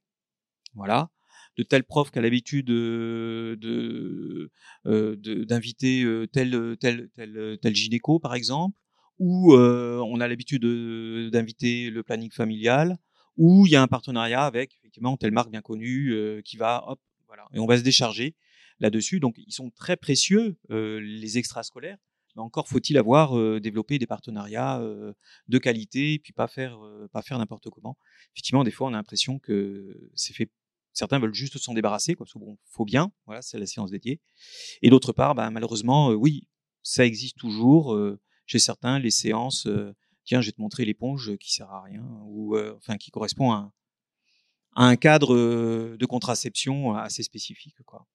Voilà. 0.75 1.09
De 1.57 1.63
tel 1.63 1.83
prof 1.83 2.11
qui 2.11 2.19
a 2.19 2.21
l'habitude 2.21 2.69
euh, 2.69 3.55
de 3.55 4.51
euh, 4.85 5.15
de- 5.17 5.43
d'inviter 5.43 6.03
euh, 6.03 6.27
tel 6.27 6.77
tel 6.79 7.09
tel 7.15 7.75
gynéco 7.75 8.19
par 8.19 8.35
exemple, 8.35 8.79
ou 9.17 9.55
on 9.55 10.19
a 10.19 10.27
l'habitude 10.27 10.61
de- 10.61 11.29
d'inviter 11.31 11.89
le 11.89 12.03
planning 12.03 12.31
familial, 12.31 12.97
ou 13.37 13.65
il 13.65 13.71
y 13.71 13.75
a 13.75 13.81
un 13.81 13.87
partenariat 13.87 14.45
avec 14.45 14.75
effectivement 14.75 15.17
telle 15.17 15.31
marque 15.31 15.49
bien 15.49 15.61
connue 15.61 16.15
qui 16.45 16.57
va 16.57 16.83
hop 16.87 16.99
voilà 17.27 17.45
et 17.53 17.59
on 17.59 17.65
va 17.65 17.77
se 17.77 17.83
décharger 17.83 18.35
là-dessus. 18.79 19.19
Donc 19.19 19.35
ils 19.37 19.53
sont 19.53 19.69
très 19.71 19.97
précieux 19.97 20.57
euh, 20.71 20.99
les 20.99 21.37
extrascolaires. 21.37 21.97
Mais 22.35 22.43
encore 22.43 22.67
faut-il 22.67 22.97
avoir 22.97 23.37
euh, 23.37 23.59
développé 23.59 23.97
des 23.97 24.05
partenariats 24.05 24.79
euh, 24.79 25.13
de 25.47 25.57
qualité 25.57 26.13
et 26.13 26.19
puis 26.19 26.33
pas 26.33 26.47
faire 26.47 26.79
pas 27.11 27.21
faire 27.21 27.37
n'importe 27.39 27.69
comment. 27.69 27.97
Effectivement, 28.35 28.63
des 28.63 28.71
fois 28.71 28.87
on 28.87 28.93
a 28.93 28.97
l'impression 28.97 29.39
que 29.39 30.11
c'est 30.13 30.33
fait 30.33 30.51
certains 30.97 31.19
veulent 31.19 31.33
juste 31.33 31.57
s'en 31.57 31.73
débarrasser, 31.73 32.15
quoi, 32.15 32.25
parce 32.25 32.33
que 32.33 32.39
bon, 32.39 32.57
faut 32.65 32.85
bien, 32.85 33.11
voilà, 33.25 33.41
c'est 33.41 33.59
la 33.59 33.67
séance 33.67 33.91
dédiée. 33.91 34.19
Et 34.81 34.89
d'autre 34.89 35.13
part, 35.13 35.35
bah, 35.35 35.49
malheureusement, 35.51 36.09
oui, 36.09 36.47
ça 36.81 37.05
existe 37.05 37.37
toujours. 37.37 37.93
euh, 37.93 38.19
chez 38.47 38.59
certains, 38.59 38.97
les 38.97 39.11
séances, 39.11 39.67
euh, 39.67 39.93
tiens, 40.23 40.39
je 40.39 40.47
vais 40.47 40.51
te 40.53 40.61
montrer 40.61 40.85
l'éponge 40.85 41.35
qui 41.37 41.53
sert 41.53 41.69
à 41.69 41.83
rien, 41.83 42.05
ou 42.27 42.57
enfin 42.77 42.95
qui 42.95 43.11
correspond 43.11 43.51
à 43.51 43.55
un, 43.55 43.73
à 44.73 44.85
un 44.85 44.95
cadre 44.95 45.35
de 45.97 46.05
contraception 46.05 46.95
assez 46.95 47.23
spécifique, 47.23 47.75
quoi. 47.85 48.07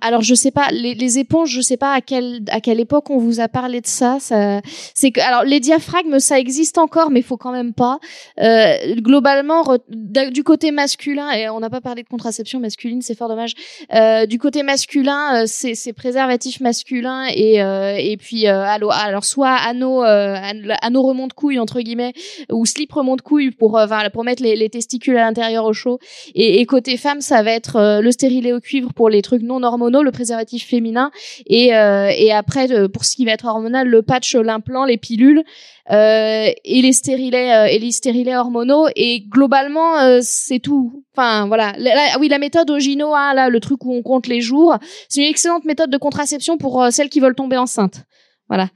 Alors 0.00 0.22
je 0.22 0.34
sais 0.34 0.50
pas 0.50 0.70
les, 0.70 0.94
les 0.94 1.18
éponges, 1.18 1.50
je 1.50 1.60
sais 1.60 1.76
pas 1.76 1.92
à 1.92 2.00
quelle 2.00 2.42
à 2.48 2.60
quelle 2.60 2.80
époque 2.80 3.10
on 3.10 3.18
vous 3.18 3.40
a 3.40 3.48
parlé 3.48 3.80
de 3.80 3.86
ça. 3.86 4.18
ça 4.20 4.60
c'est 4.94 5.10
que 5.10 5.20
alors 5.20 5.44
les 5.44 5.60
diaphragmes 5.60 6.18
ça 6.18 6.38
existe 6.38 6.78
encore, 6.78 7.10
mais 7.10 7.22
faut 7.22 7.36
quand 7.36 7.52
même 7.52 7.72
pas. 7.72 7.98
Euh, 8.40 8.74
globalement, 8.96 9.64
du 9.88 10.44
côté 10.44 10.70
masculin 10.70 11.30
et 11.32 11.48
on 11.48 11.60
n'a 11.60 11.70
pas 11.70 11.80
parlé 11.80 12.02
de 12.02 12.08
contraception 12.08 12.60
masculine, 12.60 13.02
c'est 13.02 13.16
fort 13.16 13.28
dommage. 13.28 13.54
Euh, 13.94 14.26
du 14.26 14.38
côté 14.38 14.62
masculin, 14.62 15.42
euh, 15.42 15.44
c'est 15.46 15.74
c'est 15.74 15.92
préservatif 15.92 16.60
masculin 16.60 17.24
et 17.34 17.62
euh, 17.62 17.96
et 17.98 18.16
puis 18.16 18.46
euh, 18.48 18.64
allo- 18.64 18.90
alors 18.92 19.24
soit 19.24 19.50
anneau 19.54 20.04
euh, 20.04 20.34
an- 20.36 20.76
anneau 20.82 21.02
remonte 21.02 21.32
couille 21.32 21.58
entre 21.58 21.80
guillemets 21.80 22.12
ou 22.50 22.66
slip 22.66 22.92
remonte 22.92 23.22
couille 23.22 23.50
pour 23.50 23.78
euh, 23.78 23.84
enfin, 23.84 24.08
pour 24.12 24.24
mettre 24.24 24.42
les, 24.42 24.56
les 24.56 24.68
testicules 24.68 25.16
à 25.16 25.22
l'intérieur 25.24 25.64
au 25.64 25.72
chaud. 25.72 25.98
Et, 26.34 26.60
et 26.60 26.66
côté 26.66 26.96
femme, 26.96 27.20
ça 27.20 27.42
va 27.42 27.52
être 27.52 27.76
euh, 27.76 28.00
le 28.00 28.10
stérilet 28.12 28.52
au 28.52 28.60
cuivre 28.60 28.92
pour 28.92 29.08
les 29.08 29.22
trucs 29.22 29.42
non 29.42 29.60
hormonaux, 29.72 30.02
le 30.02 30.12
préservatif 30.12 30.66
féminin, 30.66 31.10
et, 31.46 31.74
euh, 31.74 32.10
et 32.16 32.30
après 32.32 32.70
euh, 32.70 32.88
pour 32.88 33.04
ce 33.04 33.16
qui 33.16 33.24
va 33.24 33.32
être 33.32 33.46
hormonal, 33.46 33.88
le 33.88 34.02
patch, 34.02 34.34
l'implant, 34.36 34.84
les 34.84 34.98
pilules 34.98 35.42
euh, 35.90 36.46
et 36.64 36.82
les 36.82 36.92
stérilets 36.92 37.52
euh, 37.54 37.66
et 37.66 37.78
les 37.78 37.90
stérilets 37.90 38.36
hormonaux. 38.36 38.86
Et 38.94 39.20
globalement, 39.22 39.98
euh, 39.98 40.20
c'est 40.22 40.60
tout. 40.60 41.04
Enfin 41.16 41.46
voilà. 41.48 41.72
La- 41.78 41.94
la- 41.94 42.18
oui, 42.20 42.28
la 42.28 42.38
méthode 42.38 42.70
Ogino, 42.70 43.14
hein, 43.14 43.34
là, 43.34 43.48
le 43.48 43.58
truc 43.60 43.84
où 43.84 43.92
on 43.92 44.02
compte 44.02 44.26
les 44.28 44.40
jours, 44.40 44.76
c'est 45.08 45.22
une 45.22 45.28
excellente 45.30 45.64
méthode 45.64 45.90
de 45.90 45.98
contraception 45.98 46.58
pour 46.58 46.82
euh, 46.82 46.90
celles 46.90 47.08
qui 47.08 47.20
veulent 47.20 47.34
tomber 47.34 47.56
enceinte. 47.56 48.04
Voilà. 48.48 48.68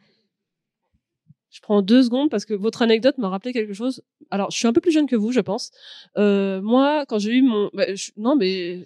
Je 1.51 1.61
prends 1.63 1.81
deux 1.81 2.03
secondes 2.03 2.29
parce 2.29 2.45
que 2.45 2.53
votre 2.53 2.83
anecdote 2.83 3.17
m'a 3.17 3.31
rappelé 3.31 3.53
quelque 3.55 3.73
chose. 3.73 4.03
Alors, 4.31 4.51
je 4.51 4.59
suis 4.59 4.69
un 4.69 4.73
peu 4.75 4.81
plus 4.83 4.91
jeune 4.93 5.07
que 5.07 5.17
vous, 5.17 5.33
je 5.33 5.41
pense. 5.41 5.71
Euh, 6.19 6.61
moi, 6.61 7.07
quand 7.09 7.19
j'ai 7.19 7.33
eu 7.33 7.43
mon... 7.43 7.71
bah, 7.73 7.85
Non, 8.19 8.37
mais... 8.37 8.85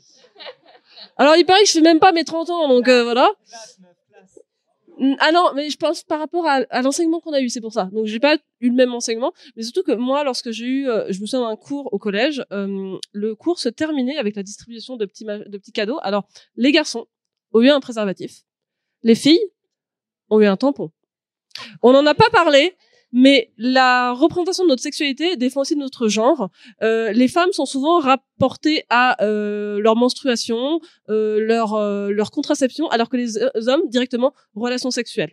Alors, 1.16 1.36
il 1.36 1.44
paraît 1.44 1.62
que 1.62 1.68
je 1.68 1.72
fais 1.72 1.80
même 1.80 2.00
pas 2.00 2.12
mes 2.12 2.24
30 2.24 2.50
ans, 2.50 2.68
donc 2.68 2.88
euh, 2.88 3.04
voilà. 3.04 3.30
Ah 5.18 5.32
non, 5.32 5.52
mais 5.54 5.70
je 5.70 5.78
pense 5.78 6.02
par 6.02 6.18
rapport 6.18 6.46
à, 6.46 6.82
l'enseignement 6.82 7.20
qu'on 7.20 7.32
a 7.32 7.40
eu, 7.40 7.48
c'est 7.48 7.62
pour 7.62 7.72
ça. 7.72 7.84
Donc, 7.92 8.04
j'ai 8.04 8.20
pas 8.20 8.36
eu 8.60 8.68
le 8.68 8.74
même 8.74 8.92
enseignement, 8.92 9.32
mais 9.56 9.62
surtout 9.62 9.82
que 9.82 9.92
moi, 9.92 10.24
lorsque 10.24 10.50
j'ai 10.50 10.66
eu... 10.66 10.88
euh, 10.88 11.06
je 11.08 11.20
me 11.20 11.26
souviens 11.26 11.48
d'un 11.48 11.56
cours 11.56 11.90
au 11.92 11.98
collège, 11.98 12.44
euh, 12.52 12.98
le 13.12 13.34
cours 13.34 13.58
se 13.58 13.70
terminait 13.70 14.18
avec 14.18 14.36
la 14.36 14.42
distribution 14.42 14.96
de 14.96 15.06
petits, 15.06 15.24
de 15.24 15.56
petits 15.56 15.72
cadeaux. 15.72 15.98
Alors, 16.02 16.28
les 16.56 16.70
garçons 16.70 17.06
ont 17.52 17.62
eu 17.62 17.70
un 17.70 17.80
préservatif. 17.80 18.42
Les 19.02 19.14
filles 19.14 19.40
ont 20.28 20.38
eu 20.40 20.46
un 20.46 20.58
tampon. 20.58 20.90
On 21.82 21.92
n'en 21.92 22.04
a 22.04 22.14
pas 22.14 22.28
parlé, 22.30 22.76
mais 23.12 23.50
la 23.56 24.12
représentation 24.12 24.64
de 24.64 24.68
notre 24.68 24.82
sexualité 24.82 25.36
défend 25.36 25.62
aussi 25.62 25.76
notre 25.76 26.08
genre. 26.08 26.50
Euh, 26.82 27.12
les 27.12 27.28
femmes 27.28 27.52
sont 27.52 27.66
souvent 27.66 27.98
rapportées 27.98 28.84
à 28.88 29.22
euh, 29.24 29.80
leur 29.80 29.96
menstruation, 29.96 30.80
euh, 31.08 31.40
leur 31.40 31.74
euh, 31.74 32.10
leur 32.10 32.30
contraception, 32.30 32.88
alors 32.88 33.08
que 33.08 33.16
les 33.16 33.36
hommes 33.68 33.88
directement 33.88 34.32
relations 34.54 34.90
sexuelles. 34.90 35.32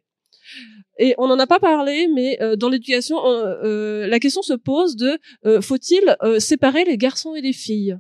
Et 1.00 1.14
on 1.18 1.28
n'en 1.28 1.38
a 1.38 1.46
pas 1.46 1.60
parlé, 1.60 2.08
mais 2.08 2.42
euh, 2.42 2.56
dans 2.56 2.70
l'éducation, 2.70 3.18
euh, 3.26 4.08
la 4.08 4.20
question 4.20 4.42
se 4.42 4.54
pose 4.54 4.96
de 4.96 5.20
faut-il 5.62 6.16
séparer 6.40 6.86
les 6.86 6.98
garçons 6.98 7.36
et 7.36 7.42
les 7.42 7.54
filles? 7.54 7.98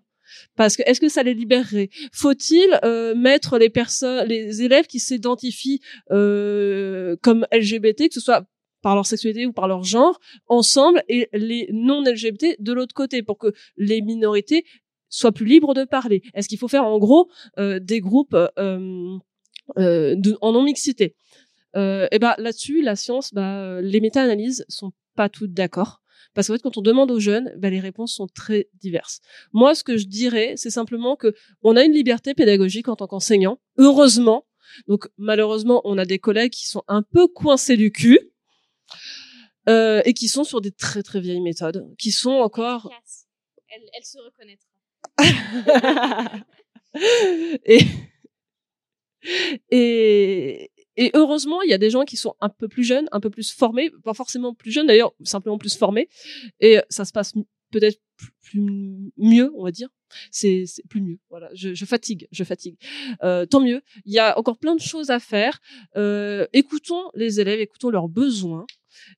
Parce 0.56 0.76
que 0.76 0.84
est-ce 0.86 1.00
que 1.00 1.10
ça 1.10 1.24
les 1.24 1.34
libérerait? 1.34 1.90
Faut-il 2.12 2.80
euh, 2.84 3.16
mettre 3.16 3.58
les 3.58 3.70
personnes, 3.70 4.28
les 4.28 4.62
élèves 4.62 4.88
qui 4.88 5.00
s'identifient 5.00 5.82
euh, 6.12 7.16
comme 7.22 7.46
LGBT, 7.52 8.08
que 8.10 8.14
ce 8.14 8.20
soit 8.20 8.46
par 8.88 8.96
leur 8.96 9.06
sexualité 9.06 9.46
ou 9.46 9.52
par 9.52 9.68
leur 9.68 9.84
genre, 9.84 10.18
ensemble 10.48 11.04
et 11.10 11.28
les 11.34 11.68
non 11.74 12.02
LGBT 12.04 12.56
de 12.60 12.72
l'autre 12.72 12.94
côté 12.94 13.22
pour 13.22 13.38
que 13.38 13.52
les 13.76 14.02
minorités 14.02 14.64
soient 15.10 15.34
plus 15.34 15.46
libres 15.46 15.74
de 15.74 15.84
parler 15.84 16.22
Est-ce 16.34 16.48
qu'il 16.48 16.58
faut 16.58 16.70
faire 16.70 16.86
en 16.86 16.98
gros 16.98 17.30
euh, 17.60 17.80
des 17.82 18.00
groupes 18.00 18.34
euh, 18.34 19.18
euh, 19.78 20.16
en 20.40 20.54
non 20.54 20.64
mixité 20.64 21.18
Et 21.76 22.18
ben 22.22 22.34
là-dessus, 22.38 22.82
la 22.82 22.96
science, 22.96 23.34
bah, 23.34 23.82
les 23.82 24.00
méta-analyses 24.00 24.64
sont 24.70 24.94
pas 25.18 25.28
toutes 25.28 25.52
d'accord. 25.52 26.02
Parce 26.34 26.48
qu'en 26.48 26.54
fait, 26.54 26.62
quand 26.62 26.78
on 26.78 26.82
demande 26.82 27.12
aux 27.12 27.20
jeunes, 27.20 27.52
bah, 27.58 27.70
les 27.70 27.82
réponses 27.82 28.14
sont 28.14 28.28
très 28.34 28.70
diverses. 28.80 29.20
Moi, 29.52 29.76
ce 29.76 29.84
que 29.84 29.98
je 29.98 30.06
dirais, 30.08 30.54
c'est 30.56 30.70
simplement 30.70 31.18
que 31.18 31.34
on 31.62 31.76
a 31.76 31.84
une 31.84 31.92
liberté 31.92 32.34
pédagogique 32.34 32.88
en 32.88 32.96
tant 32.96 33.08
qu'enseignant, 33.08 33.60
heureusement. 33.78 34.46
Donc, 34.88 35.10
malheureusement, 35.18 35.82
on 35.84 35.98
a 35.98 36.06
des 36.06 36.20
collègues 36.20 36.54
qui 36.54 36.70
sont 36.70 36.84
un 36.88 37.02
peu 37.02 37.28
coincés 37.28 37.76
du 37.76 37.92
cul 37.92 38.32
euh, 39.70 40.02
et 40.06 40.14
qui 40.14 40.28
sont 40.28 40.44
sur 40.44 40.62
des 40.62 40.72
très 40.72 41.04
très 41.04 41.20
vieilles 41.20 41.42
méthodes, 41.42 41.86
qui 41.98 42.12
sont 42.12 42.32
encore 42.32 42.90
Elle, 43.70 43.90
elle 43.94 44.06
se 44.06 44.18
reconnaîtra. 44.20 44.68
et, 47.66 47.86
et, 49.70 50.72
et 50.96 51.12
heureusement, 51.14 51.62
il 51.62 51.70
y 51.70 51.74
a 51.74 51.78
des 51.78 51.90
gens 51.90 52.04
qui 52.04 52.18
sont 52.18 52.36
un 52.40 52.50
peu 52.50 52.68
plus 52.68 52.84
jeunes, 52.84 53.08
un 53.12 53.20
peu 53.20 53.30
plus 53.30 53.52
formés, 53.52 53.92
pas 54.04 54.14
forcément 54.14 54.54
plus 54.54 54.72
jeunes 54.72 54.88
d'ailleurs, 54.88 55.14
simplement 55.24 55.58
plus 55.58 55.76
formés, 55.78 56.08
et 56.60 56.80
ça 56.90 57.06
se 57.06 57.12
passe 57.12 57.34
peut-être 57.72 58.00
plus, 58.44 59.12
mieux, 59.18 59.52
on 59.56 59.64
va 59.64 59.72
dire. 59.72 59.90
C'est 60.32 60.66
plus 60.90 61.02
mieux. 61.02 61.20
Voilà, 61.30 61.50
je, 61.54 61.74
je 61.74 61.86
fatigue, 61.86 62.28
je 62.32 62.44
fatigue. 62.44 62.78
Euh, 63.24 63.46
tant 63.46 63.60
mieux. 63.60 63.82
Il 64.06 64.14
y 64.14 64.20
a 64.20 64.38
encore 64.38 64.58
plein 64.58 64.76
de 64.76 64.82
choses 64.82 65.10
à 65.10 65.20
faire. 65.20 65.60
Euh, 65.96 66.48
écoutons 66.54 67.12
les 67.14 67.40
élèves, 67.40 67.60
écoutons 67.60 67.90
leurs 67.90 68.08
besoins, 68.08 68.66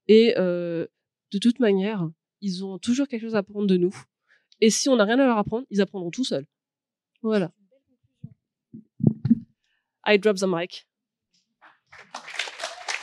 et 0.08 0.34
euh, 0.38 0.88
de 1.32 1.38
toute 1.38 1.60
manière, 1.60 2.10
ils 2.42 2.66
ont 2.66 2.80
toujours 2.80 3.08
quelque 3.08 3.22
chose 3.22 3.36
à 3.36 3.40
apprendre 3.40 3.68
de 3.68 3.78
nous. 3.78 3.96
Et 4.62 4.70
si 4.70 4.90
on 4.90 4.96
n'a 4.96 5.06
rien 5.06 5.20
à 5.20 5.26
leur 5.26 5.38
apprendre, 5.38 5.66
ils 5.70 5.82
apprendront 5.82 6.12
tout 6.12 6.26
seuls. 6.26 6.46
Voilà. 7.22 7.52
I 10.06 10.18
drop 10.18 10.38
the 10.38 10.46
mic. 10.48 10.88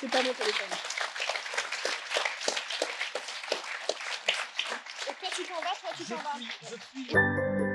C'est 0.01 0.11
pas 0.11 0.23
mon 0.23 0.33
téléphone. 0.33 0.77
Toi, 5.47 5.86
tu 5.97 6.05
t'en 6.05 6.17
vas, 6.17 6.39
toi, 7.11 7.66